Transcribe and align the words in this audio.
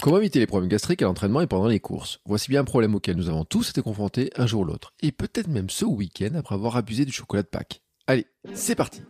Comment 0.00 0.18
éviter 0.18 0.38
les 0.38 0.46
problèmes 0.46 0.68
gastriques 0.68 1.02
à 1.02 1.06
l'entraînement 1.06 1.40
et 1.40 1.48
pendant 1.48 1.66
les 1.66 1.80
courses? 1.80 2.20
Voici 2.24 2.50
bien 2.50 2.60
un 2.60 2.64
problème 2.64 2.94
auquel 2.94 3.16
nous 3.16 3.28
avons 3.28 3.44
tous 3.44 3.70
été 3.70 3.82
confrontés 3.82 4.30
un 4.36 4.46
jour 4.46 4.60
ou 4.60 4.64
l'autre, 4.64 4.92
et 5.00 5.10
peut-être 5.10 5.48
même 5.48 5.68
ce 5.70 5.84
week-end 5.84 6.36
après 6.36 6.54
avoir 6.54 6.76
abusé 6.76 7.04
du 7.04 7.10
chocolat 7.10 7.42
de 7.42 7.48
Pâques. 7.48 7.82
Allez, 8.06 8.26
c'est 8.54 8.76
parti 8.76 9.02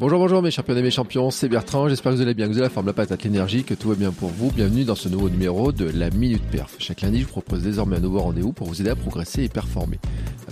Bonjour, 0.00 0.18
bonjour 0.18 0.42
mes 0.42 0.50
champions 0.50 0.76
et 0.76 0.82
mes 0.82 0.90
champions, 0.90 1.30
c'est 1.30 1.48
Bertrand, 1.48 1.88
j'espère 1.88 2.12
que 2.12 2.16
vous 2.16 2.22
allez 2.22 2.34
bien, 2.34 2.48
que 2.48 2.52
vous 2.52 2.58
avez 2.58 2.66
la 2.66 2.70
forme, 2.70 2.86
la 2.86 2.92
patate, 2.92 3.22
l'énergie, 3.22 3.62
que 3.62 3.72
tout 3.72 3.88
va 3.88 3.94
bien 3.94 4.10
pour 4.10 4.30
vous. 4.30 4.50
Bienvenue 4.50 4.84
dans 4.84 4.96
ce 4.96 5.08
nouveau 5.08 5.30
numéro 5.30 5.70
de 5.70 5.88
la 5.88 6.10
Minute 6.10 6.42
Perf. 6.50 6.74
Chaque 6.80 7.02
lundi, 7.02 7.20
je 7.20 7.24
vous 7.24 7.30
propose 7.30 7.62
désormais 7.62 7.96
un 7.96 8.00
nouveau 8.00 8.18
rendez-vous 8.18 8.52
pour 8.52 8.66
vous 8.66 8.80
aider 8.80 8.90
à 8.90 8.96
progresser 8.96 9.44
et 9.44 9.48
performer. 9.48 9.98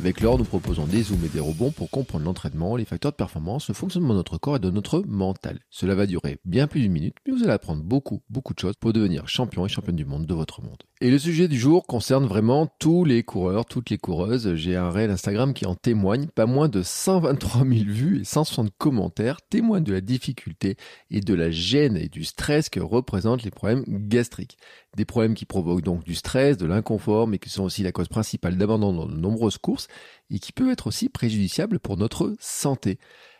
Avec 0.05 0.21
l'or, 0.21 0.37
nous 0.37 0.45
proposons 0.45 0.85
des 0.85 1.05
zooms 1.05 1.25
et 1.25 1.31
des 1.31 1.41
rebonds 1.41 1.71
pour 1.71 1.89
comprendre 1.89 2.27
l'entraînement, 2.27 2.77
les 2.77 2.85
facteurs 2.85 3.13
de 3.13 3.17
performance, 3.17 3.69
le 3.69 3.75
fonctionnement 3.75 4.11
de 4.11 4.19
notre 4.19 4.37
corps 4.37 4.57
et 4.57 4.59
de 4.59 4.69
notre 4.69 5.03
mental. 5.09 5.61
Cela 5.71 5.95
va 5.95 6.05
durer 6.05 6.37
bien 6.45 6.67
plus 6.67 6.83
d'une 6.83 6.93
minute, 6.93 7.17
mais 7.27 7.33
vous 7.33 7.43
allez 7.43 7.55
apprendre 7.55 7.83
beaucoup, 7.83 8.21
beaucoup 8.29 8.53
de 8.53 8.59
choses 8.59 8.75
pour 8.79 8.93
devenir 8.93 9.27
champion 9.29 9.65
et 9.65 9.71
championne 9.71 9.97
du 9.97 10.05
monde 10.05 10.27
de 10.27 10.35
votre 10.35 10.61
monde. 10.61 10.77
Et 11.01 11.11
le 11.11 11.19
sujet 11.19 11.49
du 11.49 11.59
jour 11.59 11.87
concerne 11.87 12.27
vraiment 12.27 12.71
tous 12.79 13.07
les 13.07 13.23
coureurs, 13.23 13.65
toutes 13.65 13.89
les 13.89 13.97
coureuses. 13.97 14.55
J'ai 14.57 14.77
un 14.77 14.91
réel 14.91 15.11
Instagram 15.11 15.55
qui 15.55 15.65
en 15.65 15.75
témoigne. 15.75 16.27
Pas 16.27 16.45
moins 16.45 16.69
de 16.69 16.83
123 16.83 17.63
000 17.63 17.73
vues 17.87 18.21
et 18.21 18.25
160 18.25 18.73
commentaires 18.77 19.39
témoignent 19.49 19.85
de 19.85 19.95
la 19.95 20.03
difficulté 20.03 20.77
et 21.11 21.21
de 21.21 21.33
la 21.35 21.51
gêne 21.51 21.97
et 21.97 22.09
du 22.09 22.25
stress 22.25 22.69
que 22.69 22.81
représentent 22.81 23.43
les 23.43 23.51
problèmes 23.51 23.85
gastriques. 23.89 24.59
Des 24.97 25.05
problèmes 25.05 25.35
qui 25.35 25.45
provoquent 25.45 25.83
donc 25.83 26.05
du 26.05 26.15
stress, 26.15 26.57
de 26.57 26.67
l'inconfort, 26.67 27.27
mais 27.27 27.39
qui 27.39 27.51
sont 27.51 27.65
aussi 27.65 27.83
la 27.83 27.93
cause 27.93 28.09
principale 28.09 28.57
d'abandon 28.57 28.93
dans 28.93 29.07
de 29.07 29.17
nombreuses 29.17 29.59
courses 29.59 29.89
et 30.31 30.39
qui 30.39 30.53
peuvent 30.53 30.71
être 30.71 30.87
aussi 30.87 31.09
préjudiciables 31.09 31.81
pour 31.81 31.97
notre 31.97 32.35
santé. 32.39 32.99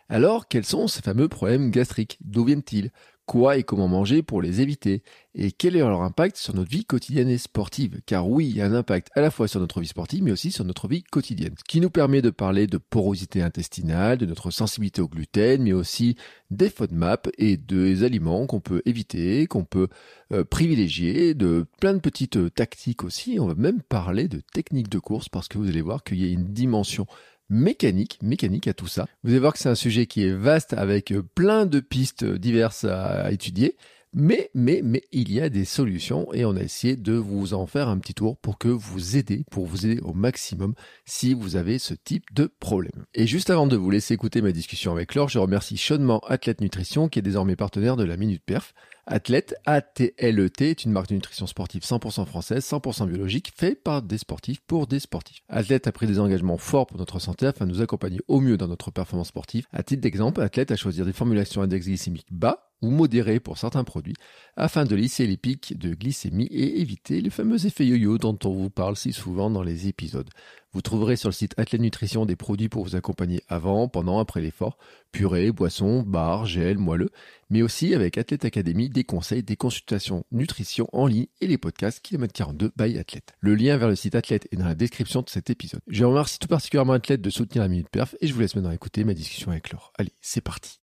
Alors, 0.09 0.47
quels 0.47 0.65
sont 0.65 0.87
ces 0.87 1.01
fameux 1.01 1.29
problèmes 1.29 1.71
gastriques? 1.71 2.17
D'où 2.21 2.45
viennent-ils? 2.45 2.91
Quoi 3.25 3.57
et 3.57 3.63
comment 3.63 3.87
manger 3.87 4.21
pour 4.21 4.39
les 4.39 4.61
éviter 4.61 5.01
Et 5.33 5.51
quel 5.51 5.75
est 5.75 5.79
leur 5.79 6.03
impact 6.03 6.37
sur 6.37 6.53
notre 6.53 6.69
vie 6.69 6.85
quotidienne 6.85 7.27
et 7.27 7.39
sportive 7.39 7.99
Car 8.05 8.29
oui, 8.29 8.47
il 8.47 8.57
y 8.57 8.61
a 8.61 8.67
un 8.67 8.73
impact 8.73 9.09
à 9.15 9.21
la 9.21 9.31
fois 9.31 9.47
sur 9.47 9.59
notre 9.59 9.81
vie 9.81 9.87
sportive, 9.87 10.21
mais 10.21 10.31
aussi 10.31 10.51
sur 10.51 10.63
notre 10.63 10.87
vie 10.87 11.01
quotidienne. 11.01 11.55
Ce 11.57 11.63
qui 11.63 11.81
nous 11.81 11.89
permet 11.89 12.21
de 12.21 12.29
parler 12.29 12.67
de 12.67 12.77
porosité 12.77 13.41
intestinale, 13.41 14.19
de 14.19 14.27
notre 14.27 14.51
sensibilité 14.51 15.01
au 15.01 15.07
gluten, 15.07 15.63
mais 15.63 15.73
aussi 15.73 16.17
des 16.51 16.69
FODMAP 16.69 17.29
et 17.39 17.57
des 17.57 18.03
aliments 18.03 18.45
qu'on 18.45 18.59
peut 18.59 18.83
éviter, 18.85 19.47
qu'on 19.47 19.65
peut 19.65 19.87
euh, 20.31 20.43
privilégier, 20.43 21.33
de 21.33 21.65
plein 21.79 21.95
de 21.95 21.99
petites 21.99 22.37
euh, 22.37 22.51
tactiques 22.51 23.03
aussi. 23.03 23.39
On 23.39 23.47
va 23.47 23.55
même 23.55 23.81
parler 23.81 24.27
de 24.27 24.41
techniques 24.53 24.89
de 24.89 24.99
course 24.99 25.29
parce 25.29 25.47
que 25.47 25.57
vous 25.57 25.67
allez 25.67 25.81
voir 25.81 26.03
qu'il 26.03 26.23
y 26.23 26.29
a 26.29 26.31
une 26.31 26.53
dimension 26.53 27.07
mécanique, 27.49 28.19
mécanique 28.21 28.67
à 28.67 28.73
tout 28.73 28.87
ça. 28.87 29.07
Vous 29.23 29.31
allez 29.31 29.39
voir 29.39 29.53
que 29.53 29.59
c'est 29.59 29.69
un 29.69 29.75
sujet 29.75 30.05
qui 30.05 30.23
est 30.23 30.33
vaste 30.33 30.73
avec 30.73 31.11
euh, 31.11 31.23
plein 31.23 31.65
de 31.65 31.79
pistes 31.79 32.23
diverses 32.25 32.85
à, 32.85 33.31
étudier. 33.31 33.75
Mais, 34.17 34.49
mais, 34.53 34.79
mais, 34.81 35.03
il 35.11 35.29
y 35.29 35.41
a 35.41 35.49
des 35.49 35.65
solutions 35.65 36.31
et 36.31 36.45
on 36.45 36.55
a 36.55 36.61
essayé 36.61 36.95
de 36.95 37.11
vous 37.11 37.53
en 37.53 37.65
faire 37.65 37.89
un 37.89 37.97
petit 37.97 38.13
tour 38.13 38.37
pour 38.37 38.57
que 38.57 38.69
vous 38.69 39.17
aider, 39.17 39.43
pour 39.51 39.65
vous 39.65 39.85
aider 39.85 39.99
au 40.03 40.13
maximum 40.13 40.73
si 41.03 41.33
vous 41.33 41.57
avez 41.57 41.79
ce 41.79 41.93
type 41.93 42.33
de 42.33 42.49
problème. 42.61 43.03
Et 43.13 43.27
juste 43.27 43.49
avant 43.49 43.67
de 43.67 43.75
vous 43.75 43.89
laisser 43.89 44.13
écouter 44.13 44.41
ma 44.41 44.53
discussion 44.53 44.93
avec 44.93 45.15
Laure, 45.15 45.27
je 45.27 45.37
remercie 45.37 45.75
chaudement 45.75 46.19
Athlète 46.19 46.61
Nutrition 46.61 47.09
qui 47.09 47.19
est 47.19 47.23
désormais 47.23 47.57
partenaire 47.57 47.97
de 47.97 48.05
la 48.05 48.15
Minute 48.15 48.41
Perf. 48.45 48.73
Athlète, 49.05 49.53
A-T-L-E-T, 49.65 50.69
est 50.69 50.85
une 50.85 50.91
marque 50.91 51.09
de 51.09 51.15
nutrition 51.15 51.45
sportive 51.45 51.83
100% 51.83 52.25
française, 52.25 52.65
100% 52.65 53.07
biologique, 53.07 53.51
faite 53.55 53.83
par 53.83 54.01
des 54.01 54.17
sportifs 54.17 54.61
pour 54.65 54.87
des 54.87 54.99
sportifs. 54.99 55.41
Athlète 55.49 55.87
a 55.87 55.91
pris 55.91 56.07
des 56.07 56.19
engagements 56.21 56.57
forts 56.57 56.87
pour 56.87 56.97
notre 56.97 57.19
santé 57.19 57.45
afin 57.45 57.65
de 57.65 57.71
nous 57.71 57.81
accompagner 57.81 58.19
au 58.29 58.39
mieux 58.39 58.57
dans 58.57 58.67
notre 58.67 58.91
performance 58.91 59.27
sportive. 59.27 59.67
À 59.73 59.83
titre 59.83 60.01
d'exemple, 60.01 60.41
Athlète 60.41 60.71
a 60.71 60.77
choisi 60.77 61.03
des 61.03 61.13
formulations 61.13 61.61
index 61.61 61.85
glycémique 61.85 62.27
bas 62.31 62.71
ou 62.81 62.89
modéré 62.89 63.39
pour 63.39 63.57
certains 63.57 63.83
produits 63.83 64.15
afin 64.55 64.85
de 64.85 64.95
lisser 64.95 65.27
les 65.27 65.37
pics 65.37 65.77
de 65.77 65.93
glycémie 65.93 66.47
et 66.47 66.81
éviter 66.81 67.21
les 67.21 67.29
fameux 67.29 67.65
effets 67.65 67.85
yo-yo 67.85 68.17
dont 68.17 68.37
on 68.43 68.51
vous 68.51 68.69
parle 68.69 68.95
si 68.95 69.13
souvent 69.13 69.49
dans 69.49 69.63
les 69.63 69.87
épisodes. 69.87 70.29
Vous 70.75 70.81
trouverez 70.81 71.15
sur 71.15 71.29
le 71.29 71.33
site 71.33 71.53
Athlète 71.57 71.79
Nutrition 71.79 72.25
des 72.25 72.35
produits 72.35 72.67
pour 72.67 72.83
vous 72.83 72.97
accompagner 72.97 73.41
avant, 73.47 73.87
pendant, 73.87 74.19
après 74.19 74.41
l'effort, 74.41 74.77
purée, 75.13 75.53
boissons, 75.53 76.03
barres, 76.03 76.45
gel, 76.45 76.77
moelleux, 76.77 77.11
mais 77.49 77.61
aussi 77.61 77.95
avec 77.95 78.17
Athlète 78.17 78.43
Academy 78.43 78.89
des 78.89 79.05
conseils, 79.05 79.41
des 79.41 79.55
consultations 79.55 80.25
nutrition 80.33 80.89
en 80.91 81.07
ligne 81.07 81.27
et 81.39 81.47
les 81.47 81.57
podcasts 81.57 82.01
Kilomètre 82.01 82.33
42 82.33 82.73
by 82.77 82.97
Athlète. 82.97 83.35
Le 83.39 83.55
lien 83.55 83.77
vers 83.77 83.87
le 83.87 83.95
site 83.95 84.15
Athlète 84.15 84.49
est 84.51 84.57
dans 84.57 84.65
la 84.65 84.75
description 84.75 85.21
de 85.21 85.29
cet 85.29 85.49
épisode. 85.49 85.79
Je 85.87 86.03
remercie 86.03 86.39
tout 86.39 86.49
particulièrement 86.49 86.91
Athlète 86.91 87.21
de 87.21 87.29
soutenir 87.29 87.63
la 87.63 87.69
Minute 87.69 87.89
Perf 87.89 88.15
et 88.19 88.27
je 88.27 88.33
vous 88.33 88.41
laisse 88.41 88.55
maintenant 88.55 88.71
écouter 88.71 89.05
ma 89.05 89.13
discussion 89.13 89.51
avec 89.51 89.71
Laure. 89.71 89.93
Allez, 89.97 90.11
c'est 90.19 90.41
parti. 90.41 90.81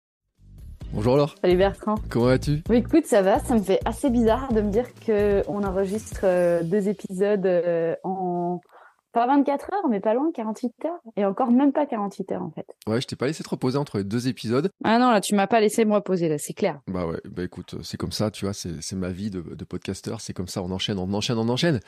Bonjour 0.94 1.16
Laure. 1.16 1.34
Salut 1.40 1.56
Bertrand. 1.56 1.94
Comment 2.10 2.26
vas-tu? 2.26 2.62
Oui, 2.68 2.76
écoute, 2.76 3.06
ça 3.06 3.22
va. 3.22 3.38
Ça 3.38 3.54
me 3.54 3.62
fait 3.62 3.80
assez 3.86 4.10
bizarre 4.10 4.52
de 4.52 4.60
me 4.60 4.70
dire 4.70 4.84
qu'on 5.06 5.64
enregistre 5.64 6.20
euh, 6.24 6.62
deux 6.62 6.86
épisodes 6.86 7.46
euh, 7.46 7.94
en 8.04 8.60
pas 9.12 9.26
24 9.26 9.72
heures, 9.72 9.88
mais 9.88 10.00
pas 10.00 10.14
loin, 10.14 10.30
48 10.32 10.72
heures. 10.86 11.00
Et 11.16 11.24
encore 11.24 11.50
même 11.50 11.72
pas 11.72 11.86
48 11.86 12.32
heures, 12.32 12.42
en 12.42 12.50
fait. 12.50 12.66
Ouais, 12.86 13.00
je 13.00 13.06
t'ai 13.06 13.16
pas 13.16 13.26
laissé 13.26 13.42
te 13.42 13.48
reposer 13.48 13.78
entre 13.78 13.98
les 13.98 14.04
deux 14.04 14.28
épisodes. 14.28 14.70
Ah 14.84 14.98
non, 14.98 15.10
là, 15.10 15.20
tu 15.20 15.34
m'as 15.34 15.46
pas 15.46 15.60
laissé 15.60 15.84
me 15.84 15.94
reposer, 15.94 16.28
là, 16.28 16.38
c'est 16.38 16.54
clair. 16.54 16.80
Bah 16.86 17.06
ouais, 17.06 17.20
bah 17.24 17.44
écoute, 17.44 17.76
c'est 17.82 17.96
comme 17.96 18.12
ça, 18.12 18.30
tu 18.30 18.44
vois, 18.44 18.54
c'est 18.54 18.92
ma 18.96 19.10
vie 19.10 19.30
de, 19.30 19.40
de 19.40 19.64
podcasteur, 19.64 20.20
c'est 20.20 20.32
comme 20.32 20.48
ça, 20.48 20.62
on 20.62 20.70
enchaîne, 20.70 20.98
on 20.98 21.12
enchaîne, 21.12 21.38
on 21.38 21.48
enchaîne. 21.48 21.80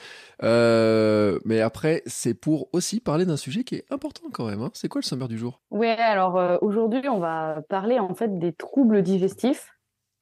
Euh, 0.42 1.38
mais 1.44 1.60
après, 1.60 2.02
c'est 2.06 2.34
pour 2.34 2.68
aussi 2.72 3.00
parler 3.00 3.26
d'un 3.26 3.36
sujet 3.36 3.64
qui 3.64 3.76
est 3.76 3.84
important 3.90 4.28
quand 4.32 4.46
même. 4.46 4.62
Hein. 4.62 4.70
C'est 4.74 4.88
quoi 4.88 5.00
le 5.00 5.06
sommaire 5.06 5.28
du 5.28 5.38
jour? 5.38 5.60
Ouais, 5.70 5.96
alors 5.96 6.36
euh, 6.36 6.58
aujourd'hui, 6.60 7.08
on 7.08 7.18
va 7.18 7.62
parler 7.68 7.98
en 7.98 8.14
fait 8.14 8.38
des 8.38 8.52
troubles 8.52 9.02
digestifs. 9.02 9.73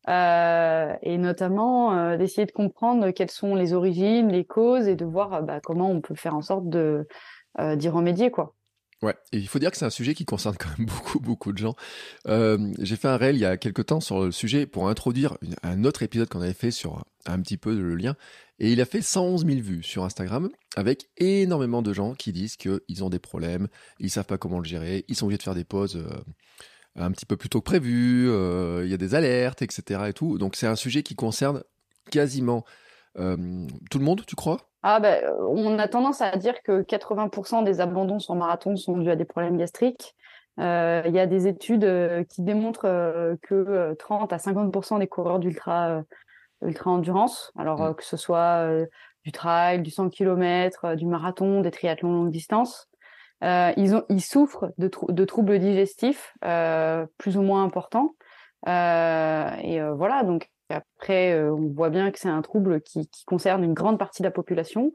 Euh, 0.08 0.94
et 1.02 1.16
notamment 1.16 1.96
euh, 1.96 2.16
d'essayer 2.16 2.44
de 2.44 2.52
comprendre 2.52 3.10
quelles 3.10 3.30
sont 3.30 3.54
les 3.54 3.72
origines, 3.72 4.32
les 4.32 4.44
causes 4.44 4.88
et 4.88 4.96
de 4.96 5.04
voir 5.04 5.32
euh, 5.34 5.42
bah, 5.42 5.60
comment 5.62 5.90
on 5.90 6.00
peut 6.00 6.16
faire 6.16 6.34
en 6.34 6.42
sorte 6.42 6.68
d'y 6.68 7.88
remédier 7.88 8.30
quoi. 8.30 8.54
Ouais, 9.00 9.14
et 9.32 9.38
il 9.38 9.48
faut 9.48 9.58
dire 9.58 9.72
que 9.72 9.76
c'est 9.76 9.84
un 9.84 9.90
sujet 9.90 10.14
qui 10.14 10.24
concerne 10.24 10.56
quand 10.56 10.68
même 10.78 10.86
beaucoup, 10.86 11.20
beaucoup 11.20 11.52
de 11.52 11.58
gens. 11.58 11.74
J'ai 12.26 12.96
fait 12.96 13.08
un 13.08 13.16
réel 13.16 13.36
il 13.36 13.40
y 13.40 13.44
a 13.44 13.56
quelques 13.56 13.86
temps 13.86 14.00
sur 14.00 14.24
le 14.24 14.32
sujet 14.32 14.66
pour 14.66 14.88
introduire 14.88 15.36
un 15.62 15.84
autre 15.84 16.02
épisode 16.02 16.28
qu'on 16.28 16.40
avait 16.40 16.52
fait 16.52 16.70
sur 16.70 17.04
un 17.26 17.40
petit 17.40 17.56
peu 17.56 17.74
le 17.74 17.94
lien. 17.94 18.16
Et 18.58 18.70
il 18.70 18.80
a 18.80 18.84
fait 18.84 19.02
111 19.02 19.44
000 19.44 19.58
vues 19.60 19.82
sur 19.82 20.04
Instagram 20.04 20.50
avec 20.76 21.08
énormément 21.16 21.82
de 21.82 21.92
gens 21.92 22.14
qui 22.14 22.32
disent 22.32 22.56
qu'ils 22.56 23.02
ont 23.02 23.10
des 23.10 23.18
problèmes, 23.18 23.66
ils 23.98 24.10
savent 24.10 24.26
pas 24.26 24.38
comment 24.38 24.58
le 24.58 24.64
gérer, 24.64 25.04
ils 25.08 25.16
sont 25.16 25.26
obligés 25.26 25.38
de 25.38 25.42
faire 25.42 25.56
des 25.56 25.64
pauses. 25.64 26.04
Euh, 26.98 27.02
un 27.04 27.10
petit 27.10 27.26
peu 27.26 27.36
plus 27.36 27.48
tôt 27.48 27.60
que 27.60 27.64
prévu, 27.64 28.28
euh, 28.28 28.82
il 28.84 28.90
y 28.90 28.94
a 28.94 28.98
des 28.98 29.14
alertes, 29.14 29.62
etc. 29.62 30.08
Et 30.08 30.12
tout. 30.12 30.38
Donc 30.38 30.56
c'est 30.56 30.66
un 30.66 30.76
sujet 30.76 31.02
qui 31.02 31.14
concerne 31.14 31.62
quasiment 32.10 32.64
euh, 33.18 33.36
tout 33.90 33.98
le 33.98 34.04
monde, 34.04 34.24
tu 34.26 34.36
crois? 34.36 34.58
Ah 34.82 34.98
ben, 34.98 35.22
on 35.48 35.78
a 35.78 35.86
tendance 35.86 36.20
à 36.20 36.36
dire 36.36 36.60
que 36.62 36.82
80% 36.82 37.64
des 37.64 37.80
abandons 37.80 38.18
sur 38.18 38.34
marathon 38.34 38.76
sont 38.76 38.96
dus 38.98 39.10
à 39.10 39.16
des 39.16 39.24
problèmes 39.24 39.56
gastriques. 39.56 40.16
Euh, 40.58 41.02
il 41.06 41.14
y 41.14 41.18
a 41.18 41.26
des 41.26 41.46
études 41.46 41.84
euh, 41.84 42.24
qui 42.24 42.42
démontrent 42.42 42.86
euh, 42.86 43.36
que 43.42 43.94
30 43.98 44.32
à 44.32 44.36
50% 44.36 44.98
des 44.98 45.06
coureurs 45.06 45.38
d'ultra 45.38 46.02
ultra 46.62 46.90
endurance, 46.92 47.52
alors 47.58 47.80
mmh. 47.80 47.94
que 47.96 48.04
ce 48.04 48.16
soit 48.16 48.68
du 49.24 49.32
trail, 49.32 49.82
du 49.82 49.90
100 49.90 50.10
km, 50.10 50.94
du 50.94 51.06
marathon, 51.06 51.60
des 51.60 51.72
triathlons 51.72 52.12
longue 52.12 52.30
distance, 52.30 52.88
euh, 53.42 53.72
ils, 53.76 53.94
ont, 53.94 54.04
ils 54.08 54.22
souffrent 54.22 54.72
de, 54.78 54.90
de 55.08 55.24
troubles 55.24 55.58
digestifs 55.58 56.34
euh, 56.44 57.06
plus 57.18 57.36
ou 57.36 57.42
moins 57.42 57.64
importants. 57.64 58.14
Euh, 58.68 59.50
et 59.62 59.80
voilà, 59.96 60.22
donc 60.22 60.48
après, 60.68 61.38
on 61.42 61.68
voit 61.68 61.90
bien 61.90 62.10
que 62.10 62.18
c'est 62.18 62.28
un 62.28 62.42
trouble 62.42 62.80
qui, 62.80 63.08
qui, 63.08 63.24
concerne 63.24 63.64
une 63.64 63.74
grande 63.74 63.98
partie 63.98 64.22
de 64.22 64.26
la 64.26 64.30
population. 64.30 64.92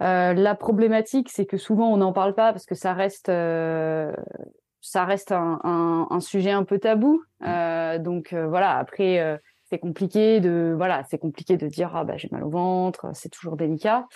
la 0.00 0.54
problématique, 0.54 1.30
c'est 1.30 1.46
que 1.46 1.56
souvent 1.56 1.92
on 1.92 1.98
n'en 1.98 2.12
parle 2.12 2.34
pas 2.34 2.52
parce 2.52 2.64
que 2.64 2.74
ça 2.74 2.94
reste, 2.94 3.26
ça 3.26 5.04
reste 5.04 5.32
un, 5.32 5.60
un, 5.64 6.06
un, 6.10 6.20
sujet 6.20 6.52
un 6.52 6.64
peu 6.64 6.78
tabou. 6.78 7.22
donc 7.40 8.32
voilà, 8.32 8.78
après 8.78 9.40
c'est 9.72 9.78
compliqué 9.78 10.40
de 10.40 10.74
voilà, 10.76 11.02
c'est 11.10 11.18
compliqué 11.18 11.56
de 11.56 11.66
dire 11.66 11.90
ah 11.94 12.04
bah 12.04 12.16
j'ai 12.16 12.28
mal 12.30 12.44
au 12.44 12.50
ventre, 12.50 13.10
c'est 13.14 13.30
toujours 13.30 13.56
délicat. 13.56 14.06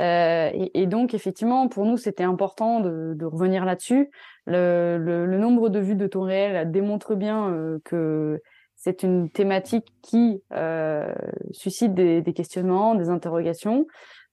Euh, 0.00 0.50
et, 0.74 0.86
donc, 0.86 1.14
effectivement, 1.14 1.68
pour 1.68 1.86
nous, 1.86 1.96
c'était 1.96 2.24
important 2.24 2.80
de, 2.80 3.14
de 3.14 3.24
revenir 3.24 3.64
là-dessus. 3.64 4.10
Le, 4.46 4.98
le, 4.98 5.26
le, 5.26 5.38
nombre 5.38 5.68
de 5.68 5.80
vues 5.80 5.94
de 5.94 6.06
ton 6.06 6.22
réel 6.22 6.70
démontre 6.70 7.14
bien 7.14 7.48
euh, 7.48 7.78
que 7.84 8.40
c'est 8.74 9.02
une 9.02 9.30
thématique 9.30 9.86
qui 10.02 10.42
euh, 10.52 11.12
suscite 11.50 11.94
des, 11.94 12.20
des, 12.20 12.32
questionnements, 12.34 12.94
des 12.94 13.08
interrogations. 13.08 13.86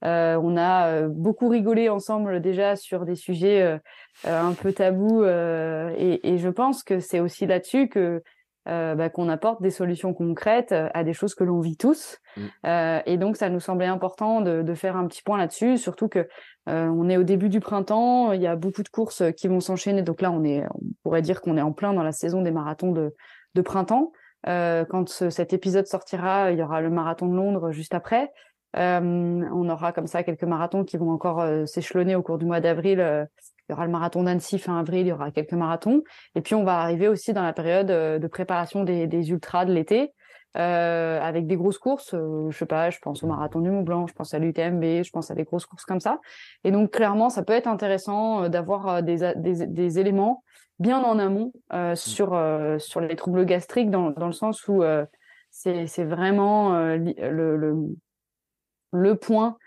Euh, 0.03 0.37
on 0.43 0.57
a 0.57 1.07
beaucoup 1.07 1.47
rigolé 1.47 1.87
ensemble 1.87 2.41
déjà 2.41 2.75
sur 2.75 3.05
des 3.05 3.15
sujets 3.15 3.79
un 4.25 4.51
peu 4.51 4.73
tabous 4.73 5.23
et, 5.23 6.19
et, 6.23 6.37
je 6.39 6.49
pense 6.49 6.83
que 6.83 6.99
c'est 6.99 7.21
aussi 7.21 7.45
là-dessus 7.45 7.87
que 7.87 8.21
euh, 8.69 8.95
bah, 8.95 9.09
qu'on 9.09 9.27
apporte 9.27 9.61
des 9.61 9.71
solutions 9.71 10.13
concrètes 10.13 10.71
euh, 10.71 10.89
à 10.93 11.03
des 11.03 11.13
choses 11.13 11.35
que 11.35 11.43
l'on 11.43 11.59
vit 11.59 11.75
tous. 11.75 12.19
Mm. 12.37 12.41
Euh, 12.65 12.99
et 13.05 13.17
donc, 13.17 13.35
ça 13.35 13.49
nous 13.49 13.59
semblait 13.59 13.87
important 13.87 14.39
de, 14.39 14.61
de 14.61 14.73
faire 14.73 14.95
un 14.95 15.05
petit 15.07 15.21
point 15.21 15.37
là-dessus, 15.37 15.77
surtout 15.77 16.07
que 16.07 16.27
euh, 16.69 16.87
on 16.87 17.09
est 17.09 17.17
au 17.17 17.23
début 17.23 17.49
du 17.49 17.59
printemps, 17.59 18.31
il 18.31 18.41
y 18.41 18.47
a 18.47 18.55
beaucoup 18.55 18.83
de 18.83 18.89
courses 18.89 19.23
qui 19.35 19.49
vont 19.49 19.59
s'enchaîner. 19.59 20.01
Donc 20.01 20.21
là, 20.21 20.31
on 20.31 20.43
est, 20.45 20.63
on 20.75 20.79
pourrait 21.03 21.21
dire 21.21 21.41
qu'on 21.41 21.57
est 21.57 21.61
en 21.61 21.73
plein 21.73 21.93
dans 21.93 22.03
la 22.03 22.13
saison 22.13 22.41
des 22.41 22.51
marathons 22.51 22.93
de, 22.93 23.13
de 23.55 23.61
printemps. 23.61 24.13
quand 24.45 25.09
cet 25.09 25.51
épisode 25.51 25.87
sortira, 25.87 26.51
il 26.51 26.59
y 26.59 26.63
aura 26.63 26.79
le 26.79 26.89
marathon 26.89 27.27
de 27.27 27.35
Londres 27.35 27.71
juste 27.71 27.93
après. 27.93 28.31
On 28.75 29.69
aura 29.69 29.91
comme 29.91 30.07
ça 30.07 30.23
quelques 30.23 30.43
marathons 30.43 30.83
qui 30.83 30.97
vont 30.97 31.11
encore 31.11 31.67
s'échelonner 31.67 32.15
au 32.15 32.23
cours 32.23 32.37
du 32.37 32.45
mois 32.45 32.59
d'avril. 32.59 32.99
il 32.99 33.71
y 33.71 33.73
aura 33.73 33.85
le 33.85 33.91
marathon 33.91 34.23
d'Annecy 34.23 34.59
fin 34.59 34.79
avril, 34.79 35.01
il 35.01 35.09
y 35.09 35.11
aura 35.11 35.31
quelques 35.31 35.53
marathons. 35.53 36.03
Et 36.35 36.41
puis 36.41 36.55
on 36.55 36.63
va 36.63 36.79
arriver 36.79 37.07
aussi 37.07 37.33
dans 37.33 37.43
la 37.43 37.53
période 37.53 37.87
de 37.87 38.27
préparation 38.27 38.83
des, 38.83 39.07
des 39.07 39.29
ultras 39.29 39.65
de 39.65 39.73
l'été. 39.73 40.13
Euh, 40.55 41.19
avec 41.19 41.47
des 41.47 41.55
grosses 41.55 41.79
courses. 41.79 42.13
Euh, 42.13 42.51
je 42.51 42.57
sais 42.57 42.67
pas, 42.67 42.91
je 42.91 42.99
pense 42.99 43.23
au 43.23 43.27
marathon 43.27 43.59
du 43.59 43.71
Mont 43.71 43.81
Blanc, 43.81 44.05
je 44.05 44.13
pense 44.13 44.35
à 44.35 44.39
l'UTMB, 44.39 45.01
je 45.03 45.09
pense 45.09 45.31
à 45.31 45.33
des 45.33 45.45
grosses 45.45 45.65
courses 45.65 45.83
comme 45.83 45.99
ça. 45.99 46.19
Et 46.63 46.69
donc 46.69 46.91
clairement, 46.91 47.31
ça 47.31 47.41
peut 47.41 47.53
être 47.53 47.65
intéressant 47.65 48.43
euh, 48.43 48.49
d'avoir 48.49 49.01
des, 49.01 49.33
des, 49.35 49.65
des, 49.65 49.99
éléments 49.99 50.43
bien 50.77 51.03
en 51.03 51.17
amont 51.17 51.53
mmh. 51.71 51.95
sur 51.95 52.39
sur 52.77 52.99
les 52.99 53.15
troubles 53.15 53.45
gastriques, 53.45 53.89
dans, 53.89 54.11
dans 54.11 54.27
le 54.27 54.33
sens 54.33 54.67
où 54.67 54.83
c'est 55.49 55.87
c'est 55.87 56.03
vraiment 56.03 56.73
le, 56.73 57.57
le, 57.57 57.75
le 58.93 59.15
point 59.15 59.57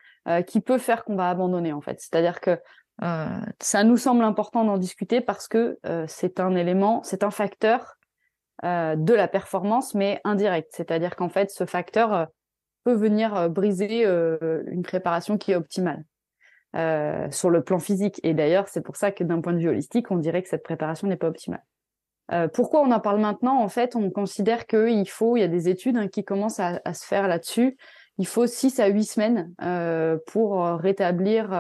qui 0.47 0.61
peut 0.61 0.79
faire 0.79 1.05
qu'on 1.05 1.15
va 1.15 1.31
abandonner 1.31 1.73
en 1.73 1.81
fait. 1.81 2.01
C'est-à-dire 2.01 2.41
que 2.41 2.59
ça 3.61 3.85
nous 3.85 3.97
semble 3.97 4.25
important 4.25 4.65
d'en 4.65 4.77
discuter 4.77 5.21
parce 5.21 5.47
que 5.47 5.79
c'est 6.09 6.41
un 6.41 6.57
élément, 6.57 7.03
c'est 7.05 7.23
un 7.23 7.31
facteur 7.31 7.97
euh, 8.65 8.97
de 8.97 9.13
la 9.13 9.29
performance, 9.29 9.95
mais 9.95 10.19
indirect. 10.25 10.71
C'est-à-dire 10.73 11.15
qu'en 11.15 11.29
fait, 11.29 11.51
ce 11.51 11.67
facteur 11.67 12.15
euh, 12.15 12.25
peut 12.85 12.95
venir 12.95 13.37
euh, 13.37 13.49
briser 13.51 14.07
une 14.07 14.83
préparation 14.83 15.37
qui 15.37 15.53
est 15.53 15.57
optimale 15.57 16.05
sur 17.31 17.49
le 17.49 17.63
plan 17.63 17.79
physique. 17.79 18.21
Et 18.23 18.35
d'ailleurs, 18.35 18.69
c'est 18.69 18.83
pour 18.83 18.97
ça 18.97 19.11
que 19.11 19.25
d'un 19.25 19.41
point 19.41 19.55
de 19.55 19.59
vue 19.59 19.69
holistique, 19.71 20.11
on 20.11 20.17
dirait 20.17 20.43
que 20.43 20.49
cette 20.51 20.63
préparation 20.63 21.09
n'est 21.09 21.17
pas 21.17 21.29
optimale. 21.29 21.65
pourquoi 22.53 22.83
on 22.83 22.91
en 22.93 23.01
parle 23.01 23.19
maintenant? 23.19 23.63
En 23.63 23.69
fait, 23.71 23.97
on 23.97 24.11
considère 24.11 24.67
qu'il 24.67 25.09
faut, 25.09 25.39
il 25.39 25.41
y 25.41 25.43
a 25.43 25.49
des 25.49 25.71
études 25.71 25.97
hein, 25.97 26.09
qui 26.09 26.23
commencent 26.23 26.61
à, 26.61 26.93
se 26.93 27.07
faire 27.07 27.29
là-dessus, 27.29 27.79
il 28.19 28.27
faut 28.27 28.47
6 28.47 28.81
à 28.81 28.87
8 28.87 29.05
semaines 29.05 29.55
pour 30.27 30.63
rétablir 30.63 31.53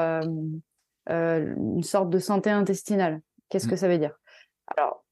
une 1.06 1.82
sorte 1.82 2.10
de 2.10 2.18
santé 2.18 2.50
intestinale. 2.50 3.20
Qu'est-ce 3.48 3.66
mmh. 3.66 3.70
que 3.70 3.76
ça 3.76 3.88
veut 3.88 3.98
dire? 3.98 4.18
Alors, 4.66 5.04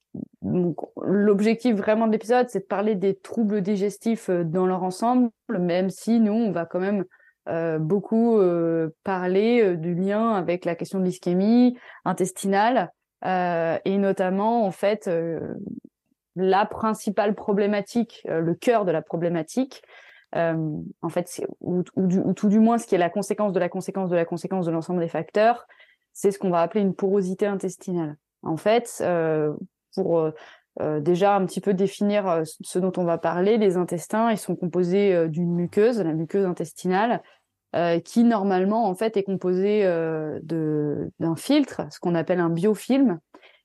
l'objectif 1.02 1.74
vraiment 1.74 2.06
de 2.06 2.12
l'épisode, 2.12 2.48
c'est 2.48 2.60
de 2.60 2.64
parler 2.64 2.94
des 2.94 3.14
troubles 3.16 3.62
digestifs 3.62 4.28
euh, 4.30 4.44
dans 4.44 4.66
leur 4.66 4.82
ensemble, 4.82 5.30
même 5.48 5.90
si 5.90 6.20
nous, 6.20 6.32
on 6.32 6.52
va 6.52 6.66
quand 6.66 6.80
même 6.80 7.04
euh, 7.48 7.78
beaucoup 7.78 8.38
euh, 8.38 8.90
parler 9.04 9.76
du 9.76 9.94
lien 9.94 10.32
avec 10.32 10.64
la 10.64 10.74
question 10.74 10.98
de 10.98 11.04
l'ischémie 11.04 11.76
intestinale 12.04 12.90
et 13.26 13.96
notamment 13.96 14.66
en 14.66 14.70
fait 14.70 15.10
la 16.36 16.66
principale 16.66 17.34
problématique, 17.34 18.20
le 18.28 18.52
cœur 18.52 18.84
de 18.84 18.92
la 18.92 19.00
problématique, 19.00 19.82
en 20.34 21.08
fait, 21.08 21.46
ou, 21.60 21.84
ou, 21.96 22.32
tout 22.34 22.48
du 22.48 22.58
moins 22.58 22.78
ce 22.78 22.86
qui 22.86 22.94
est 22.94 22.98
la 22.98 23.10
conséquence 23.10 23.52
de 23.52 23.60
la 23.60 23.68
conséquence 23.68 24.10
de 24.10 24.16
la 24.16 24.24
conséquence 24.24 24.66
de 24.66 24.72
l'ensemble 24.72 25.00
des 25.00 25.08
facteurs, 25.08 25.66
c'est 26.12 26.30
ce 26.30 26.38
qu'on 26.38 26.50
va 26.50 26.60
appeler 26.60 26.82
une 26.82 26.94
porosité 26.94 27.46
intestinale. 27.46 28.16
En 28.42 28.56
fait, 28.56 29.02
pour 29.94 30.18
euh, 30.18 30.30
euh, 30.80 31.00
déjà 31.00 31.36
un 31.36 31.46
petit 31.46 31.60
peu 31.60 31.72
définir 31.72 32.28
euh, 32.28 32.42
ce 32.44 32.78
dont 32.78 32.92
on 32.96 33.04
va 33.04 33.18
parler, 33.18 33.58
les 33.58 33.76
intestins, 33.76 34.30
ils 34.30 34.38
sont 34.38 34.56
composés 34.56 35.28
d'une 35.28 35.54
muqueuse, 35.54 36.00
la 36.00 36.12
muqueuse 36.12 36.44
intestinale, 36.44 37.22
qui 38.04 38.22
normalement 38.22 38.86
en 38.88 38.94
fait 38.94 39.16
est 39.16 39.24
composée 39.24 39.82
de 39.82 41.10
d'un 41.18 41.34
filtre, 41.34 41.82
ce 41.90 41.98
qu'on 41.98 42.14
appelle 42.14 42.38
un 42.38 42.48
biofilm. 42.48 43.18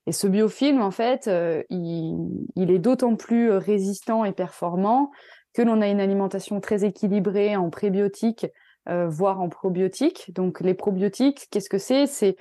Et 0.06 0.12
ce 0.12 0.26
biofilm, 0.26 0.82
en 0.82 0.90
fait, 0.90 1.30
il, 1.70 2.18
il, 2.56 2.70
est 2.72 2.80
d'autant 2.80 3.14
plus 3.14 3.52
résistant 3.52 4.24
et 4.24 4.32
performant 4.32 5.12
que 5.52 5.62
l'on 5.62 5.80
a 5.80 5.88
une 5.88 6.00
alimentation 6.00 6.60
très 6.60 6.84
équilibrée 6.84 7.56
en 7.56 7.70
prébiotiques, 7.70 8.46
voire 8.86 9.40
en 9.40 9.48
probiotiques. 9.48 10.32
Donc 10.34 10.60
les 10.60 10.74
probiotiques, 10.74 11.48
qu'est-ce 11.50 11.68
que 11.68 11.78
c'est? 11.78 12.06
C'est 12.06 12.36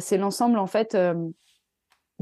c'est 0.00 0.16
l'ensemble 0.16 0.58
en 0.58 0.66
fait 0.66 0.96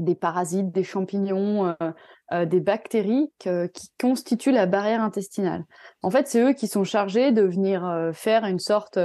des 0.01 0.15
parasites, 0.15 0.71
des 0.71 0.83
champignons, 0.83 1.67
euh, 1.67 1.91
euh, 2.33 2.45
des 2.45 2.59
bactéries 2.59 3.31
qui 3.39 3.91
constituent 3.99 4.51
la 4.51 4.65
barrière 4.65 5.01
intestinale. 5.01 5.65
En 6.01 6.09
fait, 6.09 6.27
c'est 6.27 6.41
eux 6.41 6.53
qui 6.53 6.67
sont 6.67 6.83
chargés 6.83 7.31
de 7.31 7.43
venir 7.43 7.85
euh, 7.85 8.11
faire 8.11 8.45
une 8.45 8.59
sorte 8.59 8.99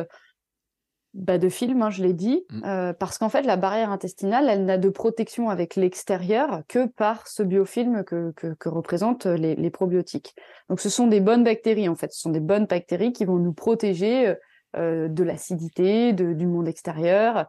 bah, 1.17 1.39
de 1.39 1.49
film, 1.49 1.83
hein, 1.83 1.91
je 1.91 2.03
l'ai 2.03 2.13
dit, 2.13 2.45
mmh. 2.51 2.93
parce 2.99 3.19
qu'en 3.19 3.29
fait, 3.29 3.43
la 3.43 3.57
barrière 3.57 3.91
intestinale, 3.91 4.49
elle 4.49 4.65
n'a 4.65 4.79
de 4.79 4.89
protection 4.89 5.51
avec 5.51 5.75
l'extérieur 5.77 6.63
que 6.69 6.87
par 6.87 7.27
ce 7.27 7.43
biofilm 7.43 8.05
que, 8.05 8.33
que, 8.33 8.69
représentent 8.69 9.27
les, 9.27 9.55
les, 9.55 9.71
probiotiques. 9.71 10.35
Donc, 10.69 10.81
ce 10.81 10.89
sont 10.89 11.07
des 11.07 11.21
bonnes 11.21 11.43
bactéries, 11.43 11.89
en 11.89 11.97
fait. 11.97 12.13
Ce 12.13 12.21
sont 12.21 12.31
des 12.31 12.41
bonnes 12.41 12.67
bactéries 12.67 13.13
qui 13.13 13.25
vont 13.25 13.39
nous 13.39 13.53
protéger 13.53 14.35
de 14.75 15.23
l'acidité, 15.25 16.13
du 16.13 16.47
monde 16.47 16.69
extérieur, 16.69 17.49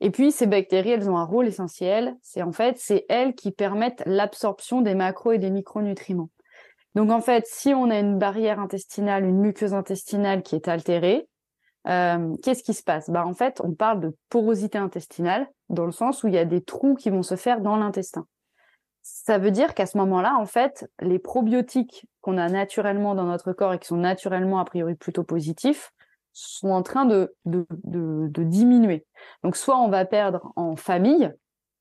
et 0.00 0.10
puis, 0.10 0.30
ces 0.30 0.46
bactéries, 0.46 0.90
elles 0.90 1.10
ont 1.10 1.18
un 1.18 1.24
rôle 1.24 1.48
essentiel. 1.48 2.16
C'est 2.22 2.42
en 2.42 2.52
fait, 2.52 2.76
c'est 2.78 3.04
elles 3.08 3.34
qui 3.34 3.50
permettent 3.50 4.02
l'absorption 4.06 4.80
des 4.80 4.94
macros 4.94 5.32
et 5.32 5.38
des 5.38 5.50
micronutriments. 5.50 6.30
Donc, 6.94 7.10
en 7.10 7.20
fait, 7.20 7.44
si 7.46 7.74
on 7.74 7.90
a 7.90 7.98
une 7.98 8.18
barrière 8.18 8.60
intestinale, 8.60 9.24
une 9.24 9.40
muqueuse 9.40 9.74
intestinale 9.74 10.42
qui 10.42 10.54
est 10.54 10.68
altérée, 10.68 11.28
euh, 11.86 12.34
qu'est-ce 12.42 12.62
qui 12.62 12.74
se 12.74 12.82
passe? 12.82 13.08
Bah, 13.10 13.24
En 13.24 13.34
fait, 13.34 13.60
on 13.62 13.72
parle 13.72 14.00
de 14.00 14.16
porosité 14.28 14.78
intestinale 14.78 15.48
dans 15.68 15.86
le 15.86 15.92
sens 15.92 16.22
où 16.22 16.28
il 16.28 16.34
y 16.34 16.38
a 16.38 16.44
des 16.44 16.62
trous 16.62 16.94
qui 16.94 17.10
vont 17.10 17.22
se 17.22 17.36
faire 17.36 17.60
dans 17.60 17.76
l'intestin. 17.76 18.26
Ça 19.02 19.38
veut 19.38 19.50
dire 19.50 19.74
qu'à 19.74 19.86
ce 19.86 19.96
moment-là, 19.98 20.36
en 20.38 20.44
fait, 20.44 20.90
les 21.00 21.18
probiotiques 21.18 22.06
qu'on 22.20 22.36
a 22.36 22.48
naturellement 22.48 23.14
dans 23.14 23.24
notre 23.24 23.52
corps 23.52 23.72
et 23.72 23.78
qui 23.78 23.86
sont 23.88 23.96
naturellement 23.96 24.58
a 24.58 24.64
priori 24.64 24.94
plutôt 24.96 25.24
positifs 25.24 25.92
sont 26.32 26.70
en 26.70 26.82
train 26.82 27.04
de, 27.04 27.34
de, 27.46 27.66
de, 27.84 28.42
diminuer. 28.42 29.06
Donc 29.42 29.56
soit 29.56 29.78
on 29.78 29.88
va 29.88 30.04
perdre 30.04 30.52
en 30.56 30.76
famille 30.76 31.32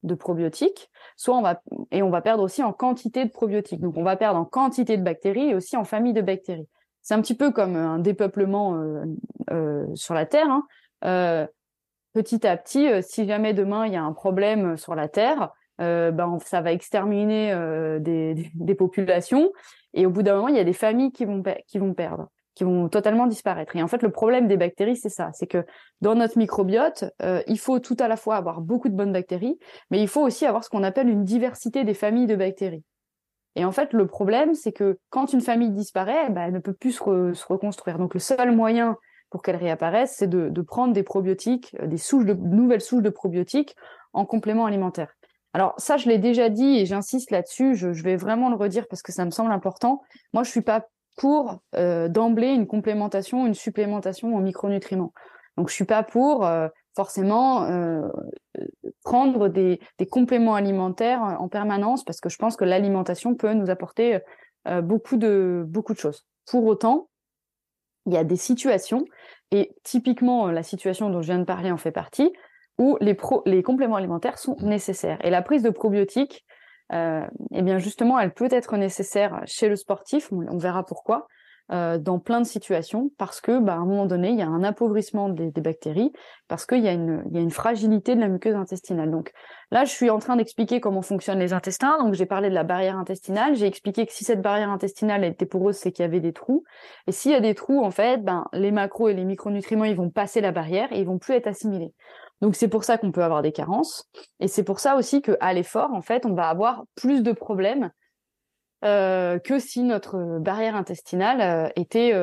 de 0.04 0.16
probiotiques, 0.16 0.90
soit 1.16 1.38
on 1.38 1.42
va 1.42 1.62
et 1.92 2.02
on 2.02 2.10
va 2.10 2.22
perdre 2.22 2.44
aussi 2.44 2.64
en 2.64 2.74
quantité 2.74 3.26
de 3.26 3.30
probiotiques. 3.30 3.82
Donc 3.82 3.98
on 3.98 4.04
va 4.04 4.16
perdre 4.16 4.40
en 4.40 4.46
quantité 4.46 4.98
de 4.98 5.04
bactéries 5.04 5.50
et 5.50 5.56
aussi 5.56 5.76
en 5.76 5.84
famille 5.84 6.14
de 6.14 6.22
bactéries. 6.22 6.68
C'est 7.08 7.14
un 7.14 7.22
petit 7.22 7.36
peu 7.36 7.52
comme 7.52 7.78
un 7.78 8.00
dépeuplement 8.00 8.76
euh, 8.76 9.06
euh, 9.52 9.86
sur 9.96 10.14
la 10.14 10.26
Terre. 10.26 10.50
Hein. 10.50 10.68
Euh, 11.06 11.48
petit 12.12 12.46
à 12.46 12.58
petit, 12.58 12.90
si 13.02 13.26
jamais 13.26 13.54
demain 13.54 13.86
il 13.86 13.94
y 13.94 13.96
a 13.96 14.04
un 14.04 14.12
problème 14.12 14.76
sur 14.76 14.94
la 14.94 15.08
Terre, 15.08 15.54
ben 15.80 16.38
ça 16.44 16.60
va 16.60 16.74
exterminer 16.74 17.54
des, 18.02 18.76
populations 18.76 19.54
et 19.94 20.06
au 20.06 20.10
bout 20.10 20.22
d'un 20.22 20.36
moment 20.36 20.48
il 20.50 20.58
y 20.58 20.60
a 20.60 20.66
des 20.66 20.74
familles 20.74 21.14
qui 21.14 21.24
vont 21.24 21.42
qui 21.68 21.78
vont 21.78 21.94
perdre 21.94 22.28
qui 22.56 22.64
vont 22.64 22.90
totalement 22.90 23.28
disparaître. 23.28 23.76
Et 23.76 23.84
en 23.84 23.88
fait, 23.88 24.02
le 24.02 24.10
problème 24.10 24.48
des 24.48 24.58
bactéries, 24.58 24.98
c'est 24.98 25.10
ça, 25.10 25.30
c'est 25.32 25.46
que 25.46 25.64
dans 26.02 26.16
notre 26.16 26.40
microbiote, 26.40 27.06
euh, 27.22 27.44
il 27.46 27.60
faut 27.60 27.80
tout 27.80 27.96
à 28.00 28.08
la 28.08 28.18
fois 28.18 28.36
avoir 28.36 28.62
beaucoup 28.62 28.90
de 28.90 28.96
bonnes 28.96 29.14
bactéries, 29.14 29.60
mais 29.92 30.02
il 30.02 30.08
faut 30.08 30.24
aussi 30.24 30.44
avoir 30.44 30.64
ce 30.64 30.70
qu'on 30.72 30.82
appelle 30.82 31.08
une 31.08 31.24
diversité 31.24 31.84
des 31.84 31.94
familles 31.94 32.26
de 32.26 32.36
bactéries. 32.36 32.84
Et 33.58 33.66
en 33.66 33.72
fait, 33.72 33.92
le 33.92 34.06
problème, 34.06 34.54
c'est 34.54 34.72
que 34.72 35.00
quand 35.10 35.34
une 35.34 35.42
famille 35.42 35.72
disparaît, 35.72 36.30
bah, 36.30 36.42
elle 36.46 36.54
ne 36.54 36.60
peut 36.60 36.74
plus 36.74 36.92
se, 36.92 37.48
reconstruire. 37.48 37.98
Donc, 37.98 38.14
le 38.14 38.20
seul 38.20 38.56
moyen 38.56 38.98
pour 39.32 39.42
qu'elle 39.42 39.56
réapparaisse, 39.56 40.14
c'est 40.16 40.30
de, 40.30 40.62
prendre 40.62 40.94
des 40.94 41.02
probiotiques, 41.02 41.76
euh, 41.82 41.88
des 41.88 41.98
souches 41.98 42.26
de, 42.26 42.34
nouvelles 42.34 42.82
souches 42.82 43.02
de 43.02 43.10
probiotiques 43.10 43.76
en 44.14 44.26
complément 44.26 44.68
alimentaire. 44.68 45.12
Alors 45.54 45.74
ça, 45.78 45.98
je 45.98 46.08
l'ai 46.08 46.20
déjà 46.20 46.50
dit 46.50 46.78
et 46.78 46.86
j'insiste 46.86 47.32
là-dessus. 47.32 47.74
Je, 47.74 47.94
je, 47.94 48.04
vais 48.04 48.16
vraiment 48.16 48.50
le 48.50 48.56
redire 48.56 48.86
parce 48.88 49.02
que 49.02 49.12
ça 49.12 49.26
me 49.26 49.32
semble 49.32 49.52
important. 49.52 50.02
Moi, 50.34 50.44
je 50.44 50.52
suis 50.52 50.62
pas 50.62 50.86
pour 51.18 51.60
euh, 51.76 52.08
d'emblée 52.08 52.50
une 52.50 52.68
complémentation, 52.68 53.48
une 53.48 53.56
supplémentation 53.56 54.36
en 54.36 54.40
micronutriments. 54.40 55.14
Donc 55.58 55.70
je 55.70 55.74
suis 55.74 55.86
pas 55.86 56.04
pour 56.04 56.46
euh, 56.46 56.68
forcément 56.98 57.64
euh, 57.66 58.02
prendre 59.04 59.48
des, 59.48 59.80
compléments 60.12 60.56
alimentaires 60.56 61.22
en 61.22 61.48
permanence 61.48 62.04
parce 62.04 62.20
que 62.20 62.28
je 62.28 62.38
pense 62.38 62.58
que 62.58 62.66
l'alimentation 62.66 63.36
peut 63.36 63.54
nous 63.54 63.70
apporter 63.70 64.20
beaucoup 64.84 65.16
de 65.16 65.64
beaucoup 65.66 65.94
de 65.94 66.00
choses. 66.00 66.26
Pour 66.46 66.66
autant, 66.66 67.08
il 68.06 68.14
y 68.14 68.18
a 68.18 68.26
des 68.26 68.36
situations 68.36 69.06
et 69.52 69.74
typiquement 69.84 70.52
la 70.52 70.64
situation 70.64 71.10
dont 71.10 71.22
je 71.22 71.28
viens 71.28 71.40
de 71.40 71.46
parler 71.46 71.72
en 71.72 71.78
fait 71.78 71.92
partie 71.92 72.34
où 72.78 72.98
les 73.00 73.64
compléments 73.64 73.96
alimentaires 73.96 74.38
sont 74.38 74.58
nécessaires 74.60 75.20
et 75.24 75.30
la 75.30 75.42
prise 75.42 75.64
de 75.64 75.70
probiotiques 75.70 76.46
euh, 76.94 77.26
eh 77.52 77.62
bien 77.62 77.80
justement, 77.80 78.20
elle 78.20 78.34
peut 78.34 78.48
être 78.50 78.78
nécessaire 78.78 79.42
chez 79.46 79.68
le 79.68 79.76
sportif, 79.76 80.32
on, 80.32 80.58
verra 80.58 80.86
pourquoi, 80.86 81.28
euh, 81.72 81.98
dans 81.98 82.20
plein 82.20 82.40
de 82.40 82.46
situations, 82.46 83.12
parce 83.18 83.42
que 83.42 83.60
bah, 83.60 83.74
à 83.74 83.78
un 83.78 83.86
moment 83.86 84.06
donné, 84.06 84.30
il 84.30 84.38
y 84.38 84.42
a 84.42 84.48
un 84.48 84.64
appauvrissement 84.64 85.30
des, 85.30 85.52
bactéries, 85.62 86.14
parce 86.48 86.66
qu'il 86.66 86.80
y, 86.80 86.88
a 86.88 86.94
une, 86.94 87.24
y 87.32 87.38
a 87.38 87.42
une 87.42 87.52
fragilité 87.52 88.16
de 88.16 88.22
la 88.22 88.30
muqueuse 88.30 88.56
intestinale. 88.56 89.12
Donc 89.12 89.32
là, 89.72 89.84
je 89.84 89.92
suis 89.92 90.10
en 90.10 90.20
train 90.20 90.38
d'expliquer 90.38 90.80
comment 90.80 91.02
fonctionnent 91.02 91.40
les 91.40 91.54
intestins. 91.54 91.98
Donc 92.00 92.14
j'ai 92.14 92.26
parlé 92.26 92.50
de 92.50 92.54
la 92.54 92.64
barrière 92.64 92.98
intestinale, 92.98 93.56
j'ai 93.56 93.66
expliqué 93.66 94.06
que 94.06 94.14
si 94.14 94.24
cette 94.24 94.42
barrière 94.42 94.70
intestinale 94.70 95.24
était 95.26 95.46
poreuse, 95.46 95.76
c'est 95.76 95.92
qu'il 95.92 96.04
y 96.04 96.06
avait 96.06 96.22
des 96.22 96.34
trous. 96.34 96.64
Et 97.08 97.12
s'il 97.12 97.32
y 97.32 97.36
a 97.36 97.42
des 97.42 97.56
trous, 97.56 97.84
en 97.84 97.92
fait, 97.92 98.24
ben, 98.24 98.46
les 98.54 98.72
macros 98.72 99.10
et 99.10 99.14
les 99.14 99.26
micronutriments, 99.26 99.86
ils 99.86 99.96
vont 99.96 100.10
passer 100.10 100.42
la 100.42 100.52
barrière 100.52 100.92
et 100.94 101.00
ils 101.00 101.06
vont 101.06 101.20
plus 101.20 101.34
être 101.34 101.48
assimilés. 101.48 101.94
Donc 102.42 102.56
c'est 102.56 102.68
pour 102.68 102.84
ça 102.84 102.98
qu'on 102.98 103.12
peut 103.12 103.24
avoir 103.24 103.42
des 103.42 103.52
carences 103.52 104.08
et 104.40 104.48
c'est 104.48 104.64
pour 104.64 104.80
ça 104.80 104.96
aussi 104.96 105.22
que 105.22 105.36
à 105.40 105.54
l'effort 105.54 105.92
en 105.94 106.02
fait 106.02 106.26
on 106.26 106.34
va 106.34 106.50
avoir 106.50 106.84
plus 106.96 107.24
de 107.24 107.32
problèmes 107.32 107.90
que 108.82 109.60
si 109.60 109.84
notre 109.84 110.40
barrière 110.40 110.76
intestinale 110.76 111.72
était 111.76 112.14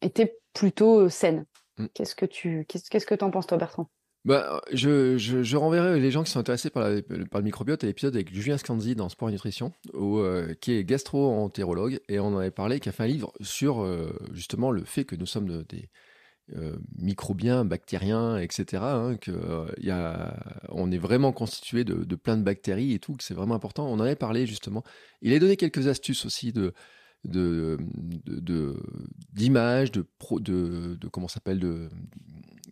était 0.00 0.38
plutôt 0.54 1.08
saine. 1.08 1.44
Mm. 1.78 1.86
Qu'est-ce 1.94 2.14
que 2.14 2.26
tu 2.26 2.66
qu'est-ce 2.68 3.06
que 3.06 3.14
tu 3.14 3.24
en 3.24 3.30
penses 3.30 3.46
toi 3.46 3.58
Bertrand? 3.58 3.88
Bah, 4.24 4.60
je, 4.72 5.18
je, 5.18 5.42
je, 5.42 5.56
renverrai 5.56 5.98
les 5.98 6.10
gens 6.12 6.22
qui 6.22 6.30
sont 6.30 6.38
intéressés 6.38 6.70
par, 6.70 6.84
par 7.30 7.40
le 7.40 7.44
microbiote 7.44 7.82
à 7.82 7.88
l'épisode 7.88 8.14
avec 8.14 8.32
Julien 8.32 8.56
Scanzi 8.56 8.94
dans 8.94 9.08
Sport 9.08 9.30
et 9.30 9.32
Nutrition, 9.32 9.72
euh, 9.94 10.54
qui 10.60 10.74
est 10.74 10.84
gastro-entérologue, 10.84 11.98
et 12.08 12.20
on 12.20 12.26
en 12.26 12.38
avait 12.38 12.52
parlé, 12.52 12.78
qui 12.78 12.88
a 12.88 12.92
fait 12.92 13.02
un 13.02 13.08
livre 13.08 13.32
sur 13.40 13.82
euh, 13.82 14.16
justement 14.32 14.70
le 14.70 14.84
fait 14.84 15.04
que 15.04 15.16
nous 15.16 15.26
sommes 15.26 15.64
des 15.64 15.88
euh, 16.56 16.76
microbiens, 16.98 17.64
bactériens, 17.64 18.38
etc. 18.38 18.82
Hein, 18.82 19.16
que 19.20 19.32
y 19.80 19.90
a, 19.90 20.36
on 20.68 20.90
est 20.90 20.98
vraiment 20.98 21.32
constitué 21.32 21.84
de, 21.84 22.14
plein 22.16 22.36
de 22.36 22.42
bactéries 22.42 22.92
et 22.92 22.98
tout, 22.98 23.14
que 23.14 23.24
c'est 23.24 23.34
vraiment 23.34 23.54
important. 23.54 23.86
On 23.86 23.94
en 23.94 24.00
avait 24.00 24.16
parlé 24.16 24.46
justement. 24.46 24.82
Il 25.22 25.32
a 25.32 25.38
donné 25.38 25.56
quelques 25.56 25.86
astuces 25.86 26.24
aussi 26.26 26.52
de 26.52 26.72
de 27.24 27.78
d'images, 29.32 29.92
de, 29.92 30.04
de, 30.32 30.38
de, 30.40 30.94
de, 30.96 31.08
comment 31.08 31.28
s'appelle 31.28 31.60
de, 31.60 31.88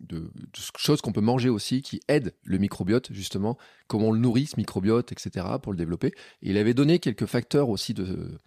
de, 0.01 0.29
choses 0.77 1.01
qu'on 1.01 1.13
peut 1.13 1.21
manger 1.21 1.49
aussi 1.49 1.81
qui 1.81 2.01
aident 2.07 2.33
le 2.43 2.57
microbiote 2.57 3.11
justement, 3.13 3.57
comment 3.87 4.09
on 4.09 4.11
le 4.11 4.19
nourrit 4.19 4.47
ce 4.47 4.57
microbiote, 4.57 5.11
etc. 5.11 5.45
pour 5.61 5.71
le 5.71 5.77
développer. 5.77 6.13
Il 6.41 6.57
avait 6.57 6.73
donné 6.73 6.99
quelques 6.99 7.25
facteurs 7.25 7.69
aussi 7.69 7.93
de 7.93 8.37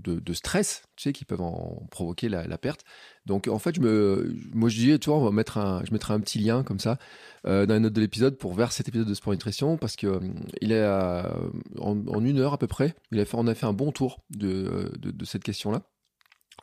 de, 0.00 0.32
stress, 0.32 0.82
tu 0.96 1.04
sais, 1.04 1.12
qui 1.12 1.24
peuvent 1.24 1.40
en 1.40 1.86
provoquer 1.90 2.28
la, 2.28 2.58
perte. 2.58 2.84
Donc, 3.24 3.48
en 3.48 3.58
fait, 3.58 3.74
je 3.74 3.80
me, 3.80 4.34
moi, 4.52 4.68
je 4.68 4.76
disais, 4.76 4.98
tu 4.98 5.10
vois, 5.10 5.18
on 5.18 5.24
va 5.24 5.30
mettre 5.30 5.58
un, 5.58 5.82
je 5.84 5.92
mettrai 5.92 6.14
un 6.14 6.20
petit 6.20 6.38
lien 6.38 6.62
comme 6.62 6.78
ça 6.78 6.98
euh, 7.46 7.66
dans 7.66 7.74
la 7.74 7.80
note 7.80 7.92
de 7.92 8.00
l'épisode 8.00 8.36
pour 8.36 8.54
vers 8.54 8.72
cet 8.72 8.88
épisode 8.88 9.08
de 9.08 9.14
Sport 9.14 9.32
Nutrition 9.32 9.76
parce 9.76 9.96
que 9.96 10.06
euh, 10.06 10.20
est 10.60 11.80
en, 11.80 12.24
une 12.24 12.38
heure 12.38 12.52
à 12.52 12.58
peu 12.58 12.66
près, 12.66 12.94
il 13.10 13.20
a 13.20 13.24
fait, 13.24 13.36
on 13.36 13.46
a 13.46 13.54
fait 13.54 13.66
un 13.66 13.72
bon 13.72 13.90
tour 13.90 14.22
de, 14.30 14.92
de, 14.98 15.24
cette 15.24 15.42
question-là. 15.42 15.82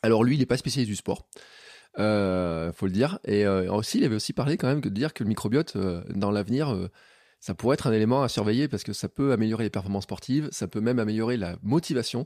Alors 0.03 0.23
lui, 0.23 0.35
il 0.35 0.39
n'est 0.39 0.45
pas 0.45 0.57
spécialiste 0.57 0.89
du 0.89 0.95
sport. 0.95 1.27
Euh, 1.99 2.71
faut 2.71 2.85
le 2.85 2.91
dire. 2.91 3.19
Et 3.25 3.47
aussi, 3.47 3.99
il 3.99 4.05
avait 4.05 4.15
aussi 4.15 4.33
parlé 4.33 4.57
quand 4.57 4.67
même 4.67 4.81
de 4.81 4.89
dire 4.89 5.13
que 5.13 5.23
le 5.23 5.29
microbiote, 5.29 5.77
dans 6.09 6.31
l'avenir, 6.31 6.89
ça 7.43 7.53
pourrait 7.53 7.73
être 7.73 7.87
un 7.87 7.91
élément 7.91 8.23
à 8.23 8.29
surveiller 8.29 8.69
parce 8.69 8.83
que 8.83 8.93
ça 8.93 9.09
peut 9.09 9.33
améliorer 9.33 9.65
les 9.65 9.69
performances 9.69 10.03
sportives, 10.03 10.47
ça 10.53 10.69
peut 10.69 10.79
même 10.79 10.97
améliorer 10.97 11.35
la 11.35 11.57
motivation. 11.61 12.25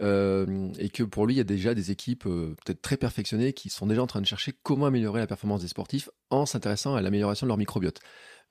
Euh, 0.00 0.70
et 0.78 0.88
que 0.88 1.02
pour 1.02 1.26
lui, 1.26 1.34
il 1.34 1.36
y 1.36 1.40
a 1.40 1.44
déjà 1.44 1.74
des 1.74 1.90
équipes 1.90 2.26
euh, 2.26 2.54
peut-être 2.64 2.80
très 2.80 2.96
perfectionnées 2.96 3.52
qui 3.52 3.68
sont 3.68 3.86
déjà 3.86 4.02
en 4.02 4.06
train 4.06 4.20
de 4.20 4.26
chercher 4.26 4.52
comment 4.62 4.86
améliorer 4.86 5.20
la 5.20 5.26
performance 5.26 5.60
des 5.60 5.68
sportifs 5.68 6.08
en 6.30 6.46
s'intéressant 6.46 6.94
à 6.94 7.02
l'amélioration 7.02 7.46
de 7.46 7.48
leur 7.48 7.58
microbiote 7.58 8.00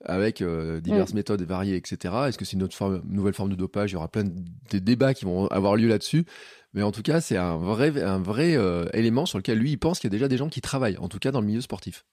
avec 0.04 0.40
euh, 0.40 0.80
diverses 0.80 1.12
mm. 1.12 1.16
méthodes 1.16 1.42
variées, 1.42 1.76
etc. 1.76 2.14
Est-ce 2.28 2.38
que 2.38 2.44
c'est 2.44 2.56
une 2.56 2.62
autre 2.62 3.02
nouvelle 3.04 3.34
forme 3.34 3.50
de 3.50 3.54
dopage? 3.54 3.90
Il 3.90 3.94
y 3.94 3.96
aura 3.96 4.08
plein 4.08 4.24
de 4.24 4.78
débats 4.78 5.14
qui 5.14 5.24
vont 5.24 5.46
avoir 5.48 5.76
lieu 5.76 5.88
là-dessus. 5.88 6.24
Mais 6.74 6.82
en 6.82 6.90
tout 6.90 7.02
cas, 7.02 7.20
c'est 7.20 7.36
un 7.36 7.56
vrai, 7.56 8.02
un 8.02 8.18
vrai 8.18 8.56
élément 8.94 9.26
sur 9.26 9.38
lequel 9.38 9.58
lui, 9.58 9.72
il 9.72 9.76
pense 9.76 10.00
qu'il 10.00 10.08
y 10.08 10.10
a 10.10 10.16
déjà 10.16 10.26
des 10.26 10.38
gens 10.38 10.48
qui 10.48 10.62
travaillent, 10.62 10.96
en 10.96 11.08
tout 11.08 11.18
cas 11.18 11.30
dans 11.30 11.40
le 11.42 11.46
milieu 11.46 11.60
sportif. 11.60 12.06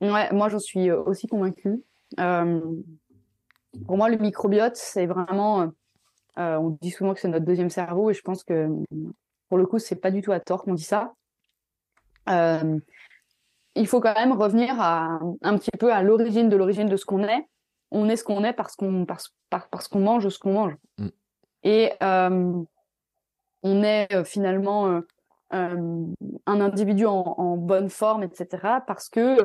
Ouais, 0.00 0.32
moi, 0.32 0.48
j'en 0.48 0.60
suis 0.60 0.90
aussi 0.92 1.26
convaincu. 1.26 1.82
pour 2.16 3.96
moi, 3.96 4.08
le 4.08 4.18
microbiote, 4.18 4.76
c'est 4.76 5.06
vraiment 5.06 5.72
euh, 6.38 6.56
on 6.56 6.78
dit 6.80 6.90
souvent 6.90 7.12
que 7.14 7.20
c'est 7.20 7.28
notre 7.28 7.44
deuxième 7.44 7.70
cerveau 7.70 8.10
et 8.10 8.14
je 8.14 8.22
pense 8.22 8.42
que 8.42 8.68
pour 9.48 9.58
le 9.58 9.66
coup, 9.66 9.78
c'est 9.78 9.96
pas 9.96 10.10
du 10.10 10.22
tout 10.22 10.32
à 10.32 10.40
tort 10.40 10.62
qu'on 10.62 10.74
dit 10.74 10.82
ça. 10.82 11.12
Euh, 12.28 12.78
il 13.74 13.86
faut 13.86 14.00
quand 14.00 14.14
même 14.14 14.32
revenir 14.32 14.80
à, 14.80 15.18
un 15.42 15.58
petit 15.58 15.70
peu 15.78 15.92
à 15.92 16.02
l'origine 16.02 16.48
de 16.48 16.56
l'origine 16.56 16.88
de 16.88 16.96
ce 16.96 17.04
qu'on 17.04 17.24
est. 17.24 17.46
On 17.90 18.08
est 18.08 18.16
ce 18.16 18.24
qu'on 18.24 18.44
est 18.44 18.54
parce 18.54 18.76
qu'on 18.76 19.04
parce, 19.04 19.34
parce 19.50 19.88
qu'on 19.88 20.00
mange 20.00 20.28
ce 20.28 20.38
qu'on 20.38 20.52
mange. 20.54 20.76
Mm. 20.98 21.08
Et 21.64 21.92
euh, 22.02 22.62
on 23.62 23.82
est 23.82 24.24
finalement 24.24 25.00
un 25.50 26.14
individu 26.46 27.04
en, 27.06 27.56
bonne 27.58 27.90
forme, 27.90 28.22
etc. 28.22 28.78
Parce 28.86 29.08
que 29.08 29.36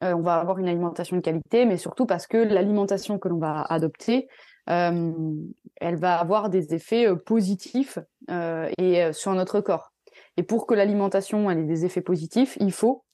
on 0.00 0.20
va 0.20 0.36
avoir 0.36 0.58
une 0.58 0.66
alimentation 0.66 1.16
de 1.16 1.20
qualité, 1.20 1.66
mais 1.66 1.76
surtout 1.76 2.06
parce 2.06 2.26
que 2.26 2.38
l'alimentation 2.38 3.18
que 3.18 3.28
l'on 3.28 3.38
va 3.38 3.60
adopter 3.62 4.28
elle 4.66 5.96
va 5.96 6.18
avoir 6.18 6.50
des 6.50 6.74
effets 6.74 7.06
positifs 7.16 7.98
et 8.28 9.12
sur 9.12 9.32
notre 9.34 9.60
corps. 9.60 9.92
Et 10.36 10.42
pour 10.42 10.66
que 10.66 10.74
l'alimentation 10.74 11.50
ait 11.50 11.62
des 11.64 11.84
effets 11.84 12.00
positifs, 12.00 12.56
il 12.60 12.72
faut 12.72 13.04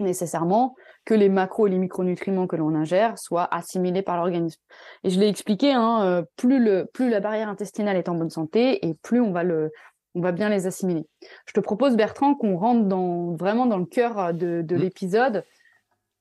nécessairement 0.00 0.74
que 1.04 1.14
les 1.14 1.28
macros 1.28 1.66
et 1.66 1.70
les 1.70 1.78
micronutriments 1.78 2.46
que 2.46 2.54
l'on 2.54 2.74
ingère 2.74 3.18
soient 3.18 3.52
assimilés 3.52 4.02
par 4.02 4.16
l'organisme. 4.16 4.60
Et 5.02 5.10
je 5.10 5.18
l'ai 5.18 5.28
expliqué, 5.28 5.72
hein, 5.72 6.24
plus, 6.36 6.62
le, 6.62 6.86
plus 6.92 7.10
la 7.10 7.20
barrière 7.20 7.48
intestinale 7.48 7.96
est 7.96 8.08
en 8.08 8.14
bonne 8.14 8.30
santé 8.30 8.86
et 8.86 8.94
plus 8.94 9.20
on 9.20 9.32
va, 9.32 9.42
le, 9.42 9.72
on 10.14 10.20
va 10.20 10.30
bien 10.30 10.50
les 10.50 10.66
assimiler. 10.66 11.06
Je 11.46 11.52
te 11.52 11.60
propose, 11.60 11.96
Bertrand, 11.96 12.34
qu'on 12.34 12.56
rentre 12.56 12.86
dans, 12.86 13.34
vraiment 13.34 13.66
dans 13.66 13.78
le 13.78 13.86
cœur 13.86 14.32
de, 14.34 14.62
de 14.62 14.76
mmh. 14.76 14.78
l'épisode. 14.78 15.44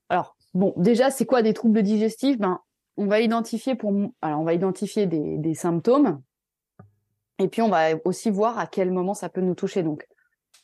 Alors, 0.10 0.36
bon, 0.56 0.74
déjà, 0.78 1.12
c'est 1.12 1.26
quoi 1.26 1.44
des 1.44 1.54
troubles 1.54 1.84
digestifs? 1.84 2.40
Ben, 2.40 2.60
on 2.98 3.06
va 3.06 3.20
identifier 3.20 3.76
des, 5.06 5.54
symptômes. 5.54 6.22
Et 7.40 7.48
puis 7.48 7.62
on 7.62 7.70
va 7.70 7.90
aussi 8.06 8.32
voir 8.32 8.58
à 8.58 8.66
quel 8.66 8.92
moment 8.92 9.14
ça 9.14 9.30
peut 9.30 9.42
nous 9.42 9.56
toucher. 9.56 9.84
Donc 9.84 10.08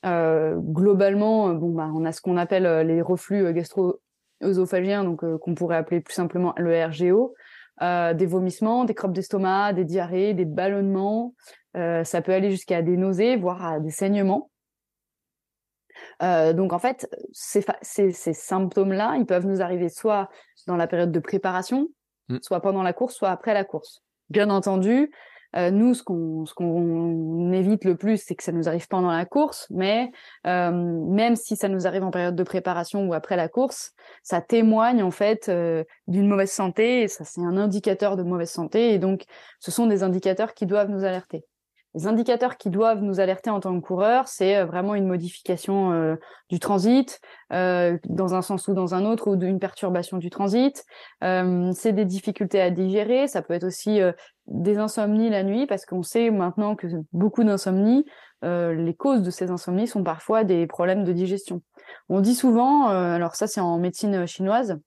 euh, 0.05 0.55
globalement 0.57 1.53
bon 1.53 1.69
bah 1.69 1.89
on 1.95 2.03
a 2.03 2.11
ce 2.11 2.19
qu'on 2.19 2.35
appelle 2.35 2.65
euh, 2.65 2.83
les 2.83 3.01
reflux 3.01 3.45
euh, 3.45 3.53
gastro-œsophagiens 3.53 5.05
donc 5.05 5.23
qu'on 5.39 5.55
pourrait 5.55 5.77
appeler 5.77 6.01
plus 6.01 6.13
simplement 6.13 6.53
le 6.57 6.85
RGO 6.85 7.35
des 7.79 8.25
vomissements 8.25 8.83
des 8.83 8.93
crottes 8.93 9.13
d'estomac 9.13 9.71
des 9.71 9.85
diarrhées 9.85 10.33
des 10.33 10.43
ballonnements 10.43 11.33
ça 11.73 12.21
peut 12.21 12.33
aller 12.33 12.51
jusqu'à 12.51 12.81
des 12.81 12.97
nausées 12.97 13.37
voire 13.37 13.65
à 13.65 13.79
des 13.79 13.89
saignements. 13.89 14.51
Donc 16.21 16.71
en 16.71 16.79
fait, 16.79 17.09
ces, 17.31 17.63
ces 17.81 18.33
symptômes-là, 18.33 19.15
ils 19.17 19.25
peuvent 19.25 19.47
nous 19.47 19.61
arriver 19.61 19.89
soit 19.89 20.29
dans 20.67 20.75
la 20.75 20.87
période 20.87 21.11
de 21.11 21.19
préparation, 21.19 21.89
Mm. 22.29 22.37
soit 22.41 22.61
pendant 22.61 22.83
la 22.83 22.93
course, 22.93 23.15
soit 23.15 23.29
après 23.29 23.53
la 23.53 23.63
course. 23.63 24.01
Bien 24.29 24.49
entendu, 24.49 25.11
euh, 25.55 25.69
nous, 25.69 25.93
ce 25.93 26.03
qu'on 26.03 27.51
évite 27.51 27.85
le 27.85 27.95
plus, 27.95 28.17
c'est 28.17 28.35
que 28.35 28.43
ça 28.43 28.51
nous 28.51 28.67
arrive 28.67 28.87
pendant 28.87 29.11
la 29.11 29.25
course, 29.25 29.67
mais 29.69 30.11
euh, 30.47 30.71
même 30.71 31.35
si 31.35 31.55
ça 31.55 31.69
nous 31.69 31.85
arrive 31.85 32.03
en 32.03 32.11
période 32.11 32.35
de 32.35 32.43
préparation 32.43 33.07
ou 33.07 33.13
après 33.13 33.35
la 33.35 33.49
course, 33.49 33.91
ça 34.23 34.41
témoigne 34.41 35.03
en 35.03 35.11
fait 35.11 35.49
euh, 35.49 35.83
d'une 36.07 36.27
mauvaise 36.27 36.51
santé. 36.51 37.03
Et 37.03 37.07
ça, 37.07 37.23
c'est 37.23 37.41
un 37.41 37.57
indicateur 37.57 38.15
de 38.15 38.23
mauvaise 38.23 38.51
santé, 38.51 38.93
et 38.93 38.99
donc 38.99 39.25
ce 39.59 39.69
sont 39.69 39.85
des 39.85 40.01
indicateurs 40.01 40.53
qui 40.53 40.65
doivent 40.65 40.89
nous 40.89 41.03
alerter. 41.03 41.45
Les 41.95 42.07
indicateurs 42.07 42.57
qui 42.57 42.71
doivent 42.71 43.03
nous 43.03 43.19
alerter 43.19 43.51
en 43.51 43.59
tant 43.59 43.79
que 43.79 43.85
coureur, 43.85 44.27
c'est 44.27 44.57
euh, 44.57 44.65
vraiment 44.65 44.95
une 44.95 45.07
modification 45.07 45.91
euh, 45.91 46.15
du 46.49 46.59
transit, 46.59 47.19
euh, 47.51 47.99
dans 48.05 48.33
un 48.33 48.41
sens 48.41 48.67
ou 48.67 48.73
dans 48.73 48.95
un 48.95 49.05
autre, 49.05 49.29
ou 49.29 49.35
d'une 49.35 49.59
perturbation 49.59 50.17
du 50.17 50.29
transit. 50.29 50.83
c'est 51.21 51.93
des 51.93 52.05
difficultés 52.05 52.61
à 52.61 52.71
digérer. 52.71 53.27
Ça 53.27 53.41
peut 53.41 53.53
être 53.53 53.65
aussi 53.65 53.99
des 54.47 54.77
insomnies 54.77 55.29
la 55.29 55.43
nuit, 55.43 55.67
parce 55.67 55.85
qu'on 55.85 56.03
sait 56.03 56.31
maintenant 56.31 56.75
que 56.75 56.87
beaucoup 57.11 57.43
d'insomnies, 57.43 58.05
les 58.41 58.95
causes 58.97 59.21
de 59.21 59.31
ces 59.31 59.51
insomnies 59.51 59.87
sont 59.87 60.03
parfois 60.03 60.43
des 60.43 60.67
problèmes 60.67 61.03
de 61.03 61.13
digestion. 61.13 61.61
On 62.09 62.21
dit 62.21 62.35
souvent, 62.35 62.87
alors 62.87 63.35
ça 63.35 63.47
c'est 63.47 63.61
en 63.61 63.77
médecine 63.77 64.25
chinoise, 64.25 64.79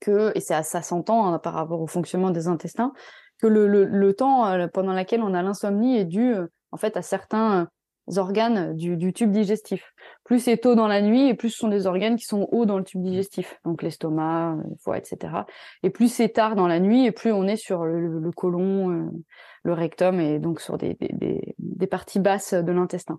que, 0.00 0.32
et 0.34 0.40
ça, 0.40 0.62
ça 0.62 0.82
s'entend 0.82 1.32
hein, 1.32 1.38
par 1.38 1.54
rapport 1.54 1.80
au 1.80 1.86
fonctionnement 1.86 2.30
des 2.30 2.48
intestins, 2.48 2.92
que 3.38 3.46
le, 3.46 3.66
le, 3.66 4.14
temps 4.14 4.46
euh, 4.46 4.66
pendant 4.66 4.92
lequel 4.92 5.22
on 5.22 5.34
a 5.34 5.42
l'insomnie 5.42 5.96
est 5.96 6.04
dû 6.04 6.34
euh, 6.34 6.46
en 6.72 6.76
fait 6.76 6.96
à 6.96 7.02
certains 7.02 7.62
euh, 7.62 8.18
organes 8.18 8.74
du, 8.74 8.96
du, 8.96 9.12
tube 9.12 9.30
digestif. 9.30 9.92
Plus 10.24 10.38
c'est 10.38 10.56
tôt 10.56 10.74
dans 10.74 10.86
la 10.86 11.02
nuit, 11.02 11.28
et 11.28 11.34
plus 11.34 11.50
ce 11.50 11.58
sont 11.58 11.68
des 11.68 11.86
organes 11.86 12.16
qui 12.16 12.24
sont 12.24 12.48
hauts 12.52 12.64
dans 12.64 12.78
le 12.78 12.84
tube 12.84 13.02
digestif, 13.02 13.58
donc 13.64 13.82
l'estomac, 13.82 14.56
le 14.62 14.76
foie, 14.82 14.98
etc. 14.98 15.34
Et 15.82 15.90
plus 15.90 16.12
c'est 16.12 16.28
tard 16.28 16.54
dans 16.54 16.68
la 16.68 16.78
nuit, 16.78 17.04
et 17.04 17.12
plus 17.12 17.32
on 17.32 17.44
est 17.44 17.56
sur 17.56 17.84
le, 17.84 18.20
le 18.20 18.30
côlon, 18.30 19.10
le 19.64 19.72
rectum, 19.72 20.20
et 20.20 20.38
donc 20.38 20.60
sur 20.60 20.78
des, 20.78 20.96
des, 21.00 21.56
des 21.58 21.86
parties 21.86 22.20
basses 22.20 22.54
de 22.54 22.72
l'intestin. 22.72 23.18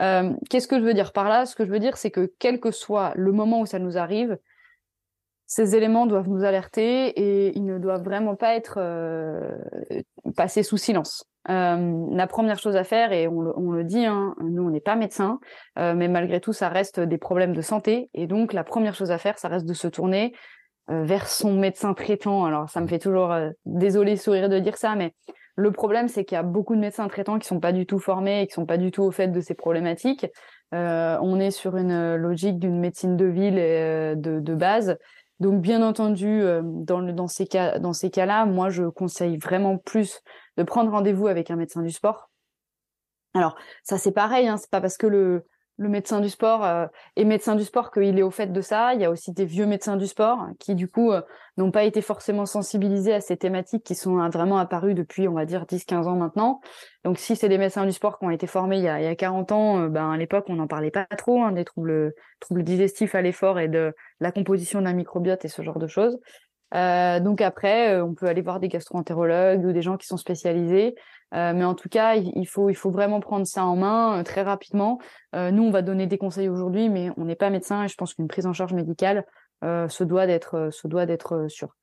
Euh, 0.00 0.32
Qu'est-ce 0.48 0.68
que 0.68 0.78
je 0.78 0.84
veux 0.84 0.94
dire 0.94 1.12
par 1.12 1.28
là? 1.28 1.44
Ce 1.44 1.56
que 1.56 1.66
je 1.66 1.70
veux 1.70 1.80
dire, 1.80 1.96
c'est 1.96 2.10
que 2.10 2.32
quel 2.38 2.60
que 2.60 2.70
soit 2.70 3.12
le 3.16 3.32
moment 3.32 3.60
où 3.60 3.66
ça 3.66 3.78
nous 3.80 3.98
arrive, 3.98 4.38
ces 5.50 5.74
éléments 5.74 6.06
doivent 6.06 6.28
nous 6.28 6.44
alerter 6.44 7.08
et 7.08 7.58
ils 7.58 7.64
ne 7.64 7.78
doivent 7.78 8.04
vraiment 8.04 8.36
pas 8.36 8.54
être 8.54 8.74
euh, 8.78 9.58
passés 10.36 10.62
sous 10.62 10.76
silence. 10.76 11.24
Euh, 11.48 12.06
la 12.12 12.28
première 12.28 12.60
chose 12.60 12.76
à 12.76 12.84
faire, 12.84 13.12
et 13.12 13.26
on 13.26 13.40
le, 13.72 13.82
dit, 13.82 14.06
hein, 14.06 14.36
nous 14.40 14.62
on 14.62 14.70
n'est 14.70 14.78
pas 14.78 14.94
médecin, 14.94 15.40
euh, 15.76 15.92
mais 15.96 16.06
malgré 16.06 16.38
tout 16.38 16.52
ça 16.52 16.68
reste 16.68 17.00
des 17.00 17.18
problèmes 17.18 17.52
de 17.52 17.62
santé, 17.62 18.10
et 18.14 18.28
donc 18.28 18.52
la 18.52 18.62
première 18.62 18.94
chose 18.94 19.10
à 19.10 19.18
faire, 19.18 19.40
ça 19.40 19.48
reste 19.48 19.66
de 19.66 19.74
se 19.74 19.88
tourner 19.88 20.32
vers 20.86 21.26
son 21.26 21.54
médecin 21.54 21.94
traitant. 21.94 22.44
Alors 22.44 22.70
ça 22.70 22.80
me 22.80 22.86
fait 22.86 23.00
toujours 23.00 23.34
désolé 23.64 24.16
sourire 24.16 24.48
de 24.48 24.58
dire 24.60 24.76
ça, 24.76 24.94
mais 24.94 25.14
le 25.56 25.72
problème 25.72 26.06
c'est 26.06 26.24
qu'il 26.24 26.36
y 26.36 26.38
a 26.38 26.44
beaucoup 26.44 26.76
de 26.76 26.80
médecins 26.80 27.08
traitants 27.08 27.40
qui 27.40 27.48
sont 27.48 27.60
pas 27.60 27.72
du 27.72 27.86
tout 27.86 27.98
formés 27.98 28.42
et 28.42 28.46
qui 28.46 28.54
sont 28.54 28.66
pas 28.66 28.76
du 28.76 28.92
tout 28.92 29.02
au 29.02 29.10
fait 29.10 29.28
de 29.28 29.40
ces 29.40 29.54
problématiques. 29.54 30.26
on 30.72 31.40
est 31.40 31.50
sur 31.50 31.76
une 31.76 32.14
logique 32.14 32.58
d'une 32.60 32.78
médecine 32.78 33.16
de 33.16 33.26
ville 33.26 33.58
et 33.58 34.14
de, 34.16 34.38
de 34.38 34.54
base 34.54 34.96
Donc, 35.40 35.62
bien 35.62 35.82
entendu, 35.82 36.42
dans, 36.62 37.02
dans 37.02 37.28
ces 37.28 37.46
cas, 37.46 37.78
dans 37.78 37.92
ces 37.92 38.10
cas-là, 38.10 38.44
moi, 38.44 38.70
je 38.70 38.84
conseille 38.84 39.38
vraiment 39.38 39.78
plus 39.78 40.20
de 40.56 40.62
prendre 40.62 40.90
rendez-vous 40.90 41.26
avec 41.26 41.50
un 41.50 41.56
médecin 41.56 41.82
du 41.82 41.90
sport. 41.90 42.30
Alors, 43.34 43.56
ça, 43.82 43.96
c'est 43.96 44.12
pareil, 44.12 44.48
hein, 44.48 44.56
c'est 44.56 44.70
pas 44.70 44.80
parce 44.80 44.96
que 44.96 45.06
le, 45.06 45.46
le 45.80 45.88
médecin 45.88 46.20
du 46.20 46.28
sport 46.28 46.62
euh, 46.62 46.86
est 47.16 47.24
médecin 47.24 47.56
du 47.56 47.64
sport 47.64 47.90
qu'il 47.90 48.18
est 48.18 48.22
au 48.22 48.30
fait 48.30 48.52
de 48.52 48.60
ça. 48.60 48.92
Il 48.92 49.00
y 49.00 49.04
a 49.06 49.10
aussi 49.10 49.32
des 49.32 49.46
vieux 49.46 49.64
médecins 49.64 49.96
du 49.96 50.06
sport 50.06 50.46
qui, 50.58 50.74
du 50.74 50.88
coup, 50.88 51.10
euh, 51.10 51.22
n'ont 51.56 51.70
pas 51.70 51.84
été 51.84 52.02
forcément 52.02 52.44
sensibilisés 52.44 53.14
à 53.14 53.22
ces 53.22 53.38
thématiques 53.38 53.82
qui 53.82 53.94
sont 53.94 54.28
vraiment 54.28 54.58
apparues 54.58 54.92
depuis, 54.92 55.26
on 55.26 55.32
va 55.32 55.46
dire, 55.46 55.64
10-15 55.64 56.06
ans 56.06 56.16
maintenant. 56.16 56.60
Donc, 57.04 57.18
si 57.18 57.34
c'est 57.34 57.48
des 57.48 57.56
médecins 57.56 57.86
du 57.86 57.92
sport 57.92 58.18
qui 58.18 58.26
ont 58.26 58.30
été 58.30 58.46
formés 58.46 58.76
il 58.76 58.82
y 58.84 58.88
a, 58.88 59.00
il 59.00 59.04
y 59.04 59.08
a 59.08 59.16
40 59.16 59.52
ans, 59.52 59.80
euh, 59.80 59.88
ben, 59.88 60.10
à 60.10 60.18
l'époque, 60.18 60.44
on 60.48 60.56
n'en 60.56 60.66
parlait 60.66 60.90
pas 60.90 61.06
trop, 61.16 61.42
hein, 61.42 61.52
des 61.52 61.64
troubles, 61.64 62.12
troubles 62.40 62.62
digestifs 62.62 63.14
à 63.14 63.22
l'effort 63.22 63.58
et 63.58 63.68
de 63.68 63.94
la 64.20 64.32
composition 64.32 64.82
d'un 64.82 64.92
microbiote 64.92 65.46
et 65.46 65.48
ce 65.48 65.62
genre 65.62 65.78
de 65.78 65.86
choses. 65.86 66.18
Euh, 66.74 67.20
donc 67.20 67.40
après, 67.40 67.94
euh, 67.94 68.04
on 68.04 68.14
peut 68.14 68.26
aller 68.26 68.42
voir 68.42 68.60
des 68.60 68.68
gastro-entérologues 68.68 69.64
ou 69.64 69.72
des 69.72 69.82
gens 69.82 69.96
qui 69.96 70.06
sont 70.06 70.16
spécialisés. 70.16 70.94
Euh, 71.34 71.52
mais 71.54 71.64
en 71.64 71.74
tout 71.74 71.88
cas, 71.88 72.16
il 72.16 72.46
faut, 72.46 72.70
il 72.70 72.74
faut 72.74 72.90
vraiment 72.90 73.20
prendre 73.20 73.46
ça 73.46 73.64
en 73.64 73.76
main 73.76 74.22
très 74.24 74.42
rapidement. 74.42 74.98
nous, 75.32 75.62
on 75.62 75.70
va 75.70 75.82
donner 75.82 76.06
des 76.08 76.18
conseils 76.18 76.48
aujourd'hui, 76.48 76.88
mais 76.88 77.10
on 77.16 77.24
n'est 77.24 77.36
pas 77.36 77.50
médecin 77.50 77.84
et 77.84 77.88
je 77.88 77.94
pense 77.94 78.14
qu'une 78.14 78.26
prise 78.26 78.46
en 78.46 78.52
charge 78.52 78.72
médicale 78.72 79.24
se 79.62 80.02
doit 80.02 80.26
d'être, 80.26 80.70
se 80.72 80.88
doit 80.88 81.06
d'être 81.06 81.46
sûre. 81.48 81.76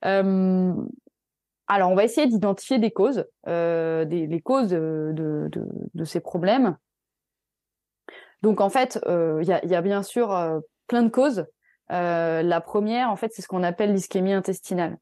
alors, 0.00 1.90
on 1.90 1.94
va 1.94 2.04
essayer 2.04 2.26
d'identifier 2.26 2.78
des 2.78 2.90
causes, 2.90 3.26
des, 3.46 4.26
les 4.26 4.40
causes 4.40 4.68
de, 4.68 5.12
de, 5.12 5.50
de, 5.92 6.04
ces 6.04 6.20
problèmes. 6.20 6.78
Donc, 8.40 8.62
en 8.62 8.70
fait, 8.70 8.98
il 9.06 9.46
y 9.46 9.52
a, 9.52 9.62
y, 9.62 9.74
a, 9.74 9.82
bien 9.82 10.02
sûr 10.02 10.62
plein 10.86 11.02
de 11.02 11.10
causes. 11.10 11.44
Euh, 11.92 12.42
la 12.42 12.60
première, 12.60 13.10
en 13.10 13.16
fait, 13.16 13.32
c'est 13.32 13.42
ce 13.42 13.48
qu'on 13.48 13.62
appelle 13.62 13.92
l'ischémie 13.92 14.32
intestinale. 14.32 14.98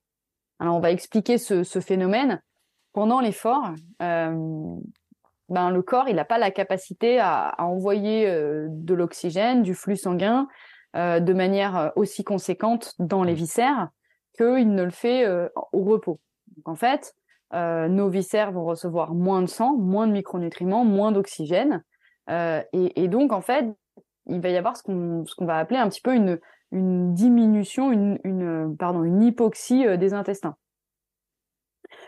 Alors, 0.59 0.77
on 0.77 0.81
va 0.81 0.91
expliquer 0.91 1.39
ce, 1.39 1.63
phénomène. 1.81 2.43
Pendant 2.93 3.21
l'effort, 3.21 3.71
euh, 4.03 4.77
ben, 5.49 5.71
le 5.71 5.83
corps, 5.83 6.09
il 6.09 6.17
n'a 6.17 6.25
pas 6.25 6.39
la 6.39 6.51
capacité 6.51 7.19
à, 7.19 7.55
envoyer 7.59 8.29
euh, 8.29 8.67
de 8.71 8.95
l'oxygène, 8.95 9.63
du 9.63 9.75
flux 9.75 9.97
sanguin, 9.97 10.49
de 10.97 11.33
manière 11.33 11.91
aussi 11.97 12.23
conséquente 12.23 12.95
dans 13.01 13.25
les 13.25 13.35
viscères 13.35 13.89
qu'il 14.37 14.73
ne 14.77 14.85
le 14.85 14.93
fait 14.93 15.27
au 15.73 15.83
repos. 15.83 16.21
Donc, 16.57 16.69
en 16.69 16.77
fait, 16.77 17.17
nos 17.53 18.09
viscères 18.09 18.53
vont 18.53 18.65
recevoir 18.65 19.13
moins 19.13 19.43
de 19.43 19.49
sang, 19.49 19.75
moins 19.77 20.07
de 20.07 20.13
micronutriments, 20.13 20.85
moins 20.85 21.11
d'oxygène. 21.11 21.83
Et, 22.29 23.09
donc, 23.09 23.33
en 23.33 23.41
fait, 23.41 23.67
il 24.27 24.41
va 24.41 24.51
y 24.51 24.57
avoir 24.57 24.77
ce 24.77 24.85
qu'on 24.85 25.25
va 25.41 25.59
appeler 25.59 25.81
un 25.81 25.89
petit 25.89 26.01
peu 26.01 26.15
une, 26.15 26.39
une 26.75 27.15
diminution, 27.15 27.93
une, 27.93 28.19
une, 28.25 28.77
pardon, 28.77 29.05
une 29.05 29.23
hypoxie 29.23 29.87
euh, 29.87 29.97
des 29.97 30.13
intestins. 30.13 30.57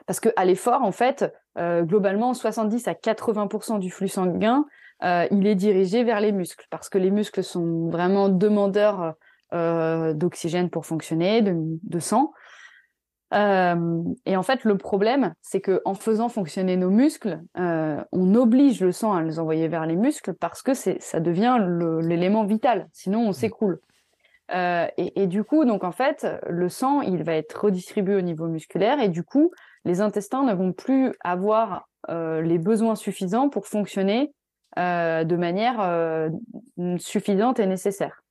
Parce 0.07 0.21
que 0.21 0.29
à 0.37 0.45
l'effort, 0.45 0.83
en 0.83 0.93
fait, 0.93 1.33
euh, 1.59 1.83
globalement, 1.83 2.35
70 2.35 2.87
à 2.89 2.93
80% 2.93 3.79
du 3.79 3.91
flux 3.91 4.09
sanguin, 4.09 4.67
euh, 5.03 5.27
il 5.31 5.47
est 5.47 5.55
dirigé 5.55 6.05
vers 6.05 6.21
les 6.21 6.33
muscles, 6.33 6.67
parce 6.71 6.89
que 6.89 6.99
les 6.99 7.11
muscles 7.11 7.43
sont 7.43 7.89
vraiment 7.89 8.29
demandeurs 8.29 9.15
d'oxygène 9.53 10.69
pour 10.69 10.85
fonctionner, 10.85 11.41
de, 11.41 11.99
sang. 11.99 12.33
et 13.33 14.37
en 14.37 14.43
fait, 14.43 14.65
le 14.65 14.77
problème, 14.77 15.33
c'est 15.41 15.61
que 15.61 15.81
en 15.85 15.95
faisant 15.95 16.29
fonctionner 16.29 16.77
nos 16.77 16.91
muscles, 16.91 17.41
on 17.55 18.35
oblige 18.35 18.83
le 18.83 18.93
sang 18.93 19.15
à 19.15 19.23
les 19.23 19.39
envoyer 19.39 19.69
vers 19.69 19.87
les 19.87 19.97
muscles 19.97 20.35
parce 20.35 20.63
que 20.63 20.75
ça 20.75 21.21
devient 21.21 21.57
l'élément 22.03 22.45
vital. 22.45 22.89
Sinon, 22.93 23.21
on 23.21 23.31
mmh. 23.31 23.35
Euh, 24.53 24.87
et, 24.97 25.27
du 25.27 25.43
coup, 25.43 25.65
donc 25.65 25.83
en 25.83 25.93
fait, 25.93 26.27
le 26.49 26.69
sang, 26.69 27.01
il 27.01 27.25
va 27.25 27.35
être 27.35 27.65
redistribué 27.65 28.15
au 28.15 28.21
niveau 28.21 28.47
musculaire 28.47 29.01
et 29.01 29.09
du 29.09 29.25
coup, 29.25 29.51
les 29.85 30.01
intestins 30.01 30.45
ne 30.45 30.55
vont 30.55 30.73
plus 30.73 31.13
avoir 31.25 31.89
euh, 32.09 32.41
les 32.43 32.59
besoins 32.59 32.95
suffisants 32.95 33.49
pour 33.49 33.67
fonctionner 33.67 34.33
euh, 34.79 35.25
de 35.25 35.37
manière 35.37 36.31
suffisante 36.99 37.59
et 37.59 37.67
nécessaire. 37.67 38.23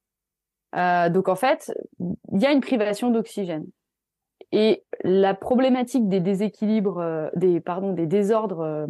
donc 0.74 1.28
en 1.28 1.36
fait, 1.36 1.74
il 2.00 2.42
y 2.42 2.46
a 2.46 2.52
une 2.52 2.62
privation 2.62 3.10
d'oxygène. 3.10 3.66
Et 4.52 4.86
la 5.04 5.34
problématique 5.34 6.08
des 6.08 6.22
déséquilibres, 6.22 7.30
des 7.36 7.60
pardon, 7.60 7.92
des 7.92 8.06
désordres 8.06 8.88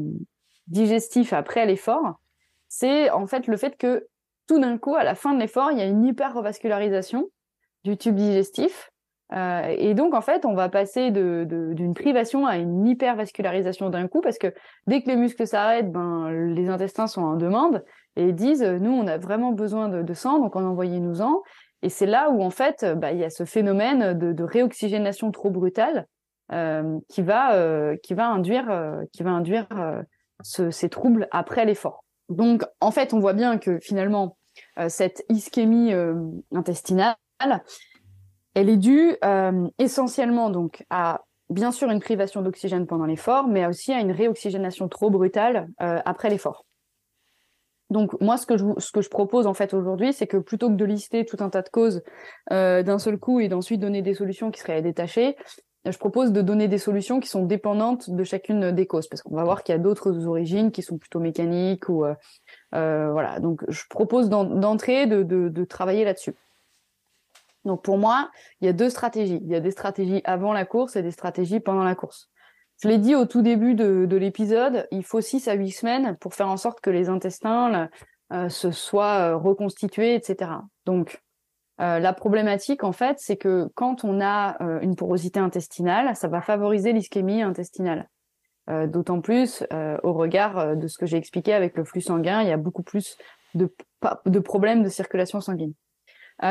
digestifs 0.68 1.34
après 1.34 1.66
l'effort, 1.66 2.20
c'est 2.68 3.10
en 3.10 3.26
fait 3.26 3.48
le 3.48 3.58
fait 3.58 3.78
que 3.78 4.08
tout 4.48 4.60
d'un 4.60 4.78
coup, 4.78 4.96
à 4.96 5.04
la 5.04 5.16
fin 5.16 5.34
de 5.34 5.40
l'effort, 5.40 5.72
il 5.72 5.78
y 5.78 5.82
a 5.82 5.86
une 5.86 6.06
hyper-revascularisation 6.06 7.30
du 7.84 7.98
tube 7.98 8.16
digestif. 8.16 8.92
Euh, 9.34 9.74
et 9.78 9.94
donc, 9.96 10.14
en 10.14 10.22
fait, 10.22 10.46
on 10.46 10.54
va 10.54 10.70
passer 10.70 11.12
d'une 11.12 11.46
de, 11.46 11.94
privation 11.94 12.46
à 12.46 12.58
une 12.58 12.86
hypervascularisation 12.86 13.90
d'un 13.90 14.08
coup, 14.08 14.22
parce 14.22 14.38
que 14.38 14.54
dès 14.88 15.02
que 15.02 15.10
les 15.10 15.16
muscles 15.16 15.48
s'arrêtent, 15.48 15.92
ben, 15.92 16.30
les 16.32 16.70
intestins 16.70 17.08
sont 17.08 17.24
en 17.24 17.36
demande 17.36 17.84
et 18.16 18.32
disent, 18.32 18.64
nous, 18.64 18.92
on 18.92 19.08
a 19.08 19.18
vraiment 19.18 19.52
besoin 19.52 19.90
de, 19.90 20.14
sang, 20.14 20.40
donc 20.40 20.56
on 20.56 20.64
envoyez-nous-en. 20.64 21.42
Et 21.82 21.90
c'est 21.90 22.06
là 22.06 22.30
où, 22.30 22.42
en 22.42 22.52
fait, 22.52 22.86
bah, 22.98 23.12
il 23.12 23.20
y 23.20 23.24
a 23.24 23.30
ce 23.30 23.46
phénomène 23.46 24.18
de, 24.18 24.44
réoxygénation 24.44 25.32
trop 25.32 25.50
brutale 25.50 26.06
euh, 26.52 27.00
qui, 27.10 27.24
va, 27.24 27.56
euh, 27.56 27.98
qui 28.04 28.14
va 28.14 28.28
induire, 28.28 29.00
qui 29.12 29.24
va 29.24 29.32
induire 29.32 29.68
ces 30.44 30.90
troubles 30.90 31.28
après 31.32 31.66
l'effort. 31.66 32.05
Donc, 32.30 32.64
en 32.80 32.92
fait, 32.92 33.14
on 33.14 33.20
voit 33.20 33.34
bien 33.34 33.58
que 33.58 33.80
finalement, 33.80 34.38
euh, 34.80 34.90
cette 34.90 35.24
ischémie 35.30 35.94
euh, 35.94 36.16
intestinale, 36.54 37.16
elle 38.54 38.70
est 38.70 38.78
due 38.78 39.16
euh, 39.24 39.68
essentiellement 39.80 40.50
donc 40.50 40.84
à 40.90 41.22
bien 41.50 41.72
sûr 41.72 41.92
une 41.92 42.00
privation 42.00 42.42
d'oxygène 42.42 42.88
pendant 42.88 43.06
l'effort, 43.06 43.48
mais 43.48 43.66
aussi 43.66 43.92
à 43.92 44.00
une 44.00 44.12
réoxygénation 44.12 44.88
trop 44.88 45.12
brutale 45.12 45.68
après 45.78 46.30
l'effort. 46.30 46.66
Donc 47.92 48.20
moi, 48.20 48.38
ce 48.38 48.48
que 48.48 48.58
je, 48.58 48.66
ce 48.80 48.92
que 48.92 49.02
je 49.02 49.10
propose 49.10 49.46
en 49.46 49.54
fait 49.54 49.76
aujourd'hui, 49.76 50.12
c'est 50.12 50.26
que 50.26 50.38
plutôt 50.38 50.70
que 50.70 50.76
de 50.76 50.86
lister 50.86 51.24
tout 51.24 51.38
un 51.42 51.52
tas 51.52 51.62
de 51.62 51.70
causes 51.70 52.02
d'un 52.50 52.98
seul 52.98 53.20
coup 53.20 53.40
et 53.40 53.48
d'ensuite 53.48 53.80
donner 53.80 54.02
des 54.02 54.16
solutions 54.16 54.50
qui 54.50 54.60
seraient 54.60 54.82
détachées, 54.82 55.36
je 55.92 55.98
propose 55.98 56.32
de 56.32 56.42
donner 56.42 56.68
des 56.68 56.78
solutions 56.78 57.20
qui 57.20 57.30
sont 57.30 57.46
dépendantes 57.46 58.10
de 58.10 58.24
chacune 58.24 58.72
des 58.72 58.88
causes, 58.88 59.08
parce 59.08 59.22
qu'on 59.22 59.36
va 59.36 59.44
voir 59.44 59.64
qu'il 59.64 59.74
y 59.74 59.76
a 59.76 59.80
d'autres 59.80 60.26
origines 60.26 60.72
qui 60.72 60.82
sont 60.82 60.98
plutôt 60.98 61.20
mécaniques 61.20 61.90
ou 61.90 62.06
euh, 62.06 62.16
euh, 62.74 63.12
voilà. 63.12 63.40
Donc, 63.40 63.64
je 63.68 63.84
propose 63.90 64.30
d'entrer 64.30 65.06
de, 65.06 65.24
de, 65.24 65.66
travailler 65.66 66.04
là-dessus. 66.04 66.34
Donc, 67.66 67.84
pour 67.84 67.98
moi, 67.98 68.32
il 68.62 68.66
y 68.66 68.70
a 68.70 68.74
deux 68.74 68.90
stratégies. 68.90 69.40
Il 69.44 69.50
y 69.50 69.56
a 69.56 69.60
des 69.60 69.72
stratégies 69.72 70.22
avant 70.24 70.54
la 70.54 70.66
course 70.66 70.96
et 70.96 71.04
des 71.04 71.12
stratégies 71.12 71.60
pendant 71.60 71.84
la 71.84 71.96
course. 71.96 72.30
Je 72.82 72.88
l'ai 72.88 72.98
dit 72.98 73.16
au 73.16 73.26
tout 73.26 73.42
début 73.42 73.74
de, 73.76 74.06
de 74.06 74.18
l'épisode, 74.18 74.88
il 74.92 75.04
faut 75.04 75.22
6 75.22 75.48
à 75.48 75.54
8 75.54 75.72
semaines 75.72 76.18
pour 76.18 76.34
faire 76.34 76.50
en 76.50 76.58
sorte 76.58 76.82
que 76.82 76.90
les 76.90 77.10
intestins 77.10 77.90
euh, 78.34 78.50
se 78.50 78.72
soient 78.72 79.36
reconstitués, 79.36 80.16
etc. 80.16 80.52
Donc, 80.86 81.22
euh, 81.82 82.00
la 82.00 82.14
problématique, 82.14 82.84
en 82.84 82.94
fait, 82.94 83.18
c'est 83.20 83.36
que 83.36 83.68
quand 83.76 84.04
on 84.04 84.22
a 84.22 84.62
euh, 84.64 84.80
une 84.80 84.96
porosité 84.96 85.40
intestinale, 85.40 86.16
ça 86.16 86.28
va 86.28 86.42
favoriser 86.42 86.94
l'ischémie 86.94 87.42
intestinale. 87.42 88.10
Euh, 88.68 88.88
d'autant 88.88 89.22
plus 89.22 89.64
au 90.04 90.14
regard 90.14 90.76
de 90.76 90.88
ce 90.88 90.98
que 90.98 91.06
j'ai 91.06 91.18
expliqué 91.18 91.54
avec 91.54 91.78
le 91.78 91.84
flux 91.84 92.02
sanguin, 92.02 92.42
il 92.42 92.48
y 92.48 92.52
a 92.52 92.58
beaucoup 92.58 92.82
plus 92.82 93.18
de, 93.54 93.70
problèmes 94.40 94.84
de 94.84 94.90
circulation 94.90 95.40
sanguine. 95.40 95.74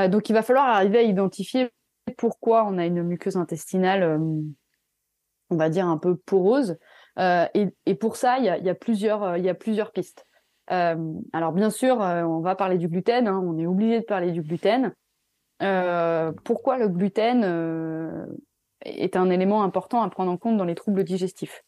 donc, 0.09 0.29
il 0.29 0.33
va 0.33 0.43
falloir 0.43 0.67
arriver 0.67 0.99
à 0.99 1.03
identifier 1.03 1.71
pourquoi 2.17 2.65
on 2.65 2.79
a 2.79 2.87
une 2.87 3.03
muqueuse 3.03 3.37
intestinale, 3.37 4.21
on 5.51 5.57
va 5.57 5.69
dire 5.71 5.87
un 5.87 5.99
peu 5.99 6.17
poreuse. 6.17 6.77
Et, 7.19 7.95
pour 7.99 8.17
ça, 8.17 8.39
il 8.39 8.45
y 8.45 8.49
a, 8.49 8.59
il 8.59 8.65
y 8.65 8.71
a 8.71 8.75
plusieurs, 8.75 9.37
il 9.37 9.45
y 9.45 9.49
a 9.49 9.55
plusieurs 9.55 9.91
pistes. 9.91 10.25
alors 10.69 11.53
bien 11.53 11.71
sûr, 11.71 11.97
on 11.99 12.41
va 12.41 12.55
parler 12.55 12.79
du 12.79 12.89
gluten. 12.89 13.27
Hein, 13.27 13.43
on 13.45 13.59
est 13.59 13.67
obligé 13.67 14.01
de 14.01 14.05
parler 14.05 14.31
du 14.31 14.43
gluten. 14.43 14.95
Euh, 15.65 16.33
pourquoi 16.45 16.79
le 16.79 16.89
gluten 16.89 17.43
euh, 17.45 18.27
est 18.85 19.17
un 19.17 19.31
élément 19.31 19.63
important 19.63 20.03
à 20.03 20.11
prendre 20.11 20.31
en 20.31 20.37
compte 20.37 20.57
dans 20.57 20.65
les 20.65 20.75
troubles 20.75 21.05
digestifs? 21.05 21.65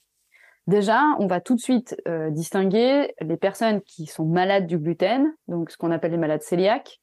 Déjà, 0.66 1.00
on 1.20 1.26
va 1.26 1.40
tout 1.40 1.54
de 1.54 1.60
suite 1.60 1.96
euh, 2.08 2.30
distinguer 2.30 3.14
les 3.20 3.36
personnes 3.36 3.80
qui 3.82 4.06
sont 4.06 4.24
malades 4.24 4.66
du 4.66 4.78
gluten, 4.78 5.32
donc 5.48 5.70
ce 5.70 5.76
qu'on 5.76 5.92
appelle 5.92 6.10
les 6.10 6.18
malades 6.18 6.42
cœliaques, 6.42 7.00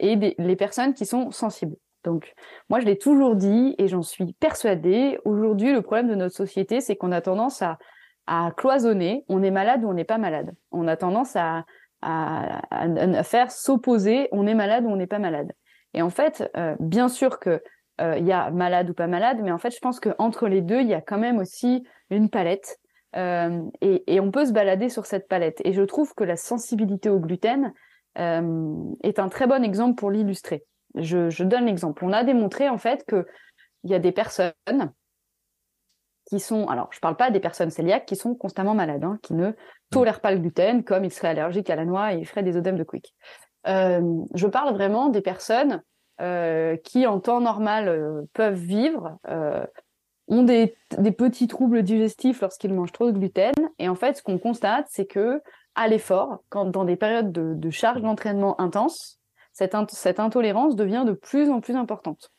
et 0.00 0.34
les 0.38 0.56
personnes 0.56 0.94
qui 0.94 1.04
sont 1.04 1.30
sensibles. 1.30 1.76
Donc, 2.02 2.32
moi, 2.70 2.80
je 2.80 2.86
l'ai 2.86 2.96
toujours 2.96 3.36
dit 3.36 3.74
et 3.76 3.86
j'en 3.86 4.00
suis 4.00 4.32
persuadée. 4.32 5.18
Aujourd'hui, 5.26 5.74
le 5.74 5.82
problème 5.82 6.08
de 6.08 6.14
notre 6.14 6.34
société, 6.34 6.80
c'est 6.80 6.96
qu'on 6.96 7.12
a 7.12 7.20
tendance 7.20 7.62
à, 7.62 7.76
cloisonner. 8.56 9.26
On 9.28 9.42
est 9.42 9.50
malade 9.50 9.84
ou 9.84 9.88
on 9.90 9.92
n'est 9.92 10.04
pas 10.04 10.16
malade. 10.16 10.54
On 10.70 10.88
a 10.88 10.96
tendance 10.96 11.36
à 11.36 11.66
faire 13.24 13.50
s'opposer. 13.50 14.28
On 14.32 14.46
est 14.46 14.54
malade 14.54 14.84
ou 14.84 14.88
on 14.88 14.96
n'est 14.96 15.06
pas 15.06 15.18
malade. 15.18 15.52
Et 15.98 16.02
en 16.02 16.10
fait, 16.10 16.48
euh, 16.56 16.76
bien 16.78 17.08
sûr 17.08 17.40
que 17.40 17.60
euh, 18.00 18.16
il 18.18 18.24
y 18.24 18.30
a 18.30 18.52
malade 18.52 18.88
ou 18.88 18.94
pas 18.94 19.08
malade, 19.08 19.40
mais 19.42 19.50
en 19.50 19.58
fait, 19.58 19.74
je 19.74 19.80
pense 19.80 19.98
qu'entre 19.98 20.46
les 20.46 20.60
deux, 20.60 20.80
il 20.80 20.86
y 20.86 20.94
a 20.94 21.00
quand 21.00 21.18
même 21.18 21.38
aussi 21.38 21.84
une 22.10 22.30
palette. 22.30 22.78
Euh, 23.16 23.60
et, 23.80 24.20
on 24.20 24.30
peut 24.30 24.46
se 24.46 24.52
balader 24.52 24.90
sur 24.90 25.06
cette 25.06 25.26
palette. 25.26 25.60
Et 25.64 25.72
je 25.72 25.82
trouve 25.82 26.14
que 26.14 26.22
la 26.22 26.36
sensibilité 26.36 27.08
au 27.08 27.18
gluten 27.18 27.72
est 28.16 29.18
un 29.18 29.28
très 29.28 29.46
bon 29.46 29.64
exemple 29.64 29.96
pour 29.96 30.10
l'illustrer. 30.10 30.64
Je, 30.94 31.30
je 31.30 31.44
donne 31.44 31.66
l'exemple. 31.66 32.04
On 32.04 32.12
a 32.12 32.22
démontré 32.22 32.68
en 32.68 32.78
fait 32.78 33.04
que 33.06 33.26
il 33.84 33.90
y 33.90 33.94
a 33.94 34.00
des 34.00 34.10
personnes 34.10 34.52
qui 36.26 36.40
sont, 36.40 36.66
alors 36.66 36.90
je 36.92 37.00
parle 37.00 37.16
pas 37.16 37.30
des 37.30 37.40
personnes 37.40 37.72
cœliaques 37.72 38.06
qui 38.06 38.16
sont 38.16 38.34
constamment 38.34 38.74
malades, 38.74 39.04
hein, 39.04 39.18
qui 39.22 39.34
ne 39.34 39.52
tolèrent 39.90 40.20
pas 40.20 40.32
le 40.32 40.38
gluten, 40.38 40.84
comme 40.84 41.04
ils 41.04 41.12
seraient 41.12 41.28
allergiques 41.28 41.70
à 41.70 41.76
la 41.76 41.84
noix 41.84 42.12
et 42.12 42.18
ils 42.18 42.26
feraient 42.26 42.42
des 42.42 42.56
œdèmes 42.56 42.76
de 42.76 42.84
quick. 42.84 43.14
Euh, 43.68 44.24
je 44.34 44.46
parle 44.46 44.72
vraiment 44.74 45.08
des 45.08 45.20
personnes 45.20 45.82
euh, 46.20 46.76
qui, 46.76 47.06
en 47.06 47.20
temps 47.20 47.40
normal, 47.40 47.88
euh, 47.88 48.22
peuvent 48.32 48.58
vivre, 48.58 49.18
ont 50.30 50.42
des, 50.42 50.76
petits 51.16 51.48
troubles 51.48 51.82
digestifs 51.82 52.40
lorsqu'ils 52.40 52.74
mangent 52.74 52.92
trop 52.92 53.10
de 53.10 53.18
gluten. 53.18 53.54
Et 53.78 53.88
en 53.88 53.94
fait, 53.94 54.18
ce 54.18 54.22
qu'on 54.22 54.38
constate, 54.38 54.86
c'est 54.90 55.06
que 55.06 55.40
à 55.74 55.88
l'effort, 55.88 56.40
quand 56.48 56.66
dans 56.66 56.84
des 56.84 56.96
périodes 56.96 57.32
de, 57.32 57.70
charge 57.70 58.02
d'entraînement 58.02 58.60
intense, 58.60 59.20
cette, 59.52 59.74
intolérance 60.20 60.76
devient 60.76 61.04
de 61.06 61.12
plus 61.12 61.50
en 61.50 61.60
plus 61.60 61.76
importante. 61.76 62.30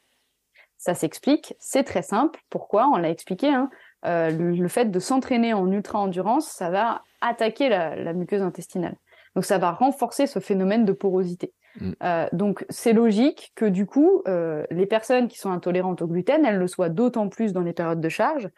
Ça 0.78 0.94
s'explique, 0.94 1.56
c'est 1.60 1.84
très 1.84 2.02
simple. 2.02 2.40
Pourquoi? 2.50 2.88
On 2.94 2.98
l'a 2.98 3.10
expliqué. 3.10 3.48
Hein. 3.48 3.70
Le, 4.04 4.68
fait 4.68 4.86
de 4.86 5.00
s'entraîner 5.00 5.54
en 5.54 5.70
ultra-endurance, 5.70 6.48
ça 6.48 6.70
va 6.70 7.02
attaquer 7.22 7.70
la, 7.70 8.14
muqueuse 8.14 8.42
intestinale. 8.42 8.96
Donc 9.40 9.46
ça 9.46 9.58
va 9.58 9.72
renforcer 9.72 10.28
ce 10.28 10.40
phénomène 10.40 10.84
de 10.84 10.92
porosité. 10.92 11.54
Mm. 11.80 11.92
Euh, 12.04 12.28
donc 12.34 12.66
c'est 12.68 12.92
logique 12.92 13.54
que 13.56 13.64
du 13.64 13.86
coup, 13.86 14.22
euh, 14.28 14.66
les 14.70 14.86
personnes 14.86 15.30
qui 15.30 15.38
sont 15.38 15.50
intolérantes 15.50 16.02
au 16.02 16.08
gluten, 16.08 16.44
elles 16.44 16.58
le 16.58 16.68
soient 16.68 16.90
d'autant 16.90 17.30
plus 17.30 17.54
dans 17.54 17.62
les 17.62 17.72
périodes 17.72 18.02
de 18.02 18.10
charge, 18.10 18.50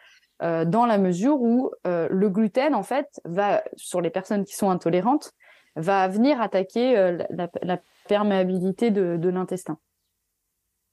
euh, 0.42 0.64
dans 0.64 0.84
la 0.84 0.98
mesure 0.98 1.40
où 1.40 1.70
le 1.84 2.28
gluten, 2.28 2.74
en 2.74 2.82
fait, 2.82 3.20
va, 3.24 3.62
sur 3.76 4.00
les 4.00 4.10
personnes 4.10 4.44
qui 4.44 4.56
sont 4.56 4.70
intolérantes, 4.70 5.30
va 5.76 6.08
venir 6.08 6.40
attaquer 6.40 6.94
la, 7.30 7.48
la, 7.62 7.78
perméabilité 8.08 8.90
de, 8.90 9.16
de 9.16 9.28
l'intestin. 9.28 9.78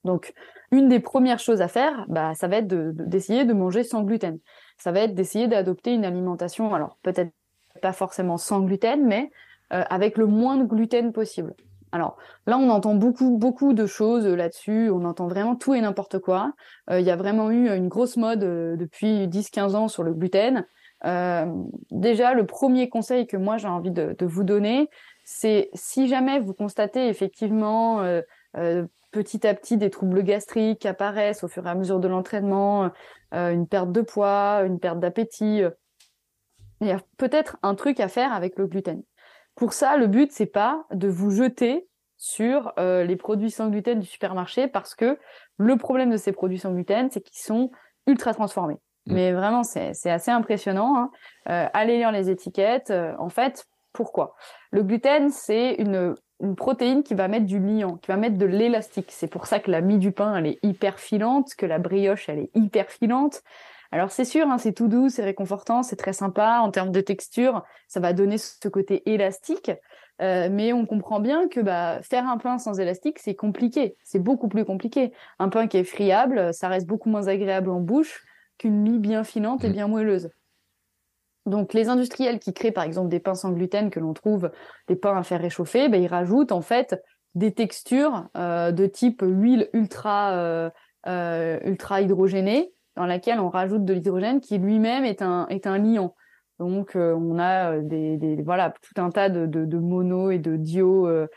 Donc, 0.03 0.35
une 0.71 0.87
des 0.87 0.99
premières 0.99 1.39
choses 1.39 1.63
à 1.63 1.67
faire, 1.67 2.05
bah, 2.09 2.35
ça 2.35 2.47
va 2.47 2.57
être 2.57 2.67
d'essayer 2.67 3.43
de, 3.43 3.53
de, 3.53 3.57
manger 3.57 3.83
sans 3.83 4.03
gluten. 4.03 4.37
Ça 4.77 4.91
va 4.91 4.99
être 4.99 5.15
d'essayer 5.15 5.47
d'adopter 5.47 5.95
une 5.95 6.05
alimentation, 6.05 6.75
alors 6.75 6.99
peut-être 7.01 7.31
pas 7.81 7.91
forcément 7.91 8.37
sans 8.37 8.61
gluten, 8.61 9.03
mais 9.07 9.31
euh, 9.73 9.83
avec 9.89 10.17
le 10.17 10.25
moins 10.25 10.57
de 10.57 10.63
gluten 10.63 11.11
possible. 11.13 11.55
Alors 11.91 12.17
là, 12.45 12.57
on 12.57 12.69
entend 12.69 12.95
beaucoup, 12.95 13.37
beaucoup 13.37 13.73
de 13.73 13.85
choses 13.85 14.27
là-dessus. 14.27 14.89
On 14.89 15.05
entend 15.05 15.27
vraiment 15.27 15.55
tout 15.55 15.73
et 15.73 15.81
n'importe 15.81 16.19
quoi. 16.19 16.53
Euh, 16.89 16.99
il 16.99 17.05
y 17.05 17.11
a 17.11 17.15
vraiment 17.15 17.49
eu 17.49 17.69
une 17.69 17.87
grosse 17.87 18.17
mode 18.17 18.43
euh, 18.43 18.75
depuis 18.75 19.27
10-15 19.27 19.75
ans 19.75 19.87
sur 19.87 20.03
le 20.03 20.13
gluten. 20.13 20.65
Euh, 21.05 21.45
déjà, 21.91 22.33
le 22.33 22.45
premier 22.45 22.89
conseil 22.89 23.25
que 23.25 23.37
moi 23.37 23.57
j'ai 23.57 23.67
envie 23.67 23.91
de, 23.91 24.15
de, 24.17 24.25
vous 24.25 24.43
donner, 24.43 24.89
c'est 25.23 25.69
si 25.73 26.07
jamais 26.07 26.39
vous 26.39 26.53
constatez 26.53 27.07
effectivement 27.07 28.01
euh, 28.01 28.85
petit 29.11 29.47
à 29.47 29.53
petit 29.53 29.77
des 29.77 29.89
troubles 29.89 30.23
gastriques 30.23 30.85
apparaissent 30.85 31.43
au 31.43 31.47
fur 31.47 31.65
et 31.65 31.69
à 31.69 31.75
mesure 31.75 31.99
de 31.99 32.07
l'entraînement, 32.07 32.91
une 33.31 33.65
perte 33.67 33.91
de 33.91 34.01
poids, 34.01 34.63
une 34.65 34.79
perte 34.79 34.99
d'appétit. 34.99 35.61
Il 36.81 36.87
y 36.87 36.91
a 36.91 36.99
peut-être 37.17 37.57
un 37.63 37.75
truc 37.75 37.99
à 37.99 38.07
faire 38.07 38.33
avec 38.33 38.57
le 38.57 38.67
gluten. 38.67 39.01
Pour 39.59 39.73
ça, 39.73 39.97
le 39.97 40.07
but 40.07 40.31
c'est 40.31 40.45
pas 40.45 40.85
de 40.91 41.09
vous 41.09 41.31
jeter 41.31 41.85
sur 42.15 42.71
euh, 42.79 43.03
les 43.03 43.17
produits 43.17 43.51
sans 43.51 43.67
gluten 43.69 43.99
du 43.99 44.07
supermarché 44.07 44.69
parce 44.69 44.95
que 44.95 45.19
le 45.57 45.75
problème 45.75 46.09
de 46.09 46.17
ces 46.17 46.31
produits 46.31 46.59
sans 46.59 46.71
gluten, 46.71 47.09
c'est 47.11 47.19
qu'ils 47.19 47.41
sont 47.41 47.69
ultra 48.07 48.33
transformés. 48.33 48.77
Mmh. 49.05 49.13
Mais 49.13 49.33
vraiment, 49.33 49.63
c'est 49.63 50.09
assez 50.09 50.31
impressionnant. 50.31 50.95
Hein. 50.95 51.11
Euh, 51.49 51.67
allez 51.73 51.97
lire 51.97 52.13
les 52.13 52.29
étiquettes. 52.29 52.89
Euh, 52.89 53.13
en 53.19 53.27
fait, 53.27 53.65
pourquoi? 53.91 54.33
Le 54.71 54.81
gluten, 54.81 55.29
c'est 55.29 55.73
une 55.73 56.15
une 56.41 56.55
protéine 56.55 57.03
qui 57.03 57.15
va 57.15 57.27
mettre 57.27 57.45
du 57.45 57.59
liant, 57.59 57.97
qui 57.97 58.07
va 58.07 58.15
mettre 58.15 58.37
de 58.37 58.45
l'élastique. 58.45 59.11
C'est 59.11 59.27
pour 59.27 59.45
ça 59.45 59.59
que 59.59 59.69
la 59.69 59.81
mie 59.81 59.97
du 59.97 60.13
pain, 60.13 60.37
elle 60.37 60.47
est 60.47 60.59
hyper 60.63 60.97
filante, 60.97 61.53
que 61.55 61.65
la 61.65 61.79
brioche, 61.79 62.29
elle 62.29 62.39
est 62.39 62.51
hyper 62.55 62.89
filante. 62.89 63.41
Alors 63.91 64.11
c'est 64.11 64.25
sûr, 64.25 64.47
hein, 64.49 64.57
c'est 64.57 64.73
tout 64.73 64.87
doux, 64.87 65.09
c'est 65.09 65.23
réconfortant, 65.23 65.81
c'est 65.81 65.95
très 65.95 66.13
sympa 66.13 66.59
en 66.61 66.69
termes 66.69 66.91
de 66.91 67.01
texture, 67.01 67.63
ça 67.87 67.99
va 67.99 68.13
donner 68.13 68.37
ce 68.37 68.67
côté 68.67 69.09
élastique. 69.11 69.71
Euh, 70.21 70.49
mais 70.51 70.73
on 70.73 70.85
comprend 70.85 71.21
bien 71.21 71.47
que 71.47 71.61
bah, 71.61 71.99
faire 72.01 72.27
un 72.27 72.37
pain 72.37 72.57
sans 72.57 72.79
élastique, 72.79 73.19
c'est 73.19 73.35
compliqué. 73.35 73.95
C'est 74.03 74.19
beaucoup 74.19 74.49
plus 74.49 74.65
compliqué. 74.65 75.13
Un 75.39 75.47
pain 75.47 75.67
qui 75.67 75.77
est 75.77 75.85
friable, 75.85 76.53
ça 76.53 76.67
reste 76.67 76.87
beaucoup 76.87 77.09
moins 77.09 77.27
agréable 77.27 77.69
en 77.69 77.79
bouche 77.79 78.25
qu'une 78.57 78.81
mie 78.81 78.99
bien 78.99 79.23
filante 79.23 79.63
et 79.63 79.69
mmh. 79.69 79.73
bien 79.73 79.87
moelleuse. 79.87 80.29
Donc 81.45 81.73
les 81.73 81.89
industriels 81.89 82.39
qui 82.39 82.53
créent 82.53 82.71
par 82.71 82.83
exemple 82.83 83.09
des 83.09 83.19
pains 83.19 83.33
sans 83.33 83.51
gluten 83.51 83.89
que 83.89 83.99
l'on 83.99 84.13
trouve 84.13 84.51
des 84.87 84.95
pains 84.95 85.17
à 85.17 85.23
faire 85.23 85.41
réchauffer, 85.41 85.89
ben, 85.89 86.01
ils 86.01 86.07
rajoutent 86.07 86.51
en 86.51 86.61
fait 86.61 87.01
des 87.35 87.53
textures 87.53 88.27
euh, 88.37 88.71
de 88.71 88.85
type 88.85 89.23
huile 89.25 89.69
ultra 89.73 90.33
euh, 90.33 90.69
euh, 91.07 91.59
ultra 91.63 92.01
hydrogénée 92.01 92.73
dans 92.95 93.05
laquelle 93.05 93.39
on 93.39 93.49
rajoute 93.49 93.85
de 93.85 93.93
l'hydrogène 93.93 94.39
qui 94.41 94.57
lui-même 94.57 95.05
est 95.05 95.21
un 95.21 95.47
est 95.47 95.67
un 95.67 95.77
liant. 95.77 96.15
Donc 96.59 96.95
euh, 96.95 97.13
on 97.15 97.39
a 97.39 97.77
euh, 97.77 97.81
des, 97.83 98.41
voilà 98.43 98.73
tout 98.81 99.01
un 99.01 99.09
tas 99.09 99.29
de, 99.29 99.77
mono 99.77 100.31
et 100.31 100.39
de 100.39 100.57
dio 100.57 101.07
euh, 101.07 101.27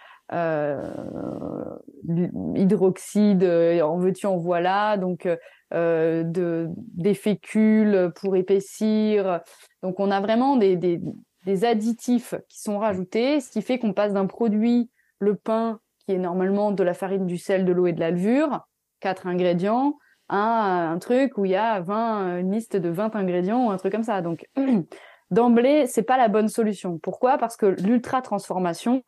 hydroxyde 2.57 3.45
en 3.45 3.99
veux-tu 3.99 4.27
en 4.27 4.39
voilà 4.39 4.97
donc 4.97 5.29
euh, 5.75 6.23
de, 6.23 6.69
des 6.77 7.15
fécules 7.15 8.13
pour 8.17 8.37
épaissir. 8.37 9.41
Donc 9.83 10.01
on 10.01 10.11
a 10.11 10.21
vraiment 10.21 10.57
des, 10.57 10.77
des, 10.77 11.01
des 11.47 11.65
additifs 11.65 12.35
qui 12.49 12.61
sont 12.61 12.79
rajoutés, 12.79 13.41
ce 13.41 13.51
qui 13.51 13.63
fait 13.63 13.79
qu'on 13.79 13.95
passe 13.95 14.13
d'un 14.13 14.27
produit, 14.27 14.91
le 15.19 15.35
pain, 15.35 15.81
qui 16.01 16.13
est 16.13 16.19
normalement 16.19 16.73
de 16.73 16.83
la 16.83 16.93
farine, 16.93 17.27
du 17.27 17.39
sel, 17.39 17.65
de 17.65 17.73
l'eau 17.73 17.87
et 17.87 17.95
de 17.95 18.01
la 18.01 18.11
levure, 18.11 18.67
quatre 19.01 19.27
ingrédients, 19.27 19.97
à 20.29 20.89
un 20.91 20.99
truc 20.99 21.37
où 21.39 21.45
il 21.45 21.53
y 21.53 21.57
a 21.57 21.81
20, 21.81 22.39
une 22.39 22.53
liste 22.53 22.77
de 22.77 22.89
20 22.89 23.15
ingrédients 23.17 23.67
ou 23.67 23.71
un 23.71 23.77
truc 23.77 23.93
comme 23.93 24.03
ça. 24.03 24.23
Donc 24.23 24.47
d'emblée, 25.31 25.87
c'est 25.87 26.03
pas 26.03 26.17
la 26.17 26.29
bonne 26.29 26.49
solution. 26.49 26.99
Pourquoi? 26.99 27.39
Parce 27.39 27.57
que 27.57 27.67
l'ultra 27.67 28.23
transformation 28.23 29.03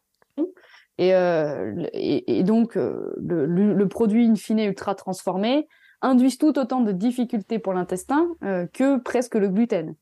et, 0.99 1.15
euh, 1.15 1.87
et, 1.93 2.45
donc 2.45 2.77
euh, 2.77 3.15
le, 3.19 3.89
produit 3.89 4.27
in 4.27 4.37
fine 4.37 4.61
ultra 4.61 4.95
transformé 4.95 5.67
induisent 6.03 6.39
tout 6.39 6.59
autant 6.59 6.83
de 6.83 6.93
difficultés 6.93 7.59
pour 7.59 7.73
l'intestin 7.73 8.29
euh, 8.45 8.67
que 8.73 8.99
presque 8.99 9.35
le 9.35 9.49
gluten. 9.49 9.97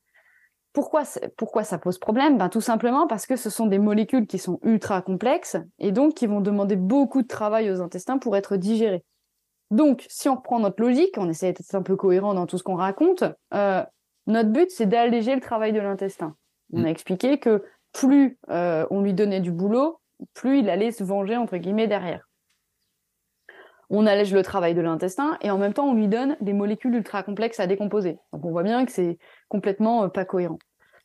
Pourquoi, 0.74 1.02
pourquoi 1.36 1.64
ça 1.64 1.78
pose 1.78 1.98
problème? 1.98 2.38
Ben, 2.38 2.48
Tout 2.48 2.60
simplement 2.60 3.06
parce 3.06 3.26
que 3.26 3.36
ce 3.36 3.50
sont 3.50 3.66
des 3.66 3.78
molécules 3.78 4.26
qui 4.26 4.38
sont 4.38 4.58
ultra 4.62 5.02
complexes 5.02 5.56
et 5.78 5.92
donc 5.92 6.14
qui 6.14 6.26
vont 6.26 6.40
demander 6.40 6.76
beaucoup 6.76 7.22
de 7.22 7.28
travail 7.28 7.70
aux 7.70 7.80
intestins 7.80 8.18
pour 8.18 8.36
être 8.36 8.56
digérées. 8.56 9.04
Donc, 9.72 10.04
si 10.10 10.28
on 10.28 10.36
reprend 10.36 10.60
notre 10.60 10.82
logique, 10.82 11.14
on 11.16 11.30
essaie 11.30 11.54
d'être 11.54 11.74
un 11.74 11.82
peu 11.82 11.96
cohérent 11.96 12.34
dans 12.34 12.46
tout 12.46 12.58
ce 12.58 12.62
qu'on 12.62 12.76
raconte, 12.76 13.24
euh, 13.54 13.82
notre 14.26 14.50
but, 14.50 14.70
c'est 14.70 14.84
d'alléger 14.84 15.34
le 15.34 15.40
travail 15.40 15.72
de 15.72 15.80
l'intestin. 15.80 16.36
On 16.74 16.80
a 16.80 16.82
mm. 16.82 16.88
expliqué 16.88 17.38
que 17.38 17.64
plus 17.92 18.38
euh, 18.50 18.86
on 18.90 19.00
lui 19.00 19.14
donnait 19.14 19.40
du 19.40 19.50
boulot, 19.50 19.98
plus 20.34 20.58
il 20.58 20.68
allait 20.68 20.92
se 20.92 21.02
venger, 21.02 21.38
entre 21.38 21.56
guillemets, 21.56 21.88
derrière 21.88 22.28
on 23.94 24.06
allège 24.06 24.32
le 24.32 24.42
travail 24.42 24.72
de 24.72 24.80
l'intestin 24.80 25.36
et 25.42 25.50
en 25.50 25.58
même 25.58 25.74
temps 25.74 25.84
on 25.84 25.92
lui 25.92 26.08
donne 26.08 26.38
des 26.40 26.54
molécules 26.54 26.94
ultra 26.94 27.22
complexes 27.22 27.60
à 27.60 27.66
décomposer. 27.66 28.18
Donc 28.32 28.42
on 28.46 28.50
voit 28.50 28.62
bien 28.62 28.86
que 28.86 28.90
c'est 28.90 29.18
complètement 29.50 30.04
euh, 30.04 30.08
pas 30.08 30.24
cohérent. 30.24 30.58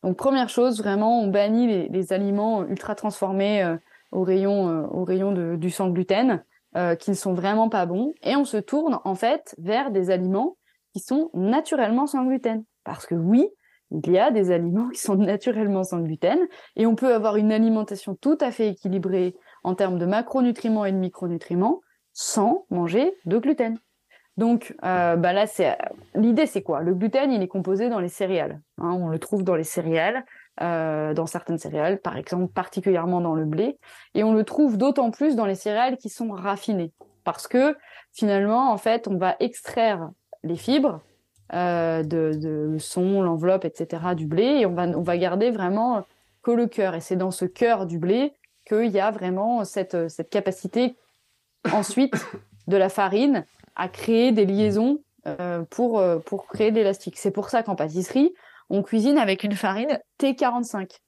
Donc 0.03 0.15
première 0.15 0.47
chose, 0.47 0.79
vraiment, 0.79 1.21
on 1.21 1.27
bannit 1.27 1.67
les, 1.67 1.89
les 1.89 2.13
aliments 2.13 2.65
ultra 2.65 2.95
transformés 2.95 3.61
euh, 3.61 3.75
au 4.13 4.23
rayon, 4.23 4.87
au 4.89 5.03
rayon 5.03 5.33
de, 5.33 5.57
du 5.57 5.69
sans 5.69 5.89
gluten, 5.89 6.45
euh, 6.77 6.95
qui 6.95 7.09
ne 7.09 7.15
sont 7.15 7.33
vraiment 7.33 7.69
pas 7.69 7.85
bons, 7.85 8.13
et 8.23 8.35
on 8.35 8.45
se 8.45 8.57
tourne 8.57 8.99
en 9.03 9.15
fait 9.15 9.55
vers 9.57 9.91
des 9.91 10.11
aliments 10.11 10.57
qui 10.93 10.99
sont 10.99 11.31
naturellement 11.33 12.07
sans 12.07 12.23
gluten. 12.23 12.63
Parce 12.83 13.05
que 13.05 13.15
oui, 13.15 13.49
il 13.91 14.11
y 14.11 14.19
a 14.19 14.31
des 14.31 14.51
aliments 14.51 14.89
qui 14.93 15.01
sont 15.01 15.15
naturellement 15.15 15.83
sans 15.83 15.99
gluten, 16.01 16.39
et 16.75 16.85
on 16.85 16.95
peut 16.95 17.13
avoir 17.13 17.35
une 17.37 17.51
alimentation 17.51 18.15
tout 18.15 18.37
à 18.41 18.51
fait 18.51 18.69
équilibrée 18.69 19.35
en 19.63 19.75
termes 19.75 19.97
de 19.97 20.05
macronutriments 20.05 20.85
et 20.85 20.91
de 20.91 20.97
micronutriments, 20.97 21.81
sans 22.13 22.65
manger 22.69 23.13
de 23.25 23.37
gluten. 23.37 23.77
Donc 24.37 24.75
euh, 24.85 25.15
bah 25.15 25.33
là, 25.33 25.47
c'est 25.47 25.75
l'idée, 26.13 26.45
c'est 26.45 26.61
quoi? 26.61 26.81
Le 26.81 26.93
gluten, 26.93 27.31
il 27.31 27.41
est 27.41 27.47
composé 27.47 27.89
dans 27.89 27.99
les 27.99 28.07
céréales. 28.07 28.61
Hein, 28.77 28.91
on 28.91 29.07
le 29.07 29.17
trouve 29.17 29.43
dans 29.43 29.55
les 29.55 29.63
céréales, 29.63 30.23
euh, 30.61 31.13
dans 31.13 31.27
certaines 31.27 31.59
céréales, 31.59 31.99
par 31.99 32.17
exemple 32.17 32.51
particulièrement 32.51 33.21
dans 33.21 33.35
le 33.35 33.45
blé, 33.45 33.77
et 34.15 34.23
on 34.23 34.33
le 34.33 34.43
trouve 34.43 34.77
d'autant 34.77 35.11
plus 35.11 35.35
dans 35.35 35.45
les 35.45 35.53
céréales 35.53 35.97
qui 35.97 36.09
sont 36.09 36.31
raffinées, 36.31 36.91
parce 37.23 37.47
que 37.47 37.75
finalement, 38.11 38.71
en 38.71 38.77
fait, 38.77 39.07
on 39.07 39.17
va 39.17 39.35
extraire 39.39 40.09
les 40.43 40.55
fibres 40.55 41.01
euh, 41.53 42.01
de, 42.01 42.39
le 42.41 42.79
son, 42.79 43.21
l'enveloppe, 43.21 43.65
etc. 43.65 44.15
du 44.15 44.25
blé, 44.25 44.43
et 44.43 44.65
on 44.65 44.73
va 44.73 44.87
on 44.87 45.03
va 45.03 45.17
garder 45.17 45.51
vraiment 45.51 46.03
que 46.41 46.51
le 46.51 46.65
cœur. 46.65 46.95
Et 46.95 47.01
c'est 47.01 47.15
dans 47.15 47.31
ce 47.31 47.45
cœur 47.45 47.85
du 47.85 47.99
blé 47.99 48.33
qu'il 48.67 48.89
y 48.89 48.99
a 48.99 49.11
vraiment 49.11 49.63
cette 49.63 50.09
cette 50.09 50.31
capacité 50.31 50.95
ensuite 51.71 52.15
de 52.67 52.77
la 52.77 52.89
farine 52.89 53.45
à 53.75 53.89
créer 53.89 54.31
des 54.31 54.45
liaisons 54.45 54.99
euh, 55.27 55.61
pour, 55.69 56.03
pour 56.25 56.47
créer 56.47 56.71
de 56.71 56.77
l'élastique. 56.77 57.17
C'est 57.17 57.31
pour 57.31 57.49
ça 57.49 57.61
qu'en 57.61 57.75
pâtisserie, 57.75 58.33
on 58.69 58.83
cuisine 58.83 59.17
avec 59.17 59.43
une 59.43 59.53
farine 59.53 59.99
T45. 60.19 60.99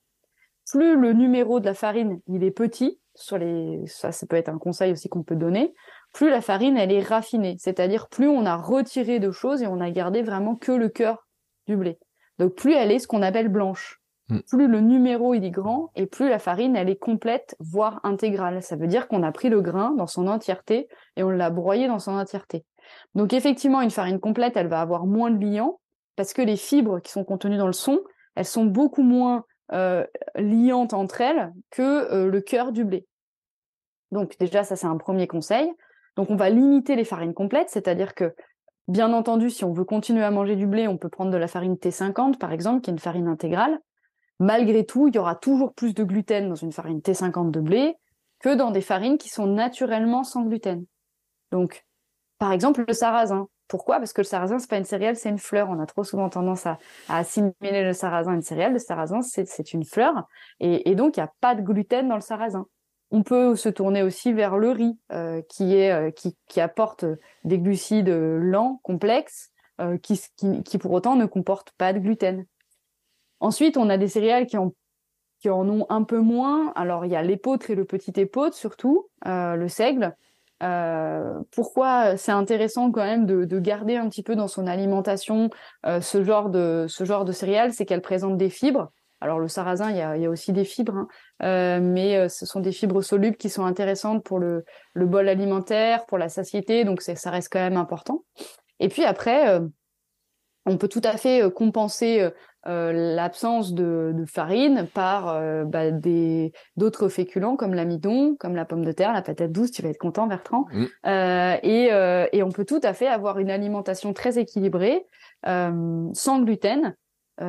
Plus 0.72 0.96
le 0.96 1.14
numéro 1.14 1.60
de 1.60 1.66
la 1.66 1.74
farine 1.74 2.20
il 2.28 2.44
est 2.44 2.52
petit, 2.52 3.00
sur 3.16 3.38
les, 3.38 3.82
ça, 3.88 4.12
ça 4.12 4.26
peut 4.28 4.36
être 4.36 4.50
un 4.50 4.58
conseil 4.58 4.92
aussi 4.92 5.10
qu'on 5.10 5.24
peut 5.24 5.36
donner, 5.36 5.74
plus 6.14 6.30
la 6.30 6.42
farine 6.42 6.78
elle 6.78 6.92
est 6.92 7.04
raffinée, 7.04 7.56
c'est-à-dire 7.60 8.08
plus 8.08 8.28
on 8.28 8.46
a 8.46 8.56
retiré 8.56 9.20
de 9.20 9.32
choses 9.32 9.62
et 9.62 9.68
on 9.68 9.82
a 9.82 9.92
gardé 9.92 10.22
vraiment 10.22 10.56
que 10.56 10.72
le 10.72 10.90
cœur 10.90 11.28
du 11.68 11.76
blé. 11.76 12.00
Donc 12.38 12.56
plus 12.56 12.74
elle 12.74 12.92
est 12.92 13.00
ce 13.00 13.08
qu'on 13.08 13.22
appelle 13.22 13.50
blanche. 13.50 14.00
Mm. 14.30 14.40
Plus 14.48 14.68
le 14.68 14.80
numéro 14.80 15.34
il 15.34 15.44
est 15.44 15.52
grand 15.52 15.90
et 15.96 16.06
plus 16.06 16.30
la 16.30 16.40
farine 16.40 16.76
elle 16.76 16.90
est 16.90 17.00
complète, 17.00 17.56
voire 17.60 18.00
intégrale. 18.04 18.62
Ça 18.64 18.76
veut 18.76 18.88
dire 18.88 19.08
qu'on 19.08 19.24
a 19.24 19.32
pris 19.32 19.50
le 19.50 19.62
grain 19.62 19.92
dans 19.98 20.08
son 20.08 20.28
entièreté 20.28 20.88
et 21.16 21.24
on 21.24 21.30
l'a 21.30 21.50
broyé 21.50 21.88
dans 21.88 22.00
son 22.00 22.14
entièreté. 22.14 22.64
Donc 23.16 23.34
effectivement, 23.34 23.82
une 23.82 23.92
farine 23.92 24.20
complète, 24.20 24.58
elle 24.58 24.68
va 24.68 24.82
avoir 24.82 25.06
moins 25.06 25.32
de 25.32 25.44
liants 25.44 25.79
parce 26.20 26.34
que 26.34 26.42
les 26.42 26.58
fibres 26.58 27.00
qui 27.00 27.14
sont 27.14 27.24
contenues 27.24 27.56
dans 27.56 27.66
le 27.66 27.72
son, 27.72 28.02
elles 28.36 28.44
sont 28.44 28.66
beaucoup 28.66 29.04
moins 29.04 29.46
euh, 29.72 30.06
liantes 30.36 30.94
entre 30.94 31.22
elles 31.22 31.54
que 31.70 31.82
euh, 31.82 32.30
le 32.30 32.42
cœur 32.42 32.74
du 32.74 32.84
blé. 32.84 33.08
Donc 34.12 34.38
déjà, 34.38 34.66
ça 34.66 34.76
c'est 34.76 34.86
un 34.86 34.98
premier 34.98 35.28
conseil. 35.28 35.72
Donc 36.18 36.30
on 36.30 36.36
va 36.36 36.50
limiter 36.50 36.98
les 36.98 37.06
farines 37.06 37.34
complètes, 37.34 37.70
c'est-à-dire 37.70 38.16
que 38.16 38.36
bien 38.90 39.14
entendu, 39.14 39.50
si 39.50 39.64
on 39.64 39.72
veut 39.72 39.86
continuer 39.86 40.26
à 40.26 40.30
manger 40.30 40.58
du 40.58 40.68
blé, 40.68 40.90
on 40.90 40.98
peut 40.98 41.08
prendre 41.08 41.32
de 41.32 41.38
la 41.38 41.48
farine 41.48 41.76
T50 41.76 42.38
par 42.38 42.52
exemple, 42.52 42.82
qui 42.82 42.90
est 42.90 42.94
une 42.94 43.00
farine 43.00 43.30
intégrale. 43.30 43.80
Malgré 44.42 44.86
tout, 44.86 45.08
il 45.08 45.16
y 45.16 45.20
aura 45.20 45.36
toujours 45.36 45.74
plus 45.74 45.94
de 45.94 46.04
gluten 46.04 46.50
dans 46.50 46.56
une 46.56 46.74
farine 46.74 47.00
T50 47.00 47.50
de 47.50 47.62
blé 47.62 47.96
que 48.42 48.54
dans 48.54 48.72
des 48.72 48.82
farines 48.82 49.18
qui 49.18 49.30
sont 49.30 49.48
naturellement 49.48 50.26
sans 50.26 50.44
gluten. 50.44 50.84
Donc, 51.54 51.86
par 52.40 52.52
exemple, 52.52 52.84
le 52.86 52.94
sarrasin. 52.94 53.48
Pourquoi? 53.70 54.00
Parce 54.00 54.14
que 54.14 54.22
le 54.22 54.26
sarrasin, 54.26 54.58
c'est 54.58 54.70
pas 54.70 54.78
une 54.78 54.84
céréale, 54.84 55.16
c'est 55.16 55.30
une 55.30 55.38
fleur. 55.38 55.70
On 55.70 55.80
a 55.80 55.86
trop 55.86 56.04
souvent 56.04 56.28
tendance 56.28 56.66
à, 56.66 56.80
assimiler 57.08 57.84
le 57.84 57.94
sarrasin 57.94 58.32
à 58.32 58.36
une 58.36 58.42
céréale. 58.42 58.74
Le 58.74 58.80
sarrasin, 58.80 59.22
c'est 59.22 59.74
une 59.74 59.86
fleur. 59.86 60.28
Et, 60.60 60.96
donc, 60.96 61.16
il 61.16 61.20
n'y 61.20 61.24
a 61.24 61.32
pas 61.40 61.54
de 61.54 61.62
gluten 61.62 62.10
dans 62.10 62.16
le 62.16 62.22
sarrasin. 62.22 62.66
On 63.12 63.22
peut 63.22 63.56
se 63.56 63.70
tourner 63.70 64.02
aussi 64.02 64.34
vers 64.34 64.58
le 64.58 64.72
riz, 64.72 64.98
euh, 65.12 65.42
euh, 65.62 66.12
qui, 66.12 66.60
apporte 66.60 67.06
des 67.44 67.60
glucides 67.60 68.10
lents, 68.10 68.80
complexes, 68.82 69.52
euh, 69.80 69.98
qui, 70.00 70.78
pour 70.80 70.92
autant 70.92 71.16
ne 71.16 71.28
comportent 71.28 71.72
pas 71.78 71.94
de 71.94 72.00
gluten. 72.00 72.46
Ensuite, 73.40 73.78
on 73.78 73.90
a 73.90 73.98
des 73.98 74.10
céréales 74.10 74.48
qui 74.48 74.58
qui 75.42 75.50
en 75.50 75.70
ont 75.70 75.86
un 75.90 76.04
peu 76.04 76.20
moins. 76.20 76.74
Alors, 76.76 77.06
il 77.06 77.12
y 77.12 77.16
a 77.16 77.22
l'épeautre 77.22 77.70
et 77.70 77.76
le 77.76 77.86
petit 77.86 78.12
épeautre, 78.18 78.56
surtout, 78.56 79.08
le 79.26 79.68
seigle. 79.68 80.16
Euh, 80.62 81.40
pourquoi 81.52 82.18
c'est 82.18 82.34
intéressant 82.34 82.92
quand 82.92 83.04
même 83.04 83.26
de, 83.26 83.46
de, 83.46 83.60
garder 83.60 83.96
un 83.96 84.10
petit 84.10 84.24
peu 84.24 84.36
dans 84.36 84.50
son 84.50 84.68
alimentation 84.68 85.50
euh, 85.86 86.02
ce 86.02 86.22
genre 86.22 86.50
de 86.50 86.86
ce 86.90 87.06
genre 87.06 87.24
de 87.24 87.32
céréales, 87.32 87.72
c'est 87.72 87.86
qu'elles 87.86 88.02
présentent 88.02 88.38
des 88.38 88.50
fibres. 88.50 88.92
Alors 89.22 89.40
le 89.40 89.48
sarrasin, 89.48 89.90
il 89.92 89.98
y 89.98 90.02
a, 90.02 90.18
y 90.18 90.26
a 90.26 90.30
aussi 90.30 90.54
des 90.54 90.64
fibres, 90.64 90.96
hein. 90.96 91.08
euh, 91.44 91.80
mais 91.82 92.16
euh, 92.16 92.30
ce 92.30 92.46
sont 92.46 92.62
des 92.62 92.72
fibres 92.72 93.02
solubles 93.02 93.36
qui 93.36 93.50
sont 93.50 93.66
intéressantes 93.66 94.24
pour 94.24 94.40
le, 94.40 94.64
le 94.94 95.06
bol 95.06 95.28
alimentaire, 95.28 96.06
pour 96.06 96.18
la 96.18 96.30
satiété, 96.30 96.86
donc 96.86 97.02
ça 97.02 97.30
reste 97.30 97.52
quand 97.52 97.60
même 97.60 97.78
important. 97.78 98.24
Et 98.80 98.88
puis 98.88 99.04
après, 99.04 99.50
euh, 99.50 99.68
on 100.66 100.78
peut 100.78 100.88
tout 100.88 101.02
à 101.04 101.18
fait 101.18 101.52
compenser 101.52 102.30
euh, 102.68 103.16
l'absence 103.16 103.74
de, 103.74 104.12
de, 104.14 104.26
farine 104.26 104.86
par 104.94 105.30
euh, 105.30 105.64
bah, 105.64 105.92
des 105.92 106.52
d'autres 106.76 107.08
féculents 107.08 107.56
comme 107.56 107.74
l'amidon, 107.74 108.36
comme 108.38 108.54
la 108.54 108.66
pomme 108.66 108.84
de 108.84 108.92
terre, 108.92 109.14
la 109.14 109.22
patate 109.22 109.52
douce. 109.52 109.72
Tu 109.72 109.82
vas 109.82 109.90
être 109.90 109.98
content, 109.98 110.28
Bertrand. 110.28 110.66
Mm. 110.74 110.86
Euh, 111.06 111.58
et, 111.64 111.94
euh, 111.94 112.28
et, 112.34 112.44
on 112.44 112.50
peut 112.50 112.66
tout 112.66 112.82
à 112.84 112.94
fait 112.94 113.08
avoir 113.08 113.40
une 113.40 113.50
alimentation 113.50 114.14
très 114.14 114.38
équilibrée, 114.38 115.06
sans 115.46 116.42
gluten, 116.42 116.96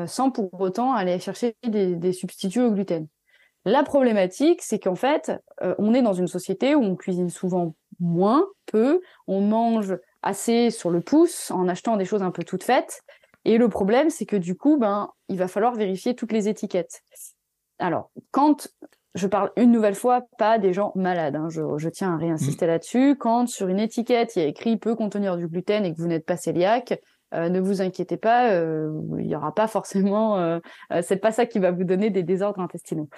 sans 0.07 0.31
pour 0.31 0.61
autant 0.61 0.95
aller 0.95 1.19
chercher 1.19 1.57
des, 1.67 1.97
des, 1.97 2.13
substituts 2.13 2.61
au 2.61 2.71
gluten. 2.71 3.09
La 3.65 3.83
problématique, 3.83 4.63
c'est 4.63 4.79
qu'en 4.79 4.95
fait, 4.95 5.33
on 5.79 5.93
est 5.93 6.03
dans 6.03 6.15
une 6.15 6.29
société 6.29 6.77
où 6.77 6.83
on 6.83 6.95
cuisine 6.95 7.31
souvent 7.31 7.75
moins, 7.99 8.47
peu, 8.67 9.01
on 9.27 9.41
mange 9.41 9.99
assez 10.23 10.71
sur 10.71 10.91
le 10.91 11.01
pouce 11.01 11.51
en 11.51 11.67
achetant 11.69 11.97
des 11.97 12.05
choses 12.05 12.23
un 12.23 12.31
peu 12.31 12.45
toutes 12.45 12.63
faites 12.63 13.03
et 13.45 13.59
le 13.59 13.69
problème, 13.69 14.11
c'est 14.11 14.27
que 14.27 14.37
du 14.37 14.57
coup, 14.57 14.77
ben, 14.79 15.11
il 15.29 15.39
va 15.39 15.49
falloir 15.49 15.75
vérifier 15.75 16.15
toutes 16.15 16.33
les 16.33 16.49
étiquettes. 16.49 17.03
Alors, 17.79 18.11
quand 18.31 18.69
je 19.15 19.27
parle 19.27 19.51
une 19.57 19.73
nouvelle 19.73 19.95
fois, 19.95 20.23
pas 20.39 20.59
des 20.59 20.73
gens 20.73 20.93
malades, 20.95 21.37
hein, 21.37 21.49
je, 21.49 21.89
tiens 21.89 22.15
à 22.15 22.17
réinsister 22.17 22.67
mmh. 22.67 22.69
là-dessus. 22.69 23.17
Quand 23.19 23.49
sur 23.49 23.69
une 23.69 23.81
étiquette, 23.81 24.37
il 24.37 24.43
y 24.43 24.45
a 24.45 24.49
écrit 24.49 24.77
peut 24.77 24.95
contenir 24.95 25.37
du 25.37 25.49
gluten 25.49 25.85
et 25.85 25.93
que 25.93 25.99
vous 25.99 26.07
n'êtes 26.07 26.27
pas 26.27 26.37
cœliaque, 26.37 27.01
euh, 27.35 27.49
ne 27.49 27.61
vous 27.61 27.81
inquiétez 27.81 28.17
pas, 28.17 28.53
euh, 28.53 28.93
il 29.19 29.27
n'y 29.27 29.37
aura 29.37 29.55
pas 29.55 29.69
forcément, 29.69 30.39
euh, 30.39 30.59
c'est 31.03 31.17
pas 31.17 31.33
ça 31.33 31.47
qui 31.47 31.59
va 31.59 31.71
vous 31.71 31.85
donner 31.85 32.11
des 32.11 32.23
désordres 32.23 32.61
intestinaux 32.61 33.09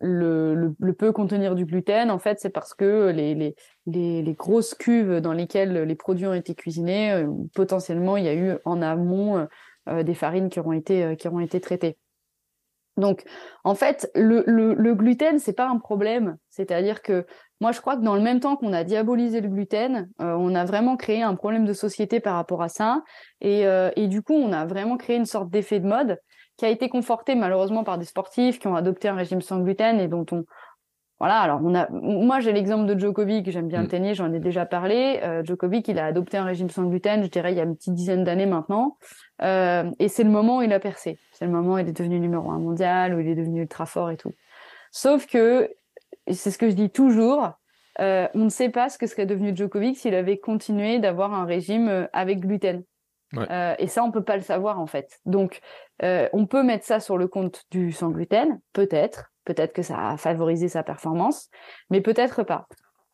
le, 0.00 0.54
le, 0.54 0.74
le, 0.78 0.92
peut 0.92 1.12
contenir 1.12 1.54
du 1.54 1.64
gluten, 1.64 2.10
en 2.10 2.18
fait, 2.18 2.38
c'est 2.40 2.50
parce 2.50 2.74
que 2.74 3.10
les, 3.10 3.34
les, 3.34 3.54
les, 3.86 4.22
les, 4.22 4.34
grosses 4.34 4.74
cuves 4.74 5.20
dans 5.20 5.32
lesquelles 5.32 5.82
les 5.82 5.94
produits 5.94 6.26
ont 6.26 6.34
été 6.34 6.54
cuisinés, 6.54 7.12
euh, 7.12 7.26
potentiellement, 7.54 8.16
il 8.16 8.24
y 8.24 8.28
a 8.28 8.34
eu 8.34 8.52
en 8.64 8.82
amont 8.82 9.38
euh, 9.38 9.46
euh, 9.88 10.02
des 10.02 10.14
farines 10.14 10.50
qui 10.50 10.60
auront 10.60 10.72
été, 10.72 11.16
qui 11.16 11.28
auront 11.28 11.40
été 11.40 11.60
traitées. 11.60 11.96
Donc, 12.98 13.24
en 13.64 13.74
fait, 13.74 14.10
le, 14.14 14.42
le, 14.46 14.72
le 14.74 14.94
gluten, 14.94 15.38
c'est 15.38 15.52
pas 15.52 15.68
un 15.68 15.78
problème. 15.78 16.36
C'est-à-dire 16.48 17.02
que 17.02 17.26
moi, 17.60 17.72
je 17.72 17.80
crois 17.80 17.96
que 17.96 18.02
dans 18.02 18.16
le 18.16 18.22
même 18.22 18.40
temps 18.40 18.56
qu'on 18.56 18.72
a 18.72 18.84
diabolisé 18.84 19.42
le 19.42 19.48
gluten, 19.48 20.08
on 20.18 20.54
a 20.54 20.64
vraiment 20.64 20.96
créé 20.96 21.20
un 21.20 21.34
problème 21.34 21.66
de 21.66 21.74
société 21.74 22.20
par 22.20 22.36
rapport 22.36 22.62
à 22.62 22.70
ça. 22.70 23.02
Et, 23.42 23.66
et 23.96 24.08
du 24.08 24.22
coup, 24.22 24.32
on 24.32 24.50
a 24.50 24.64
vraiment 24.64 24.96
créé 24.96 25.16
une 25.16 25.26
sorte 25.26 25.50
d'effet 25.50 25.78
de 25.78 25.86
mode 25.86 26.18
qui 26.56 26.64
a 26.64 26.68
été 26.68 26.88
conforté 26.88 27.34
malheureusement 27.34 27.84
par 27.84 27.98
des 27.98 28.04
sportifs 28.04 28.58
qui 28.58 28.68
ont 28.68 28.76
adopté 28.76 29.08
un 29.08 29.14
régime 29.14 29.40
sans 29.40 29.60
gluten 29.60 30.00
et 30.00 30.08
dont 30.08 30.26
on 30.32 30.44
voilà 31.18 31.40
alors 31.40 31.60
on 31.64 31.74
a 31.74 31.88
moi 31.90 32.40
j'ai 32.40 32.52
l'exemple 32.52 32.86
de 32.86 32.98
Djokovic 32.98 33.50
j'aime 33.50 33.68
bien 33.68 33.80
le 33.80 33.86
mm. 33.86 33.90
tennis 33.90 34.16
j'en 34.16 34.32
ai 34.32 34.38
déjà 34.38 34.66
parlé. 34.66 35.20
Euh, 35.22 35.42
Djokovic 35.42 35.88
il 35.88 35.98
a 35.98 36.06
adopté 36.06 36.36
un 36.36 36.44
régime 36.44 36.68
sans 36.68 36.84
gluten 36.84 37.22
je 37.22 37.28
dirais 37.28 37.52
il 37.52 37.56
y 37.56 37.60
a 37.60 37.64
une 37.64 37.76
petite 37.76 37.94
dizaine 37.94 38.24
d'années 38.24 38.46
maintenant. 38.46 38.96
Euh, 39.42 39.90
et 39.98 40.08
c'est 40.08 40.24
le 40.24 40.30
moment 40.30 40.58
où 40.58 40.62
il 40.62 40.72
a 40.72 40.80
percé. 40.80 41.18
C'est 41.32 41.46
le 41.46 41.52
moment 41.52 41.74
où 41.74 41.78
il 41.78 41.88
est 41.88 41.96
devenu 41.96 42.20
numéro 42.20 42.50
un 42.50 42.58
mondial 42.58 43.14
où 43.14 43.20
il 43.20 43.28
est 43.28 43.34
devenu 43.34 43.62
ultra 43.62 43.86
fort 43.86 44.10
et 44.10 44.16
tout. 44.16 44.32
Sauf 44.92 45.26
que 45.26 45.70
c'est 46.30 46.50
ce 46.50 46.58
que 46.58 46.68
je 46.68 46.74
dis 46.74 46.90
toujours 46.90 47.52
euh, 48.00 48.28
on 48.34 48.44
ne 48.44 48.48
sait 48.50 48.68
pas 48.68 48.88
ce 48.88 48.98
que 48.98 49.06
serait 49.06 49.26
devenu 49.26 49.56
Djokovic 49.56 49.96
s'il 49.96 50.14
avait 50.14 50.36
continué 50.36 50.98
d'avoir 50.98 51.32
un 51.32 51.46
régime 51.46 51.88
euh, 51.88 52.06
avec 52.12 52.40
gluten 52.40 52.82
euh, 53.38 53.74
et 53.78 53.86
ça, 53.86 54.02
on 54.02 54.10
peut 54.10 54.24
pas 54.24 54.36
le 54.36 54.42
savoir 54.42 54.80
en 54.80 54.86
fait. 54.86 55.20
Donc, 55.24 55.60
euh, 56.02 56.28
on 56.32 56.46
peut 56.46 56.62
mettre 56.62 56.84
ça 56.84 57.00
sur 57.00 57.18
le 57.18 57.28
compte 57.28 57.62
du 57.70 57.92
sans 57.92 58.10
gluten, 58.10 58.60
peut-être. 58.72 59.32
Peut-être 59.44 59.72
que 59.72 59.82
ça 59.82 60.10
a 60.10 60.16
favorisé 60.16 60.68
sa 60.68 60.82
performance, 60.82 61.48
mais 61.90 62.00
peut-être 62.00 62.42
pas. 62.42 62.66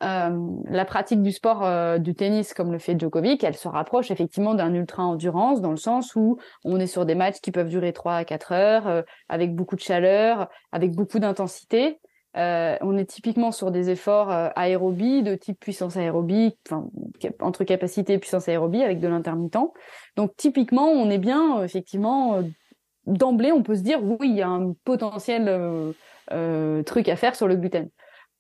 Euh, 0.03 0.37
la 0.69 0.85
pratique 0.85 1.23
du 1.23 1.31
sport 1.31 1.65
euh, 1.65 1.99
du 1.99 2.15
tennis, 2.15 2.55
comme 2.55 2.73
le 2.73 2.79
fait 2.79 2.99
Djokovic, 2.99 3.45
elle 3.45 3.55
se 3.55 3.69
rapproche 3.69 4.11
effectivement 4.11 4.55
d'un 4.55 4.75
ultra 4.75 5.05
endurance 5.05 5.61
dans 5.61 5.71
le 5.71 5.77
sens 5.77 6.17
où 6.17 6.39
on 6.65 6.81
est 6.81 6.89
sur 6.89 7.07
des 7.07 7.15
matchs 7.15 7.41
qui 7.41 7.53
peuvent 7.53 7.69
durer 7.69 7.93
3 7.93 8.15
à 8.15 8.25
4 8.25 8.53
heures, 8.53 8.89
euh, 8.89 9.03
avec 9.29 9.55
beaucoup 9.55 9.77
de 9.77 9.81
chaleur, 9.81 10.49
avec 10.73 10.93
beaucoup 10.97 11.21
d'intensité. 11.21 12.01
Euh, 12.37 12.77
on 12.81 12.97
est 12.97 13.05
typiquement 13.05 13.53
sur 13.53 13.71
des 13.71 13.91
efforts 13.91 14.31
euh, 14.31 14.49
aérobie 14.57 15.23
de 15.23 15.35
type 15.35 15.61
puissance 15.61 15.97
aérobie, 15.97 16.57
entre 17.41 17.65
capacité 17.65 18.15
et 18.15 18.19
puissance 18.19 18.49
aérobie 18.49 18.83
avec 18.83 19.01
de 19.01 19.09
l'intermittent. 19.09 19.73
Donc 20.17 20.35
typiquement, 20.37 20.89
on 20.89 21.11
est 21.11 21.19
bien 21.19 21.59
euh, 21.59 21.65
effectivement 21.65 22.43
d'emblée, 23.07 23.53
on 23.53 23.63
peut 23.63 23.75
se 23.75 23.83
dire 23.83 24.03
oui, 24.03 24.31
il 24.31 24.37
y 24.37 24.43
a 24.43 24.49
un 24.49 24.75
potentiel 24.85 25.95
truc 26.87 27.09
à 27.09 27.17
faire 27.17 27.35
sur 27.35 27.49
le 27.49 27.57
gluten. 27.57 27.91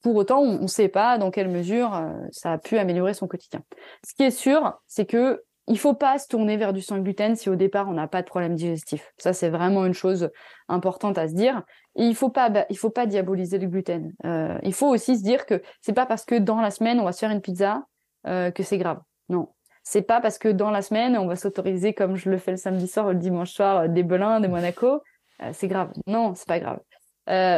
Pour 0.02 0.16
autant, 0.16 0.40
on 0.40 0.62
ne 0.62 0.66
sait 0.66 0.88
pas 0.88 1.18
dans 1.18 1.30
quelle 1.30 1.48
mesure 1.48 2.00
ça 2.30 2.52
a 2.52 2.58
pu 2.58 2.78
améliorer 2.78 3.12
son 3.12 3.28
quotidien. 3.28 3.62
Ce 4.06 4.14
qui 4.14 4.22
est 4.22 4.30
sûr, 4.30 4.80
c'est 4.86 5.04
que 5.04 5.42
il 5.68 5.78
faut 5.78 5.94
pas 5.94 6.18
se 6.18 6.28
tourner 6.28 6.56
vers 6.56 6.72
du 6.72 6.80
sans 6.80 6.98
gluten 6.98 7.36
si 7.36 7.48
au 7.48 7.54
départ 7.54 7.88
on 7.88 7.92
n'a 7.92 8.08
pas 8.08 8.22
de 8.22 8.26
problème 8.26 8.54
digestif. 8.54 9.12
Ça 9.16 9.32
c'est 9.32 9.48
vraiment 9.48 9.86
une 9.86 9.94
chose 9.94 10.30
importante 10.68 11.18
à 11.18 11.28
se 11.28 11.34
dire. 11.34 11.62
Il 11.94 12.14
faut 12.14 12.30
pas, 12.30 12.48
bah, 12.48 12.66
il 12.70 12.78
faut 12.78 12.90
pas 12.90 13.06
diaboliser 13.06 13.58
le 13.58 13.68
gluten. 13.68 14.12
Euh, 14.24 14.58
il 14.62 14.74
faut 14.74 14.88
aussi 14.88 15.16
se 15.16 15.22
dire 15.22 15.46
que 15.46 15.62
c'est 15.80 15.92
pas 15.92 16.06
parce 16.06 16.24
que 16.24 16.34
dans 16.34 16.60
la 16.60 16.70
semaine 16.70 16.98
on 16.98 17.04
va 17.04 17.12
se 17.12 17.20
faire 17.20 17.30
une 17.30 17.40
pizza 17.40 17.84
euh, 18.26 18.50
que 18.50 18.62
c'est 18.62 18.78
grave. 18.78 19.00
Non, 19.28 19.48
c'est 19.84 20.02
pas 20.02 20.20
parce 20.20 20.38
que 20.38 20.48
dans 20.48 20.70
la 20.70 20.82
semaine 20.82 21.16
on 21.16 21.26
va 21.26 21.36
s'autoriser 21.36 21.94
comme 21.94 22.16
je 22.16 22.28
le 22.28 22.38
fais 22.38 22.52
le 22.52 22.56
samedi 22.56 22.88
soir 22.88 23.06
ou 23.06 23.10
le 23.10 23.18
dimanche 23.18 23.52
soir 23.52 23.88
des 23.88 24.02
belins, 24.02 24.40
des 24.40 24.48
Monaco. 24.48 25.00
Euh, 25.42 25.50
c'est 25.52 25.68
grave. 25.68 25.92
Non, 26.06 26.34
c'est 26.34 26.48
pas 26.48 26.58
grave. 26.58 26.80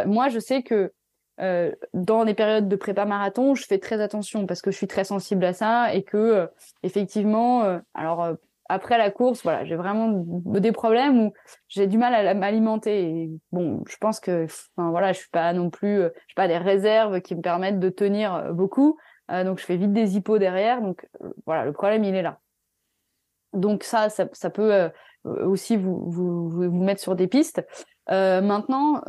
moi 0.06 0.28
je 0.28 0.40
sais 0.40 0.62
que 0.62 0.92
euh, 1.40 1.72
dans 1.92 2.22
les 2.22 2.34
périodes 2.34 2.68
de 2.68 2.76
prépa 2.76 3.04
marathon, 3.04 3.54
je 3.54 3.64
fais 3.64 3.78
très 3.78 4.00
attention 4.00 4.46
parce 4.46 4.62
que 4.62 4.70
je 4.70 4.76
suis 4.76 4.86
très 4.86 5.04
sensible 5.04 5.44
à 5.44 5.52
ça 5.52 5.92
et 5.92 6.04
que 6.04 6.16
euh, 6.16 6.46
effectivement, 6.82 7.64
euh, 7.64 7.78
alors 7.94 8.36
après 8.68 8.98
la 8.98 9.10
course, 9.10 9.42
voilà, 9.42 9.64
j'ai 9.64 9.74
vraiment 9.74 10.24
des 10.44 10.72
problèmes 10.72 11.20
où 11.20 11.32
j'ai 11.68 11.86
du 11.86 11.98
mal 11.98 12.14
à 12.14 12.34
m'alimenter. 12.34 13.30
Bon, 13.52 13.82
je 13.86 13.96
pense 13.96 14.20
que, 14.20 14.44
enfin 14.44 14.90
voilà, 14.90 15.12
je 15.12 15.18
suis 15.18 15.30
pas 15.30 15.52
non 15.52 15.70
plus, 15.70 15.96
je 15.96 16.28
suis 16.28 16.34
pas 16.36 16.48
des 16.48 16.56
réserves 16.56 17.20
qui 17.20 17.34
me 17.34 17.42
permettent 17.42 17.80
de 17.80 17.90
tenir 17.90 18.54
beaucoup, 18.54 18.96
donc 19.28 19.58
je 19.58 19.64
fais 19.64 19.76
vite 19.76 19.92
des 19.92 20.16
hippos 20.16 20.38
derrière. 20.38 20.80
Donc 20.80 21.06
voilà, 21.44 21.66
le 21.66 21.72
problème 21.72 22.04
il 22.04 22.14
est 22.14 22.22
là. 22.22 22.40
Donc 23.52 23.84
ça, 23.84 24.08
ça, 24.08 24.28
ça 24.32 24.48
peut 24.48 24.90
aussi 25.24 25.76
vous, 25.76 26.10
vous, 26.10 26.48
vous 26.48 26.82
mettre 26.82 27.02
sur 27.02 27.16
des 27.16 27.26
pistes. 27.26 27.62
maintenant, 28.08 29.02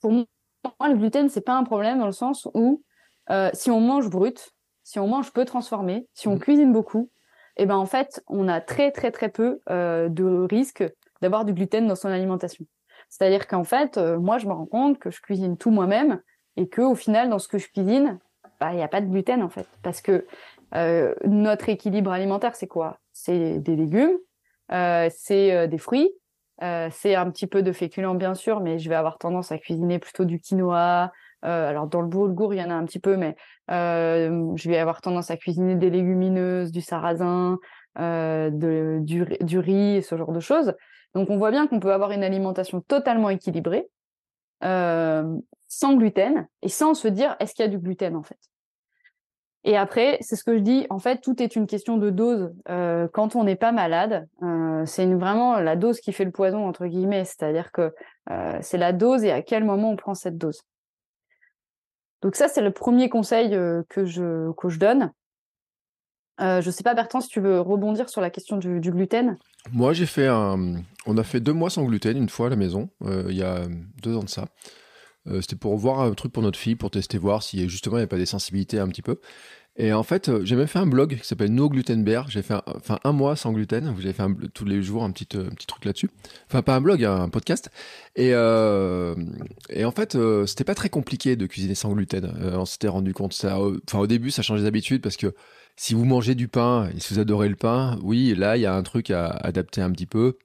pour 0.00 0.10
moi, 0.10 0.24
le 0.64 0.96
gluten, 0.96 1.28
c'est 1.28 1.40
pas 1.40 1.54
un 1.54 1.64
problème 1.64 1.98
dans 1.98 2.06
le 2.06 2.12
sens 2.12 2.48
où 2.54 2.82
euh, 3.30 3.50
si 3.52 3.70
on 3.70 3.80
mange 3.80 4.10
brut, 4.10 4.52
si 4.84 4.98
on 4.98 5.06
mange 5.06 5.32
peu 5.32 5.44
transformé, 5.44 6.08
si 6.14 6.28
on 6.28 6.36
mmh. 6.36 6.40
cuisine 6.40 6.72
beaucoup, 6.72 7.10
eh 7.56 7.66
ben 7.66 7.76
en 7.76 7.86
fait, 7.86 8.22
on 8.28 8.48
a 8.48 8.60
très 8.60 8.90
très 8.90 9.10
très 9.10 9.28
peu 9.28 9.60
euh, 9.70 10.08
de 10.08 10.46
risque 10.50 10.84
d'avoir 11.20 11.44
du 11.44 11.52
gluten 11.52 11.86
dans 11.86 11.94
son 11.94 12.08
alimentation. 12.08 12.64
C'est-à-dire 13.08 13.46
qu'en 13.46 13.64
fait, 13.64 13.98
euh, 13.98 14.18
moi, 14.18 14.38
je 14.38 14.46
me 14.46 14.52
rends 14.52 14.66
compte 14.66 14.98
que 14.98 15.10
je 15.10 15.20
cuisine 15.20 15.56
tout 15.56 15.70
moi-même 15.70 16.20
et 16.56 16.68
que 16.68 16.80
au 16.80 16.94
final, 16.94 17.28
dans 17.28 17.38
ce 17.38 17.48
que 17.48 17.58
je 17.58 17.68
cuisine, 17.68 18.18
bah, 18.58 18.72
il 18.72 18.76
n'y 18.76 18.82
a 18.82 18.88
pas 18.88 19.00
de 19.00 19.06
gluten 19.06 19.42
en 19.42 19.48
fait, 19.48 19.66
parce 19.82 20.00
que 20.00 20.26
euh, 20.74 21.14
notre 21.24 21.68
équilibre 21.68 22.10
alimentaire, 22.10 22.54
c'est 22.54 22.66
quoi? 22.66 22.98
C'est 23.12 23.58
des 23.58 23.76
légumes, 23.76 24.16
c'est 24.70 25.68
des 25.68 25.78
fruits, 25.78 26.10
c'est 26.90 27.14
un 27.14 27.30
petit 27.30 27.46
peu 27.46 27.62
de 27.62 27.72
féculents 27.72 28.14
bien 28.14 28.34
sûr, 28.34 28.60
mais 28.60 28.78
je 28.78 28.88
vais 28.88 28.94
avoir 28.94 29.18
tendance 29.18 29.50
à 29.50 29.58
cuisiner 29.58 29.98
plutôt 29.98 30.24
du 30.24 30.38
quinoa, 30.38 31.10
euh, 31.44 31.68
alors 31.68 31.88
dans 31.88 32.00
le 32.00 32.08
boulgour, 32.08 32.54
il 32.54 32.58
y 32.58 32.62
en 32.62 32.70
a 32.70 32.74
un 32.74 32.84
petit 32.84 33.00
peu, 33.00 33.16
mais 33.16 33.36
euh, 33.70 34.52
je 34.54 34.68
vais 34.68 34.78
avoir 34.78 35.00
tendance 35.00 35.30
à 35.30 35.36
cuisiner 35.36 35.74
des 35.74 35.90
légumineuses, 35.90 36.70
du 36.70 36.80
sarrasin, 36.80 37.58
euh, 37.98 38.50
du, 39.00 39.58
riz, 39.58 40.02
ce 40.02 40.16
genre 40.16 40.32
de 40.32 40.40
choses. 40.40 40.74
Donc 41.14 41.30
on 41.30 41.36
voit 41.36 41.50
bien 41.50 41.66
qu'on 41.66 41.80
peut 41.80 41.92
avoir 41.92 42.12
une 42.12 42.24
alimentation 42.24 42.80
totalement 42.80 43.30
équilibrée, 43.30 43.88
sans 44.62 45.94
gluten, 45.94 46.46
et 46.62 46.68
sans 46.68 46.94
se 46.94 47.08
dire 47.08 47.36
est-ce 47.40 47.54
qu'il 47.54 47.64
y 47.64 47.68
a 47.68 47.70
du 47.70 47.78
gluten 47.78 48.16
en 48.16 48.22
fait? 48.22 48.38
Et 49.64 49.76
après, 49.76 50.18
c'est 50.20 50.34
ce 50.34 50.42
que 50.42 50.56
je 50.56 50.62
dis, 50.62 50.86
en 50.90 50.98
fait, 50.98 51.20
tout 51.20 51.40
est 51.40 51.54
une 51.54 51.66
question 51.66 51.96
de 51.96 52.10
dose. 52.10 52.52
Euh, 52.68 53.06
quand 53.12 53.36
on 53.36 53.44
n'est 53.44 53.56
pas 53.56 53.70
malade, 53.70 54.26
euh, 54.42 54.84
c'est 54.86 55.06
vraiment 55.06 55.58
la 55.60 55.76
dose 55.76 56.00
qui 56.00 56.12
fait 56.12 56.24
le 56.24 56.32
poison, 56.32 56.66
entre 56.66 56.86
guillemets. 56.86 57.24
C'est-à-dire 57.24 57.70
que 57.70 57.94
euh, 58.30 58.58
c'est 58.60 58.78
la 58.78 58.92
dose 58.92 59.22
et 59.22 59.30
à 59.30 59.40
quel 59.40 59.62
moment 59.64 59.90
on 59.90 59.96
prend 59.96 60.14
cette 60.14 60.36
dose. 60.36 60.62
Donc 62.22 62.34
ça, 62.34 62.48
c'est 62.48 62.60
le 62.60 62.72
premier 62.72 63.08
conseil 63.08 63.50
que, 63.88 64.04
je, 64.04 64.52
que 64.52 64.68
je 64.68 64.78
donne. 64.78 65.12
Je 66.38 66.64
ne 66.66 66.70
sais 66.72 66.82
pas, 66.82 66.94
Bertrand, 66.94 67.20
si 67.20 67.28
tu 67.28 67.40
veux 67.40 67.60
rebondir 67.60 68.08
sur 68.08 68.20
la 68.20 68.30
question 68.30 68.56
du, 68.56 68.80
gluten. 68.80 69.36
Moi, 69.70 69.92
j'ai 69.92 70.06
fait. 70.06 70.28
On 70.28 71.16
a 71.16 71.22
fait 71.22 71.40
deux 71.40 71.52
mois 71.52 71.70
sans 71.70 71.84
gluten 71.84 72.16
une 72.16 72.28
fois 72.28 72.46
à 72.46 72.50
la 72.50 72.56
maison, 72.56 72.90
il 73.04 73.36
y 73.36 73.42
a 73.42 73.62
deux 74.02 74.16
ans 74.16 74.22
de 74.22 74.28
ça. 74.28 74.46
C'était 75.40 75.56
pour 75.56 75.76
voir 75.76 76.00
un 76.00 76.12
truc 76.14 76.32
pour 76.32 76.42
notre 76.42 76.58
fille, 76.58 76.74
pour 76.74 76.90
tester, 76.90 77.16
voir 77.18 77.42
si 77.42 77.68
justement 77.68 77.96
il 77.96 78.00
n'y 78.00 78.04
a 78.04 78.08
pas 78.08 78.18
des 78.18 78.26
sensibilités 78.26 78.78
un 78.78 78.88
petit 78.88 79.02
peu. 79.02 79.20
Et 79.76 79.92
en 79.94 80.02
fait, 80.02 80.28
euh, 80.28 80.44
j'ai 80.44 80.54
même 80.54 80.66
fait 80.66 80.78
un 80.78 80.86
blog 80.86 81.18
qui 81.18 81.26
s'appelle 81.26 81.50
No 81.50 81.70
Gluten 81.70 82.04
Bear. 82.04 82.28
J'ai 82.28 82.42
fait 82.42 82.54
un, 82.54 82.62
un 83.04 83.12
mois 83.12 83.36
sans 83.36 83.52
gluten. 83.52 83.90
Vous 83.94 84.02
avez 84.02 84.12
fait 84.12 84.22
tous 84.52 84.66
les 84.66 84.82
jours 84.82 85.02
un 85.02 85.10
petit, 85.10 85.26
euh, 85.34 85.48
truc 85.66 85.86
là-dessus. 85.86 86.10
Enfin 86.46 86.60
pas 86.60 86.76
un 86.76 86.82
blog, 86.82 87.02
un 87.04 87.30
podcast. 87.30 87.70
Et, 88.14 88.30
euh, 88.34 89.14
et 89.70 89.86
en 89.86 89.90
fait, 89.90 90.14
euh, 90.14 90.44
c'était 90.44 90.64
pas 90.64 90.74
très 90.74 90.90
compliqué 90.90 91.36
de 91.36 91.46
cuisiner 91.46 91.74
sans 91.74 91.92
gluten. 91.92 92.34
on 92.54 92.66
s'était 92.66 92.88
rendu 92.88 93.14
compte 93.14 93.32
ça. 93.32 93.58
Enfin 93.88 93.98
au 93.98 94.06
début, 94.06 94.30
ça 94.30 94.42
change 94.42 94.60
les 94.60 94.66
habitudes 94.66 95.00
parce 95.00 95.16
que 95.16 95.34
si 95.76 95.94
vous 95.94 96.04
mangez 96.04 96.34
du 96.34 96.48
pain 96.48 96.90
et 96.94 97.00
si 97.00 97.14
vous 97.14 97.20
adorez 97.20 97.48
le 97.48 97.56
pain, 97.56 97.98
oui, 98.02 98.34
là 98.34 98.58
il 98.58 98.60
y 98.60 98.66
a 98.66 98.74
un 98.74 98.82
truc 98.82 99.10
à 99.10 99.28
adapter 99.28 99.80
un 99.80 99.90
petit 99.90 100.06
peu. 100.06 100.36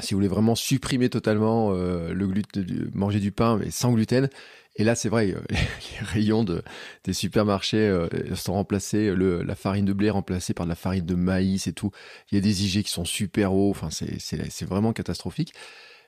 Si 0.00 0.14
vous 0.14 0.18
voulez 0.18 0.28
vraiment 0.28 0.54
supprimer 0.54 1.10
totalement 1.10 1.72
le 1.72 2.26
gluten, 2.26 2.90
manger 2.94 3.18
du 3.18 3.32
pain 3.32 3.58
mais 3.58 3.70
sans 3.70 3.92
gluten, 3.92 4.28
et 4.78 4.84
là, 4.84 4.94
c'est 4.94 5.08
vrai, 5.08 5.32
euh, 5.32 5.40
les 5.50 6.06
rayons 6.06 6.44
de, 6.44 6.62
des 7.04 7.12
supermarchés 7.12 7.88
euh, 7.88 8.08
sont 8.36 8.54
remplacés, 8.54 9.12
le, 9.12 9.42
la 9.42 9.56
farine 9.56 9.84
de 9.84 9.92
blé 9.92 10.08
remplacée 10.08 10.54
par 10.54 10.66
de 10.66 10.70
la 10.70 10.76
farine 10.76 11.04
de 11.04 11.16
maïs 11.16 11.66
et 11.66 11.72
tout. 11.72 11.90
Il 12.30 12.36
y 12.36 12.38
a 12.38 12.40
des 12.40 12.64
IG 12.64 12.84
qui 12.84 12.90
sont 12.90 13.04
super 13.04 13.52
hauts. 13.52 13.70
Enfin, 13.70 13.88
c'est 13.90 14.64
vraiment 14.64 14.92
catastrophique. 14.92 15.52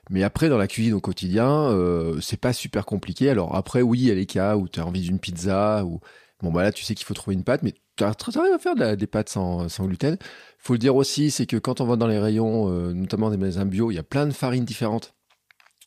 Mais 0.09 0.23
après, 0.23 0.49
dans 0.49 0.57
la 0.57 0.67
cuisine 0.67 0.93
au 0.93 1.01
quotidien, 1.01 1.69
euh, 1.69 2.19
c'est 2.21 2.39
pas 2.39 2.53
super 2.53 2.85
compliqué. 2.85 3.29
Alors 3.29 3.55
après, 3.55 3.81
oui, 3.81 3.99
il 3.99 4.07
y 4.07 4.11
a 4.11 4.15
les 4.15 4.25
cas 4.25 4.55
où 4.55 4.67
tu 4.67 4.79
as 4.79 4.85
envie 4.85 5.01
d'une 5.01 5.19
pizza 5.19 5.85
ou 5.85 5.99
bon 6.41 6.51
bah 6.51 6.63
là, 6.63 6.71
tu 6.71 6.83
sais 6.83 6.95
qu'il 6.95 7.05
faut 7.05 7.13
trouver 7.13 7.35
une 7.35 7.43
pâte, 7.43 7.61
mais 7.63 7.75
tu 8.09 8.39
arrives 8.39 8.53
à 8.53 8.59
faire 8.59 8.75
de 8.75 8.95
des 8.95 9.07
pâtes 9.07 9.29
sans, 9.29 9.69
sans 9.69 9.85
gluten. 9.85 10.17
Faut 10.57 10.73
le 10.73 10.79
dire 10.79 10.95
aussi, 10.95 11.31
c'est 11.31 11.45
que 11.45 11.57
quand 11.57 11.81
on 11.81 11.85
va 11.85 11.95
dans 11.95 12.07
les 12.07 12.19
rayons, 12.19 12.69
euh, 12.69 12.93
notamment 12.93 13.29
des 13.29 13.37
magasins 13.37 13.65
bio, 13.65 13.91
il 13.91 13.95
y 13.95 13.99
a 13.99 14.03
plein 14.03 14.27
de 14.27 14.31
farines 14.31 14.65
différentes 14.65 15.15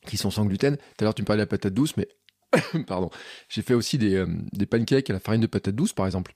qui 0.06 0.16
sont 0.16 0.30
sans 0.30 0.44
gluten. 0.44 0.76
Tout 0.76 0.82
à 1.00 1.04
l'heure, 1.04 1.14
tu 1.14 1.22
me 1.22 1.26
parlais 1.26 1.40
de 1.40 1.44
la 1.44 1.48
patate 1.48 1.72
douce, 1.74 1.96
mais 1.96 2.08
Pardon. 2.86 3.10
J'ai 3.48 3.62
fait 3.62 3.74
aussi 3.74 3.98
des, 3.98 4.14
euh, 4.14 4.26
des, 4.52 4.66
pancakes 4.66 5.10
à 5.10 5.12
la 5.12 5.20
farine 5.20 5.40
de 5.40 5.46
patate 5.46 5.74
douce, 5.74 5.92
par 5.92 6.06
exemple. 6.06 6.34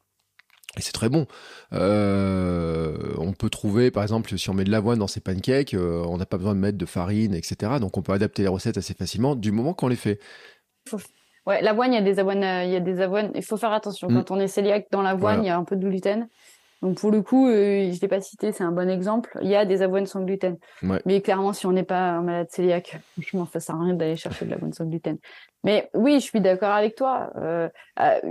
Et 0.77 0.83
c'est 0.83 0.93
très 0.93 1.09
bon. 1.09 1.27
Euh, 1.73 3.15
on 3.17 3.33
peut 3.33 3.51
trouver, 3.51 3.91
par 3.91 4.03
exemple, 4.03 4.37
si 4.39 4.51
on 4.51 4.55
met 4.55 4.65
de 4.65 4.71
l'avoine 4.71 4.99
dans 4.99 5.07
ces 5.07 5.21
pancakes, 5.21 5.75
on 5.75 6.17
n'a 6.17 6.27
pas 6.27 6.37
besoin 6.37 6.55
de 6.55 6.61
mettre 6.61 6.79
de 6.79 6.87
farine, 6.87 7.35
etc. 7.35 7.73
Donc 7.81 7.97
on 7.97 8.03
peut 8.03 8.13
adapter 8.13 8.43
les 8.43 8.49
recettes 8.49 8.77
assez 8.77 8.95
facilement 8.95 9.35
du 9.35 9.51
moment 9.51 9.75
qu'on 9.75 9.89
les 9.89 9.97
fait. 9.97 10.21
Ouais, 11.49 11.63
l'avoine, 11.63 11.93
il 11.93 11.97
y 11.97 11.99
a 11.99 12.03
des 12.03 12.19
avoines, 12.19 12.45
il 12.65 12.71
y 12.71 12.77
a 12.77 12.81
des 12.81 13.01
avoines. 13.01 13.33
Il 13.35 13.43
faut 13.43 13.57
faire 13.57 13.73
attention. 13.73 14.09
Mm. 14.09 14.15
Quand 14.15 14.31
on 14.37 14.39
est 14.39 14.55
cœliaque, 14.55 14.87
dans 14.91 15.03
l'avoine, 15.03 15.43
il 15.43 15.47
y 15.47 15.51
a 15.51 15.57
un 15.57 15.65
peu 15.65 15.77
de 15.77 15.89
gluten. 15.89 16.29
Donc 16.83 17.01
pour 17.01 17.11
le 17.11 17.23
coup, 17.23 17.49
euh, 17.49 17.91
je 17.93 18.01
l'ai 18.01 18.09
pas 18.09 18.21
cité, 18.21 18.53
c'est 18.53 18.63
un 18.63 18.71
bon 18.71 18.89
exemple. 18.89 19.37
Il 19.43 19.49
y 19.49 19.57
a 19.57 19.65
des 19.65 19.83
avoines 19.83 20.07
sans 20.07 20.23
gluten. 20.23 20.59
Mais 20.83 21.21
clairement, 21.21 21.53
si 21.53 21.67
on 21.67 21.73
n'est 21.73 21.83
pas 21.83 22.21
malade 22.21 22.49
cœliaque, 22.55 23.01
franchement, 23.15 23.49
ça 23.53 23.61
sert 23.61 23.75
à 23.75 23.83
rien 23.83 23.95
d'aller 23.95 24.17
chercher 24.17 24.45
de 24.45 24.51
l'avoine 24.51 24.73
sans 24.73 24.85
gluten. 24.85 25.19
Mais 25.65 25.91
oui, 25.95 26.15
je 26.21 26.25
suis 26.25 26.41
d'accord 26.41 26.71
avec 26.71 26.95
toi. 26.95 27.33
Euh, 27.37 27.69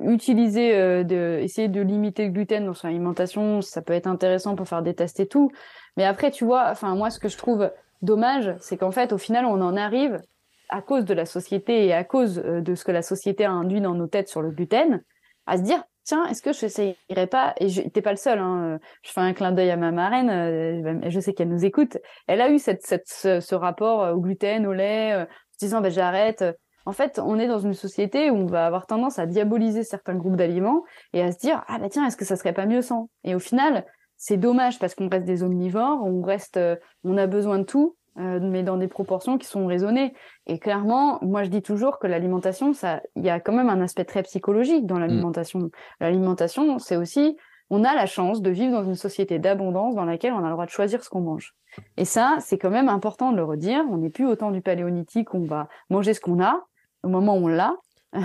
utiliser, 0.03 0.75
euh, 0.75 1.03
de, 1.03 1.39
essayer 1.41 1.67
de 1.67 1.81
limiter 1.81 2.25
le 2.25 2.31
gluten 2.31 2.65
dans 2.65 2.73
son 2.73 2.87
alimentation, 2.87 3.61
ça 3.61 3.81
peut 3.81 3.93
être 3.93 4.07
intéressant 4.07 4.55
pour 4.55 4.67
faire 4.67 4.81
des 4.81 4.93
tests 4.93 5.19
et 5.19 5.27
tout. 5.27 5.51
Mais 5.97 6.05
après, 6.05 6.31
tu 6.31 6.45
vois, 6.45 6.69
enfin 6.69 6.95
moi, 6.95 7.09
ce 7.09 7.19
que 7.19 7.27
je 7.27 7.37
trouve 7.37 7.69
dommage, 8.01 8.55
c'est 8.61 8.77
qu'en 8.77 8.91
fait, 8.91 9.11
au 9.11 9.17
final, 9.17 9.45
on 9.45 9.59
en 9.61 9.75
arrive 9.75 10.21
à 10.69 10.81
cause 10.81 11.05
de 11.05 11.13
la 11.13 11.25
société 11.25 11.85
et 11.85 11.93
à 11.93 12.03
cause 12.03 12.39
euh, 12.39 12.61
de 12.61 12.75
ce 12.75 12.83
que 12.83 12.91
la 12.91 13.01
société 13.01 13.45
a 13.45 13.51
induit 13.51 13.81
dans 13.81 13.95
nos 13.95 14.07
têtes 14.07 14.27
sur 14.27 14.41
le 14.41 14.51
gluten, 14.51 15.03
à 15.45 15.57
se 15.57 15.63
dire 15.63 15.83
tiens, 16.03 16.25
est-ce 16.25 16.41
que 16.41 16.53
je 16.53 16.65
n'essayerais 16.65 17.27
pas 17.27 17.53
Et 17.59 17.69
je 17.69 17.81
t'es 17.81 18.01
pas 18.01 18.11
le 18.11 18.17
seul. 18.17 18.39
Hein, 18.39 18.79
je 19.03 19.11
fais 19.11 19.21
un 19.21 19.33
clin 19.33 19.51
d'œil 19.51 19.71
à 19.71 19.77
ma 19.77 19.91
marraine. 19.91 20.29
Euh, 20.29 21.09
je 21.09 21.19
sais 21.19 21.33
qu'elle 21.33 21.49
nous 21.49 21.65
écoute. 21.65 21.97
Elle 22.27 22.41
a 22.41 22.49
eu 22.49 22.59
cette, 22.59 22.85
ce, 22.85 23.55
rapport 23.55 24.15
au 24.15 24.19
gluten, 24.19 24.65
au 24.65 24.73
lait, 24.73 25.15
en 25.15 25.25
se 25.51 25.57
disant 25.59 25.81
bah, 25.81 25.89
j'arrête. 25.89 26.43
En 26.85 26.93
fait, 26.93 27.19
on 27.21 27.37
est 27.37 27.47
dans 27.47 27.59
une 27.59 27.73
société 27.73 28.31
où 28.31 28.35
on 28.35 28.45
va 28.45 28.65
avoir 28.65 28.85
tendance 28.85 29.19
à 29.19 29.25
diaboliser 29.25 29.83
certains 29.83 30.15
groupes 30.15 30.37
d'aliments 30.37 30.83
et 31.11 31.21
à 31.21 31.33
se 31.33 31.37
dire 31.37 31.61
ah 31.67 31.79
bah 31.79 31.89
tiens, 31.89 32.07
est-ce 32.07 32.15
que 32.15 32.23
ça 32.23 32.37
serait 32.37 32.53
pas 32.53 32.65
mieux 32.65 32.81
sans? 32.81 33.09
Et 33.25 33.35
au 33.35 33.39
final, 33.39 33.85
c'est 34.15 34.37
dommage 34.37 34.79
parce 34.79 34.95
qu'on 34.95 35.09
reste 35.09 35.25
des 35.25 35.43
omnivores, 35.43 36.01
on 36.03 36.21
reste, 36.21 36.55
euh, 36.55 36.75
on 37.03 37.17
a 37.17 37.27
besoin 37.27 37.59
de 37.59 37.65
tout, 37.65 37.97
euh, 38.19 38.39
mais 38.41 38.63
dans 38.63 38.77
des 38.77 38.87
proportions 38.87 39.37
qui 39.37 39.47
sont 39.47 39.65
raisonnées. 39.67 40.13
Et 40.47 40.59
clairement, 40.59 41.19
moi 41.21 41.43
je 41.43 41.49
dis 41.49 41.61
toujours 41.61 41.99
que 41.99 42.07
l'alimentation, 42.07 42.73
ça, 42.73 43.01
il 43.15 43.23
y 43.23 43.29
a 43.29 43.39
quand 43.39 43.53
même 43.53 43.69
un 43.69 43.81
aspect 43.81 44.05
très 44.05 44.23
psychologique 44.23 44.85
dans 44.85 44.99
l'alimentation. 44.99 45.69
L'alimentation, 45.99 46.79
c'est 46.79 46.95
aussi, 46.95 47.37
on 47.69 47.83
a 47.83 47.93
la 47.93 48.05
chance 48.05 48.41
de 48.41 48.49
vivre 48.49 48.71
dans 48.71 48.83
une 48.83 48.95
société 48.95 49.39
d'abondance 49.39 49.95
dans 49.95 50.05
laquelle 50.05 50.33
on 50.33 50.43
a 50.43 50.47
le 50.47 50.53
droit 50.53 50.65
de 50.65 50.71
choisir 50.71 51.03
ce 51.03 51.09
qu'on 51.09 51.21
mange. 51.21 51.53
Et 51.97 52.05
ça, 52.05 52.37
c'est 52.39 52.57
quand 52.57 52.69
même 52.69 52.89
important 52.89 53.31
de 53.31 53.37
le 53.37 53.43
redire. 53.43 53.83
On 53.89 53.97
n'est 53.97 54.09
plus 54.09 54.25
au 54.25 54.35
temps 54.35 54.51
du 54.51 54.61
paléolithique, 54.61 55.33
on 55.33 55.45
va 55.45 55.67
manger 55.89 56.13
ce 56.13 56.21
qu'on 56.21 56.41
a 56.41 56.65
au 57.03 57.09
moment 57.09 57.37
où 57.37 57.45
on 57.45 57.47
l'a. 57.47 57.75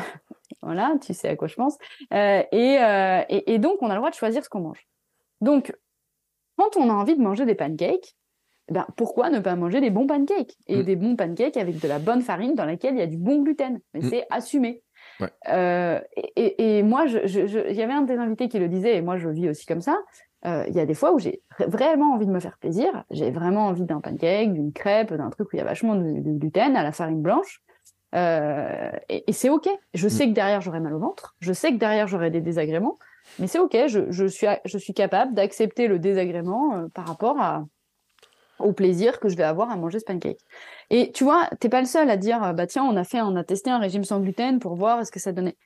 voilà, 0.63 0.95
tu 1.03 1.13
sais 1.13 1.29
à 1.29 1.37
quoi 1.37 1.49
je 1.49 1.57
pense. 1.57 1.77
Euh, 2.15 2.43
euh, 2.53 3.23
et, 3.29 3.55
et, 3.55 3.59
donc, 3.59 3.79
on 3.83 3.91
a 3.91 3.95
le 3.95 3.99
droit 3.99 4.11
de 4.11 4.15
choisir 4.15 4.45
ce 4.45 4.49
qu'on 4.49 4.61
mange. 4.61 4.87
Donc, 5.41 5.77
quand 6.57 6.77
on 6.77 6.89
a 6.89 6.93
envie 6.93 7.17
de 7.17 7.23
manger 7.23 7.45
des 7.45 7.55
pancakes, 7.55 8.15
ben, 8.73 8.87
pourquoi 8.97 9.31
ne 9.31 9.39
pas 9.39 9.55
manger 9.57 9.81
des 9.81 9.91
bons 9.91 10.07
pancakes 10.07 10.57
Et 10.67 10.79
mm. 10.79 10.83
des 10.83 10.97
bons 10.97 11.17
pancakes 11.17 11.57
avec 11.57 11.81
de 11.81 11.89
la 11.89 11.99
bonne 11.99 12.23
farine 12.23 12.55
dans 12.55 12.65
laquelle 12.65 12.95
il 12.95 12.99
y 12.99 13.03
a 13.03 13.07
du 13.07 13.17
bon 13.17 13.43
gluten. 13.43 13.81
Mais 13.95 14.01
mm. 14.01 14.11
c'est 14.11 14.27
assumé. 14.31 14.83
Euh, 15.49 16.01
et, 16.17 16.79
et, 16.79 16.83
moi, 16.83 17.05
il 17.07 17.27
je, 17.27 17.73
y 17.73 17.83
avait 17.83 17.93
un 17.93 18.03
des 18.03 18.17
invités 18.17 18.49
qui 18.49 18.59
le 18.59 18.69
disait, 18.69 18.97
et 18.97 19.03
moi 19.03 19.17
je 19.17 19.29
vis 19.29 19.49
aussi 19.49 19.67
comme 19.67 19.81
ça. 19.81 19.97
Il 20.45 20.75
y 20.75 20.81
a 20.81 20.87
des 20.87 20.95
fois 20.95 21.13
où 21.13 21.21
j'ai 21.21 21.41
vraiment 21.69 22.15
envie 22.15 22.27
de 22.27 22.33
me 22.33 22.41
faire 22.41 22.59
plaisir. 22.59 23.05
J'ai 23.11 23.31
vraiment 23.31 23.67
envie 23.67 23.85
d'un 23.85 24.01
pancake, 24.01 24.53
d'une 24.53 24.73
crêpe, 24.73 25.15
d'un 25.15 25.31
truc 25.31 25.47
où 25.53 25.57
il 25.57 25.59
y 25.59 25.63
a 25.63 25.65
vachement 25.65 25.95
de 25.95 26.39
gluten 26.39 26.75
à 26.75 26.83
la 26.83 26.91
farine 26.91 27.23
blanche. 27.23 27.63
Euh, 28.15 28.91
et, 29.09 29.25
et 29.27 29.33
c'est 29.33 29.49
ok. 29.49 29.69
Je 29.95 30.07
mm. 30.07 30.11
sais 30.11 30.27
que 30.29 30.33
derrière 30.33 30.61
j'aurai 30.61 30.81
mal 30.81 30.95
au 30.95 30.99
ventre. 30.99 31.35
Je 31.41 31.53
sais 31.53 31.73
que 31.73 31.79
derrière 31.79 32.09
j'aurai 32.09 32.31
des 32.31 32.41
désagréments, 32.41 32.99
mais 33.39 33.47
c'est 33.47 33.59
ok. 33.59 33.77
Je, 33.87 34.11
je, 34.11 34.27
suis 34.27 34.47
je 34.65 34.79
suis 34.79 34.95
capable 34.95 35.35
d'accepter 35.35 35.89
le 35.89 35.99
désagrément 35.99 36.75
euh, 36.75 36.89
par 36.95 37.07
rapport 37.07 37.41
à 37.41 37.65
au 38.63 38.73
plaisir 38.73 39.21
que 39.21 39.29
je 39.29 39.37
vais 39.37 39.43
avoir 39.43 39.71
à 39.71 39.77
manger 39.77 39.99
ce 39.99 40.05
pancake. 40.05 40.41
Et 40.91 41.13
tu 41.13 41.25
vois, 41.25 41.49
t'es 41.61 41.69
pas 41.69 41.81
le 41.81 41.87
seul 41.87 42.11
à 42.11 42.17
dire 42.17 42.55
bah 42.55 42.67
tiens 42.67 42.85
on 42.85 42.97
a 42.97 43.05
fait 43.05 43.21
on 43.21 43.37
a 43.37 43.45
testé 43.45 43.71
un 43.71 43.79
régime 43.79 44.05
sans 44.05 44.21
gluten 44.21 44.59
pour 44.59 44.75
voir 44.75 45.01
est-ce 45.01 45.13
que 45.13 45.21
ça 45.21 45.33
donnait. 45.33 45.57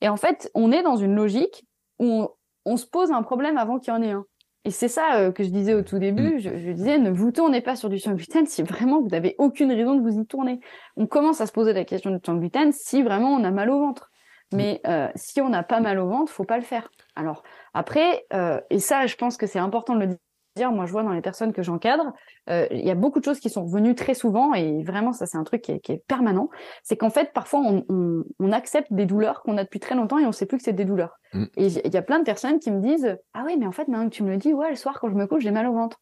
Et 0.00 0.08
en 0.08 0.16
fait 0.16 0.50
on 0.54 0.72
est 0.72 0.82
dans 0.82 0.96
une 0.96 1.14
logique 1.14 1.66
où 1.98 2.06
on, 2.06 2.28
on 2.64 2.76
se 2.76 2.86
pose 2.86 3.10
un 3.10 3.22
problème 3.22 3.58
avant 3.58 3.78
qu'il 3.78 3.92
y 3.92 3.96
en 3.96 4.02
ait 4.02 4.10
un. 4.10 4.24
Et 4.64 4.70
c'est 4.70 4.88
ça 4.88 5.16
euh, 5.16 5.32
que 5.32 5.42
je 5.42 5.50
disais 5.50 5.74
au 5.74 5.82
tout 5.82 5.98
début. 5.98 6.36
Mm. 6.36 6.38
Je, 6.38 6.50
je, 6.58 6.70
disais, 6.70 6.98
ne 6.98 7.10
vous 7.10 7.32
tournez 7.32 7.60
pas 7.60 7.76
sur 7.76 7.88
du 7.88 7.98
sans 7.98 8.12
gluten 8.12 8.46
si 8.46 8.62
vraiment 8.62 9.00
vous 9.00 9.08
n'avez 9.08 9.34
aucune 9.38 9.72
raison 9.72 9.96
de 9.96 10.02
vous 10.02 10.20
y 10.20 10.26
tourner. 10.26 10.60
On 10.96 11.06
commence 11.06 11.40
à 11.40 11.46
se 11.46 11.52
poser 11.52 11.72
la 11.72 11.84
question 11.84 12.10
du 12.10 12.18
sans 12.24 12.36
gluten 12.36 12.72
si 12.72 13.02
vraiment 13.02 13.34
on 13.34 13.42
a 13.44 13.50
mal 13.50 13.70
au 13.70 13.80
ventre. 13.80 14.10
Mm. 14.52 14.56
Mais 14.56 14.80
euh, 14.86 15.08
si 15.16 15.40
on 15.40 15.48
n'a 15.48 15.62
pas 15.62 15.80
mal 15.80 15.98
au 15.98 16.08
ventre, 16.08 16.30
faut 16.30 16.44
pas 16.44 16.58
le 16.58 16.64
faire. 16.64 16.90
Alors 17.16 17.42
après, 17.74 18.24
euh, 18.32 18.60
et 18.70 18.78
ça, 18.78 19.06
je 19.06 19.16
pense 19.16 19.36
que 19.36 19.46
c'est 19.46 19.58
important 19.58 19.96
de 19.96 20.04
le 20.04 20.18
dire, 20.56 20.72
moi 20.72 20.86
je 20.86 20.92
vois 20.92 21.02
dans 21.02 21.12
les 21.12 21.22
personnes 21.22 21.52
que 21.52 21.62
j'encadre, 21.62 22.12
euh, 22.50 22.66
il 22.70 22.84
y 22.84 22.90
a 22.90 22.94
beaucoup 22.94 23.20
de 23.20 23.24
choses 23.24 23.40
qui 23.40 23.48
sont 23.48 23.64
revenues 23.64 23.94
très 23.94 24.14
souvent 24.14 24.54
et 24.54 24.82
vraiment 24.82 25.12
ça 25.12 25.26
c'est 25.26 25.38
un 25.38 25.44
truc 25.44 25.62
qui 25.62 25.72
est, 25.72 26.04
permanent. 26.06 26.50
C'est 26.82 26.96
qu'en 26.96 27.10
fait 27.10 27.32
parfois 27.32 27.60
on, 27.60 28.52
accepte 28.52 28.92
des 28.92 29.06
douleurs 29.06 29.42
qu'on 29.42 29.56
a 29.56 29.64
depuis 29.64 29.80
très 29.80 29.94
longtemps 29.94 30.18
et 30.18 30.26
on 30.26 30.32
sait 30.32 30.44
plus 30.44 30.58
que 30.58 30.62
c'est 30.62 30.74
des 30.74 30.84
douleurs. 30.84 31.18
Mm. 31.32 31.44
Et 31.56 31.66
il 31.66 31.94
y 31.94 31.96
a 31.96 32.02
plein 32.02 32.18
de 32.18 32.24
personnes 32.24 32.58
qui 32.58 32.70
me 32.70 32.80
disent 32.80 33.16
ah 33.32 33.44
oui 33.46 33.56
mais 33.58 33.66
en 33.66 33.72
fait 33.72 33.88
maintenant 33.88 34.08
que 34.08 34.14
tu 34.14 34.22
me 34.22 34.30
le 34.30 34.36
dis 34.36 34.52
ouais 34.52 34.68
le 34.68 34.76
soir 34.76 35.00
quand 35.00 35.08
je 35.08 35.14
me 35.14 35.26
couche 35.26 35.42
j'ai 35.42 35.50
mal 35.50 35.66
au 35.66 35.72
ventre. 35.72 36.00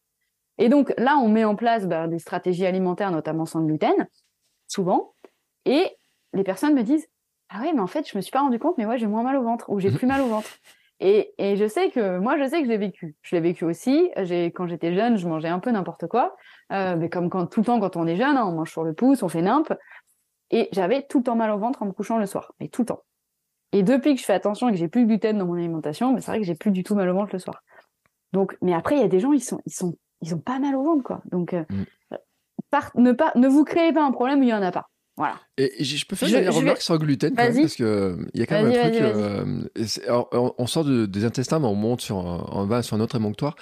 Et 0.57 0.67
donc 0.67 0.93
là 0.97 1.17
on 1.17 1.29
met 1.29 1.45
en 1.45 1.55
place 1.55 1.87
bah, 1.87 2.07
des 2.07 2.19
stratégies 2.19 2.65
alimentaires 2.65 3.11
notamment 3.11 3.45
sans 3.45 3.61
gluten 3.61 4.07
souvent 4.67 5.13
et 5.65 5.85
les 6.33 6.43
personnes 6.43 6.73
me 6.73 6.83
disent 6.83 7.07
ah 7.49 7.59
oui 7.61 7.71
mais 7.73 7.81
en 7.81 7.87
fait 7.87 8.09
je 8.09 8.17
me 8.17 8.21
suis 8.21 8.31
pas 8.31 8.41
rendu 8.41 8.59
compte 8.59 8.77
mais 8.77 8.85
ouais 8.85 8.97
j'ai 8.97 9.07
moins 9.07 9.23
mal 9.23 9.37
au 9.37 9.43
ventre 9.43 9.69
ou 9.69 9.79
j'ai 9.79 9.91
plus 9.91 10.07
mal 10.07 10.19
au 10.19 10.27
ventre. 10.27 10.49
Et, 11.03 11.33
et, 11.39 11.55
je 11.55 11.67
sais 11.67 11.89
que 11.89 12.19
moi, 12.19 12.37
je 12.37 12.47
sais 12.47 12.59
que 12.59 12.65
je 12.65 12.69
l'ai 12.69 12.77
vécu. 12.77 13.15
Je 13.23 13.35
l'ai 13.35 13.41
vécu 13.41 13.65
aussi. 13.65 14.11
J'ai, 14.17 14.51
quand 14.51 14.67
j'étais 14.67 14.93
jeune, 14.93 15.17
je 15.17 15.27
mangeais 15.27 15.47
un 15.47 15.57
peu 15.57 15.71
n'importe 15.71 16.05
quoi, 16.05 16.35
euh, 16.71 16.95
mais 16.95 17.09
comme 17.09 17.31
quand, 17.31 17.47
tout 17.47 17.61
le 17.61 17.65
temps 17.65 17.79
quand 17.79 17.95
on 17.95 18.05
est 18.05 18.17
jeune, 18.17 18.37
hein, 18.37 18.45
on 18.45 18.51
mange 18.51 18.71
sur 18.71 18.83
le 18.83 18.93
pouce, 18.93 19.23
on 19.23 19.27
fait 19.27 19.41
nimp. 19.41 19.73
Et 20.51 20.69
j'avais 20.73 21.01
tout 21.01 21.17
le 21.17 21.23
temps 21.23 21.35
mal 21.35 21.49
au 21.49 21.57
ventre 21.57 21.81
en 21.81 21.87
me 21.87 21.91
couchant 21.91 22.19
le 22.19 22.27
soir, 22.27 22.53
mais 22.59 22.67
tout 22.67 22.83
le 22.83 22.87
temps. 22.87 23.01
Et 23.71 23.81
depuis 23.81 24.13
que 24.13 24.21
je 24.21 24.25
fais 24.25 24.33
attention 24.33 24.69
et 24.69 24.73
que 24.73 24.77
j'ai 24.77 24.89
plus 24.89 25.03
de 25.03 25.07
gluten 25.07 25.39
dans 25.39 25.47
mon 25.47 25.55
alimentation, 25.55 26.15
c'est 26.19 26.29
vrai 26.29 26.39
que 26.39 26.45
j'ai 26.45 26.55
plus 26.55 26.71
du 26.71 26.83
tout 26.83 26.93
mal 26.93 27.09
au 27.09 27.15
ventre 27.15 27.31
le 27.33 27.39
soir. 27.39 27.63
Donc, 28.31 28.55
mais 28.61 28.73
après, 28.73 28.95
il 28.95 29.01
y 29.01 29.05
a 29.05 29.07
des 29.07 29.19
gens, 29.19 29.33
ils 29.33 29.41
sont, 29.41 29.59
ils 29.65 29.73
sont, 29.73 29.97
ils 30.21 30.35
ont 30.35 30.39
pas 30.39 30.59
mal 30.59 30.75
au 30.75 30.83
ventre, 30.83 31.03
quoi. 31.03 31.21
Donc, 31.25 31.53
euh, 31.53 31.63
mm. 31.69 33.01
ne 33.01 33.11
pas, 33.11 33.31
ne 33.35 33.47
vous 33.47 33.63
créez 33.63 33.91
pas 33.91 34.03
un 34.03 34.11
problème 34.11 34.41
où 34.41 34.43
il 34.43 34.49
y 34.49 34.53
en 34.53 34.61
a 34.61 34.71
pas. 34.71 34.87
Voilà. 35.17 35.39
Et, 35.57 35.83
je 35.83 36.05
peux 36.05 36.15
faire 36.15 36.29
une 36.41 36.49
remarque 36.49 36.81
sur 36.81 36.93
le 36.93 36.99
gluten 36.99 37.35
quand 37.35 37.43
même, 37.43 37.61
parce 37.61 37.75
que 37.75 37.83
euh, 37.83 38.15
il 38.33 38.39
y 38.39 38.43
a 38.43 38.45
quand 38.45 38.61
même 38.61 38.71
un 38.71 38.89
truc. 38.89 39.01
Euh, 39.01 40.51
on, 40.57 40.67
sort 40.67 40.85
des 40.85 41.25
intestins, 41.25 41.59
mais 41.59 41.67
on 41.67 41.75
monte 41.75 42.01
sur, 42.01 42.15
on 42.17 42.65
va 42.65 42.81
sur 42.81 42.95
un 42.95 43.01
autre 43.01 43.15
émonctoire. 43.15 43.55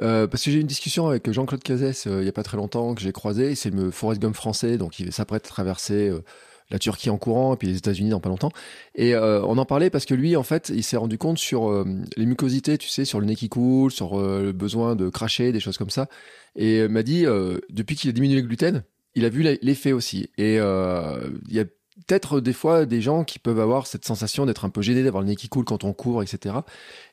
Euh, 0.00 0.26
parce 0.26 0.44
que 0.44 0.50
j'ai 0.50 0.58
eu 0.58 0.60
une 0.60 0.66
discussion 0.66 1.08
avec 1.08 1.30
Jean-Claude 1.30 1.62
Cazès 1.62 2.04
il 2.06 2.24
y 2.24 2.28
a 2.28 2.32
pas 2.32 2.42
très 2.42 2.56
longtemps 2.56 2.94
que 2.94 3.02
j'ai 3.02 3.12
croisé. 3.12 3.54
C'est 3.54 3.70
le 3.70 3.90
Forest 3.90 4.22
Gump 4.22 4.34
français, 4.34 4.78
donc 4.78 5.00
il 5.00 5.12
s'apprête 5.12 5.44
à 5.44 5.48
traverser 5.48 6.10
la 6.70 6.78
Turquie 6.78 7.10
en 7.10 7.18
courant 7.18 7.52
et 7.52 7.56
puis 7.58 7.68
les 7.68 7.76
États-Unis 7.76 8.10
dans 8.10 8.20
pas 8.20 8.30
longtemps. 8.30 8.52
Et 8.94 9.16
on 9.16 9.58
en 9.58 9.66
parlait 9.66 9.90
parce 9.90 10.06
que 10.06 10.14
lui, 10.14 10.36
en 10.36 10.44
fait, 10.44 10.70
il 10.74 10.84
s'est 10.84 10.96
rendu 10.96 11.18
compte 11.18 11.38
sur 11.38 11.84
les 12.16 12.26
mucosités, 12.26 12.78
tu 12.78 12.88
sais, 12.88 13.04
sur 13.04 13.18
le 13.18 13.26
nez 13.26 13.34
qui 13.34 13.48
coule, 13.48 13.90
sur 13.90 14.18
le 14.18 14.52
besoin 14.52 14.94
de 14.94 15.08
cracher, 15.08 15.50
des 15.50 15.60
choses 15.60 15.76
comme 15.76 15.90
ça. 15.90 16.06
Et 16.54 16.86
m'a 16.88 17.02
dit, 17.02 17.26
depuis 17.70 17.96
qu'il 17.96 18.08
a 18.08 18.12
diminué 18.12 18.40
le 18.40 18.46
gluten, 18.46 18.84
il 19.14 19.24
a 19.24 19.28
vu 19.28 19.42
l'effet 19.62 19.92
aussi. 19.92 20.30
Et 20.38 20.58
euh, 20.58 21.30
il 21.48 21.54
y 21.54 21.60
a 21.60 21.64
peut-être 21.64 22.40
des 22.40 22.52
fois 22.52 22.86
des 22.86 23.00
gens 23.00 23.24
qui 23.24 23.38
peuvent 23.38 23.60
avoir 23.60 23.86
cette 23.86 24.04
sensation 24.04 24.46
d'être 24.46 24.64
un 24.64 24.70
peu 24.70 24.82
gênés, 24.82 25.02
d'avoir 25.02 25.22
le 25.22 25.28
nez 25.28 25.36
qui 25.36 25.48
coule 25.48 25.64
quand 25.64 25.84
on 25.84 25.92
court, 25.92 26.22
etc. 26.22 26.56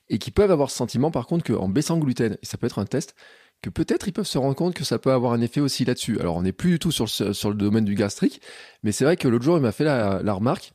Et 0.09 0.17
qui 0.17 0.31
peuvent 0.31 0.51
avoir 0.51 0.71
ce 0.71 0.77
sentiment, 0.77 1.11
par 1.11 1.27
contre, 1.27 1.45
qu'en 1.45 1.67
baissant 1.67 1.95
le 1.95 2.01
gluten, 2.01 2.37
et 2.41 2.45
ça 2.45 2.57
peut 2.57 2.67
être 2.67 2.79
un 2.79 2.85
test, 2.85 3.15
que 3.61 3.69
peut-être 3.69 4.07
ils 4.07 4.13
peuvent 4.13 4.25
se 4.25 4.37
rendre 4.37 4.55
compte 4.55 4.73
que 4.73 4.85
ça 4.85 4.99
peut 4.99 5.11
avoir 5.11 5.33
un 5.33 5.41
effet 5.41 5.59
aussi 5.59 5.83
là-dessus. 5.83 6.19
Alors, 6.19 6.37
on 6.37 6.43
n'est 6.43 6.53
plus 6.53 6.71
du 6.71 6.79
tout 6.79 6.91
sur 6.91 7.05
le, 7.05 7.33
sur 7.33 7.49
le 7.49 7.55
domaine 7.55 7.85
du 7.85 7.95
gastrique, 7.95 8.41
mais 8.83 8.91
c'est 8.91 9.03
vrai 9.03 9.17
que 9.17 9.27
l'autre 9.27 9.43
jour, 9.43 9.57
il 9.57 9.61
m'a 9.61 9.73
fait 9.73 9.83
la, 9.83 10.21
la 10.23 10.33
remarque. 10.33 10.71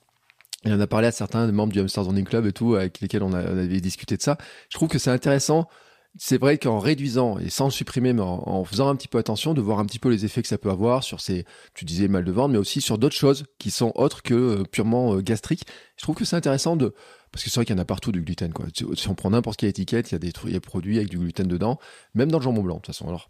Il 0.66 0.72
en 0.72 0.81
a 0.81 0.87
parlé 0.87 1.07
à 1.07 1.12
certains 1.12 1.51
membres 1.51 1.72
du 1.72 1.81
Hamsters 1.81 2.07
Running 2.07 2.25
Club 2.25 2.47
et 2.47 2.53
tout, 2.53 2.75
avec 2.75 3.01
lesquels 3.01 3.22
on, 3.22 3.33
on 3.33 3.35
avait 3.35 3.81
discuté 3.81 4.16
de 4.16 4.22
ça. 4.22 4.39
Je 4.70 4.77
trouve 4.77 4.89
que 4.89 4.99
c'est 4.99 5.11
intéressant 5.11 5.68
c'est 6.16 6.38
vrai 6.38 6.58
qu'en 6.58 6.78
réduisant 6.78 7.38
et 7.38 7.50
sans 7.50 7.66
le 7.66 7.70
supprimer, 7.70 8.12
mais 8.12 8.22
en, 8.22 8.64
faisant 8.64 8.88
un 8.88 8.96
petit 8.96 9.08
peu 9.08 9.18
attention, 9.18 9.52
de 9.52 9.60
voir 9.60 9.80
un 9.80 9.86
petit 9.86 9.98
peu 9.98 10.08
les 10.08 10.24
effets 10.24 10.42
que 10.42 10.48
ça 10.48 10.58
peut 10.58 10.70
avoir 10.70 11.02
sur 11.02 11.20
ces, 11.20 11.44
tu 11.74 11.84
disais 11.84 12.06
mal 12.06 12.24
de 12.24 12.30
ventre, 12.30 12.50
mais 12.50 12.58
aussi 12.58 12.80
sur 12.80 12.98
d'autres 12.98 13.16
choses 13.16 13.44
qui 13.58 13.70
sont 13.70 13.92
autres 13.96 14.22
que 14.22 14.34
euh, 14.34 14.62
purement 14.62 15.14
euh, 15.14 15.20
gastriques. 15.20 15.64
Je 15.96 16.02
trouve 16.02 16.14
que 16.14 16.24
c'est 16.24 16.36
intéressant 16.36 16.76
de, 16.76 16.94
parce 17.32 17.42
que 17.42 17.50
c'est 17.50 17.56
vrai 17.56 17.64
qu'il 17.64 17.74
y 17.74 17.78
en 17.78 17.82
a 17.82 17.84
partout 17.84 18.12
du 18.12 18.22
gluten, 18.22 18.52
quoi. 18.52 18.66
Si 18.72 19.08
on 19.08 19.14
prend 19.14 19.30
n'importe 19.30 19.58
quelle 19.58 19.70
étiquette, 19.70 20.10
il 20.10 20.14
y 20.14 20.16
a 20.16 20.20
des 20.20 20.32
trucs, 20.32 20.50
il 20.50 20.54
y 20.54 20.56
a 20.56 20.60
produits 20.60 20.98
avec 20.98 21.08
du 21.08 21.18
gluten 21.18 21.48
dedans, 21.48 21.78
même 22.14 22.30
dans 22.30 22.38
le 22.38 22.44
jambon 22.44 22.62
blanc, 22.62 22.76
de 22.76 22.80
toute 22.80 22.94
façon. 22.94 23.08
Alors. 23.08 23.28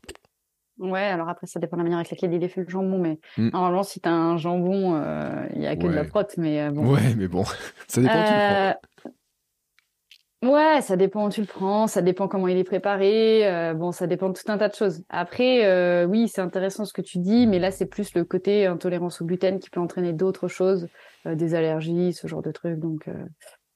Ouais, 0.79 1.05
alors 1.05 1.29
après, 1.29 1.47
ça 1.47 1.61
dépend 1.61 1.77
de 1.77 1.83
la 1.83 1.85
manière 1.85 1.99
avec 2.01 2.11
laquelle 2.11 2.35
il 2.35 2.43
est 2.43 2.49
fait 2.49 2.63
le 2.63 2.69
jambon, 2.69 2.99
mais 2.99 3.19
mm. 3.39 3.51
normalement, 3.51 3.85
si 3.85 4.01
t'as 4.01 4.11
un 4.11 4.37
jambon, 4.37 4.95
euh, 4.97 5.47
il 5.55 5.63
y 5.63 5.67
a 5.67 5.77
que 5.77 5.87
de 5.87 5.93
la 5.93 6.05
prote, 6.05 6.35
mais 6.37 6.69
bon. 6.71 6.93
Ouais, 6.93 7.15
mais 7.17 7.29
bon, 7.29 7.45
ça 7.89 8.03
dépend 8.03 8.15
euh... 8.15 8.73
Ouais, 10.45 10.83
ça 10.83 10.97
dépend 10.97 11.27
où 11.27 11.31
tu 11.31 11.41
le 11.41 11.47
prends, 11.47 11.87
ça 11.87 12.03
dépend 12.03 12.29
comment 12.29 12.49
il 12.49 12.59
est 12.59 12.65
préparé. 12.65 13.51
Euh, 13.51 13.73
bon, 13.73 13.93
ça 13.93 14.07
dépend 14.07 14.29
de 14.29 14.35
tout 14.35 14.51
un 14.53 14.59
tas 14.59 14.69
de 14.69 14.75
choses. 14.75 15.03
Après, 15.09 15.65
euh, 15.65 16.05
oui, 16.05 16.29
c'est 16.29 16.43
intéressant 16.43 16.85
ce 16.85 16.93
que 16.93 17.01
tu 17.01 17.19
dis, 17.19 17.47
mais 17.47 17.59
là, 17.59 17.71
c'est 17.71 17.87
plus 17.87 18.15
le 18.15 18.25
côté 18.25 18.67
intolérance 18.67 19.23
au 19.23 19.25
gluten 19.25 19.59
qui 19.59 19.71
peut 19.71 19.81
entraîner 19.81 20.13
d'autres 20.13 20.49
choses, 20.49 20.89
euh, 21.27 21.35
des 21.35 21.55
allergies, 21.55 22.13
ce 22.13 22.27
genre 22.27 22.43
de 22.43 22.53
trucs. 22.53 22.79
Donc, 22.79 23.09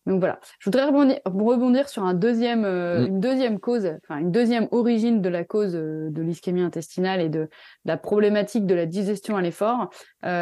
donc 0.04 0.20
voilà. 0.20 0.40
Je 0.58 0.66
voudrais 0.66 0.84
rebondir, 0.84 1.18
rebondir 1.24 1.88
sur 1.88 2.04
un 2.04 2.12
deuxième, 2.12 2.62
mm. 2.62 3.06
une 3.06 3.20
deuxième 3.20 3.60
cause, 3.60 3.90
enfin 4.04 4.18
une 4.18 4.30
deuxième 4.30 4.68
origine 4.70 5.22
de 5.22 5.28
la 5.30 5.44
cause 5.44 5.72
de 5.72 6.22
l'ischémie 6.22 6.62
intestinale 6.62 7.22
et 7.22 7.30
de, 7.30 7.40
de, 7.40 7.48
la 7.86 7.96
problématique 7.96 8.66
de 8.66 8.74
la 8.74 8.84
digestion 8.84 9.38
à 9.38 9.42
l'effort. 9.42 9.88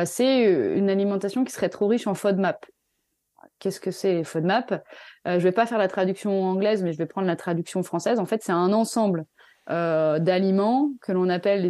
c'est 0.04 0.76
une 0.76 0.90
alimentation 0.90 1.44
qui 1.44 1.52
serait 1.52 1.68
trop 1.68 1.86
riche 1.86 2.08
en 2.08 2.14
FODMAP. 2.14 2.66
Qu'est-ce 3.58 3.80
que 3.80 3.90
c'est 3.90 4.14
les 4.14 4.24
FODMAP 4.24 4.82
euh, 5.26 5.38
je 5.38 5.44
vais 5.44 5.52
pas 5.52 5.66
faire 5.66 5.78
la 5.78 5.88
traduction 5.88 6.44
anglaise, 6.44 6.82
mais 6.82 6.92
je 6.92 6.98
vais 6.98 7.06
prendre 7.06 7.26
la 7.26 7.36
traduction 7.36 7.82
française. 7.82 8.20
En 8.20 8.26
fait, 8.26 8.42
c'est 8.42 8.52
un 8.52 8.72
ensemble 8.72 9.24
euh, 9.68 10.20
d'aliments 10.20 10.92
que 11.02 11.10
l'on 11.10 11.28
appelle 11.28 11.62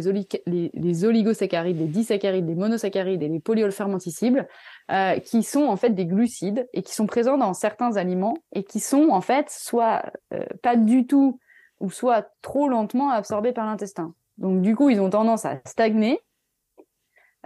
les, 0.45 0.71
les, 0.71 1.05
oligosaccharides, 1.05 1.79
les 1.79 1.87
disaccharides, 1.87 2.47
les 2.47 2.53
monosaccharides 2.53 3.23
et 3.23 3.27
les 3.27 3.39
polyolfermenticibles, 3.39 4.47
euh, 4.91 5.17
qui 5.19 5.41
sont 5.41 5.65
en 5.65 5.77
fait 5.77 5.89
des 5.89 6.05
glucides 6.05 6.69
et 6.73 6.83
qui 6.83 6.93
sont 6.93 7.07
présents 7.07 7.39
dans 7.39 7.55
certains 7.55 7.97
aliments 7.97 8.37
et 8.53 8.63
qui 8.63 8.79
sont 8.79 9.09
en 9.09 9.21
fait 9.21 9.49
soit 9.49 10.03
euh, 10.31 10.45
pas 10.61 10.75
du 10.75 11.07
tout 11.07 11.39
ou 11.79 11.89
soit 11.89 12.29
trop 12.43 12.67
lentement 12.67 13.09
absorbés 13.09 13.51
par 13.51 13.65
l'intestin. 13.65 14.13
Donc 14.37 14.61
du 14.61 14.75
coup, 14.75 14.91
ils 14.91 15.01
ont 15.01 15.09
tendance 15.09 15.45
à 15.45 15.59
stagner, 15.65 16.19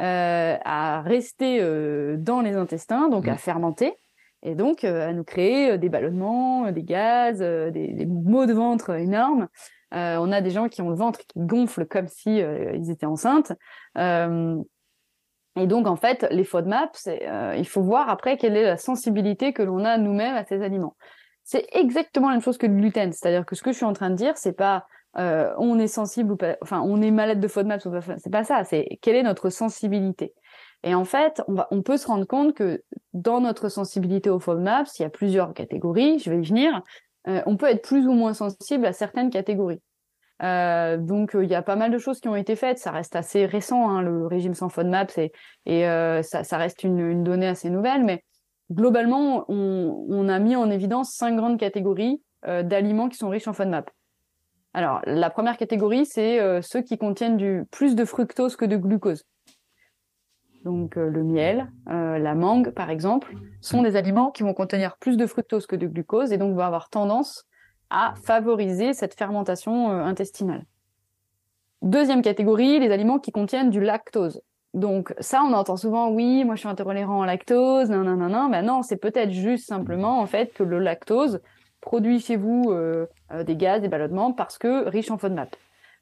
euh, 0.01 0.57
à 0.65 1.01
rester 1.01 1.61
dans 2.17 2.41
les 2.41 2.55
intestins, 2.55 3.07
donc 3.07 3.25
à 3.29 3.35
mmh. 3.35 3.37
fermenter 3.37 3.93
et 4.43 4.55
donc 4.55 4.83
euh, 4.83 5.09
à 5.09 5.13
nous 5.13 5.23
créer 5.23 5.71
euh, 5.71 5.77
des 5.77 5.89
ballonnements, 5.89 6.65
euh, 6.65 6.71
des 6.71 6.83
gaz, 6.83 7.39
des, 7.39 7.71
des 7.71 8.05
maux 8.05 8.45
de 8.45 8.53
ventre 8.53 8.91
énormes. 8.91 9.47
on 9.91 10.31
a 10.31 10.41
des 10.41 10.49
gens 10.49 10.69
qui 10.69 10.81
ont 10.81 10.89
le 10.89 10.95
ventre 10.95 11.19
qui 11.19 11.39
gonfle 11.39 11.85
comme 11.85 12.07
si 12.07 12.37
ils 12.39 12.89
étaient 12.89 13.05
enceintes. 13.05 13.53
et 13.97 15.67
donc 15.67 15.87
en 15.87 15.95
fait, 15.95 16.27
les 16.31 16.43
FODMAP, 16.43 16.91
c'est 16.93 17.27
il 17.57 17.67
faut 17.67 17.81
voir 17.81 18.09
après 18.09 18.37
quelle 18.37 18.55
est 18.55 18.63
la 18.63 18.77
sensibilité 18.77 19.53
que 19.53 19.63
l'on 19.63 19.83
a 19.83 19.97
nous-mêmes 19.97 20.35
à 20.35 20.45
ces 20.45 20.61
aliments. 20.61 20.95
C'est 21.43 21.65
exactement 21.73 22.29
la 22.29 22.35
même 22.35 22.41
chose 22.41 22.57
que 22.57 22.67
le 22.67 22.75
gluten, 22.75 23.11
c'est-à-dire 23.11 23.45
que 23.45 23.55
ce 23.55 23.63
que 23.63 23.71
je 23.71 23.77
suis 23.77 23.85
en 23.85 23.93
train 23.93 24.09
de 24.09 24.15
dire, 24.15 24.37
c'est 24.37 24.53
pas 24.53 24.85
on 25.13 25.77
est 25.77 25.87
sensible 25.87 26.31
ou 26.31 26.37
pas, 26.37 26.55
enfin 26.61 26.81
on 26.81 27.01
est 27.01 27.11
malade 27.11 27.39
de 27.41 27.47
FODMAP, 27.47 27.81
c'est 28.17 28.31
pas 28.31 28.45
ça, 28.45 28.63
c'est 28.63 28.97
quelle 29.01 29.17
est 29.17 29.23
notre 29.23 29.49
sensibilité. 29.49 30.33
Et 30.84 30.95
en 30.95 31.05
fait, 31.05 31.41
on, 31.47 31.53
va, 31.53 31.67
on 31.71 31.82
peut 31.82 31.97
se 31.97 32.07
rendre 32.07 32.25
compte 32.25 32.55
que 32.55 32.84
dans 33.13 33.39
notre 33.39 33.69
sensibilité 33.69 34.29
au 34.29 34.39
FODMAPs, 34.39 34.97
il 34.97 35.03
y 35.03 35.05
a 35.05 35.09
plusieurs 35.09 35.53
catégories, 35.53 36.19
je 36.19 36.32
vais 36.32 36.39
y 36.39 36.45
venir, 36.45 36.82
euh, 37.27 37.41
on 37.45 37.55
peut 37.55 37.67
être 37.67 37.84
plus 37.84 38.07
ou 38.07 38.13
moins 38.13 38.34
sensible 38.34 38.86
à 38.86 38.93
certaines 38.93 39.29
catégories. 39.29 39.79
Euh, 40.43 40.97
donc 40.97 41.36
euh, 41.36 41.43
il 41.43 41.51
y 41.51 41.55
a 41.55 41.61
pas 41.61 41.75
mal 41.75 41.91
de 41.91 41.97
choses 41.99 42.19
qui 42.19 42.27
ont 42.27 42.36
été 42.36 42.55
faites. 42.55 42.79
Ça 42.79 42.91
reste 42.91 43.15
assez 43.15 43.45
récent, 43.45 43.89
hein, 43.89 44.01
le 44.01 44.25
régime 44.25 44.53
sans 44.53 44.69
FODMAPs, 44.69 45.17
et, 45.17 45.32
et 45.65 45.88
euh, 45.88 46.23
ça, 46.23 46.43
ça, 46.43 46.57
reste 46.57 46.84
une, 46.84 46.99
une, 46.99 47.23
donnée 47.23 47.47
assez 47.47 47.69
nouvelle. 47.69 48.03
Mais 48.03 48.23
globalement, 48.71 49.45
on, 49.49 50.05
on, 50.09 50.27
a 50.29 50.39
mis 50.39 50.55
en 50.55 50.69
évidence 50.71 51.13
cinq 51.13 51.36
grandes 51.36 51.59
catégories 51.59 52.21
euh, 52.47 52.63
d'aliments 52.63 53.09
qui 53.09 53.17
sont 53.17 53.29
riches 53.29 53.47
en 53.47 53.53
FODMAP. 53.53 53.89
Alors 54.73 55.01
la 55.05 55.29
première 55.29 55.57
catégorie, 55.57 56.05
c'est 56.05 56.39
ceux 56.61 56.82
qui 56.82 56.97
contiennent 56.97 57.36
du 57.36 57.65
plus 57.71 57.93
de 57.93 58.05
fructose 58.05 58.55
que 58.55 58.63
de 58.63 58.77
glucose 58.77 59.25
donc 60.64 60.97
euh, 60.97 61.09
le 61.09 61.24
miel, 61.24 61.72
euh, 61.89 62.18
la 62.18 62.36
mangue 62.36 62.72
par 62.72 62.89
exemple, 62.89 63.34
sont 63.62 63.82
des 63.82 63.95
aliments 63.95 64.32
qui 64.32 64.43
vont 64.43 64.53
contenir 64.53 64.97
plus 64.97 65.18
de 65.18 65.26
fructose 65.26 65.66
que 65.68 65.76
de 65.76 65.88
glucose 65.88 66.32
et 66.32 66.38
donc 66.38 66.55
vont 66.55 66.62
avoir 66.62 66.89
tendance 66.89 67.45
à 67.89 68.14
favoriser 68.24 68.93
cette 68.93 69.16
fermentation 69.16 69.91
euh, 69.91 70.03
intestinale. 70.03 70.66
Deuxième 71.82 72.22
catégorie, 72.22 72.80
les 72.80 72.91
aliments 72.91 73.20
qui 73.20 73.32
contiennent 73.32 73.70
du 73.70 73.82
lactose. 73.82 74.41
Donc 74.74 75.14
ça, 75.20 75.43
on 75.43 75.51
entend 75.53 75.76
souvent, 75.76 76.09
oui, 76.12 76.45
moi 76.45 76.55
je 76.55 76.62
suis 76.62 76.70
intolérant 76.70 77.22
au 77.22 77.26
lactose, 77.26 77.89
non, 77.89 78.03
non, 78.03 78.16
non. 78.16 78.49
Ben 78.49 78.66
non, 78.66 78.84
c'est 78.84 78.97
peut-être 78.97 79.32
juste 79.32 79.68
simplement 79.68 80.20
en 80.20 80.28
fait 80.28 80.53
que 80.53 80.64
le 80.64 80.80
lactose 80.80 81.41
produit 81.82 82.20
chez 82.20 82.38
vous 82.38 82.74
des 83.43 83.55
gaz, 83.57 83.82
des 83.82 83.89
ballonnements 83.89 84.32
parce 84.32 84.57
que 84.57 84.88
riche 84.88 85.12
en 85.12 85.18
FODMAP. 85.18 85.57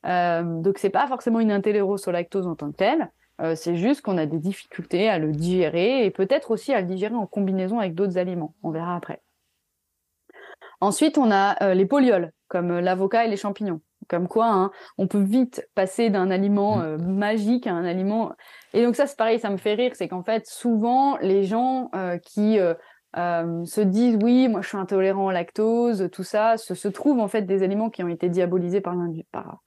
Euh, 0.05 0.61
donc 0.61 0.77
c'est 0.77 0.89
pas 0.89 1.07
forcément 1.07 1.39
une 1.39 1.51
intolérance 1.51 2.07
au 2.07 2.11
lactose 2.11 2.47
en 2.47 2.55
tant 2.55 2.71
que 2.71 2.77
telle, 2.77 3.11
euh, 3.41 3.55
c'est 3.55 3.75
juste 3.75 4.01
qu'on 4.01 4.17
a 4.17 4.25
des 4.25 4.39
difficultés 4.39 5.09
à 5.09 5.17
le 5.17 5.31
digérer 5.31 6.05
et 6.05 6.11
peut-être 6.11 6.51
aussi 6.51 6.73
à 6.73 6.81
le 6.81 6.87
digérer 6.87 7.15
en 7.15 7.25
combinaison 7.25 7.79
avec 7.79 7.95
d'autres 7.95 8.17
aliments. 8.17 8.53
On 8.63 8.71
verra 8.71 8.95
après. 8.95 9.21
Ensuite, 10.81 11.17
on 11.17 11.31
a 11.31 11.61
euh, 11.63 11.73
les 11.73 11.85
polioles, 11.85 12.31
comme 12.47 12.71
euh, 12.71 12.81
l'avocat 12.81 13.25
et 13.25 13.29
les 13.29 13.37
champignons. 13.37 13.81
Comme 14.07 14.27
quoi, 14.27 14.47
hein, 14.47 14.71
on 14.97 15.07
peut 15.07 15.21
vite 15.21 15.67
passer 15.75 16.09
d'un 16.09 16.31
aliment 16.31 16.77
mm. 16.77 16.97
magique 16.97 17.67
à 17.67 17.73
un 17.73 17.85
aliment. 17.85 18.31
Et 18.73 18.83
donc 18.83 18.95
ça, 18.95 19.07
c'est 19.07 19.17
pareil, 19.17 19.39
ça 19.39 19.49
me 19.49 19.57
fait 19.57 19.75
rire, 19.75 19.91
c'est 19.93 20.07
qu'en 20.07 20.23
fait, 20.23 20.47
souvent, 20.47 21.17
les 21.17 21.43
gens 21.43 21.91
qui 22.23 22.57
se 23.15 23.81
disent 23.81 24.17
oui, 24.23 24.47
moi 24.47 24.61
je 24.61 24.69
suis 24.69 24.77
intolérant 24.77 25.27
au 25.27 25.31
lactose, 25.31 26.09
tout 26.11 26.23
ça, 26.23 26.57
se, 26.57 26.73
se 26.73 26.87
trouvent 26.87 27.19
en 27.19 27.27
fait 27.27 27.43
des 27.43 27.61
aliments 27.61 27.89
qui 27.89 28.01
ont 28.03 28.07
été 28.07 28.29
diabolisés 28.29 28.81
par, 28.81 28.95
par 29.31 29.59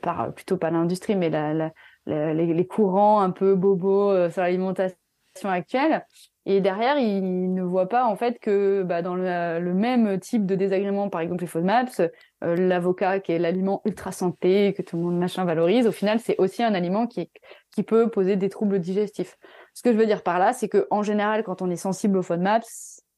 par 0.00 0.32
plutôt 0.32 0.56
pas 0.58 0.70
l'industrie, 0.70 1.16
mais 1.16 1.30
la, 1.30 1.72
les, 2.06 2.66
courants 2.66 3.20
un 3.20 3.30
peu 3.30 3.54
bobos 3.54 4.30
sur 4.30 4.42
l'alimentation 4.42 4.96
actuelle. 5.44 6.04
Et 6.48 6.60
derrière, 6.60 6.96
ils 6.96 7.52
ne 7.52 7.62
voient 7.62 7.88
pas 7.88 8.04
en 8.04 8.14
fait 8.14 8.38
que 8.38 8.84
bah, 8.84 9.02
dans 9.02 9.16
le, 9.16 9.74
même 9.74 10.20
type 10.20 10.46
de 10.46 10.54
désagrément, 10.54 11.10
par 11.10 11.20
exemple 11.20 11.42
les 11.42 11.48
FODMAPs, 11.48 12.00
euh, 12.44 12.54
l'avocat 12.54 13.18
qui 13.18 13.32
est 13.32 13.40
l'aliment 13.40 13.82
ultra 13.84 14.12
santé 14.12 14.72
que 14.72 14.82
tout 14.82 14.96
le 14.96 15.02
monde 15.02 15.18
machin 15.18 15.44
valorise, 15.44 15.88
au 15.88 15.92
final 15.92 16.20
c'est 16.20 16.36
aussi 16.38 16.62
un 16.62 16.74
aliment 16.74 17.08
qui, 17.08 17.32
qui 17.74 17.82
peut 17.82 18.08
poser 18.08 18.36
des 18.36 18.48
troubles 18.48 18.78
digestifs. 18.78 19.36
Ce 19.74 19.82
que 19.82 19.92
je 19.92 19.98
veux 19.98 20.06
dire 20.06 20.22
par 20.22 20.38
là, 20.38 20.52
c'est 20.52 20.68
que 20.68 20.86
en 20.90 21.02
général, 21.02 21.42
quand 21.42 21.62
on 21.62 21.70
est 21.70 21.76
sensible 21.76 22.16
aux 22.16 22.22
FODMAPs, 22.22 22.64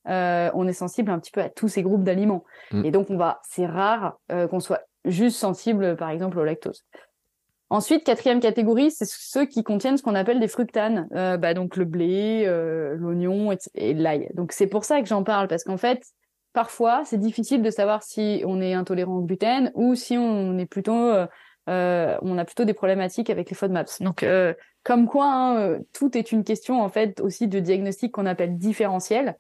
euh, 0.09 0.51
on 0.55 0.67
est 0.67 0.73
sensible 0.73 1.11
un 1.11 1.19
petit 1.19 1.31
peu 1.31 1.43
à 1.43 1.51
tous 1.51 1.69
ces 1.69 1.83
groupes 1.83 2.05
d'aliments. 2.05 2.45
Mm. 2.73 2.85
Et 2.87 2.91
donc 2.91 3.11
on 3.11 3.19
va, 3.19 3.41
c'est 3.43 3.67
rare 3.67 4.19
euh, 4.33 4.49
qu'on 4.49 4.61
soit 4.61 4.81
juste 5.05 5.37
sensible, 5.37 5.97
par 5.97 6.09
exemple, 6.09 6.39
au 6.39 6.45
lactose. 6.45 6.87
Ensuite, 7.71 8.05
quatrième 8.05 8.41
catégorie, 8.41 8.91
c'est 8.91 9.07
ceux 9.07 9.45
qui 9.45 9.63
contiennent 9.63 9.99
ce 9.99 10.03
qu'on 10.03 10.15
appelle 10.15 10.41
des 10.41 10.49
fructanes, 10.49 11.07
euh, 11.15 11.37
bah, 11.37 11.53
donc 11.53 11.77
le 11.77 11.85
blé, 11.85 12.45
euh, 12.47 12.97
l'oignon 12.97 13.55
et, 13.75 13.93
l'ail. 13.93 14.31
Donc 14.35 14.53
c'est 14.53 14.67
pour 14.67 14.85
ça 14.85 15.03
que 15.03 15.07
j'en 15.07 15.23
parle 15.23 15.49
parce 15.49 15.65
qu'en 15.65 15.77
fait, 15.77 16.03
parfois, 16.55 17.03
c'est 17.05 17.19
difficile 17.19 17.61
de 17.61 17.71
savoir 17.71 18.03
si 18.03 18.43
on 18.47 18.63
est 18.63 18.73
intolérant 18.73 19.17
au 19.17 19.23
gluten 19.23 19.71
ou 19.75 19.95
si 19.95 20.17
on 20.17 20.57
est 20.57 20.67
plutôt, 20.67 21.11
euh, 21.11 21.27
on 22.23 22.39
a 22.39 22.45
plutôt 22.47 22.65
des 22.65 22.73
problématiques 22.73 23.29
avec 23.29 23.51
les 23.51 23.57
FODMAPs. 23.57 24.01
Donc 24.01 24.25
comme 24.83 25.07
quoi, 25.07 25.27
hein, 25.27 25.79
tout 25.93 26.17
est 26.17 26.33
une 26.33 26.45
question 26.45 26.81
en 26.81 26.89
fait 26.89 27.21
aussi 27.21 27.49
de 27.49 27.61
diagnostic 27.61 28.13
qu'on 28.13 28.25
appelle 28.25 28.57
différentiel. 28.57 29.37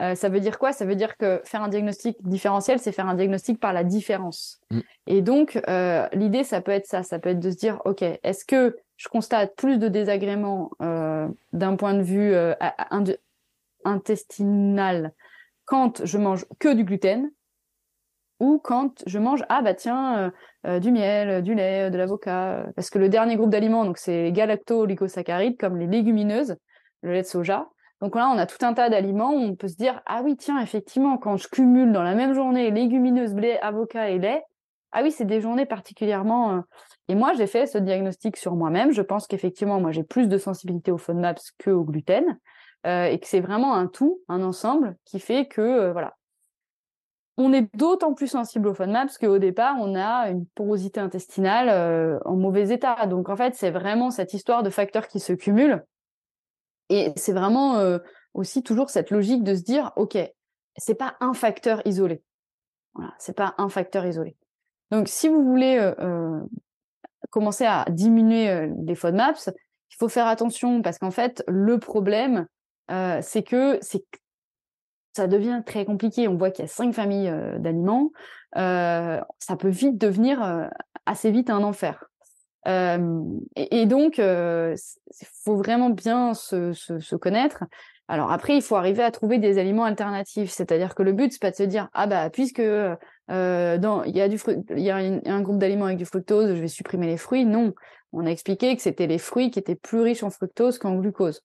Euh, 0.00 0.14
ça 0.14 0.28
veut 0.28 0.40
dire 0.40 0.58
quoi? 0.58 0.72
Ça 0.72 0.84
veut 0.84 0.94
dire 0.94 1.16
que 1.16 1.40
faire 1.44 1.62
un 1.62 1.68
diagnostic 1.68 2.16
différentiel, 2.22 2.78
c'est 2.78 2.92
faire 2.92 3.08
un 3.08 3.14
diagnostic 3.14 3.60
par 3.60 3.72
la 3.72 3.84
différence. 3.84 4.60
Mm. 4.70 4.80
Et 5.06 5.22
donc, 5.22 5.60
euh, 5.68 6.08
l'idée, 6.12 6.44
ça 6.44 6.60
peut 6.60 6.72
être 6.72 6.86
ça. 6.86 7.02
Ça 7.02 7.18
peut 7.18 7.30
être 7.30 7.40
de 7.40 7.50
se 7.50 7.56
dire, 7.56 7.80
OK, 7.84 8.02
est-ce 8.02 8.44
que 8.44 8.76
je 8.96 9.08
constate 9.08 9.54
plus 9.56 9.78
de 9.78 9.88
désagréments 9.88 10.70
euh, 10.80 11.28
d'un 11.52 11.76
point 11.76 11.94
de 11.94 12.02
vue 12.02 12.34
intestinal 13.84 15.12
quand 15.64 16.04
je 16.04 16.18
mange 16.18 16.46
que 16.58 16.72
du 16.72 16.84
gluten 16.84 17.30
ou 18.38 18.60
quand 18.62 19.02
je 19.06 19.18
mange, 19.18 19.44
ah 19.48 19.62
bah 19.62 19.74
tiens, 19.74 20.32
du 20.64 20.90
miel, 20.90 21.42
du 21.42 21.54
lait, 21.54 21.90
de 21.90 21.98
l'avocat. 21.98 22.66
Parce 22.74 22.90
que 22.90 22.98
le 22.98 23.08
dernier 23.08 23.36
groupe 23.36 23.50
d'aliments, 23.50 23.84
donc 23.84 23.98
c'est 23.98 24.24
les 24.24 24.32
galacto-oligosaccharides, 24.32 25.56
comme 25.58 25.78
les 25.78 25.86
légumineuses, 25.86 26.56
le 27.02 27.12
lait 27.12 27.22
de 27.22 27.26
soja, 27.26 27.68
donc 28.02 28.16
là, 28.16 28.28
on 28.34 28.36
a 28.36 28.46
tout 28.46 28.58
un 28.66 28.74
tas 28.74 28.90
d'aliments 28.90 29.30
où 29.32 29.38
on 29.38 29.54
peut 29.54 29.68
se 29.68 29.76
dire 29.76 30.02
ah 30.06 30.22
oui 30.24 30.36
tiens 30.36 30.60
effectivement 30.60 31.18
quand 31.18 31.36
je 31.36 31.46
cumule 31.46 31.92
dans 31.92 32.02
la 32.02 32.16
même 32.16 32.34
journée 32.34 32.72
légumineuses, 32.72 33.32
blé, 33.32 33.58
avocat 33.62 34.10
et 34.10 34.18
lait, 34.18 34.42
ah 34.90 35.02
oui 35.04 35.12
c'est 35.12 35.24
des 35.24 35.40
journées 35.40 35.66
particulièrement. 35.66 36.56
Euh, 36.56 36.60
et 37.06 37.14
moi 37.14 37.32
j'ai 37.34 37.46
fait 37.46 37.66
ce 37.66 37.78
diagnostic 37.78 38.36
sur 38.36 38.56
moi-même. 38.56 38.90
Je 38.90 39.02
pense 39.02 39.28
qu'effectivement 39.28 39.80
moi 39.80 39.92
j'ai 39.92 40.02
plus 40.02 40.26
de 40.26 40.36
sensibilité 40.36 40.90
au 40.90 40.98
FODMAPs 40.98 41.52
que 41.58 41.70
au 41.70 41.84
gluten 41.84 42.38
euh, 42.88 43.04
et 43.04 43.20
que 43.20 43.28
c'est 43.28 43.38
vraiment 43.38 43.76
un 43.76 43.86
tout, 43.86 44.20
un 44.28 44.42
ensemble 44.42 44.96
qui 45.04 45.20
fait 45.20 45.46
que 45.46 45.60
euh, 45.60 45.92
voilà. 45.92 46.16
On 47.36 47.52
est 47.52 47.72
d'autant 47.76 48.14
plus 48.14 48.26
sensible 48.26 48.66
au 48.66 48.74
FODMAPs 48.74 49.16
qu'au 49.18 49.38
départ, 49.38 49.76
on 49.78 49.94
a 49.94 50.28
une 50.28 50.44
porosité 50.56 50.98
intestinale 50.98 52.20
en 52.26 52.36
mauvais 52.36 52.68
état. 52.70 53.06
Donc 53.06 53.30
en 53.30 53.36
fait, 53.36 53.54
c'est 53.54 53.70
vraiment 53.70 54.10
cette 54.10 54.34
histoire 54.34 54.62
de 54.62 54.68
facteurs 54.68 55.08
qui 55.08 55.18
se 55.18 55.32
cumulent 55.32 55.82
et 56.92 57.10
c'est 57.16 57.32
vraiment 57.32 57.78
euh, 57.78 57.98
aussi 58.34 58.62
toujours 58.62 58.90
cette 58.90 59.10
logique 59.10 59.42
de 59.42 59.54
se 59.54 59.62
dire, 59.62 59.92
OK, 59.96 60.18
c'est 60.76 60.94
pas 60.94 61.16
un 61.20 61.32
facteur 61.32 61.80
isolé. 61.86 62.22
Voilà, 62.94 63.14
c'est 63.18 63.34
pas 63.34 63.54
un 63.56 63.70
facteur 63.70 64.04
isolé. 64.04 64.36
Donc, 64.90 65.08
si 65.08 65.30
vous 65.30 65.42
voulez 65.42 65.78
euh, 65.78 65.94
euh, 66.00 66.40
commencer 67.30 67.64
à 67.64 67.86
diminuer 67.88 68.68
les 68.84 68.94
FODMAPs, 68.94 69.48
il 69.48 69.96
faut 69.98 70.10
faire 70.10 70.26
attention 70.26 70.82
parce 70.82 70.98
qu'en 70.98 71.10
fait, 71.10 71.42
le 71.48 71.78
problème, 71.78 72.46
c'est 73.22 73.42
que 73.42 73.78
c'est 73.80 74.04
ça 75.14 75.26
devient 75.26 75.62
très 75.64 75.86
compliqué. 75.86 76.28
On 76.28 76.36
voit 76.36 76.50
qu'il 76.50 76.64
y 76.64 76.68
a 76.68 76.70
cinq 76.70 76.92
familles 76.92 77.32
d'aliments. 77.58 78.10
ça 78.54 79.56
peut 79.58 79.70
vite 79.70 79.96
devenir 79.96 80.68
assez 81.06 81.30
vite 81.30 81.48
un 81.48 81.62
enfer. 81.62 82.11
Et, 82.66 83.86
donc, 83.86 84.18
il 84.18 84.24
euh, 84.24 84.76
faut 85.44 85.56
vraiment 85.56 85.90
bien 85.90 86.34
se, 86.34 86.72
se, 86.72 87.00
se, 87.00 87.16
connaître. 87.16 87.64
Alors 88.08 88.30
après, 88.30 88.56
il 88.56 88.62
faut 88.62 88.76
arriver 88.76 89.02
à 89.02 89.10
trouver 89.10 89.38
des 89.38 89.58
aliments 89.58 89.84
alternatifs. 89.84 90.50
C'est-à-dire 90.50 90.94
que 90.94 91.02
le 91.02 91.12
but, 91.12 91.32
c'est 91.32 91.40
pas 91.40 91.50
de 91.50 91.56
se 91.56 91.62
dire 91.62 91.88
ah 91.94 92.06
bah 92.06 92.30
puisque 92.30 92.60
euh, 92.60 92.96
dans 93.78 94.02
il 94.04 94.16
y 94.16 94.20
a 94.20 94.28
du 94.28 94.38
il 94.70 94.82
y 94.82 94.90
a 94.90 94.96
un, 94.96 95.40
groupe 95.40 95.58
d'aliments 95.58 95.86
avec 95.86 95.98
du 95.98 96.04
fructose, 96.04 96.54
je 96.54 96.60
vais 96.60 96.68
supprimer 96.68 97.06
les 97.06 97.16
fruits. 97.16 97.46
Non, 97.46 97.72
on 98.12 98.26
a 98.26 98.30
expliqué 98.30 98.76
que 98.76 98.82
c'était 98.82 99.06
les 99.06 99.18
fruits 99.18 99.50
qui 99.50 99.58
étaient 99.58 99.76
plus 99.76 100.00
riches 100.00 100.22
en 100.22 100.30
fructose 100.30 100.78
qu'en 100.78 100.96
glucose. 100.96 101.42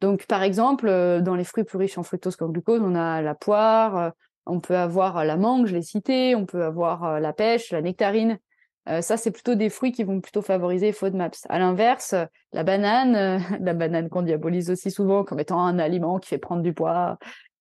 Donc 0.00 0.26
par 0.26 0.42
exemple, 0.42 0.88
dans 1.22 1.34
les 1.34 1.44
fruits 1.44 1.64
plus 1.64 1.78
riches 1.78 1.98
en 1.98 2.02
fructose 2.02 2.36
qu'en 2.36 2.48
glucose, 2.48 2.80
on 2.82 2.94
a 2.94 3.22
la 3.22 3.34
poire, 3.34 4.12
on 4.46 4.60
peut 4.60 4.76
avoir 4.76 5.24
la 5.24 5.36
mangue, 5.36 5.66
je 5.66 5.74
l'ai 5.74 5.82
cité, 5.82 6.34
on 6.34 6.46
peut 6.46 6.64
avoir 6.64 7.20
la 7.20 7.32
pêche, 7.32 7.70
la 7.70 7.82
nectarine. 7.82 8.38
Euh, 8.88 9.02
ça, 9.02 9.16
c'est 9.16 9.30
plutôt 9.30 9.54
des 9.54 9.68
fruits 9.68 9.92
qui 9.92 10.04
vont 10.04 10.20
plutôt 10.20 10.42
favoriser 10.42 10.92
FODMAPs. 10.92 11.46
À 11.48 11.58
l'inverse, 11.58 12.14
la 12.52 12.62
banane, 12.62 13.16
euh, 13.16 13.38
la 13.60 13.74
banane 13.74 14.08
qu'on 14.08 14.22
diabolise 14.22 14.70
aussi 14.70 14.90
souvent 14.90 15.24
comme 15.24 15.40
étant 15.40 15.60
un 15.60 15.78
aliment 15.78 16.18
qui 16.18 16.28
fait 16.28 16.38
prendre 16.38 16.62
du 16.62 16.72
poids, 16.72 17.18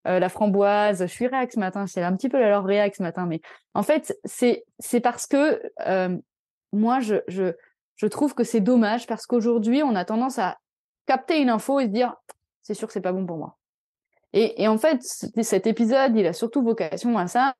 euh, 0.07 0.19
la 0.19 0.29
framboise, 0.29 1.01
je 1.01 1.07
suis 1.07 1.27
réac 1.27 1.51
ce 1.51 1.59
matin, 1.59 1.85
c'est 1.85 2.01
un 2.01 2.15
petit 2.15 2.29
peu 2.29 2.37
alors 2.37 2.63
réac 2.63 2.95
ce 2.95 3.03
matin, 3.03 3.25
mais 3.25 3.41
en 3.73 3.83
fait, 3.83 4.17
c'est 4.23 4.63
c'est 4.79 5.01
parce 5.01 5.27
que 5.27 5.61
moi, 6.71 6.99
je, 6.99 7.15
je, 7.27 7.53
je 7.95 8.07
trouve 8.07 8.33
que 8.33 8.43
c'est 8.43 8.61
dommage 8.61 9.07
parce 9.07 9.25
qu'aujourd'hui, 9.25 9.83
on 9.83 9.95
a 9.95 10.05
tendance 10.05 10.37
à 10.39 10.57
capter 11.07 11.41
une 11.41 11.49
info 11.49 11.79
et 11.79 11.85
se 11.85 11.89
dire, 11.89 12.15
c'est 12.61 12.73
sûr 12.73 12.87
que 12.87 12.93
c'est 12.93 13.01
pas 13.01 13.11
bon 13.11 13.25
pour 13.25 13.37
moi. 13.37 13.57
Et, 14.33 14.61
et 14.61 14.67
en 14.67 14.77
fait, 14.77 15.01
cet 15.01 15.67
épisode, 15.67 16.15
il 16.15 16.25
a 16.27 16.33
surtout 16.33 16.61
vocation 16.61 17.17
à 17.17 17.27
ça, 17.27 17.53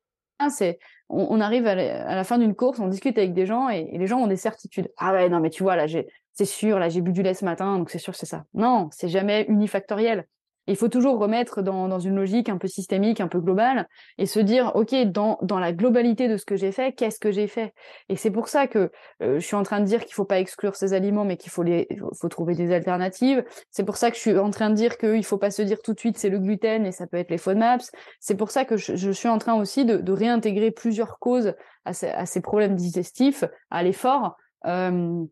c'est 0.50 0.80
on, 1.10 1.40
arrive 1.40 1.66
à 1.68 1.76
la, 1.76 2.24
fin 2.24 2.38
d'une 2.38 2.56
course, 2.56 2.80
on 2.80 2.88
discute 2.88 3.18
avec 3.18 3.34
des 3.34 3.46
gens 3.46 3.70
et, 3.70 3.98
les 3.98 4.08
gens 4.08 4.20
ont 4.20 4.28
des 4.28 4.38
certitudes. 4.38 4.92
Ah 4.98 5.14
ouais, 5.14 5.30
non 5.30 5.40
mais 5.40 5.50
tu 5.50 5.64
vois 5.64 5.76
là, 5.76 5.86
c'est 6.34 6.46
sûr, 6.46 6.80
là 6.80 6.90
j'ai 6.90 7.02
bu 7.02 7.12
du 7.12 7.24
lait 7.24 7.34
ce 7.34 7.46
matin, 7.46 7.78
donc 7.78 7.90
c'est 7.90 8.00
sûr 8.00 8.16
c'est 8.16 8.26
ça. 8.26 8.46
Non, 8.54 8.90
c'est 8.92 9.08
jamais 9.08 9.46
unifactoriel 9.48 10.28
il 10.68 10.76
faut 10.76 10.90
toujours 10.90 11.18
remettre 11.18 11.62
dans, 11.62 11.88
dans, 11.88 12.00
une 12.00 12.16
logique 12.16 12.50
un 12.50 12.58
peu 12.58 12.68
systémique, 12.68 13.22
un 13.22 13.28
peu 13.28 13.40
globale, 13.40 13.88
et 14.18 14.26
se 14.26 14.40
dire, 14.40 14.72
OK, 14.76 14.94
dans, 15.06 15.38
dans 15.42 15.60
la 15.60 15.74
globalité 15.74 16.28
de 16.28 16.38
ce 16.38 16.46
que 16.46 16.56
j'ai 16.56 16.72
fait, 16.72 16.94
qu'est-ce 16.94 17.20
que 17.20 17.32
j'ai 17.32 17.48
fait? 17.48 17.74
Et 18.10 18.16
c'est 18.16 18.32
pour 18.32 18.48
ça 18.48 18.68
que 18.68 18.92
euh, 19.22 19.40
je 19.40 19.46
suis 19.46 19.56
en 19.56 19.64
train 19.64 19.80
de 19.80 19.86
dire 19.86 20.04
qu'il 20.06 20.14
faut 20.14 20.26
pas 20.26 20.40
exclure 20.40 20.76
ces 20.76 20.94
aliments, 20.94 21.26
mais 21.26 21.38
qu'il 21.38 21.52
faut, 21.52 21.64
les, 21.64 21.88
faut 22.20 22.30
trouver 22.30 22.56
des 22.56 22.74
alternatives. 22.74 23.44
C'est 23.72 23.86
pour 23.86 23.98
ça 23.98 24.12
que 24.12 24.18
je 24.18 24.22
suis 24.22 24.38
en 24.38 24.50
train 24.50 24.70
de 24.70 24.76
dire 24.76 24.98
qu'il 24.98 25.24
faut 25.24 25.38
pas 25.38 25.52
se 25.52 25.62
dire 25.62 25.82
tout 25.82 25.94
de 25.94 26.00
suite 26.00 26.18
c'est 26.18 26.30
le 26.30 26.40
gluten 26.40 26.86
et 26.86 26.92
ça 26.92 27.08
peut 27.08 27.18
être 27.18 27.32
les 27.32 27.38
FODMAPs. 27.38 27.90
C'est 28.20 28.36
pour 28.36 28.52
ça 28.52 28.66
que 28.66 28.78
je, 28.78 29.12
suis 29.12 29.30
en 29.30 29.38
train 29.38 29.56
aussi 29.56 29.86
de, 29.86 29.98
de 29.98 30.12
réintégrer 30.12 30.72
plusieurs 30.72 31.20
causes 31.20 31.54
à 31.86 31.94
ces, 31.94 32.08
à 32.08 32.26
ces 32.26 32.42
problèmes 32.42 32.76
digestifs, 32.76 33.44
à 33.72 33.84
l'effort, 33.84 34.36
euh, 34.66 35.24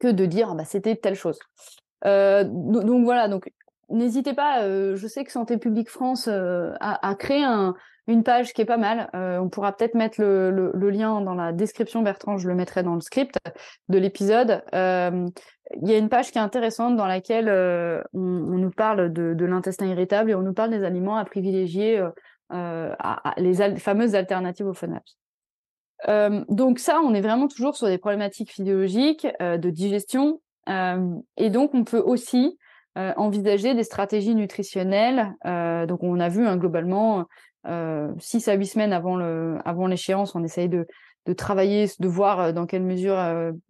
que 0.00 0.08
de 0.08 0.26
dire 0.26 0.54
bah, 0.54 0.64
c'était 0.64 0.96
telle 0.96 1.14
chose. 1.14 1.38
Euh, 2.04 2.44
donc 2.44 3.04
voilà, 3.04 3.28
donc 3.28 3.50
n'hésitez 3.90 4.34
pas, 4.34 4.62
euh, 4.62 4.96
je 4.96 5.06
sais 5.06 5.24
que 5.24 5.32
Santé 5.32 5.58
publique 5.58 5.90
France 5.90 6.28
euh, 6.28 6.72
a, 6.80 7.14
créé 7.14 7.44
une 8.06 8.22
page 8.22 8.52
qui 8.52 8.62
est 8.62 8.66
pas 8.66 8.76
mal. 8.76 9.10
Euh, 9.14 9.38
on 9.38 9.48
pourra 9.48 9.72
peut-être 9.72 9.94
mettre 9.94 10.20
le, 10.20 10.90
lien 10.90 11.20
dans 11.20 11.34
la 11.34 11.52
description, 11.52 12.02
Bertrand, 12.02 12.38
je 12.38 12.48
le 12.48 12.54
mettrai 12.54 12.82
dans 12.82 12.94
le 12.94 13.00
script 13.00 13.38
de 13.88 13.98
l'épisode. 13.98 14.62
Il 14.72 15.86
y 15.86 15.92
a 15.92 15.98
une 15.98 16.08
page 16.08 16.32
qui 16.32 16.38
est 16.38 16.42
intéressante 16.42 16.96
dans 16.96 17.06
laquelle 17.06 17.48
on, 18.14 18.18
nous 18.18 18.70
parle 18.70 19.12
de, 19.12 19.44
l'intestin 19.44 19.86
irritable 19.86 20.30
et 20.30 20.34
on 20.34 20.42
nous 20.42 20.54
parle 20.54 20.70
des 20.70 20.84
aliments 20.84 21.16
à 21.16 21.24
privilégier, 21.24 22.02
à, 22.50 23.34
les 23.36 23.76
fameuses 23.76 24.14
alternatives 24.14 24.66
aux 24.66 24.74
FODMAPs. 24.74 26.46
donc 26.48 26.78
ça, 26.78 27.00
on 27.04 27.12
est 27.12 27.20
vraiment 27.20 27.48
toujours 27.48 27.76
sur 27.76 27.86
des 27.86 27.98
problématiques 27.98 28.50
physiologiques, 28.50 29.26
de 29.40 29.70
digestion. 29.70 30.40
et 31.36 31.50
donc, 31.50 31.74
on 31.74 31.84
peut 31.84 32.02
aussi 32.02 32.58
euh, 32.98 33.12
envisager 33.16 33.74
des 33.74 33.84
stratégies 33.84 34.34
nutritionnelles. 34.34 35.34
Euh, 35.46 35.86
donc 35.86 36.02
on 36.02 36.18
a 36.18 36.28
vu 36.28 36.46
hein, 36.46 36.56
globalement 36.56 37.26
euh, 37.66 38.12
6 38.18 38.48
à 38.48 38.54
8 38.54 38.66
semaines 38.66 38.92
avant 38.92 39.16
le 39.16 39.58
l'échéance, 39.88 40.34
on 40.34 40.42
essaye 40.42 40.68
de, 40.68 40.86
de 41.26 41.32
travailler, 41.32 41.86
de 42.00 42.08
voir 42.08 42.40
euh, 42.40 42.52
dans 42.52 42.66
quelle 42.66 42.82
mesure 42.82 43.16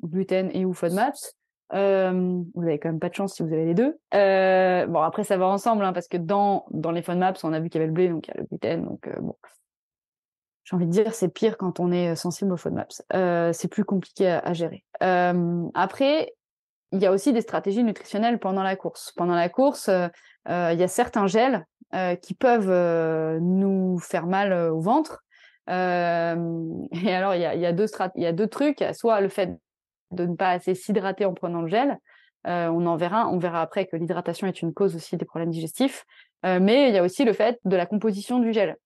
gluten 0.02 0.50
et 0.54 0.64
ou 0.64 0.72
FODMAPs. 0.72 1.34
Euh, 1.74 2.40
vous 2.54 2.62
avez 2.62 2.78
quand 2.78 2.88
même 2.88 3.00
pas 3.00 3.10
de 3.10 3.14
chance 3.14 3.34
si 3.34 3.42
vous 3.42 3.52
avez 3.52 3.66
les 3.66 3.74
deux. 3.74 3.98
Bon 4.12 5.00
après 5.00 5.24
ça 5.24 5.36
va 5.36 5.46
ensemble 5.46 5.84
hein, 5.84 5.92
parce 5.92 6.08
que 6.08 6.16
dans 6.16 6.64
dans 6.70 6.92
les 6.92 7.02
FODMAPs 7.02 7.44
on 7.44 7.52
a 7.52 7.60
vu 7.60 7.68
qu'il 7.68 7.80
y 7.80 7.82
avait 7.82 7.88
le 7.88 7.92
blé 7.92 8.08
donc 8.08 8.28
il 8.28 8.30
y 8.30 8.34
a 8.34 8.40
le 8.40 8.46
gluten 8.46 8.84
donc 8.84 9.10
bon 9.20 9.36
j'ai 10.64 10.74
envie 10.74 10.86
de 10.86 10.90
dire 10.90 11.12
c'est 11.12 11.28
pire 11.28 11.58
quand 11.58 11.80
on 11.80 11.92
est 11.92 12.14
sensible 12.16 12.52
aux 12.52 12.56
FODMAPs. 12.56 13.02
C'est 13.52 13.68
plus 13.68 13.84
compliqué 13.84 14.26
à 14.26 14.54
gérer. 14.54 14.84
après 15.00 16.32
il 16.92 17.00
y 17.00 17.06
a 17.06 17.12
aussi 17.12 17.32
des 17.32 17.40
stratégies 17.40 17.84
nutritionnelles 17.84 18.38
pendant 18.38 18.62
la 18.62 18.76
course. 18.76 19.12
Pendant 19.16 19.34
la 19.34 19.48
course, 19.48 19.88
euh, 19.88 20.08
euh, 20.48 20.70
il 20.72 20.80
y 20.80 20.82
a 20.82 20.88
certains 20.88 21.26
gels 21.26 21.66
euh, 21.94 22.14
qui 22.16 22.34
peuvent 22.34 23.40
nous 23.40 23.98
faire 23.98 24.26
mal 24.26 24.52
au 24.52 24.80
ventre. 24.80 25.24
et 25.68 25.72
alors, 25.72 27.34
il 27.34 27.40
y 27.40 27.66
a, 27.66 27.72
deux 27.72 28.46
trucs. 28.46 28.82
Soit 28.94 29.20
le 29.20 29.28
fait 29.28 29.50
de 30.12 30.24
ne 30.24 30.34
pas 30.34 30.50
assez 30.50 30.74
s'hydrater 30.74 31.26
en 31.26 31.34
prenant 31.34 31.60
le 31.60 31.68
gel. 31.68 31.98
on 32.44 32.86
en 32.86 32.96
verra 32.96 33.60
après 33.60 33.86
que 33.86 33.96
l'hydratation 33.96 34.46
est 34.46 34.62
une 34.62 34.72
cause 34.72 34.96
aussi 34.96 35.18
des 35.18 35.26
problèmes 35.26 35.50
digestifs. 35.50 36.06
mais 36.42 36.88
il 36.88 36.94
y 36.94 36.98
a 36.98 37.02
aussi 37.02 37.26
le 37.26 37.34
fait 37.34 37.60
de 37.66 37.76
la 37.76 37.84
composition 37.84 38.38
du 38.38 38.54
gel. 38.54 38.76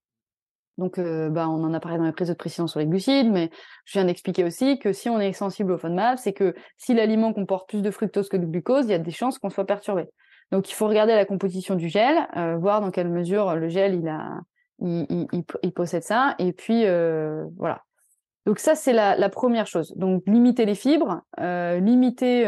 Donc, 0.79 0.99
bah, 0.99 1.49
on 1.49 1.63
en 1.65 1.75
a 1.75 1.81
parlé 1.81 1.99
dans 1.99 2.05
les 2.05 2.13
prises 2.13 2.29
de 2.29 2.35
précision 2.35 2.67
sur 2.67 2.81
les 2.81 2.87
glucides, 2.87 3.31
mais 3.31 3.51
je 3.85 3.99
viens 3.99 4.07
d'expliquer 4.07 4.45
aussi 4.45 4.79
que 4.79 4.93
si 4.93 5.09
on 5.11 5.21
est 5.21 5.33
sensible 5.33 5.73
au 5.73 5.79
FODMAP, 5.79 6.19
c'est 6.19 6.33
que 6.33 6.55
si 6.79 6.95
l'aliment 6.95 7.33
comporte 7.33 7.69
plus 7.69 7.83
de 7.83 7.91
fructose 7.91 8.29
que 8.29 8.39
de 8.39 8.47
glucose, 8.47 8.87
il 8.87 8.91
y 8.91 8.95
a 8.95 8.99
des 8.99 9.11
chances 9.11 9.39
qu'on 9.39 9.51
soit 9.51 9.67
perturbé. 9.67 10.09
Donc, 10.51 10.71
il 10.71 10.75
faut 10.75 10.89
regarder 10.89 11.15
la 11.15 11.27
composition 11.27 11.75
du 11.75 11.89
gel, 11.89 12.27
voir 12.59 12.81
dans 12.81 12.91
quelle 12.91 13.11
mesure 13.11 13.55
le 13.55 13.69
gel 13.69 13.95
il 13.95 14.09
a, 14.09 14.41
il, 14.81 15.73
possède 15.75 16.03
ça, 16.03 16.35
et 16.39 16.53
puis 16.53 16.85
voilà. 17.57 17.83
Donc 18.45 18.59
ça, 18.59 18.75
c'est 18.75 18.93
la, 18.93 19.29
première 19.29 19.67
chose. 19.67 19.93
Donc, 19.97 20.23
limiter 20.27 20.65
les 20.65 20.75
fibres, 20.75 21.21
limiter 21.39 22.45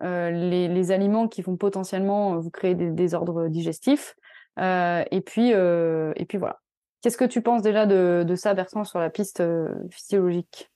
les, 0.00 0.90
aliments 0.90 1.28
qui 1.28 1.42
vont 1.42 1.56
potentiellement 1.56 2.38
vous 2.38 2.50
créer 2.50 2.74
des 2.74 2.90
désordres 2.90 3.48
digestifs, 3.48 4.14
et 4.58 5.22
puis 5.24 5.50
et 5.50 6.24
puis 6.26 6.38
voilà. 6.38 6.58
Qu'est-ce 7.02 7.16
que 7.16 7.24
tu 7.24 7.40
penses 7.40 7.62
déjà 7.62 7.86
de, 7.86 8.34
ça, 8.36 8.54
Bertrand, 8.54 8.84
sur 8.84 8.98
la 8.98 9.10
piste 9.10 9.40
euh, 9.40 9.68
physiologique? 9.90 10.70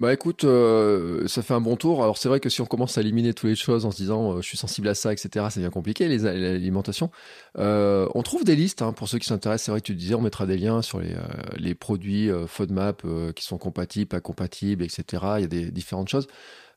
Bah 0.00 0.12
écoute, 0.12 0.44
euh, 0.44 1.26
ça 1.26 1.42
fait 1.42 1.54
un 1.54 1.60
bon 1.60 1.74
tour. 1.74 2.04
Alors 2.04 2.18
c'est 2.18 2.28
vrai 2.28 2.38
que 2.38 2.48
si 2.48 2.60
on 2.60 2.66
commence 2.66 2.96
à 2.96 3.00
éliminer 3.00 3.34
toutes 3.34 3.50
les 3.50 3.56
choses 3.56 3.84
en 3.84 3.90
se 3.90 3.96
disant 3.96 4.34
euh, 4.34 4.40
je 4.40 4.46
suis 4.46 4.56
sensible 4.56 4.86
à 4.86 4.94
ça, 4.94 5.12
etc., 5.12 5.46
c'est 5.50 5.58
bien 5.58 5.70
compliqué 5.70 6.06
l'alimentation. 6.06 7.10
on 7.56 8.22
trouve 8.22 8.44
des 8.44 8.54
listes 8.54 8.80
hein, 8.80 8.92
pour 8.92 9.08
ceux 9.08 9.18
qui 9.18 9.26
s'intéressent. 9.26 9.66
C'est 9.66 9.70
vrai 9.72 9.80
que 9.80 9.86
tu 9.86 9.96
disais 9.96 10.14
on 10.14 10.20
mettra 10.20 10.46
des 10.46 10.56
liens 10.56 10.82
sur 10.82 11.00
les, 11.00 11.16
les 11.56 11.74
produits 11.74 12.30
FODMAP 12.46 13.02
qui 13.34 13.44
sont 13.44 13.58
compatibles, 13.58 14.06
pas 14.06 14.20
compatibles, 14.20 14.84
etc. 14.84 15.02
Il 15.38 15.40
y 15.40 15.44
a 15.44 15.48
des 15.48 15.70
différentes 15.72 16.08
choses. 16.08 16.28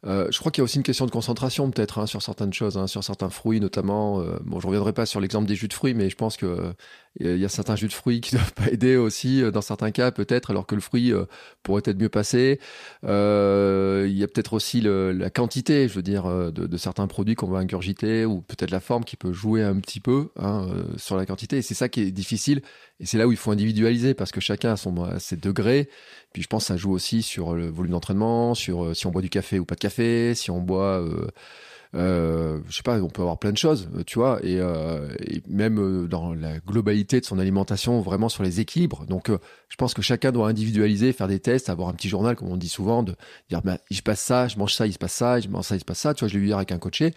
Euh, 0.05 0.27
je 0.31 0.39
crois 0.39 0.51
qu'il 0.51 0.61
y 0.61 0.63
a 0.63 0.65
aussi 0.65 0.77
une 0.77 0.83
question 0.83 1.05
de 1.05 1.11
concentration 1.11 1.69
peut-être 1.69 1.99
hein, 1.99 2.07
sur 2.07 2.23
certaines 2.23 2.53
choses, 2.53 2.77
hein, 2.77 2.87
sur 2.87 3.03
certains 3.03 3.29
fruits 3.29 3.59
notamment. 3.59 4.19
Euh, 4.21 4.39
bon, 4.43 4.59
je 4.59 4.65
reviendrai 4.65 4.93
pas 4.93 5.05
sur 5.05 5.19
l'exemple 5.19 5.47
des 5.47 5.55
jus 5.55 5.67
de 5.67 5.73
fruits, 5.73 5.93
mais 5.93 6.09
je 6.09 6.15
pense 6.15 6.37
que 6.37 6.45
euh, 6.45 6.73
il 7.19 7.37
y 7.37 7.45
a 7.45 7.49
certains 7.49 7.75
jus 7.75 7.87
de 7.87 7.93
fruits 7.93 8.19
qui 8.19 8.31
doivent 8.35 8.53
pas 8.53 8.67
aider 8.69 8.95
aussi 8.95 9.43
dans 9.51 9.61
certains 9.61 9.91
cas 9.91 10.11
peut-être, 10.11 10.49
alors 10.49 10.65
que 10.65 10.73
le 10.75 10.81
fruit 10.81 11.13
pourrait 11.61 11.83
être 11.85 11.99
mieux 11.99 12.09
passé. 12.09 12.59
il 13.03 13.07
y 13.09 14.23
a 14.23 14.27
peut-être 14.27 14.53
aussi 14.53 14.81
le, 14.81 15.11
la 15.11 15.29
quantité, 15.29 15.87
je 15.87 15.93
veux 15.93 16.01
dire, 16.01 16.25
de, 16.25 16.65
de 16.65 16.77
certains 16.77 17.07
produits 17.07 17.35
qu'on 17.35 17.47
va 17.47 17.59
ingurgiter 17.59 18.25
ou 18.25 18.41
peut-être 18.41 18.71
la 18.71 18.79
forme 18.79 19.03
qui 19.03 19.17
peut 19.17 19.33
jouer 19.33 19.61
un 19.61 19.79
petit 19.79 19.99
peu 19.99 20.29
hein, 20.39 20.67
sur 20.97 21.17
la 21.17 21.25
quantité. 21.25 21.57
Et 21.57 21.61
c'est 21.61 21.75
ça 21.75 21.89
qui 21.89 22.01
est 22.01 22.11
difficile. 22.11 22.61
Et 22.99 23.05
c'est 23.05 23.17
là 23.17 23.27
où 23.27 23.31
il 23.31 23.37
faut 23.37 23.51
individualiser 23.51 24.13
parce 24.13 24.31
que 24.31 24.39
chacun 24.39 24.73
a, 24.73 24.77
son, 24.77 25.19
ses 25.19 25.35
degrés. 25.35 25.89
Puis 26.33 26.43
je 26.43 26.47
pense 26.47 26.63
que 26.63 26.67
ça 26.67 26.77
joue 26.77 26.91
aussi 26.91 27.21
sur 27.21 27.53
le 27.53 27.69
volume 27.69 27.91
d'entraînement, 27.91 28.55
sur 28.55 28.85
euh, 28.85 28.93
si 28.93 29.07
on 29.07 29.11
boit 29.11 29.21
du 29.21 29.29
café 29.29 29.59
ou 29.59 29.65
pas 29.65 29.75
de 29.75 29.79
café, 29.79 30.33
si 30.35 30.51
on 30.51 30.59
boit, 30.59 31.01
euh, 31.01 31.27
euh, 31.93 32.59
je 32.69 32.77
sais 32.77 32.83
pas, 32.83 33.01
on 33.01 33.09
peut 33.09 33.21
avoir 33.21 33.37
plein 33.37 33.51
de 33.51 33.57
choses, 33.57 33.89
euh, 33.95 34.03
tu 34.05 34.17
vois, 34.17 34.39
et, 34.43 34.59
euh, 34.59 35.09
et, 35.19 35.43
même 35.47 36.07
dans 36.07 36.33
la 36.33 36.59
globalité 36.59 37.19
de 37.19 37.25
son 37.25 37.37
alimentation, 37.37 37.99
vraiment 38.01 38.29
sur 38.29 38.43
les 38.43 38.61
équilibres. 38.61 39.05
Donc, 39.07 39.29
je 39.29 39.75
pense 39.75 39.93
que 39.93 40.01
chacun 40.01 40.31
doit 40.31 40.47
individualiser, 40.47 41.11
faire 41.11 41.27
des 41.27 41.39
tests, 41.39 41.69
avoir 41.69 41.89
un 41.89 41.93
petit 41.93 42.09
journal, 42.09 42.35
comme 42.35 42.49
on 42.49 42.57
dit 42.57 42.69
souvent, 42.69 43.03
de 43.03 43.15
dire, 43.49 43.61
bah, 43.61 43.77
je 43.89 44.01
passe 44.01 44.21
ça, 44.21 44.47
je 44.47 44.57
mange 44.57 44.73
ça, 44.73 44.87
il 44.87 44.93
se 44.93 44.99
passe 44.99 45.13
ça, 45.13 45.39
je 45.39 45.49
mange 45.49 45.65
ça, 45.65 45.75
il 45.75 45.79
se 45.79 45.85
passe 45.85 45.99
ça. 45.99 46.13
Tu 46.13 46.21
vois, 46.21 46.29
je 46.29 46.35
l'ai 46.35 46.39
vu 46.39 46.47
hier 46.47 46.57
avec 46.57 46.71
un 46.71 46.79
coaché 46.79 47.13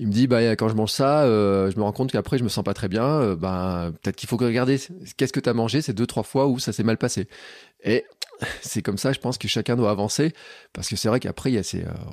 il 0.00 0.06
me 0.06 0.12
dit 0.12 0.28
bah 0.28 0.40
quand 0.52 0.68
je 0.68 0.74
mange 0.76 0.92
ça, 0.92 1.24
je 1.26 1.76
me 1.76 1.82
rends 1.82 1.90
compte 1.90 2.12
qu'après 2.12 2.38
je 2.38 2.44
me 2.44 2.48
sens 2.48 2.62
pas 2.62 2.72
très 2.72 2.86
bien. 2.86 3.34
Bah, 3.34 3.90
peut-être 4.00 4.14
qu'il 4.14 4.28
faut 4.28 4.36
regarder 4.36 4.78
qu'est-ce 5.16 5.32
que 5.32 5.40
tu 5.40 5.48
as 5.48 5.54
mangé 5.54 5.82
ces 5.82 5.92
deux 5.92 6.06
trois 6.06 6.22
fois 6.22 6.46
où 6.46 6.60
ça 6.60 6.72
s'est 6.72 6.84
mal 6.84 6.98
passé. 6.98 7.26
Et 7.82 8.04
c'est 8.62 8.82
comme 8.82 8.98
ça, 8.98 9.12
je 9.12 9.20
pense 9.20 9.38
que 9.38 9.48
chacun 9.48 9.76
doit 9.76 9.90
avancer 9.90 10.32
parce 10.72 10.88
que 10.88 10.96
c'est 10.96 11.08
vrai 11.08 11.20
qu'après 11.20 11.54
euh, 11.56 11.62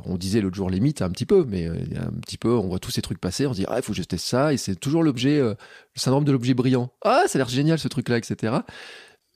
on 0.06 0.18
disait 0.18 0.42
l'autre 0.42 0.56
jour 0.56 0.70
mythes 0.70 1.02
un 1.02 1.10
petit 1.10 1.26
peu, 1.26 1.46
mais 1.48 1.68
a 1.68 2.04
un 2.04 2.20
petit 2.22 2.38
peu, 2.38 2.50
on 2.50 2.68
voit 2.68 2.80
tous 2.80 2.92
ces 2.92 3.02
trucs 3.02 3.20
passer, 3.20 3.48
on 3.48 3.54
se 3.54 3.60
dit 3.60 3.66
ah 3.68 3.78
il 3.78 3.84
faut 3.84 3.94
que 3.94 4.18
ça 4.18 4.54
et 4.54 4.58
c'est 4.58 4.76
toujours 4.76 5.04
l'objet, 5.04 5.40
le 5.40 5.56
syndrome 5.96 6.24
de 6.24 6.32
l'objet 6.32 6.54
brillant. 6.54 6.92
Ah 7.04 7.24
ça 7.28 7.38
a 7.38 7.40
l'air 7.40 7.50
génial 7.50 7.80
ce 7.80 7.88
truc 7.88 8.10
là, 8.10 8.18
etc. 8.18 8.54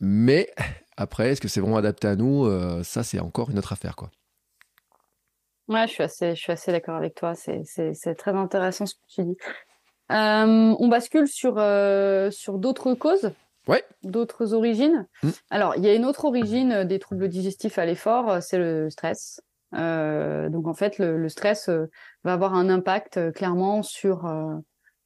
Mais 0.01 0.49
après, 0.97 1.29
est-ce 1.31 1.41
que 1.41 1.47
c'est 1.47 1.59
vraiment 1.59 1.77
adapté 1.77 2.07
à 2.07 2.15
nous? 2.15 2.49
Ça 2.83 3.03
c'est 3.03 3.19
encore 3.19 3.49
une 3.49 3.57
autre 3.57 3.73
affaire 3.73 3.95
quoi. 3.95 4.11
Ouais, 5.69 5.85
je 5.87 5.93
suis 6.33 6.51
assez, 6.51 6.71
d'accord 6.71 6.95
avec 6.95 7.13
toi. 7.13 7.35
C'est, 7.35 8.15
très 8.17 8.31
intéressant 8.31 8.87
ce 8.87 8.95
que 8.95 8.99
tu 9.07 9.23
dis. 9.23 9.37
Euh, 10.11 10.75
on 10.79 10.87
bascule 10.87 11.27
euh, 11.45 12.31
sur 12.31 12.57
d'autres 12.57 12.95
causes. 12.95 13.31
Ouais. 13.69 13.83
D'autres 14.03 14.53
origines. 14.53 15.07
Mm. 15.23 15.29
Alors, 15.49 15.73
il 15.77 15.83
y 15.83 15.89
a 15.89 15.95
une 15.95 16.05
autre 16.05 16.25
origine 16.25 16.83
des 16.83 16.99
troubles 16.99 17.29
digestifs 17.29 17.77
à 17.77 17.85
l'effort, 17.85 18.41
c'est 18.41 18.57
le 18.57 18.89
stress. 18.89 19.41
Euh, 19.75 20.49
donc, 20.49 20.67
en 20.67 20.73
fait, 20.73 20.97
le, 20.97 21.17
le 21.17 21.29
stress 21.29 21.69
euh, 21.69 21.85
va 22.23 22.33
avoir 22.33 22.55
un 22.55 22.69
impact 22.69 23.17
euh, 23.17 23.31
clairement 23.31 23.83
sur, 23.83 24.27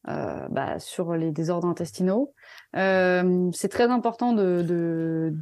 bah, 0.06 0.78
sur 0.78 1.14
les 1.14 1.30
désordres 1.30 1.68
intestinaux. 1.68 2.34
c'est 2.74 3.68
très 3.70 3.90
important 3.90 4.32
de, 4.32 4.62
de, 4.62 5.32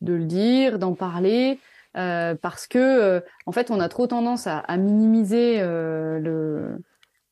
de 0.00 0.12
le 0.12 0.24
dire, 0.24 0.78
d'en 0.78 0.94
parler. 0.94 1.58
Euh, 1.96 2.34
parce 2.40 2.66
que 2.66 2.78
euh, 2.78 3.20
en 3.44 3.52
fait 3.52 3.70
on 3.70 3.78
a 3.78 3.90
trop 3.90 4.06
tendance 4.06 4.46
à, 4.46 4.60
à 4.60 4.78
minimiser 4.78 5.60
euh, 5.60 6.18
le 6.18 6.78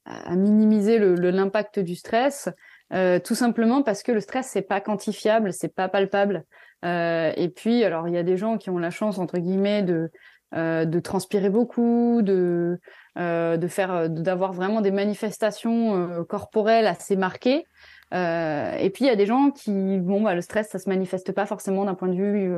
à 0.05 0.37
minimiser 0.37 0.99
l'impact 0.99 1.79
le, 1.79 1.83
du 1.85 1.95
stress 1.95 2.51
tout 2.91 3.35
simplement 3.35 3.83
parce 3.83 4.03
que 4.03 4.13
le 4.13 4.21
stress 4.21 4.49
c'est 4.49 4.63
pas 4.63 4.81
quantifiable 4.81 5.53
c'est 5.53 5.75
pas 5.75 5.89
palpable. 5.89 6.45
Et 6.83 7.53
puis 7.55 7.85
alors 7.85 8.09
il 8.09 8.15
y 8.15 8.19
a 8.19 8.23
des 8.23 8.37
gens 8.37 8.59
qui 8.59 8.71
ont 8.71 8.79
la 8.79 8.91
chance 8.91 9.19
entre 9.19 9.39
guillemets 9.39 9.83
de 9.83 10.11
de 10.53 11.01
transpirer 11.01 11.51
beaucoup 11.51 12.21
de 12.23 12.81
de 13.17 13.69
faire 13.69 14.11
d'avoir 14.11 14.53
vraiment 14.53 14.81
des 14.81 14.91
manifestations 14.91 16.25
corporelles 16.29 16.87
assez 16.87 17.15
marquées. 17.15 17.65
Et 18.13 18.91
puis 18.93 19.05
il 19.05 19.07
y 19.07 19.11
a 19.11 19.17
des 19.17 19.27
gens 19.27 19.51
qui 19.51 19.99
bon 19.99 20.23
bah 20.23 20.35
le 20.35 20.41
stress 20.41 20.69
ça 20.71 20.79
se 20.79 20.89
manifeste 20.89 21.33
pas 21.33 21.47
forcément 21.47 21.85
d'un 21.85 21.95
point 21.95 22.09
de 22.09 22.17
vue 22.17 22.53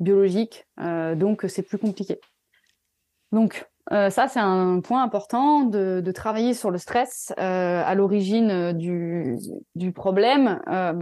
biologique, 0.00 0.66
euh, 0.80 1.14
donc 1.14 1.44
c'est 1.48 1.62
plus 1.62 1.78
compliqué. 1.78 2.20
Donc 3.32 3.66
euh, 3.92 4.10
ça, 4.10 4.28
c'est 4.28 4.40
un 4.40 4.80
point 4.80 5.02
important 5.02 5.62
de, 5.62 6.00
de, 6.04 6.12
travailler 6.12 6.54
sur 6.54 6.70
le 6.70 6.78
stress 6.78 7.32
euh, 7.38 7.82
à 7.84 7.94
l'origine 7.94 8.72
du, 8.72 9.36
du, 9.74 9.92
problème. 9.92 10.60
Euh, 10.68 10.92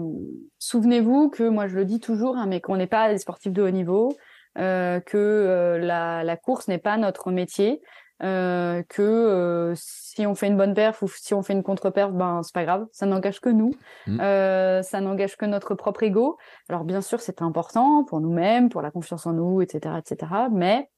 souvenez-vous 0.59 1.29
que 1.31 1.49
moi, 1.49 1.67
je 1.67 1.75
le 1.75 1.85
dis 1.85 2.01
toujours, 2.01 2.37
hein, 2.37 2.47
mais 2.47 2.61
qu'on 2.61 2.77
n'est 2.77 2.87
pas 2.87 3.11
des 3.11 3.19
sportifs 3.19 3.53
de 3.53 3.63
haut 3.63 3.71
niveau, 3.71 4.17
euh, 4.59 5.01
que 5.01 5.79
la, 5.81 6.23
la, 6.23 6.37
course 6.37 6.69
n'est 6.69 6.79
pas 6.79 6.97
notre 6.97 7.33
métier, 7.33 7.83
euh, 8.23 8.83
que 8.89 9.03
euh, 9.03 9.75
si 9.77 10.27
on 10.27 10.35
fait 10.35 10.47
une 10.47 10.57
bonne 10.57 10.73
perf 10.73 11.03
ou 11.03 11.09
si 11.09 11.35
on 11.35 11.43
fait 11.43 11.53
une 11.53 11.63
contre-perf, 11.63 12.13
ben 12.13 12.41
c'est 12.43 12.55
pas 12.55 12.65
grave, 12.65 12.87
ça 12.91 13.05
n'engage 13.05 13.41
que 13.41 13.51
nous, 13.51 13.73
mm. 14.07 14.21
euh, 14.21 14.83
ça 14.83 15.03
n'engage 15.03 15.37
que 15.37 15.45
notre 15.45 15.75
propre 15.75 16.03
ego. 16.03 16.39
Alors 16.71 16.85
bien 16.85 17.03
sûr, 17.03 17.21
c'est 17.21 17.43
important 17.43 18.05
pour 18.05 18.23
nous-mêmes, 18.23 18.71
pour 18.71 18.81
la 18.81 18.91
confiance 18.91 19.27
en 19.27 19.35
nous, 19.35 19.61
etc., 19.61 19.97
etc. 19.99 20.33
Mais 20.51 20.89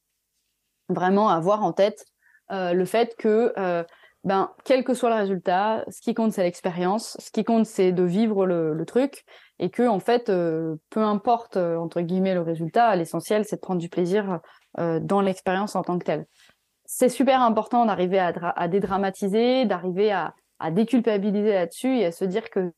vraiment 0.89 1.29
avoir 1.29 1.63
en 1.65 1.73
tête 1.73 2.05
euh, 2.51 2.73
le 2.73 2.85
fait 2.85 3.15
que 3.17 3.53
euh, 3.59 3.85
ben 4.25 4.51
quel 4.65 4.85
que 4.85 4.95
soit 4.95 5.11
le 5.11 5.17
résultat, 5.17 5.85
ce 5.89 6.01
qui 6.01 6.15
compte 6.15 6.33
c'est 6.33 6.43
l'expérience, 6.43 7.17
ce 7.21 7.31
qui 7.31 7.45
compte 7.45 7.67
c'est 7.67 7.93
de 7.93 8.03
vivre 8.03 8.47
le, 8.47 8.75
le, 8.75 8.85
truc 8.85 9.25
et 9.59 9.71
que 9.71 9.87
en 9.87 10.01
fait 10.01 10.27
peu 10.27 11.01
importe 11.01 11.57
entre 11.57 12.01
guillemets 12.01 12.35
le 12.35 12.43
résultat, 12.43 12.95
l'essentiel 12.97 13.45
c'est 13.45 13.57
de 13.57 13.61
prendre 13.61 13.81
du 13.81 13.89
plaisir 13.89 14.41
dans 14.77 15.21
l'expérience 15.21 15.77
en 15.77 15.83
tant 15.83 15.99
que 15.99 16.05
telle 16.05 16.27
c'est 16.91 17.11
super 17.11 17.43
important 17.43 17.85
d'arriver 17.85 18.19
à, 18.19 18.67
dédramatiser, 18.67 19.67
d'arriver 19.67 20.11
à, 20.11 20.35
déculpabiliser 20.71 21.53
là-dessus 21.53 21.99
et 21.99 22.07
à 22.07 22.13
se 22.13 22.25
dire 22.25 22.49
que 22.49 22.73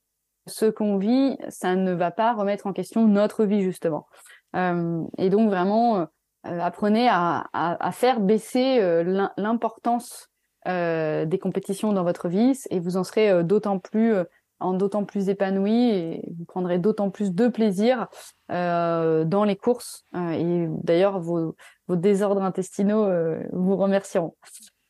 ce 0.47 0.67
qu'on 0.67 0.99
vit, 0.99 1.39
ça 1.49 1.77
ne 1.77 1.93
va 1.93 2.11
pas 2.11 2.35
remettre 2.35 2.67
en 2.67 2.73
question 2.73 3.07
notre 3.07 3.45
vie 3.45 3.63
justement. 3.63 4.09
Euh, 4.57 5.05
et 5.17 5.31
donc 5.31 5.49
vraiment, 5.49 6.01
euh, 6.01 6.05
apprenez 6.45 7.09
à, 7.11 7.91
faire 7.93 8.21
baisser 8.21 8.79
euh, 8.81 9.29
l'importance 9.37 10.29
des 10.67 11.39
compétitions 11.41 11.93
dans 11.93 12.05
votre 12.05 12.29
vie 12.29 12.59
et 12.71 12.81
vous 12.81 12.97
en 12.97 13.05
serez 13.05 13.43
d'autant 13.45 13.79
plus 13.79 14.15
en 14.61 14.75
d'autant 14.75 15.05
plus 15.05 15.29
épanoui 15.29 15.91
et 15.91 16.33
vous 16.39 16.45
prendrez 16.45 16.79
d'autant 16.79 17.11
plus 17.11 17.33
de 17.33 17.49
plaisir 17.49 18.09
euh, 18.53 19.25
dans 19.25 19.45
les 19.45 19.57
courses. 19.57 20.05
Euh, 20.15 20.31
et 20.33 20.67
d'ailleurs, 20.85 21.19
vos, 21.19 21.57
vos, 21.89 21.97
désordres 21.97 22.43
intestinaux 22.43 23.05
euh, 23.05 23.43
vous 23.53 23.77
remercieront. 23.77 24.37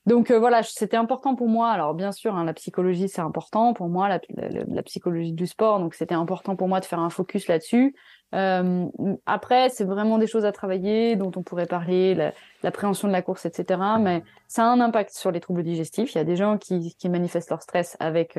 Donc 0.07 0.31
euh, 0.31 0.39
voilà, 0.39 0.63
c'était 0.63 0.97
important 0.97 1.37
pour 1.37 1.49
moi. 1.49 1.71
Alors 1.71 1.95
bien 1.95 2.11
sûr, 2.11 2.35
hein, 2.35 2.45
la 2.45 2.55
psychologie 2.55 3.09
c'est 3.09 3.21
important 3.21 3.75
pour 3.75 3.89
moi, 3.89 4.09
la, 4.09 4.21
la, 4.37 4.83
psychologie 4.83 5.33
du 5.33 5.47
sport. 5.47 5.79
Donc 5.79 5.95
c'était 5.95 6.15
important 6.15 6.57
pour 6.57 6.69
moi 6.69 6.81
de 6.81 6.85
faire 6.85 7.01
un 7.01 7.11
focus 7.11 7.47
là-dessus. 7.47 7.95
Euh, 8.35 8.87
après, 9.27 9.69
c'est 9.71 9.85
vraiment 9.85 10.19
des 10.19 10.27
choses 10.27 10.45
à 10.45 10.53
travailler, 10.53 11.17
dont 11.17 11.33
on 11.37 11.43
pourrait 11.43 11.67
parler, 11.67 12.33
l'appréhension 12.63 13.09
de 13.09 13.13
la 13.13 13.23
course, 13.23 13.47
etc. 13.47 13.81
Mais 14.01 14.23
ça 14.49 14.65
a 14.65 14.67
un 14.67 14.81
impact 14.81 15.13
sur 15.13 15.31
les 15.31 15.41
troubles 15.41 15.63
digestifs. 15.63 16.15
Il 16.15 16.19
y 16.19 16.21
a 16.21 16.25
des 16.25 16.37
gens 16.37 16.59
qui, 16.59 16.95
qui 16.97 17.09
manifestent 17.09 17.51
leur 17.51 17.63
stress 17.63 17.97
avec 18.01 18.39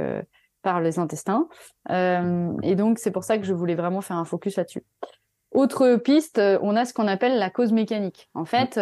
par 0.61 0.79
les 0.79 0.99
intestins. 0.99 1.47
Euh, 1.89 2.53
et 2.63 2.75
donc, 2.75 2.99
c'est 2.99 3.11
pour 3.11 3.23
ça 3.23 3.37
que 3.37 3.43
je 3.43 3.53
voulais 3.53 3.75
vraiment 3.75 4.01
faire 4.01 4.17
un 4.17 4.25
focus 4.25 4.57
là-dessus. 4.57 4.83
Autre 5.51 5.97
piste, 5.97 6.39
on 6.61 6.75
a 6.75 6.85
ce 6.85 6.93
qu'on 6.93 7.07
appelle 7.07 7.37
la 7.37 7.49
cause 7.49 7.73
mécanique. 7.73 8.29
En 8.33 8.45
fait, 8.45 8.79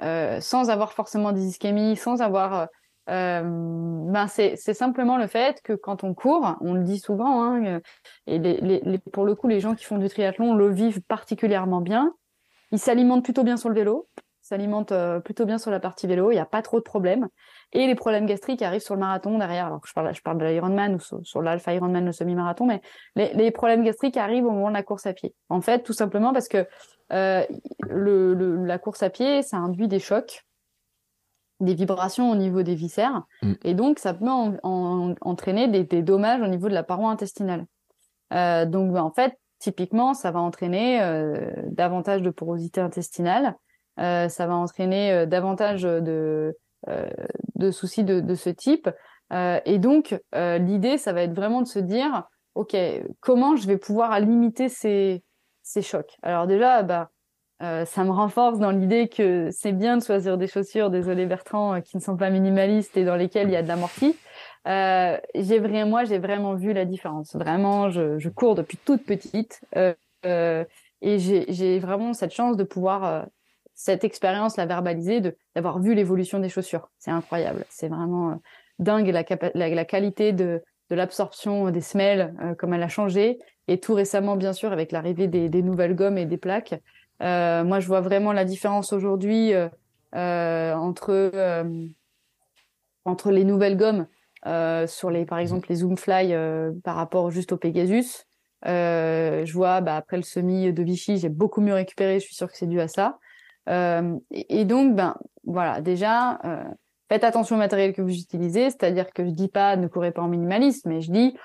sans 0.00 0.70
avoir 0.70 0.92
forcément 0.92 1.32
des 1.32 1.46
ischémies, 1.46 1.96
sans 1.96 2.20
avoir 2.22 2.68
euh, 3.10 3.42
ben 3.44 4.26
c'est 4.28 4.56
simplement 4.56 5.16
le 5.16 5.26
fait 5.26 5.60
que 5.62 5.72
quand 5.72 6.04
on 6.04 6.14
court, 6.14 6.56
on 6.60 6.74
le 6.74 6.84
dit 6.84 6.98
souvent, 6.98 7.42
hein, 7.42 7.80
et 8.26 8.38
les, 8.38 8.60
les, 8.60 8.98
pour 8.98 9.24
le 9.24 9.34
coup, 9.34 9.48
les 9.48 9.60
gens 9.60 9.74
qui 9.74 9.84
font 9.84 9.98
du 9.98 10.08
triathlon 10.08 10.54
le 10.54 10.70
vivent 10.70 11.02
particulièrement 11.02 11.80
bien. 11.80 12.14
Ils 12.70 12.78
s'alimentent 12.78 13.24
plutôt 13.24 13.44
bien 13.44 13.56
sur 13.56 13.68
le 13.68 13.74
vélo, 13.74 14.08
s'alimentent 14.42 14.92
euh, 14.92 15.20
plutôt 15.20 15.46
bien 15.46 15.58
sur 15.58 15.70
la 15.70 15.80
partie 15.80 16.06
vélo, 16.06 16.30
il 16.30 16.34
n'y 16.34 16.40
a 16.40 16.46
pas 16.46 16.62
trop 16.62 16.78
de 16.78 16.84
problèmes. 16.84 17.28
Et 17.72 17.86
les 17.86 17.94
problèmes 17.94 18.26
gastriques 18.26 18.60
arrivent 18.60 18.82
sur 18.82 18.94
le 18.94 19.00
marathon 19.00 19.38
derrière. 19.38 19.66
Alors 19.66 19.80
je 19.86 19.92
parle, 19.92 20.38
de 20.38 20.44
l'Ironman 20.44 20.94
ou 20.96 21.22
sur, 21.24 21.42
l'Alpha 21.42 21.72
Ironman, 21.72 22.04
le 22.04 22.12
semi-marathon, 22.12 22.66
mais 22.66 22.82
les, 23.14 23.50
problèmes 23.50 23.84
gastriques 23.84 24.16
arrivent 24.16 24.44
au 24.44 24.50
moment 24.50 24.68
de 24.68 24.74
la 24.74 24.82
course 24.82 25.06
à 25.06 25.12
pied. 25.12 25.34
En 25.48 25.60
fait, 25.60 25.82
tout 25.82 25.92
simplement 25.92 26.32
parce 26.32 26.48
que 26.48 26.66
euh, 27.12 27.44
la 27.88 28.78
course 28.78 29.02
à 29.02 29.10
pied, 29.10 29.42
ça 29.42 29.56
induit 29.56 29.88
des 29.88 30.00
chocs 30.00 30.44
des 31.62 31.74
vibrations 31.74 32.30
au 32.30 32.34
niveau 32.34 32.62
des 32.62 32.74
viscères. 32.74 33.22
Mm. 33.42 33.52
Et 33.64 33.74
donc, 33.74 33.98
ça 33.98 34.14
peut 34.14 34.26
entraîner 34.62 35.68
des, 35.68 36.02
dommages 36.02 36.42
au 36.42 36.48
niveau 36.48 36.68
de 36.68 36.74
la 36.74 36.82
paroi 36.82 37.10
intestinale. 37.10 37.66
Euh, 38.32 38.66
donc, 38.66 38.96
en 38.96 39.10
fait, 39.10 39.38
typiquement, 39.58 40.14
ça 40.14 40.30
va 40.30 40.40
entraîner 40.40 41.02
euh, 41.02 41.52
davantage 41.66 42.22
de 42.22 42.30
porosité 42.30 42.80
intestinale. 42.80 43.56
Euh, 44.00 44.28
ça 44.28 44.46
va 44.46 44.54
entraîner 44.54 45.26
davantage 45.26 45.82
de, 45.82 46.56
de 47.56 47.70
soucis 47.70 48.04
de, 48.04 48.20
de, 48.20 48.34
ce 48.34 48.50
type. 48.50 48.88
et 49.30 49.78
donc, 49.78 50.18
l'idée, 50.34 50.98
ça 50.98 51.12
va 51.12 51.22
être 51.22 51.34
vraiment 51.34 51.62
de 51.62 51.68
se 51.68 51.78
dire, 51.78 52.24
OK, 52.54 52.76
comment 53.20 53.56
je 53.56 53.66
vais 53.66 53.78
pouvoir 53.78 54.18
limiter 54.20 54.68
ces, 54.68 55.22
ces 55.62 55.82
chocs? 55.82 56.16
Alors 56.22 56.46
déjà, 56.46 56.82
bah, 56.82 57.10
euh, 57.62 57.84
ça 57.84 58.02
me 58.02 58.10
renforce 58.10 58.58
dans 58.58 58.72
l'idée 58.72 59.08
que 59.08 59.48
c'est 59.52 59.72
bien 59.72 59.96
de 59.96 60.02
choisir 60.02 60.36
des 60.36 60.48
chaussures, 60.48 60.90
désolé 60.90 61.26
Bertrand, 61.26 61.74
euh, 61.74 61.80
qui 61.80 61.96
ne 61.96 62.02
sont 62.02 62.16
pas 62.16 62.28
minimalistes 62.28 62.96
et 62.96 63.04
dans 63.04 63.14
lesquelles 63.14 63.48
il 63.48 63.52
y 63.52 63.56
a 63.56 63.62
de 63.62 63.68
l'amorti. 63.68 64.16
Euh, 64.66 65.16
j'ai 65.36 65.60
moi, 65.84 66.04
j'ai 66.04 66.18
vraiment 66.18 66.54
vu 66.54 66.72
la 66.72 66.84
différence. 66.84 67.36
Vraiment, 67.36 67.88
je, 67.88 68.28
cours 68.28 68.56
depuis 68.56 68.78
toute 68.78 69.04
petite 69.04 69.60
et 69.74 71.18
j'ai 71.18 71.78
vraiment 71.78 72.12
cette 72.14 72.32
chance 72.32 72.56
de 72.56 72.64
pouvoir 72.64 73.26
cette 73.74 74.04
expérience 74.04 74.56
la 74.56 74.66
verbaliser, 74.66 75.20
d'avoir 75.54 75.80
vu 75.80 75.94
l'évolution 75.94 76.38
des 76.38 76.48
chaussures. 76.48 76.90
C'est 76.98 77.10
incroyable. 77.10 77.64
C'est 77.68 77.88
vraiment 77.88 78.40
dingue 78.78 79.08
la, 79.08 79.24
la, 79.54 79.84
qualité 79.84 80.32
de 80.32 80.62
l'absorption 80.90 81.70
des 81.70 81.80
semelles, 81.80 82.34
comme 82.58 82.72
elle 82.74 82.82
a 82.82 82.88
changé. 82.88 83.38
Et 83.66 83.80
tout 83.80 83.94
récemment, 83.94 84.36
bien 84.36 84.52
sûr, 84.52 84.72
avec 84.72 84.92
l'arrivée 84.92 85.26
des 85.26 85.62
nouvelles 85.62 85.96
gommes 85.96 86.18
et 86.18 86.26
des 86.26 86.38
plaques. 86.38 86.74
Euh, 87.22 87.64
moi, 87.64 87.80
je 87.80 87.86
vois 87.86 88.00
vraiment 88.00 88.32
la 88.32 88.44
différence 88.44 88.92
aujourd'hui 88.92 89.54
euh, 89.54 89.68
euh, 90.14 90.74
entre 90.74 91.32
entre 93.04 93.30
les 93.30 93.44
nouvelles 93.44 93.76
gommes 93.76 94.06
sur 94.86 95.10
les, 95.10 95.24
par 95.24 95.38
exemple, 95.38 95.68
les 95.68 95.76
Zoomfly 95.76 96.34
par 96.84 96.96
rapport 96.96 97.30
juste 97.30 97.52
au 97.52 97.56
Pegasus. 97.56 98.26
je 98.64 99.52
vois, 99.52 99.80
bah, 99.80 99.96
après 99.96 100.16
le 100.16 100.22
semi 100.22 100.72
de 100.72 100.82
Vichy, 100.82 101.18
j'ai 101.18 101.28
beaucoup 101.28 101.60
mieux 101.60 101.74
récupéré. 101.74 102.20
Je 102.20 102.26
suis 102.26 102.34
sûre 102.34 102.50
que 102.50 102.56
c'est 102.56 102.66
dû 102.66 102.80
à 102.80 102.88
ça. 102.88 103.18
et, 103.68 104.64
donc, 104.64 104.94
ben 104.94 105.16
voilà, 105.44 105.80
déjà, 105.80 106.40
faites 107.08 107.24
attention 107.24 107.56
au 107.56 107.58
matériel 107.58 107.92
que 107.92 108.02
vous 108.02 108.14
utilisez. 108.14 108.70
C'est-à-dire 108.70 109.12
que 109.12 109.24
je 109.24 109.30
dis 109.30 109.48
pas 109.48 109.76
ne 109.76 109.88
courez 109.88 110.12
pas 110.12 110.22
en 110.22 110.28
minimaliste, 110.28 110.86
mais 110.86 111.00
je 111.00 111.10
dis 111.10 111.36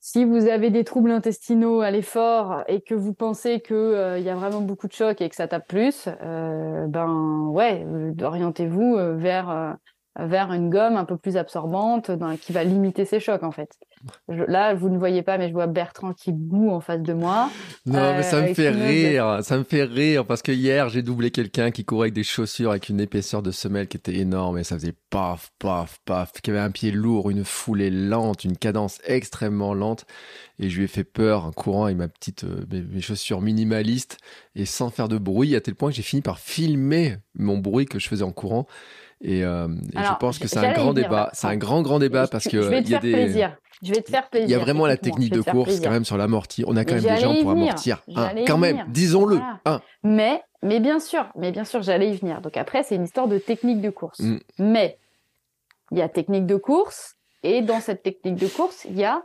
si 0.00 0.24
vous 0.24 0.46
avez 0.46 0.70
des 0.70 0.84
troubles 0.84 1.10
intestinaux 1.10 1.82
à 1.82 1.90
l'effort 1.90 2.64
et 2.68 2.80
que 2.80 2.94
vous 2.94 3.12
pensez 3.12 3.60
que 3.60 3.74
euh, 3.74 4.18
il 4.18 4.24
y 4.24 4.30
a 4.30 4.34
vraiment 4.34 4.62
beaucoup 4.62 4.88
de 4.88 4.92
chocs 4.92 5.20
et 5.20 5.28
que 5.28 5.36
ça 5.36 5.46
tape 5.46 5.68
plus, 5.68 6.08
euh, 6.22 6.86
ben 6.86 7.48
ouais, 7.50 7.84
euh, 7.86 8.14
orientez-vous 8.22 8.96
vers 9.18 9.76
vers 10.18 10.52
une 10.52 10.70
gomme 10.70 10.96
un 10.96 11.04
peu 11.04 11.16
plus 11.16 11.36
absorbante 11.36 12.10
dans, 12.10 12.36
qui 12.36 12.52
va 12.52 12.64
limiter 12.64 13.04
ces 13.04 13.20
chocs 13.20 13.44
en 13.44 13.52
fait. 13.52 13.70
là, 14.28 14.74
vous 14.74 14.88
ne 14.88 14.98
voyez 14.98 15.22
pas, 15.22 15.38
mais 15.38 15.48
je 15.48 15.52
vois 15.52 15.66
Bertrand 15.66 16.12
qui 16.12 16.32
boue 16.32 16.70
en 16.70 16.80
face 16.80 17.00
de 17.00 17.12
moi. 17.12 17.50
Non, 17.86 18.14
mais 18.14 18.22
ça 18.22 18.42
me 18.42 18.52
fait 18.52 18.70
rire, 18.70 19.38
ça 19.42 19.56
me 19.56 19.62
fait 19.62 19.84
rire 19.84 20.26
parce 20.26 20.42
que 20.42 20.52
hier 20.52 20.88
j'ai 20.88 21.02
doublé 21.02 21.30
quelqu'un 21.30 21.70
qui 21.70 21.84
courait 21.84 22.06
avec 22.06 22.14
des 22.14 22.24
chaussures 22.24 22.70
avec 22.70 22.88
une 22.88 23.00
épaisseur 23.00 23.42
de 23.42 23.52
semelle 23.52 23.86
qui 23.86 23.96
était 23.96 24.16
énorme 24.16 24.58
et 24.58 24.64
ça 24.64 24.76
faisait 24.76 24.94
paf, 25.10 25.50
paf, 25.58 26.00
paf, 26.04 26.32
qui 26.42 26.50
avait 26.50 26.58
un 26.58 26.70
pied 26.70 26.90
lourd, 26.90 27.30
une 27.30 27.44
foulée 27.44 27.90
lente, 27.90 28.44
une 28.44 28.56
cadence 28.56 29.00
extrêmement 29.04 29.74
lente 29.74 30.06
et 30.58 30.68
je 30.68 30.76
lui 30.78 30.84
ai 30.84 30.88
fait 30.88 31.04
peur 31.04 31.46
en 31.46 31.52
courant 31.52 31.84
avec 31.84 31.96
ma 31.96 32.08
petite 32.08 32.44
euh, 32.44 32.64
mes, 32.70 33.00
chaussures 33.00 33.40
minimalistes 33.40 34.18
et 34.54 34.66
sans 34.66 34.90
faire 34.90 35.08
de 35.08 35.18
bruit 35.18 35.56
à 35.56 35.60
tel 35.60 35.74
point 35.74 35.90
que 35.90 35.96
j'ai 35.96 36.02
fini 36.02 36.20
par 36.20 36.38
filmer 36.38 37.16
mon 37.34 37.58
bruit 37.58 37.86
que 37.86 37.98
je 37.98 38.08
faisais 38.08 38.24
en 38.24 38.32
courant 38.32 38.66
et, 39.22 39.44
euh, 39.44 39.68
je 39.94 40.18
pense 40.18 40.38
que 40.38 40.48
c'est 40.48 40.58
un 40.58 40.72
grand 40.72 40.94
débat. 40.94 41.30
C'est 41.32 41.46
un 41.46 41.56
grand, 41.56 41.82
grand 41.82 41.98
débat 41.98 42.26
parce 42.26 42.48
que 42.48 42.80
il 42.80 42.88
y 42.88 42.94
a 42.94 42.98
des. 42.98 43.12
Plaisir. 43.12 43.56
Je 43.82 43.94
vais 43.94 44.02
te 44.02 44.10
faire 44.10 44.28
plaisir. 44.28 44.48
Il 44.48 44.52
y 44.52 44.54
a 44.54 44.58
vraiment 44.58 44.86
la 44.86 44.96
technique 44.96 45.32
de 45.32 45.40
course 45.40 45.80
quand 45.80 45.90
même 45.90 46.04
sur 46.04 46.16
l'amorti. 46.16 46.64
On 46.66 46.76
a 46.76 46.84
quand 46.84 46.94
même 46.94 47.02
des 47.02 47.20
gens 47.20 47.34
pour 47.40 47.50
amortir. 47.50 48.02
quand 48.46 48.58
même, 48.58 48.84
disons-le. 48.88 49.40
Mais, 50.02 50.42
mais 50.62 50.80
bien 50.80 51.00
sûr, 51.00 51.26
mais 51.36 51.52
bien 51.52 51.64
sûr, 51.64 51.82
j'allais 51.82 52.10
y 52.10 52.16
venir. 52.16 52.40
Donc 52.40 52.56
après, 52.56 52.82
c'est 52.82 52.94
une 52.94 53.04
histoire 53.04 53.28
de 53.28 53.38
technique 53.38 53.80
de 53.80 53.90
course. 53.90 54.20
Mm. 54.20 54.38
Mais 54.58 54.98
il 55.92 55.98
y 55.98 56.02
a 56.02 56.08
technique 56.08 56.46
de 56.46 56.56
course 56.56 57.16
et 57.42 57.62
dans 57.62 57.80
cette 57.80 58.02
technique 58.02 58.36
de 58.36 58.46
course, 58.46 58.86
il 58.88 58.98
y 58.98 59.04
a 59.04 59.22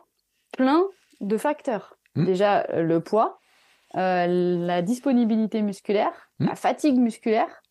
plein 0.58 0.84
de 1.22 1.38
facteurs. 1.38 1.98
Mm. 2.16 2.26
Déjà, 2.26 2.66
le 2.74 3.00
poids, 3.00 3.40
euh, 3.96 4.26
la 4.66 4.82
disponibilité 4.82 5.62
musculaire, 5.62 6.30
mm. 6.40 6.48
la 6.48 6.56
fatigue 6.56 6.98
musculaire, 6.98 7.62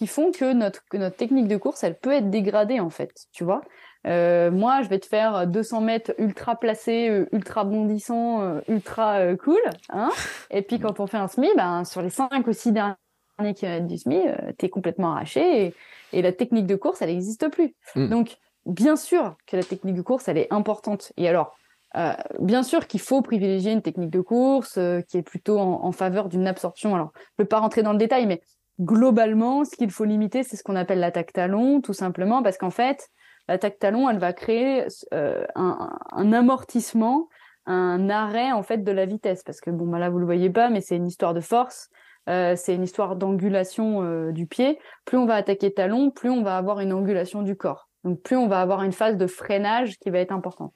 qui 0.00 0.06
font 0.06 0.32
que 0.32 0.54
notre, 0.54 0.82
que 0.88 0.96
notre 0.96 1.16
technique 1.16 1.46
de 1.46 1.58
course, 1.58 1.84
elle 1.84 1.98
peut 1.98 2.12
être 2.12 2.30
dégradée 2.30 2.80
en 2.80 2.88
fait, 2.88 3.12
tu 3.32 3.44
vois. 3.44 3.60
Euh, 4.06 4.50
moi, 4.50 4.80
je 4.80 4.88
vais 4.88 4.98
te 4.98 5.04
faire 5.04 5.46
200 5.46 5.82
mètres 5.82 6.14
ultra 6.16 6.56
placé, 6.56 7.10
euh, 7.10 7.28
ultra 7.32 7.64
bondissant, 7.64 8.40
euh, 8.40 8.60
ultra 8.66 9.36
cool, 9.36 9.60
hein. 9.90 10.08
Et 10.50 10.62
puis 10.62 10.80
quand 10.80 11.00
on 11.00 11.06
fait 11.06 11.18
un 11.18 11.28
semi, 11.28 11.48
ben 11.54 11.84
sur 11.84 12.00
les 12.00 12.08
5 12.08 12.46
ou 12.46 12.52
6 12.54 12.72
derniers 12.72 13.54
kilomètres 13.54 13.88
du 13.88 13.98
semi, 13.98 14.22
t'es 14.56 14.70
complètement 14.70 15.12
arraché 15.12 15.66
et, 15.66 15.74
et, 16.14 16.22
la 16.22 16.32
technique 16.32 16.66
de 16.66 16.76
course, 16.76 17.02
elle 17.02 17.10
n'existe 17.10 17.50
plus. 17.50 17.74
Mm. 17.94 18.08
Donc, 18.08 18.38
bien 18.64 18.96
sûr 18.96 19.36
que 19.46 19.58
la 19.58 19.64
technique 19.64 19.96
de 19.96 20.02
course, 20.02 20.28
elle 20.28 20.38
est 20.38 20.50
importante. 20.50 21.12
Et 21.18 21.28
alors, 21.28 21.54
euh, 21.96 22.14
bien 22.38 22.62
sûr 22.62 22.86
qu'il 22.86 23.00
faut 23.00 23.20
privilégier 23.20 23.72
une 23.72 23.82
technique 23.82 24.10
de 24.10 24.22
course 24.22 24.78
qui 25.08 25.18
est 25.18 25.22
plutôt 25.22 25.58
en, 25.58 25.84
en 25.84 25.92
faveur 25.92 26.30
d'une 26.30 26.46
absorption. 26.46 26.94
Alors, 26.94 27.12
je 27.14 27.20
ne 27.20 27.44
peux 27.44 27.48
pas 27.48 27.58
rentrer 27.58 27.82
dans 27.82 27.92
le 27.92 27.98
détail, 27.98 28.24
mais 28.24 28.40
globalement, 28.80 29.64
ce 29.64 29.76
qu'il 29.76 29.90
faut 29.90 30.04
limiter, 30.04 30.42
c'est 30.42 30.56
ce 30.56 30.62
qu'on 30.62 30.76
appelle 30.76 31.00
l'attaque 31.00 31.32
talon, 31.32 31.80
tout 31.80 31.92
simplement 31.92 32.42
parce 32.42 32.56
qu'en 32.56 32.70
fait, 32.70 33.10
l'attaque 33.48 33.78
talon, 33.78 34.08
elle 34.08 34.18
va 34.18 34.32
créer 34.32 34.86
euh, 35.12 35.44
un, 35.54 36.32
amortissement, 36.32 37.28
un 37.66 38.08
arrêt 38.08 38.52
en 38.52 38.62
fait 38.62 38.78
de 38.78 38.92
la 38.92 39.06
vitesse, 39.06 39.42
parce 39.42 39.60
que 39.60 39.70
bon, 39.70 39.86
bah 39.86 39.98
là 39.98 40.10
vous 40.10 40.18
le 40.18 40.24
voyez 40.24 40.50
pas, 40.50 40.70
mais 40.70 40.80
c'est 40.80 40.96
une 40.96 41.06
histoire 41.06 41.34
de 41.34 41.40
force, 41.40 41.90
euh, 42.28 42.54
c'est 42.56 42.74
une 42.74 42.82
histoire 42.82 43.16
d'angulation 43.16 44.02
euh, 44.02 44.32
du 44.32 44.46
pied. 44.46 44.78
Plus 45.04 45.18
on 45.18 45.26
va 45.26 45.34
attaquer 45.34 45.72
talon, 45.72 46.10
plus 46.10 46.30
on 46.30 46.42
va 46.42 46.56
avoir 46.56 46.80
une 46.80 46.92
angulation 46.92 47.42
du 47.42 47.56
corps. 47.56 47.88
Donc 48.04 48.22
plus 48.22 48.36
on 48.36 48.48
va 48.48 48.60
avoir 48.60 48.82
une 48.82 48.92
phase 48.92 49.16
de 49.16 49.26
freinage 49.26 49.98
qui 49.98 50.10
va 50.10 50.20
être 50.20 50.32
importante. 50.32 50.72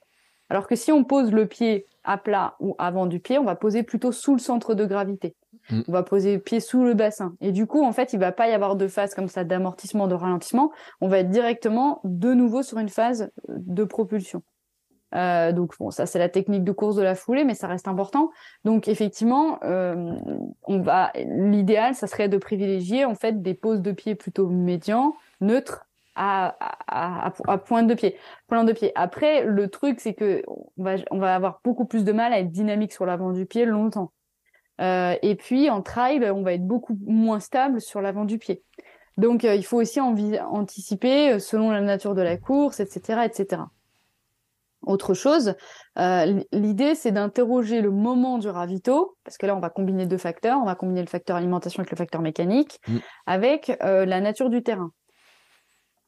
Alors 0.49 0.67
que 0.67 0.75
si 0.75 0.91
on 0.91 1.03
pose 1.03 1.31
le 1.31 1.47
pied 1.47 1.87
à 2.03 2.19
plat 2.19 2.55
ou 2.59 2.75
avant 2.77 3.07
du 3.07 3.19
pied, 3.19 3.39
on 3.39 3.45
va 3.45 3.55
poser 3.55 3.81
plutôt 3.81 4.11
sous 4.11 4.33
le 4.33 4.39
centre 4.39 4.75
de 4.75 4.85
gravité. 4.85 5.35
Mm. 5.69 5.81
On 5.87 5.91
va 5.91 6.03
poser 6.03 6.35
le 6.35 6.39
pied 6.39 6.59
sous 6.59 6.83
le 6.83 6.93
bassin. 6.93 7.35
Et 7.41 7.51
du 7.51 7.67
coup, 7.67 7.83
en 7.83 7.91
fait, 7.91 8.13
il 8.13 8.19
va 8.19 8.31
pas 8.31 8.47
y 8.47 8.53
avoir 8.53 8.75
de 8.75 8.87
phase 8.87 9.13
comme 9.15 9.27
ça 9.27 9.43
d'amortissement, 9.43 10.07
de 10.07 10.15
ralentissement. 10.15 10.71
On 11.01 11.07
va 11.07 11.19
être 11.19 11.29
directement 11.29 12.01
de 12.03 12.33
nouveau 12.33 12.63
sur 12.63 12.77
une 12.77 12.89
phase 12.89 13.31
de 13.47 13.83
propulsion. 13.83 14.43
Euh, 15.13 15.53
donc 15.53 15.77
bon, 15.79 15.91
ça 15.91 16.05
c'est 16.05 16.19
la 16.19 16.29
technique 16.29 16.63
de 16.63 16.71
course 16.71 16.95
de 16.95 17.01
la 17.01 17.15
foulée, 17.15 17.45
mais 17.45 17.53
ça 17.53 17.67
reste 17.67 17.87
important. 17.87 18.31
Donc 18.65 18.87
effectivement, 18.87 19.59
euh, 19.63 20.13
on 20.63 20.81
va 20.81 21.11
l'idéal, 21.15 21.95
ça 21.95 22.07
serait 22.07 22.27
de 22.27 22.37
privilégier 22.37 23.05
en 23.05 23.15
fait 23.15 23.41
des 23.41 23.53
poses 23.53 23.81
de 23.81 23.91
pied 23.91 24.15
plutôt 24.15 24.49
médians, 24.49 25.15
neutres, 25.39 25.85
à, 26.15 26.55
à, 26.87 27.33
à, 27.47 27.57
pointe 27.57 27.87
de 27.87 27.93
pied. 27.93 28.17
Pointe 28.47 28.67
de 28.67 28.73
pied. 28.73 28.91
Après, 28.95 29.43
le 29.43 29.67
truc, 29.67 29.99
c'est 29.99 30.13
que 30.13 30.43
on 30.47 30.83
va, 30.83 30.95
on 31.11 31.17
va 31.17 31.35
avoir 31.35 31.59
beaucoup 31.63 31.85
plus 31.85 32.05
de 32.05 32.11
mal 32.13 32.31
à 32.33 32.39
être 32.39 32.51
dynamique 32.51 32.93
sur 32.93 33.05
l'avant 33.05 33.31
du 33.31 33.45
pied 33.45 33.65
longtemps. 33.65 34.11
Euh, 34.81 35.15
et 35.21 35.35
puis 35.35 35.69
en 35.69 35.81
trail, 35.81 36.29
on 36.31 36.41
va 36.41 36.53
être 36.53 36.65
beaucoup 36.65 36.97
moins 37.05 37.39
stable 37.39 37.81
sur 37.81 38.01
l'avant 38.01 38.25
du 38.25 38.37
pied. 38.37 38.63
Donc 39.17 39.45
euh, 39.45 39.55
il 39.55 39.65
faut 39.65 39.79
aussi 39.81 39.99
anticiper 39.99 41.33
euh, 41.33 41.39
selon 41.39 41.71
la 41.71 41.81
nature 41.81 42.15
de 42.15 42.21
la 42.21 42.37
course, 42.37 42.79
etc., 42.79 43.21
etc. 43.25 43.61
Autre 44.81 45.15
chose, 45.15 45.55
euh, 45.97 46.43
l'idée 46.51 46.93
c'est 46.93 47.11
d'interroger 47.11 47.81
le 47.81 47.89
moment 47.89 48.37
du 48.37 48.49
ravito, 48.49 49.17
parce 49.23 49.37
que 49.37 49.47
là 49.47 49.55
on 49.55 49.59
va 49.59 49.69
combiner 49.71 50.05
deux 50.05 50.17
facteurs, 50.17 50.59
on 50.61 50.65
va 50.65 50.75
combiner 50.75 51.01
le 51.01 51.07
facteur 51.07 51.37
alimentation 51.37 51.79
avec 51.79 51.89
le 51.89 51.97
facteur 51.97 52.21
mécanique, 52.21 52.79
mm. 52.87 52.97
avec 53.25 53.77
la 53.81 54.21
nature 54.21 54.51
du 54.51 54.61
terrain. 54.61 54.91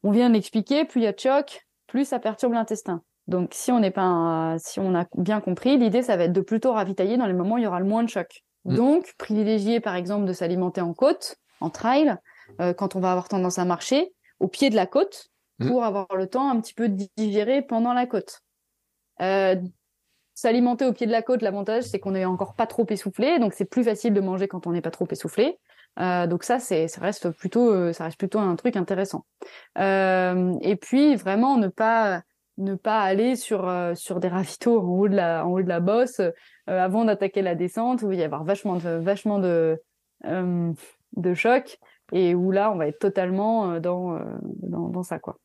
On 0.04 0.12
vient 0.12 0.30
de 0.30 0.36
l'expliquer, 0.36 0.86
plus 0.86 1.02
il 1.02 1.04
y 1.06 1.08
a 1.08 1.12
de 1.12 1.20
choc, 1.20 1.66
plus 1.88 2.06
ça 2.06 2.20
perturbe 2.20 2.54
l'intestin. 2.54 3.02
Donc 3.26 3.50
si 3.52 3.72
on 3.72 3.80
n'est 3.80 3.90
pas, 3.90 4.58
si 4.60 4.80
on 4.80 4.94
a 4.94 5.06
bien 5.16 5.42
compris, 5.42 5.80
l'idée 5.80 6.04
ça 6.04 6.16
va 6.16 6.26
être 6.26 6.34
de 6.34 6.42
plutôt 6.42 6.74
ravitailler 6.74 7.18
dans 7.18 7.26
les 7.26 7.34
moments 7.34 7.56
où 7.56 7.58
il 7.58 7.64
y 7.64 7.68
aura 7.68 7.80
le 7.80 7.88
moins 7.88 8.04
de 8.04 8.10
choc. 8.10 8.44
Mm. 8.68 8.76
Donc, 8.76 9.16
privilégier 9.18 9.80
par 9.80 9.96
exemple 9.96 10.26
de 10.26 10.34
s'alimenter 10.34 10.82
en 10.82 10.94
côte, 10.94 11.38
en 11.60 11.70
trail, 11.70 12.16
euh, 12.62 12.74
quand 12.74 12.96
on 12.96 13.00
va 13.00 13.12
avoir 13.12 13.28
tendance 13.28 13.58
à 13.58 13.66
marcher, 13.66 14.14
au 14.40 14.48
pied 14.48 14.70
de 14.70 14.76
la 14.76 14.86
côte, 14.86 15.30
mm. 15.60 15.68
pour 15.68 15.84
avoir 15.84 16.08
le 16.16 16.28
temps 16.28 16.50
un 16.50 16.60
petit 16.62 16.74
peu 16.74 16.90
de 16.90 17.08
digérer 17.18 17.62
pendant 17.62 17.94
la 17.94 18.06
côte. 18.06 18.42
Euh, 19.22 19.56
s'alimenter 20.36 20.86
au 20.86 20.94
pied 20.94 21.08
de 21.08 21.12
la 21.12 21.24
côte, 21.24 21.42
l'avantage 21.42 21.86
c'est 21.86 22.00
qu'on 22.00 22.12
n'est 22.12 22.26
encore 22.26 22.54
pas 22.54 22.68
trop 22.68 22.86
essoufflé, 22.90 23.40
donc 23.40 23.54
c'est 23.54 23.66
plus 23.66 23.84
facile 23.84 24.14
de 24.14 24.22
manger 24.22 24.48
quand 24.48 24.68
on 24.68 24.72
n'est 24.72 24.82
pas 24.82 24.92
trop 24.92 25.08
essoufflé. 25.10 25.58
Euh, 26.00 26.28
donc 26.28 26.44
ça, 26.44 26.60
c'est, 26.60 26.88
ça 26.88 27.02
reste 27.02 27.32
plutôt, 27.32 27.92
ça 27.92 28.04
reste 28.04 28.20
plutôt 28.20 28.38
un 28.38 28.56
truc 28.56 28.76
intéressant. 28.76 29.26
et 29.78 30.78
puis 30.80 31.16
vraiment 31.16 31.58
ne 31.58 31.70
pas 31.70 32.22
ne 32.58 32.76
pas 32.76 33.02
aller 33.02 33.36
sur 33.36 33.72
sur 33.96 34.20
des 34.20 34.28
ravitaux 34.28 34.80
en 34.80 34.86
haut 34.86 35.08
de 35.08 35.16
la 35.16 35.46
en 35.46 35.52
haut 35.52 35.62
de 35.62 35.68
la 35.68 35.80
bosse 35.80 36.22
avant 36.66 37.06
d'attaquer 37.06 37.42
la 37.42 37.56
descente 37.56 38.02
où 38.02 38.12
il 38.12 38.18
va 38.18 38.22
y 38.22 38.26
avoir 38.26 38.44
vachement 38.44 38.78
de 38.78 38.90
vachement 38.98 39.40
de 39.40 39.80
de 40.24 41.34
choc 41.34 41.80
et 42.14 42.36
où 42.36 42.52
là, 42.52 42.72
on 42.72 42.76
va 42.76 42.88
être 42.88 43.00
totalement 43.00 43.72
euh, 43.72 43.80
dans, 43.80 44.16
euh, 44.16 44.22
dans, 44.44 44.90
dans, 44.90 45.04
ça, 45.04 45.20
quoi. 45.20 45.38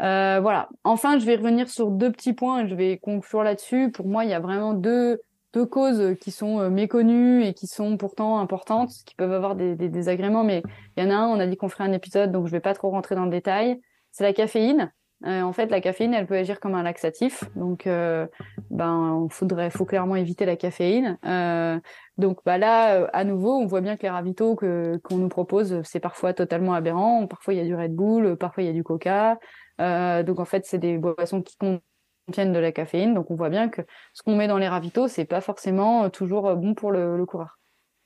Euh, 0.00 0.40
voilà. 0.40 0.68
Enfin, 0.84 1.18
je 1.18 1.26
vais 1.26 1.36
revenir 1.36 1.68
sur 1.68 1.90
deux 1.90 2.10
petits 2.10 2.32
points 2.32 2.64
et 2.64 2.68
je 2.68 2.74
vais 2.74 2.98
conclure 2.98 3.42
là-dessus. 3.42 3.90
Pour 3.90 4.06
moi, 4.06 4.24
il 4.24 4.30
y 4.30 4.34
a 4.34 4.40
vraiment 4.40 4.74
deux, 4.74 5.20
deux 5.52 5.66
causes 5.66 6.16
qui 6.20 6.30
sont 6.30 6.70
méconnues 6.70 7.44
et 7.44 7.54
qui 7.54 7.66
sont 7.66 7.96
pourtant 7.96 8.38
importantes, 8.38 8.90
qui 9.06 9.14
peuvent 9.14 9.32
avoir 9.32 9.54
des, 9.54 9.76
des 9.76 9.88
désagréments, 9.88 10.44
mais 10.44 10.62
il 10.96 11.04
y 11.04 11.06
en 11.06 11.10
a 11.10 11.14
un, 11.14 11.28
on 11.28 11.38
a 11.38 11.46
dit 11.46 11.56
qu'on 11.56 11.68
ferait 11.68 11.84
un 11.84 11.92
épisode, 11.92 12.32
donc 12.32 12.46
je 12.46 12.52
vais 12.52 12.60
pas 12.60 12.74
trop 12.74 12.90
rentrer 12.90 13.14
dans 13.14 13.24
le 13.24 13.30
détail. 13.30 13.80
C'est 14.10 14.24
la 14.24 14.32
caféine. 14.32 14.92
Euh, 15.24 15.42
en 15.42 15.52
fait, 15.52 15.66
la 15.66 15.80
caféine, 15.80 16.14
elle 16.14 16.26
peut 16.26 16.36
agir 16.36 16.58
comme 16.58 16.74
un 16.74 16.82
laxatif. 16.82 17.44
Donc, 17.54 17.86
euh, 17.86 18.26
ben, 18.70 19.28
faudrait, 19.30 19.70
faut 19.70 19.84
clairement 19.84 20.16
éviter 20.16 20.44
la 20.44 20.56
caféine. 20.56 21.18
Euh, 21.24 21.78
donc, 22.18 22.40
bah 22.44 22.58
là, 22.58 22.96
euh, 22.96 23.06
à 23.12 23.24
nouveau, 23.24 23.56
on 23.56 23.66
voit 23.66 23.80
bien 23.80 23.96
que 23.96 24.02
les 24.02 24.10
ravitaux 24.10 24.56
que 24.56 24.98
qu'on 25.04 25.18
nous 25.18 25.28
propose, 25.28 25.80
c'est 25.84 26.00
parfois 26.00 26.34
totalement 26.34 26.74
aberrant. 26.74 27.26
Parfois, 27.26 27.54
il 27.54 27.58
y 27.58 27.60
a 27.60 27.64
du 27.64 27.74
Red 27.74 27.94
Bull, 27.94 28.36
parfois 28.36 28.64
il 28.64 28.66
y 28.66 28.70
a 28.70 28.72
du 28.72 28.82
Coca. 28.82 29.38
donc, 29.78 30.40
en 30.40 30.44
fait, 30.44 30.66
c'est 30.66 30.78
des 30.78 30.98
boissons 30.98 31.42
qui 31.42 31.56
contiennent 31.56 32.52
de 32.52 32.58
la 32.58 32.72
caféine. 32.72 33.14
Donc, 33.14 33.30
on 33.30 33.36
voit 33.36 33.50
bien 33.50 33.68
que 33.68 33.82
ce 34.14 34.22
qu'on 34.22 34.36
met 34.36 34.48
dans 34.48 34.58
les 34.58 34.68
ravitaux, 34.68 35.06
c'est 35.06 35.24
pas 35.24 35.40
forcément 35.40 36.10
toujours 36.10 36.54
bon 36.56 36.74
pour 36.74 36.90
le, 36.90 37.16
le 37.16 37.26
coureur. 37.26 37.58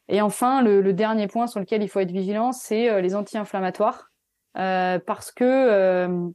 Et 0.08 0.20
enfin, 0.20 0.62
le, 0.62 0.82
le, 0.82 0.92
dernier 0.92 1.26
point 1.28 1.46
sur 1.46 1.60
lequel 1.60 1.82
il 1.82 1.88
faut 1.88 1.98
être 2.00 2.12
vigilant, 2.12 2.52
c'est 2.52 3.00
les 3.00 3.14
anti-inflammatoires, 3.14 4.10
parce 4.54 5.32
que 5.32 6.32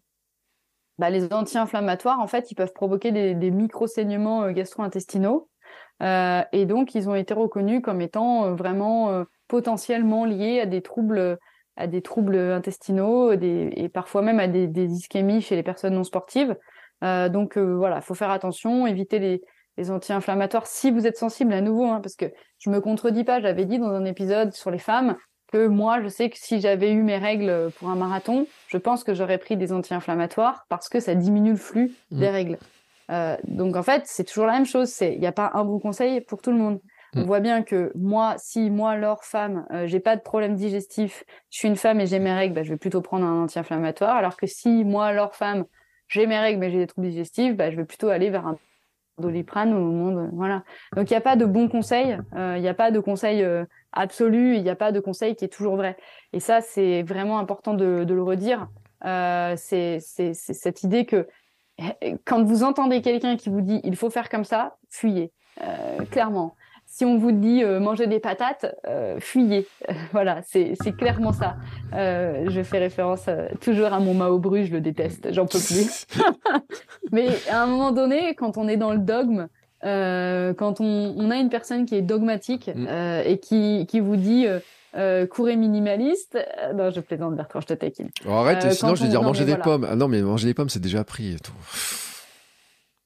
bah, 1.02 1.10
les 1.10 1.34
anti-inflammatoires, 1.34 2.20
en 2.20 2.28
fait, 2.28 2.52
ils 2.52 2.56
peuvent 2.56 2.74
provoquer 2.74 3.12
des, 3.12 3.50
micro-saignements 3.50 4.44
euh, 4.44 4.52
gastro-intestinaux. 4.52 5.50
Euh, 6.04 6.44
et 6.52 6.68
donc, 6.68 6.94
ils 6.94 7.10
ont 7.10 7.16
été 7.16 7.34
reconnus 7.34 7.82
comme 7.82 8.02
étant 8.02 8.46
euh, 8.46 8.54
vraiment 8.54 9.26
potentiellement 9.48 10.26
liés 10.26 10.60
à 10.60 10.68
des 10.68 10.84
troubles, 10.84 11.40
à 11.76 11.88
des 11.88 12.04
troubles 12.04 12.38
intestinaux 12.38 13.36
des, 13.36 13.74
et 13.76 13.90
parfois 13.90 14.22
même 14.22 14.40
à 14.40 14.48
des, 14.48 14.92
ischémies 14.92 15.42
chez 15.42 15.56
les 15.56 15.64
personnes 15.64 15.96
non 15.96 16.04
sportives. 16.04 16.56
donc 17.02 17.58
voilà, 17.58 17.96
il 17.96 18.04
faut 18.04 18.14
faire 18.14 18.30
attention, 18.30 18.86
éviter 18.86 19.18
les, 19.18 19.42
les 19.78 19.90
anti-inflammatoires 19.90 20.68
si 20.68 20.92
vous 20.92 21.08
êtes 21.08 21.18
sensible 21.18 21.52
à 21.52 21.62
nouveau, 21.62 21.86
hein, 21.86 22.00
parce 22.00 22.16
que 22.16 22.32
je 22.60 22.70
me 22.70 22.80
contredis 22.80 23.24
pas, 23.24 23.42
j'avais 23.42 23.66
dit 23.66 23.80
dans 23.80 23.90
un 23.90 24.06
épisode 24.06 24.54
sur 24.54 24.70
les 24.70 24.78
femmes, 24.78 25.18
que 25.52 25.68
moi, 25.68 26.02
je 26.02 26.08
sais 26.08 26.30
que 26.30 26.38
si 26.38 26.60
j'avais 26.62 26.92
eu 26.92 27.04
mes 27.04 27.18
règles 27.18 27.72
pour 27.78 27.90
un 27.90 27.96
marathon, 27.96 28.48
je 28.68 28.78
pense 28.78 29.04
que 29.04 29.14
j'aurais 29.14 29.38
pris 29.38 29.58
des 29.58 29.72
anti-inflammatoires 29.72 30.66
parce 30.70 30.90
que 30.90 31.00
ça 31.00 31.16
diminue 31.16 31.52
le 31.52 31.58
flux 31.58 31.92
mmh. 32.12 32.20
des 32.20 32.30
règles. 32.30 32.58
Euh, 33.12 33.36
donc 33.44 33.76
en 33.76 33.84
fait, 33.84 34.04
c'est 34.06 34.24
toujours 34.24 34.46
la 34.46 34.54
même 34.54 34.66
chose. 34.66 34.90
C'est 34.90 35.14
il 35.14 35.20
n'y 35.20 35.28
a 35.28 35.32
pas 35.32 35.52
un 35.54 35.66
bon 35.66 35.80
conseil 35.80 36.22
pour 36.22 36.42
tout 36.42 36.52
le 36.52 36.58
monde. 36.58 36.80
On 37.14 37.22
mmh. 37.22 37.24
voit 37.24 37.42
bien 37.42 37.62
que 37.62 37.92
moi, 37.94 38.36
si 38.38 38.70
moi, 38.70 38.96
leur 38.96 39.26
femme, 39.26 39.66
euh, 39.72 39.86
j'ai 39.86 40.00
pas 40.00 40.16
de 40.16 40.22
problème 40.22 40.56
digestif, 40.56 41.26
je 41.50 41.58
suis 41.58 41.68
une 41.68 41.76
femme 41.76 42.00
et 42.00 42.08
j'ai 42.08 42.20
mes 42.20 42.34
règles, 42.34 42.56
bah, 42.56 42.64
je 42.64 42.70
vais 42.70 42.78
plutôt 42.78 43.02
prendre 43.02 43.26
un 43.26 43.44
anti-inflammatoire. 43.44 44.16
Alors 44.16 44.38
que 44.38 44.48
si 44.48 44.86
moi, 44.86 45.12
leur 45.12 45.36
femme, 45.36 45.66
j'ai 46.08 46.26
mes 46.26 46.40
règles 46.40 46.60
mais 46.60 46.72
j'ai 46.72 46.78
des 46.78 46.88
troubles 46.88 47.10
digestifs, 47.10 47.56
bah, 47.58 47.70
je 47.70 47.76
vais 47.76 47.86
plutôt 47.86 48.08
aller 48.08 48.30
vers 48.30 48.48
un 48.48 48.58
doliprane 49.22 49.74
au 49.74 49.92
monde. 49.92 50.30
Voilà. 50.34 50.64
Donc 50.96 51.10
il 51.10 51.14
n'y 51.14 51.18
a 51.18 51.22
pas 51.22 51.36
de 51.36 51.46
bon 51.46 51.70
conseil. 51.70 52.18
Euh, 52.36 52.56
il 52.58 52.62
n'y 52.62 52.68
a 52.68 52.74
pas 52.74 52.92
de 52.92 53.00
conseil 53.00 53.44
euh, 53.44 53.64
absolu, 53.94 54.56
il 54.56 54.64
n'y 54.64 54.70
a 54.70 54.76
pas 54.76 54.92
de 54.92 55.00
conseil 55.00 55.36
qui 55.36 55.46
est 55.46 55.50
toujours 55.50 55.78
vrai. 55.78 55.98
Et 56.34 56.40
ça, 56.40 56.62
c'est 56.62 57.04
vraiment 57.04 57.40
important 57.40 57.74
de, 57.74 58.06
le 58.08 58.24
redire. 58.24 58.68
Euh, 59.06 59.56
c'est 59.58 60.00
cette 60.00 60.84
idée 60.84 61.06
que 61.06 61.28
eh, 62.02 62.18
quand 62.26 62.44
vous 62.44 62.64
entendez 62.64 63.02
quelqu'un 63.02 63.38
qui 63.38 63.50
vous 63.50 63.62
dit 63.62 63.80
il 63.84 63.96
faut 63.96 64.10
faire 64.10 64.30
comme 64.30 64.44
ça, 64.44 64.76
fuyez, 64.90 65.32
clairement. 66.12 66.56
Si 66.94 67.06
on 67.06 67.18
vous 67.18 67.32
dit 67.32 67.64
euh, 67.64 67.80
manger 67.80 68.06
des 68.06 68.20
patates, 68.20 68.76
euh, 68.86 69.16
fuyez. 69.20 69.66
voilà, 70.12 70.42
c'est 70.44 70.76
clairement 70.98 71.32
ça. 71.34 71.56
je 71.94 72.62
fais 72.64 72.80
référence 72.80 73.30
toujours 73.62 73.94
à 73.94 74.00
mon 74.00 74.14
Mao 74.14 74.38
Bru, 74.40 74.66
je 74.66 74.74
le 74.74 74.82
déteste, 74.82 75.32
j'en 75.32 75.46
peux 75.46 75.60
plus. 75.60 76.06
Mais 77.12 77.30
à 77.50 77.64
un 77.64 77.66
moment 77.66 77.92
donné, 77.92 78.36
quand 78.36 78.58
on 78.58 78.68
est 78.68 78.78
dans 78.78 78.92
le 78.92 79.00
dogme, 79.00 79.48
euh, 79.84 80.54
quand 80.54 80.80
on, 80.80 81.16
on, 81.18 81.32
a 81.32 81.38
une 81.38 81.50
personne 81.50 81.86
qui 81.86 81.96
est 81.96 82.02
dogmatique 82.02 82.70
mm. 82.74 82.88
euh, 82.88 83.24
et 83.26 83.40
qui, 83.40 83.88
qui 83.88 84.00
vous 84.00 84.16
dit 84.16 84.46
euh, 84.46 84.60
euh 84.96 85.26
courez 85.26 85.56
minimaliste, 85.56 86.38
euh, 86.38 86.74
non 86.74 86.92
je 86.92 87.00
plaisante 87.00 87.36
Bertrand, 87.36 87.62
je 87.62 87.68
te 87.68 87.74
taquine. 87.74 88.10
Oh, 88.28 88.32
arrête, 88.32 88.72
sinon 88.74 88.96
je 88.96 89.04
vais 89.04 89.10
dire 89.10 89.24
manger 89.24 89.46
des 89.46 89.58
pommes. 89.58 89.88
Ah 89.90 89.96
non 89.96 90.08
mais 90.08 90.22
manger 90.22 90.48
des 90.48 90.54
pommes 90.54 90.70
c'est 90.70 90.82
déjà 90.82 91.04
pris 91.04 91.34
et 91.34 91.40
tout. 91.40 91.54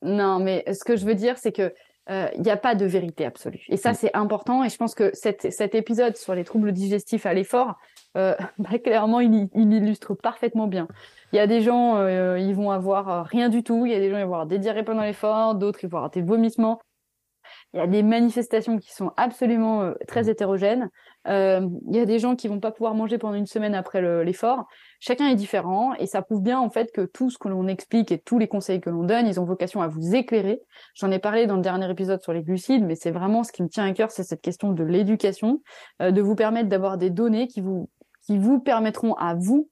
Non 0.01 0.39
mais 0.39 0.65
ce 0.73 0.83
que 0.83 0.97
je 0.97 1.05
veux 1.05 1.15
dire 1.15 1.37
c'est 1.37 1.53
que 1.53 1.73
il 2.07 2.41
n'y 2.41 2.51
a 2.51 2.57
pas 2.57 2.75
de 2.75 2.85
vérité 2.85 3.25
absolue. 3.25 3.63
Et 3.69 3.77
ça, 3.77 3.91
mm. 3.91 3.95
c'est 3.95 4.15
important. 4.15 4.63
Et 4.63 4.69
je 4.69 4.77
pense 4.77 4.93
que 4.95 5.09
cet, 5.13 5.51
cet 5.51 5.73
épisode 5.75 6.17
sur 6.17 6.35
les 6.35 6.43
troubles 6.43 6.71
digestifs 6.71 7.25
à 7.25 7.33
l'effort, 7.33 7.75
euh, 8.17 8.35
bah, 8.59 8.79
clairement, 8.79 9.19
il, 9.19 9.49
il, 9.53 9.73
illustre 9.73 10.13
parfaitement 10.13 10.67
bien. 10.67 10.87
Il 11.33 11.37
y 11.37 11.39
a 11.39 11.47
des 11.47 11.61
gens, 11.61 11.97
euh, 11.97 12.39
ils 12.39 12.55
vont 12.55 12.71
avoir 12.71 13.09
euh, 13.09 13.21
rien 13.23 13.49
du 13.49 13.63
tout. 13.63 13.85
Il 13.85 13.91
y 13.91 13.95
a 13.95 13.99
des 13.99 14.09
gens, 14.09 14.17
ils 14.17 14.25
vont 14.25 14.33
avoir 14.33 14.45
des 14.45 14.59
diarrhées 14.59 14.83
pendant 14.83 15.03
l'effort. 15.03 15.55
D'autres, 15.55 15.79
ils 15.83 15.89
vont 15.89 15.97
avoir 15.97 16.11
des 16.11 16.21
vomissements. 16.21 16.79
Il 17.73 17.77
y 17.79 17.81
a 17.81 17.87
des 17.87 18.03
manifestations 18.03 18.77
qui 18.77 18.93
sont 18.93 19.11
absolument 19.17 19.81
euh, 19.81 19.93
très 20.07 20.29
hétérogènes. 20.29 20.89
Euh, 21.27 21.67
il 21.89 21.95
y 21.95 21.99
a 21.99 22.05
des 22.05 22.19
gens 22.19 22.35
qui 22.35 22.47
vont 22.47 22.59
pas 22.59 22.71
pouvoir 22.71 22.95
manger 22.95 23.17
pendant 23.17 23.35
une 23.35 23.47
semaine 23.47 23.75
après 23.75 24.01
l'effort. 24.23 24.65
Chacun 24.99 25.27
est 25.27 25.35
différent 25.35 25.93
et 25.95 26.07
ça 26.07 26.21
prouve 26.21 26.41
bien 26.41 26.59
en 26.59 26.69
fait 26.69 26.91
que 26.91 27.01
tout 27.01 27.29
ce 27.29 27.37
que 27.37 27.47
l'on 27.47 27.67
explique 27.67 28.11
et 28.11 28.19
tous 28.19 28.39
les 28.39 28.47
conseils 28.47 28.81
que 28.81 28.89
l'on 28.89 29.03
donne, 29.03 29.27
ils 29.27 29.39
ont 29.39 29.45
vocation 29.45 29.81
à 29.81 29.87
vous 29.87 30.15
éclairer. 30.15 30.61
J'en 30.95 31.11
ai 31.11 31.19
parlé 31.19 31.47
dans 31.47 31.55
le 31.55 31.61
dernier 31.61 31.89
épisode 31.89 32.21
sur 32.21 32.33
les 32.33 32.43
glucides, 32.43 32.85
mais 32.85 32.95
c'est 32.95 33.11
vraiment 33.11 33.43
ce 33.43 33.51
qui 33.51 33.63
me 33.63 33.69
tient 33.69 33.85
à 33.85 33.93
cœur, 33.93 34.11
c'est 34.11 34.23
cette 34.23 34.41
question 34.41 34.71
de 34.71 34.83
l'éducation, 34.83 35.61
euh, 36.01 36.11
de 36.11 36.21
vous 36.21 36.35
permettre 36.35 36.69
d'avoir 36.69 36.97
des 36.97 37.09
données 37.09 37.47
qui 37.47 37.61
vous 37.61 37.89
qui 38.25 38.37
vous 38.39 38.59
permettront 38.59 39.13
à 39.15 39.35
vous 39.35 39.69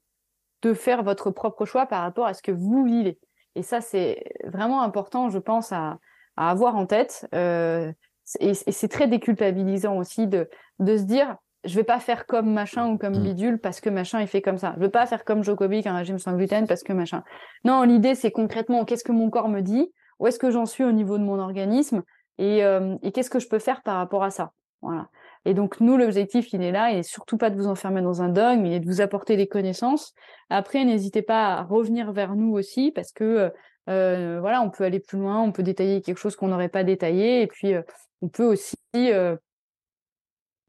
de 0.62 0.74
faire 0.74 1.04
votre 1.04 1.32
propre 1.32 1.66
choix 1.66 1.86
par 1.86 2.02
rapport 2.02 2.26
à 2.26 2.34
ce 2.34 2.42
que 2.42 2.52
vous 2.52 2.84
vivez. 2.86 3.20
Et 3.56 3.64
ça, 3.64 3.82
c'est 3.82 4.24
vraiment 4.46 4.82
important, 4.82 5.30
je 5.30 5.40
pense, 5.40 5.72
à, 5.72 6.00
à 6.38 6.50
avoir 6.50 6.76
en 6.76 6.86
tête. 6.86 7.28
Euh, 7.36 7.92
et, 8.40 8.54
c'est 8.54 8.88
très 8.88 9.08
déculpabilisant 9.08 9.98
aussi 9.98 10.28
de, 10.28 10.50
de 10.80 10.98
se 10.98 11.04
dire, 11.04 11.36
je 11.64 11.76
vais 11.76 11.84
pas 11.84 12.00
faire 12.00 12.26
comme 12.26 12.52
machin 12.52 12.90
ou 12.90 12.98
comme 12.98 13.18
mm. 13.18 13.24
bidule 13.24 13.60
parce 13.60 13.82
que 13.82 13.90
machin 13.90 14.22
il 14.22 14.28
fait 14.28 14.42
comme 14.42 14.58
ça. 14.58 14.74
Je 14.76 14.82
vais 14.82 14.90
pas 14.90 15.06
faire 15.06 15.24
comme 15.24 15.44
Jokovic 15.44 15.88
un 15.88 15.96
régime 15.96 16.20
sans 16.20 16.34
gluten 16.34 16.68
parce 16.68 16.84
que 16.84 16.94
machin. 16.94 17.24
Non, 17.64 17.84
l'idée 17.84 18.16
c'est 18.16 18.32
concrètement 18.32 18.86
qu'est-ce 18.86 19.04
que 19.04 19.12
mon 19.12 19.30
corps 19.30 19.50
me 19.50 19.62
dit, 19.62 19.92
où 20.20 20.28
est-ce 20.28 20.40
que 20.40 20.52
j'en 20.52 20.66
suis 20.66 20.84
au 20.84 20.92
niveau 20.92 21.18
de 21.18 21.24
mon 21.24 21.40
organisme? 21.40 22.04
Et, 22.38 22.64
euh, 22.64 22.96
et 23.04 23.12
qu'est-ce 23.12 23.30
que 23.30 23.40
je 23.40 23.48
peux 23.48 23.60
faire 23.60 23.82
par 23.84 23.98
rapport 23.98 24.24
à 24.24 24.32
ça? 24.32 24.52
Voilà. 24.82 25.10
Et 25.46 25.54
donc 25.54 25.80
nous, 25.82 25.98
l'objectif, 25.98 26.54
il 26.54 26.62
est 26.62 26.72
là, 26.72 26.94
et 26.94 27.04
surtout 27.04 27.38
pas 27.38 27.50
de 27.50 27.56
vous 27.56 27.68
enfermer 27.68 28.02
dans 28.02 28.22
un 28.22 28.30
dogme, 28.30 28.62
mais 28.62 28.80
de 28.80 28.86
vous 28.86 29.02
apporter 29.02 29.36
des 29.36 29.48
connaissances. 29.48 30.14
Après, 30.50 30.86
n'hésitez 30.86 31.22
pas 31.22 31.56
à 31.56 31.64
revenir 31.64 32.12
vers 32.14 32.36
nous 32.36 32.54
aussi, 32.54 32.92
parce 32.92 33.12
que 33.12 33.52
euh, 33.90 34.38
voilà, 34.40 34.62
on 34.62 34.70
peut 34.70 34.84
aller 34.84 35.00
plus 35.00 35.18
loin, 35.20 35.42
on 35.42 35.52
peut 35.52 35.64
détailler 35.64 36.02
quelque 36.02 36.18
chose 36.18 36.36
qu'on 36.36 36.48
n'aurait 36.48 36.70
pas 36.70 36.84
détaillé, 36.84 37.42
et 37.42 37.48
puis 37.48 37.74
euh, 37.74 37.82
on 38.22 38.30
peut 38.30 38.46
aussi 38.46 38.78
euh, 38.96 39.36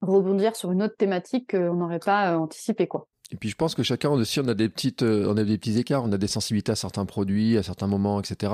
rebondir 0.09 0.57
sur 0.57 0.73
une 0.73 0.83
autre 0.83 0.97
thématique 0.97 1.51
qu'on 1.53 1.75
n'aurait 1.75 1.99
pas 1.99 2.39
anticipé, 2.39 2.87
quoi. 2.87 3.07
Et 3.31 3.37
puis 3.37 3.49
je 3.49 3.57
pense 3.57 3.75
que 3.75 3.83
chacun 3.83 4.11
aussi 4.11 4.39
on 4.39 4.49
a 4.49 4.55
des 4.55 4.69
petites, 4.69 5.03
on 5.03 5.37
a 5.37 5.45
des 5.45 5.57
petits 5.59 5.79
écarts, 5.79 6.05
on 6.05 6.13
a 6.13 6.19
des 6.19 6.27
sensibilités 6.27 6.73
à 6.73 6.77
certains 6.77 7.07
produits, 7.07 7.57
à 7.57 7.63
certains 7.63 7.87
moments, 7.87 8.21
etc. 8.21 8.53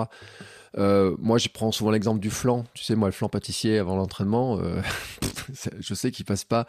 Euh, 0.79 1.16
moi, 1.18 1.39
je 1.39 1.49
prends 1.49 1.73
souvent 1.73 1.91
l'exemple 1.91 2.21
du 2.21 2.31
flan. 2.31 2.64
Tu 2.75 2.85
sais, 2.85 2.95
moi, 2.95 3.09
le 3.09 3.12
flan 3.12 3.29
pâtissier 3.29 3.79
avant 3.79 3.97
l'entraînement, 3.97 4.59
euh, 4.59 4.81
je 5.81 5.95
sais 5.95 6.11
qu'il 6.11 6.25
passe 6.25 6.45
pas. 6.45 6.66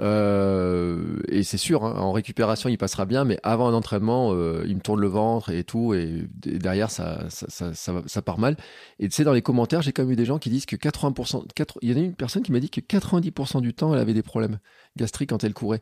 Euh, 0.00 1.18
et 1.28 1.42
c'est 1.42 1.56
sûr, 1.56 1.84
hein, 1.84 1.94
en 1.96 2.12
récupération, 2.12 2.68
il 2.68 2.76
passera 2.76 3.06
bien, 3.06 3.24
mais 3.24 3.38
avant 3.42 3.68
un 3.68 3.74
entraînement, 3.74 4.32
il 4.64 4.76
me 4.76 4.80
tourne 4.80 5.00
le 5.00 5.08
ventre 5.08 5.50
et 5.50 5.64
tout, 5.64 5.94
et, 5.94 6.28
derrière, 6.44 6.90
ça 6.90 7.26
ça, 7.28 7.72
ça, 7.74 8.22
part 8.22 8.38
mal. 8.38 8.56
Et 8.98 9.08
tu 9.08 9.14
sais, 9.14 9.24
dans 9.24 9.32
les 9.32 9.42
commentaires, 9.42 9.82
j'ai 9.82 9.92
quand 9.92 10.02
même 10.02 10.12
eu 10.12 10.16
des 10.16 10.26
gens 10.26 10.38
qui 10.38 10.50
disent 10.50 10.66
que 10.66 10.76
80%, 10.76 11.46
4, 11.54 11.78
il 11.82 11.90
y 11.90 11.94
en 11.94 11.96
a 11.96 12.04
une 12.04 12.14
personne 12.14 12.42
qui 12.42 12.52
m'a 12.52 12.60
dit 12.60 12.70
que 12.70 12.80
90% 12.80 13.60
du 13.60 13.72
temps, 13.72 13.94
elle 13.94 14.00
avait 14.00 14.14
des 14.14 14.22
problèmes 14.22 14.58
gastriques 14.96 15.30
quand 15.30 15.44
elle 15.44 15.54
courait. 15.54 15.80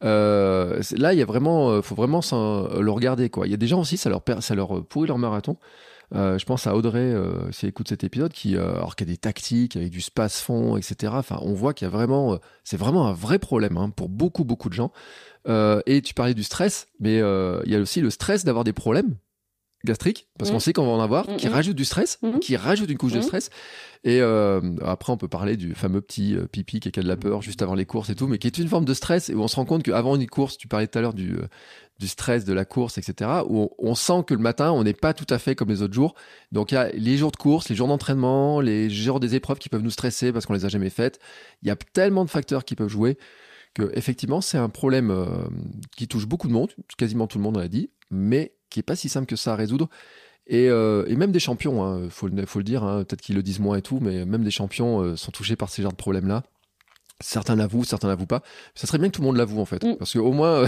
Là, 0.00 1.12
il 1.12 1.18
y 1.18 1.22
a 1.22 1.26
vraiment, 1.26 1.82
faut 1.82 1.94
vraiment 1.94 2.20
le 2.32 2.90
regarder 2.90 3.28
quoi. 3.28 3.46
Il 3.46 3.50
y 3.50 3.54
a 3.54 3.58
des 3.58 3.66
gens 3.66 3.80
aussi, 3.80 3.96
ça 3.96 4.08
leur 4.08 4.22
ça 4.40 4.54
leur 4.54 4.84
pourrit 4.86 5.08
leur 5.08 5.18
marathon 5.18 5.58
Euh, 6.14 6.38
je 6.38 6.44
pense 6.44 6.66
à 6.66 6.76
Audrey, 6.76 7.00
euh, 7.00 7.50
si 7.52 7.64
elle 7.64 7.70
écoute 7.70 7.88
cet 7.88 8.04
épisode, 8.04 8.32
qui, 8.32 8.56
euh, 8.56 8.74
alors 8.74 8.96
qu'il 8.96 9.08
y 9.08 9.10
a 9.10 9.14
des 9.14 9.18
tactiques 9.18 9.76
avec 9.76 9.90
du 9.90 10.00
space-fond, 10.00 10.76
etc. 10.76 11.12
Enfin, 11.16 11.38
on 11.40 11.54
voit 11.54 11.74
qu'il 11.74 11.86
y 11.86 11.90
a 11.90 11.90
vraiment, 11.90 12.38
c'est 12.64 12.76
vraiment 12.76 13.06
un 13.06 13.12
vrai 13.12 13.38
problème 13.38 13.76
hein, 13.76 13.90
pour 13.90 14.08
beaucoup, 14.08 14.44
beaucoup 14.44 14.68
de 14.68 14.74
gens. 14.74 14.92
et 15.86 16.02
tu 16.02 16.14
parlais 16.14 16.34
du 16.34 16.44
stress, 16.44 16.88
mais 17.00 17.16
il 17.16 17.70
y 17.70 17.76
a 17.76 17.80
aussi 17.80 18.00
le 18.00 18.10
stress 18.10 18.44
d'avoir 18.44 18.64
des 18.64 18.72
problèmes 18.72 19.16
gastriques, 19.84 20.28
parce 20.38 20.50
qu'on 20.50 20.58
mm. 20.58 20.60
sait 20.60 20.72
qu'on 20.72 20.86
va 20.86 20.92
en 20.92 21.00
avoir, 21.00 21.26
qui 21.36 21.46
mm, 21.46 21.50
mm. 21.50 21.52
rajoute 21.52 21.76
du 21.76 21.84
stress, 21.84 22.18
qui 22.40 22.56
rajoute 22.56 22.90
une 22.90 22.98
couche 22.98 23.12
de 23.12 23.20
stress. 23.20 23.50
Et 24.04 24.20
après, 24.20 25.12
on 25.12 25.16
peut 25.16 25.28
parler 25.28 25.56
du 25.56 25.74
fameux 25.74 26.00
petit 26.00 26.36
pipi 26.50 26.80
qui 26.80 26.88
a 26.98 27.02
de 27.02 27.08
la 27.08 27.16
peur 27.16 27.42
juste 27.42 27.62
avant 27.62 27.74
les 27.74 27.86
courses 27.86 28.10
et 28.10 28.14
tout, 28.14 28.26
mais 28.26 28.38
qui 28.38 28.46
est 28.46 28.58
une 28.58 28.68
forme 28.68 28.84
de 28.84 28.94
stress, 28.94 29.30
et 29.30 29.34
où 29.34 29.42
on 29.42 29.48
se 29.48 29.56
rend 29.56 29.64
compte 29.64 29.82
qu'avant 29.82 30.16
une 30.16 30.26
course, 30.26 30.56
tu 30.56 30.68
parlais 30.68 30.86
tout 30.86 30.98
à 30.98 31.02
l'heure 31.02 31.14
du 31.14 31.36
du 32.02 32.08
stress 32.08 32.44
de 32.44 32.52
la 32.52 32.64
course, 32.64 32.98
etc., 32.98 33.30
où 33.48 33.70
on, 33.78 33.94
sent 33.94 34.24
que 34.26 34.34
le 34.34 34.40
matin, 34.40 34.72
on 34.72 34.82
n'est 34.82 34.92
pas 34.92 35.14
tout 35.14 35.32
à 35.32 35.38
fait 35.38 35.54
comme 35.54 35.68
les 35.68 35.82
autres 35.82 35.94
jours. 35.94 36.14
Donc 36.50 36.72
il 36.72 36.74
y 36.74 36.78
a 36.78 36.90
les 36.90 37.16
jours 37.16 37.30
de 37.30 37.36
course, 37.36 37.68
les 37.68 37.76
jours 37.76 37.86
d'entraînement, 37.86 38.60
les 38.60 38.90
jours 38.90 39.20
des 39.20 39.36
épreuves 39.36 39.58
qui 39.58 39.68
peuvent 39.68 39.82
nous 39.82 39.90
stresser 39.90 40.32
parce 40.32 40.44
qu'on 40.44 40.52
les 40.52 40.64
a 40.64 40.68
jamais 40.68 40.90
faites. 40.90 41.20
Il 41.62 41.68
y 41.68 41.70
a 41.70 41.76
tellement 41.76 42.24
de 42.24 42.30
facteurs 42.30 42.64
qui 42.64 42.74
peuvent 42.74 42.88
jouer 42.88 43.18
que 43.74 43.90
effectivement 43.94 44.40
c'est 44.40 44.58
un 44.58 44.68
problème 44.68 45.10
euh, 45.10 45.26
qui 45.96 46.08
touche 46.08 46.26
beaucoup 46.26 46.48
de 46.48 46.52
monde, 46.52 46.72
quasiment 46.98 47.28
tout 47.28 47.38
le 47.38 47.44
monde 47.44 47.56
l'a 47.56 47.68
dit, 47.68 47.90
mais 48.10 48.52
qui 48.72 48.80
est 48.80 48.84
pas 48.84 48.96
si 48.96 49.08
simple 49.08 49.26
que 49.26 49.36
ça 49.36 49.52
à 49.52 49.56
résoudre. 49.56 49.88
Et, 50.46 50.68
euh, 50.68 51.04
même 51.16 51.30
des 51.30 51.40
champions, 51.40 51.98
il 51.98 52.04
hein, 52.04 52.08
faut, 52.10 52.28
faut, 52.46 52.58
le 52.58 52.64
dire, 52.64 52.82
hein, 52.82 53.04
peut-être 53.04 53.20
qu'ils 53.20 53.36
le 53.36 53.42
disent 53.42 53.60
moins 53.60 53.76
et 53.76 53.82
tout, 53.82 54.00
mais 54.00 54.24
même 54.24 54.42
des 54.42 54.50
champions 54.50 55.00
euh, 55.00 55.16
sont 55.16 55.30
touchés 55.30 55.56
par 55.56 55.70
ces 55.70 55.82
genres 55.82 55.92
de 55.92 55.96
problèmes-là. 55.96 56.42
Certains 57.20 57.54
l'avouent, 57.54 57.84
certains 57.84 58.08
l'avouent 58.08 58.26
pas. 58.26 58.42
Ça 58.74 58.88
serait 58.88 58.98
bien 58.98 59.08
que 59.08 59.14
tout 59.14 59.20
le 59.20 59.28
monde 59.28 59.36
l'avoue 59.36 59.60
en 59.60 59.64
fait, 59.64 59.84
mm. 59.84 59.96
parce 59.96 60.12
qu'au 60.14 60.32
moins 60.32 60.66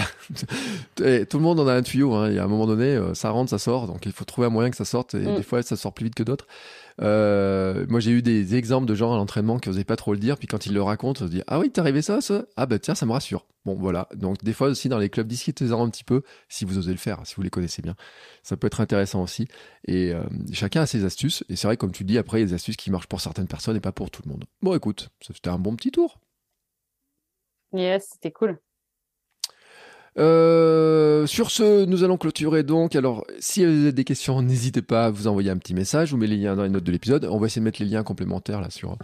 euh, 1.01 1.25
tout 1.25 1.39
le 1.39 1.43
monde 1.43 1.59
en 1.59 1.67
a 1.67 1.75
un 1.75 1.83
tuyau. 1.83 2.15
Hein. 2.15 2.29
Il 2.29 2.37
y 2.37 2.39
a 2.39 2.45
un 2.45 2.49
moment 2.49 2.69
donné, 2.69 2.97
ça 3.15 3.31
rentre, 3.31 3.51
ça 3.51 3.59
sort, 3.59 3.89
donc 3.89 4.07
il 4.07 4.13
faut 4.13 4.25
trouver 4.25 4.47
un 4.47 4.51
moyen 4.51 4.71
que 4.71 4.77
ça 4.77 4.85
sorte. 4.85 5.15
Et 5.15 5.19
mm. 5.19 5.37
des 5.37 5.43
fois, 5.43 5.63
ça 5.63 5.75
sort 5.75 5.93
plus 5.93 6.05
vite 6.05 6.15
que 6.15 6.23
d'autres. 6.23 6.47
Euh, 7.03 7.85
moi, 7.89 7.99
j'ai 7.99 8.13
eu 8.13 8.23
des 8.23 8.55
exemples 8.55 8.87
de 8.87 8.95
gens 8.95 9.13
à 9.13 9.17
l'entraînement 9.17 9.59
qui 9.59 9.69
n'osaient 9.69 9.83
pas 9.83 9.97
trop 9.97 10.13
le 10.13 10.19
dire, 10.19 10.37
puis 10.37 10.47
quand 10.47 10.67
ils 10.67 10.73
le 10.73 10.83
racontent, 10.83 11.25
on 11.25 11.27
se 11.27 11.33
dit 11.33 11.43
ah 11.49 11.59
oui, 11.59 11.71
t'es 11.71 11.81
arrivé 11.81 12.03
ça, 12.03 12.21
ça? 12.21 12.45
Ah 12.57 12.67
bah 12.67 12.79
tiens, 12.79 12.95
ça 12.95 13.07
me 13.07 13.13
rassure. 13.13 13.45
Bon 13.65 13.75
voilà. 13.75 14.09
Donc 14.15 14.43
des 14.45 14.53
fois 14.53 14.69
aussi 14.69 14.89
dans 14.89 14.99
les 14.99 15.09
clubs 15.09 15.27
discutez-en 15.27 15.87
un 15.87 15.91
petit 15.91 16.05
peu 16.05 16.23
si 16.49 16.65
vous 16.65 16.79
osez 16.79 16.93
le 16.93 16.99
faire, 16.99 17.21
si 17.25 17.35
vous 17.35 17.43
les 17.43 17.51
connaissez 17.51 17.83
bien. 17.83 17.95
Ça 18.43 18.57
peut 18.57 18.67
être 18.67 18.81
intéressant 18.81 19.23
aussi. 19.23 19.47
Et 19.87 20.13
chacun 20.53 20.83
a 20.83 20.87
ses 20.87 21.05
astuces. 21.05 21.45
Et 21.49 21.57
c'est 21.57 21.67
vrai, 21.67 21.77
comme 21.77 21.93
tu 21.93 22.05
dis, 22.05 22.19
après 22.19 22.39
il 22.39 22.41
y 22.43 22.45
a 22.45 22.49
des 22.49 22.55
astuces 22.55 22.77
qui 22.77 22.91
marchent 22.91 23.07
pour 23.07 23.21
certaines 23.21 23.49
personnes 23.49 23.77
et 23.77 23.81
pas 23.81 23.93
pour 23.93 24.11
tout 24.11 24.23
le 24.25 24.31
monde. 24.31 24.45
Bon, 24.61 24.75
écoute, 24.75 25.09
c'était 25.21 25.51
un 25.51 25.59
bon 25.59 25.77
petit 25.77 25.91
tour. 25.91 26.21
Yes, 27.73 28.09
c'était 28.13 28.31
cool. 28.31 28.59
Euh, 30.17 31.27
sur 31.27 31.51
ce, 31.51 31.85
nous 31.87 32.05
allons 32.05 32.17
clôturer 32.17 32.63
donc. 32.63 32.95
Alors, 32.95 33.27
si 33.41 33.65
vous 33.65 33.71
avez 33.71 33.93
des 33.93 34.05
questions, 34.05 34.43
n'hésitez 34.43 34.83
pas 34.83 35.07
à 35.07 35.11
vous 35.11 35.27
envoyer 35.27 35.51
un 35.51 35.59
petit 35.59 35.75
message. 35.75 36.09
Je 36.09 36.15
vous 36.15 36.21
mets 36.21 36.29
les 36.29 36.37
liens 36.37 36.55
dans 36.55 36.63
les 36.63 36.69
notes 36.69 36.85
de 36.85 36.93
l'épisode. 36.93 37.25
On 37.25 37.39
va 37.39 37.47
essayer 37.47 37.61
de 37.61 37.65
mettre 37.65 37.83
les 37.83 37.89
liens 37.89 38.05
complémentaires 38.05 38.61
là 38.61 38.71
sur, 38.71 38.97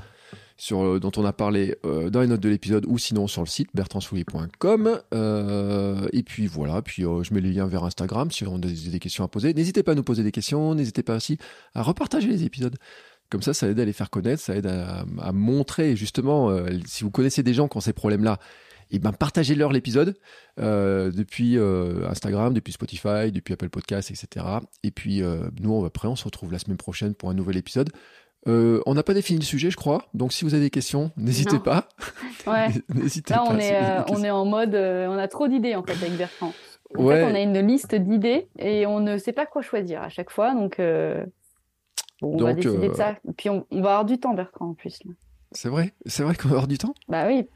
euh, 0.72 0.98
dont 0.98 1.12
on 1.16 1.24
a 1.24 1.32
parlé 1.32 1.76
euh, 1.84 2.10
dans 2.10 2.20
les 2.20 2.26
notes 2.26 2.40
de 2.40 2.48
l'épisode 2.48 2.84
ou 2.86 2.98
sinon 2.98 3.26
sur 3.26 3.42
le 3.42 3.46
site 3.46 3.68
bertrandsoulier.com. 3.74 5.00
et 6.12 6.22
puis 6.22 6.46
voilà. 6.46 6.82
Puis 6.82 7.02
je 7.02 7.34
mets 7.34 7.40
les 7.40 7.52
liens 7.52 7.66
vers 7.66 7.84
Instagram 7.84 8.30
si 8.30 8.44
vous 8.44 8.54
avez 8.54 8.90
des 8.90 8.98
questions 8.98 9.24
à 9.24 9.28
poser. 9.28 9.54
N'hésitez 9.54 9.82
pas 9.82 9.92
à 9.92 9.94
nous 9.94 10.02
poser 10.02 10.22
des 10.22 10.32
questions. 10.32 10.74
N'hésitez 10.74 11.02
pas 11.02 11.16
aussi 11.16 11.38
à 11.74 11.82
repartager 11.82 12.28
les 12.28 12.44
épisodes. 12.44 12.76
Comme 13.30 13.42
ça, 13.42 13.54
ça 13.54 13.68
aide 13.68 13.78
à 13.78 13.84
les 13.84 13.92
faire 13.92 14.10
connaître, 14.10 14.42
ça 14.42 14.56
aide 14.56 14.66
à, 14.66 15.32
montrer 15.32 15.94
justement, 15.94 16.50
euh, 16.50 16.68
si 16.84 17.04
vous 17.04 17.12
connaissez 17.12 17.44
des 17.44 17.54
gens 17.54 17.68
qui 17.68 17.76
ont 17.76 17.80
ces 17.80 17.92
problèmes-là, 17.92 18.38
et 18.92 18.96
eh 18.96 18.98
ben 18.98 19.12
partagez-leur 19.12 19.70
l'épisode 19.70 20.16
euh, 20.58 21.12
depuis 21.12 21.56
euh, 21.56 22.08
Instagram, 22.08 22.52
depuis 22.52 22.72
Spotify, 22.72 23.30
depuis 23.30 23.54
Apple 23.54 23.68
Podcasts, 23.68 24.10
etc. 24.10 24.44
Et 24.82 24.90
puis 24.90 25.22
nous, 25.60 25.84
après, 25.84 26.08
on 26.08 26.16
se 26.16 26.24
retrouve 26.24 26.50
la 26.50 26.58
semaine 26.58 26.76
prochaine 26.76 27.14
pour 27.14 27.30
un 27.30 27.34
nouvel 27.34 27.56
épisode. 27.56 27.90
On 28.46 28.94
n'a 28.94 29.02
pas 29.02 29.14
défini 29.14 29.38
le 29.38 29.44
sujet, 29.44 29.70
je 29.70 29.76
crois. 29.76 30.04
Donc, 30.14 30.32
si 30.32 30.44
vous 30.44 30.54
avez 30.54 30.64
des 30.64 30.70
questions, 30.70 31.10
n'hésitez 31.16 31.58
pas. 31.58 31.88
Ouais. 32.46 32.68
n'hésitez 32.94 33.34
Là, 33.34 33.44
on 33.46 33.58
est, 33.58 33.78
on 34.08 34.24
est 34.24 34.30
en 34.30 34.46
mode, 34.46 34.74
on 34.74 35.18
a 35.18 35.28
trop 35.28 35.46
d'idées 35.46 35.74
en 35.74 35.82
fait 35.82 35.92
avec 35.92 36.16
Bertrand. 36.16 36.54
En 36.96 37.06
fait, 37.06 37.22
on 37.22 37.34
a 37.34 37.40
une 37.40 37.60
liste 37.60 37.94
d'idées 37.94 38.48
et 38.58 38.86
on 38.86 39.00
ne 39.00 39.18
sait 39.18 39.34
pas 39.34 39.44
quoi 39.44 39.60
choisir 39.60 40.02
à 40.02 40.08
chaque 40.08 40.30
fois. 40.30 40.54
Donc, 40.54 40.80
on 42.22 42.36
va 42.36 42.52
décider 42.52 42.88
de 42.88 42.94
ça. 42.94 43.16
Puis 43.36 43.48
on, 43.50 43.66
va 43.70 43.76
avoir 43.78 44.04
du 44.04 44.18
temps, 44.18 44.34
Bertrand, 44.34 44.70
en 44.70 44.74
plus. 44.74 45.02
C'est 45.52 45.68
vrai 45.68 45.92
C'est 46.06 46.22
vrai 46.22 46.34
qu'on 46.34 46.48
va 46.48 46.54
avoir 46.54 46.68
du 46.68 46.78
temps? 46.78 46.94
Bah 47.08 47.26
oui. 47.26 47.46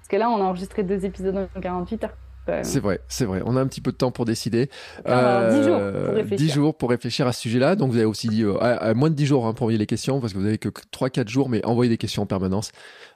Parce 0.00 0.08
que 0.08 0.16
là, 0.16 0.30
on 0.30 0.36
a 0.36 0.44
enregistré 0.44 0.82
deux 0.82 1.04
épisodes 1.04 1.48
en 1.54 1.60
48 1.60 2.04
heures. 2.04 2.16
C'est 2.62 2.80
vrai, 2.80 3.00
c'est 3.08 3.24
vrai. 3.24 3.42
On 3.44 3.56
a 3.56 3.60
un 3.60 3.66
petit 3.66 3.80
peu 3.80 3.92
de 3.92 3.96
temps 3.96 4.10
pour 4.10 4.24
décider. 4.24 4.70
Euh, 5.06 5.60
10 5.60 5.66
jours 5.66 5.80
pour 5.80 6.14
réfléchir. 6.14 6.46
10 6.46 6.52
jours 6.52 6.74
pour 6.76 6.90
réfléchir 6.90 7.26
à 7.26 7.32
ce 7.32 7.40
sujet-là. 7.42 7.76
Donc 7.76 7.90
vous 7.90 7.96
avez 7.96 8.06
aussi 8.06 8.28
dit 8.28 8.44
euh, 8.44 8.94
moins 8.94 9.10
de 9.10 9.14
10 9.14 9.26
jours 9.26 9.46
hein, 9.46 9.52
pour 9.52 9.64
envoyer 9.64 9.78
les 9.78 9.86
questions 9.86 10.20
parce 10.20 10.32
que 10.32 10.38
vous 10.38 10.46
avez 10.46 10.58
que 10.58 10.68
3-4 10.68 11.28
jours, 11.28 11.48
mais 11.48 11.64
envoyez 11.64 11.88
des 11.88 11.98
questions 11.98 12.22
en 12.22 12.26
permanence. 12.26 12.72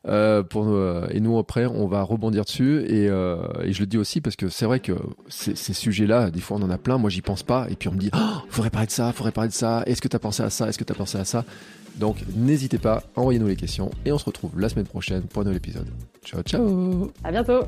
Euh, 0.08 0.42
pour 0.42 0.66
euh, 0.66 1.06
et 1.10 1.20
nous 1.20 1.38
après, 1.38 1.66
on 1.66 1.86
va 1.86 2.02
rebondir 2.02 2.44
dessus. 2.44 2.82
Et, 2.86 3.08
euh, 3.08 3.38
et 3.62 3.72
je 3.72 3.80
le 3.80 3.86
dis 3.86 3.98
aussi 3.98 4.20
parce 4.20 4.36
que 4.36 4.48
c'est 4.48 4.66
vrai 4.66 4.80
que 4.80 4.92
ces, 5.28 5.54
ces 5.54 5.72
sujets-là, 5.72 6.30
des 6.30 6.40
fois 6.40 6.56
on 6.60 6.62
en 6.62 6.70
a 6.70 6.78
plein. 6.78 6.98
Moi, 6.98 7.10
j'y 7.10 7.22
pense 7.22 7.42
pas. 7.42 7.66
Et 7.70 7.76
puis 7.76 7.88
on 7.88 7.92
me 7.92 7.98
dit, 7.98 8.10
oh, 8.14 8.18
faudrait 8.48 8.70
parler 8.70 8.86
de 8.86 8.92
ça, 8.92 9.12
faudrait 9.12 9.32
parler 9.32 9.50
de 9.50 9.54
ça. 9.54 9.82
Est-ce 9.86 10.02
que 10.02 10.08
tu 10.08 10.16
as 10.16 10.20
pensé 10.20 10.42
à 10.42 10.50
ça? 10.50 10.68
Est-ce 10.68 10.78
que 10.78 10.84
tu 10.84 10.92
as 10.92 10.96
pensé 10.96 11.18
à 11.18 11.24
ça? 11.24 11.44
Donc 11.96 12.16
n'hésitez 12.34 12.78
pas, 12.78 13.02
envoyez-nous 13.16 13.48
les 13.48 13.56
questions 13.56 13.90
et 14.06 14.12
on 14.12 14.18
se 14.18 14.24
retrouve 14.24 14.58
la 14.58 14.70
semaine 14.70 14.86
prochaine 14.86 15.22
pour 15.22 15.42
un 15.42 15.44
nouvel 15.44 15.58
épisode. 15.58 15.86
Ciao 16.24 16.42
ciao 16.42 17.12
À 17.22 17.30
bientôt 17.30 17.64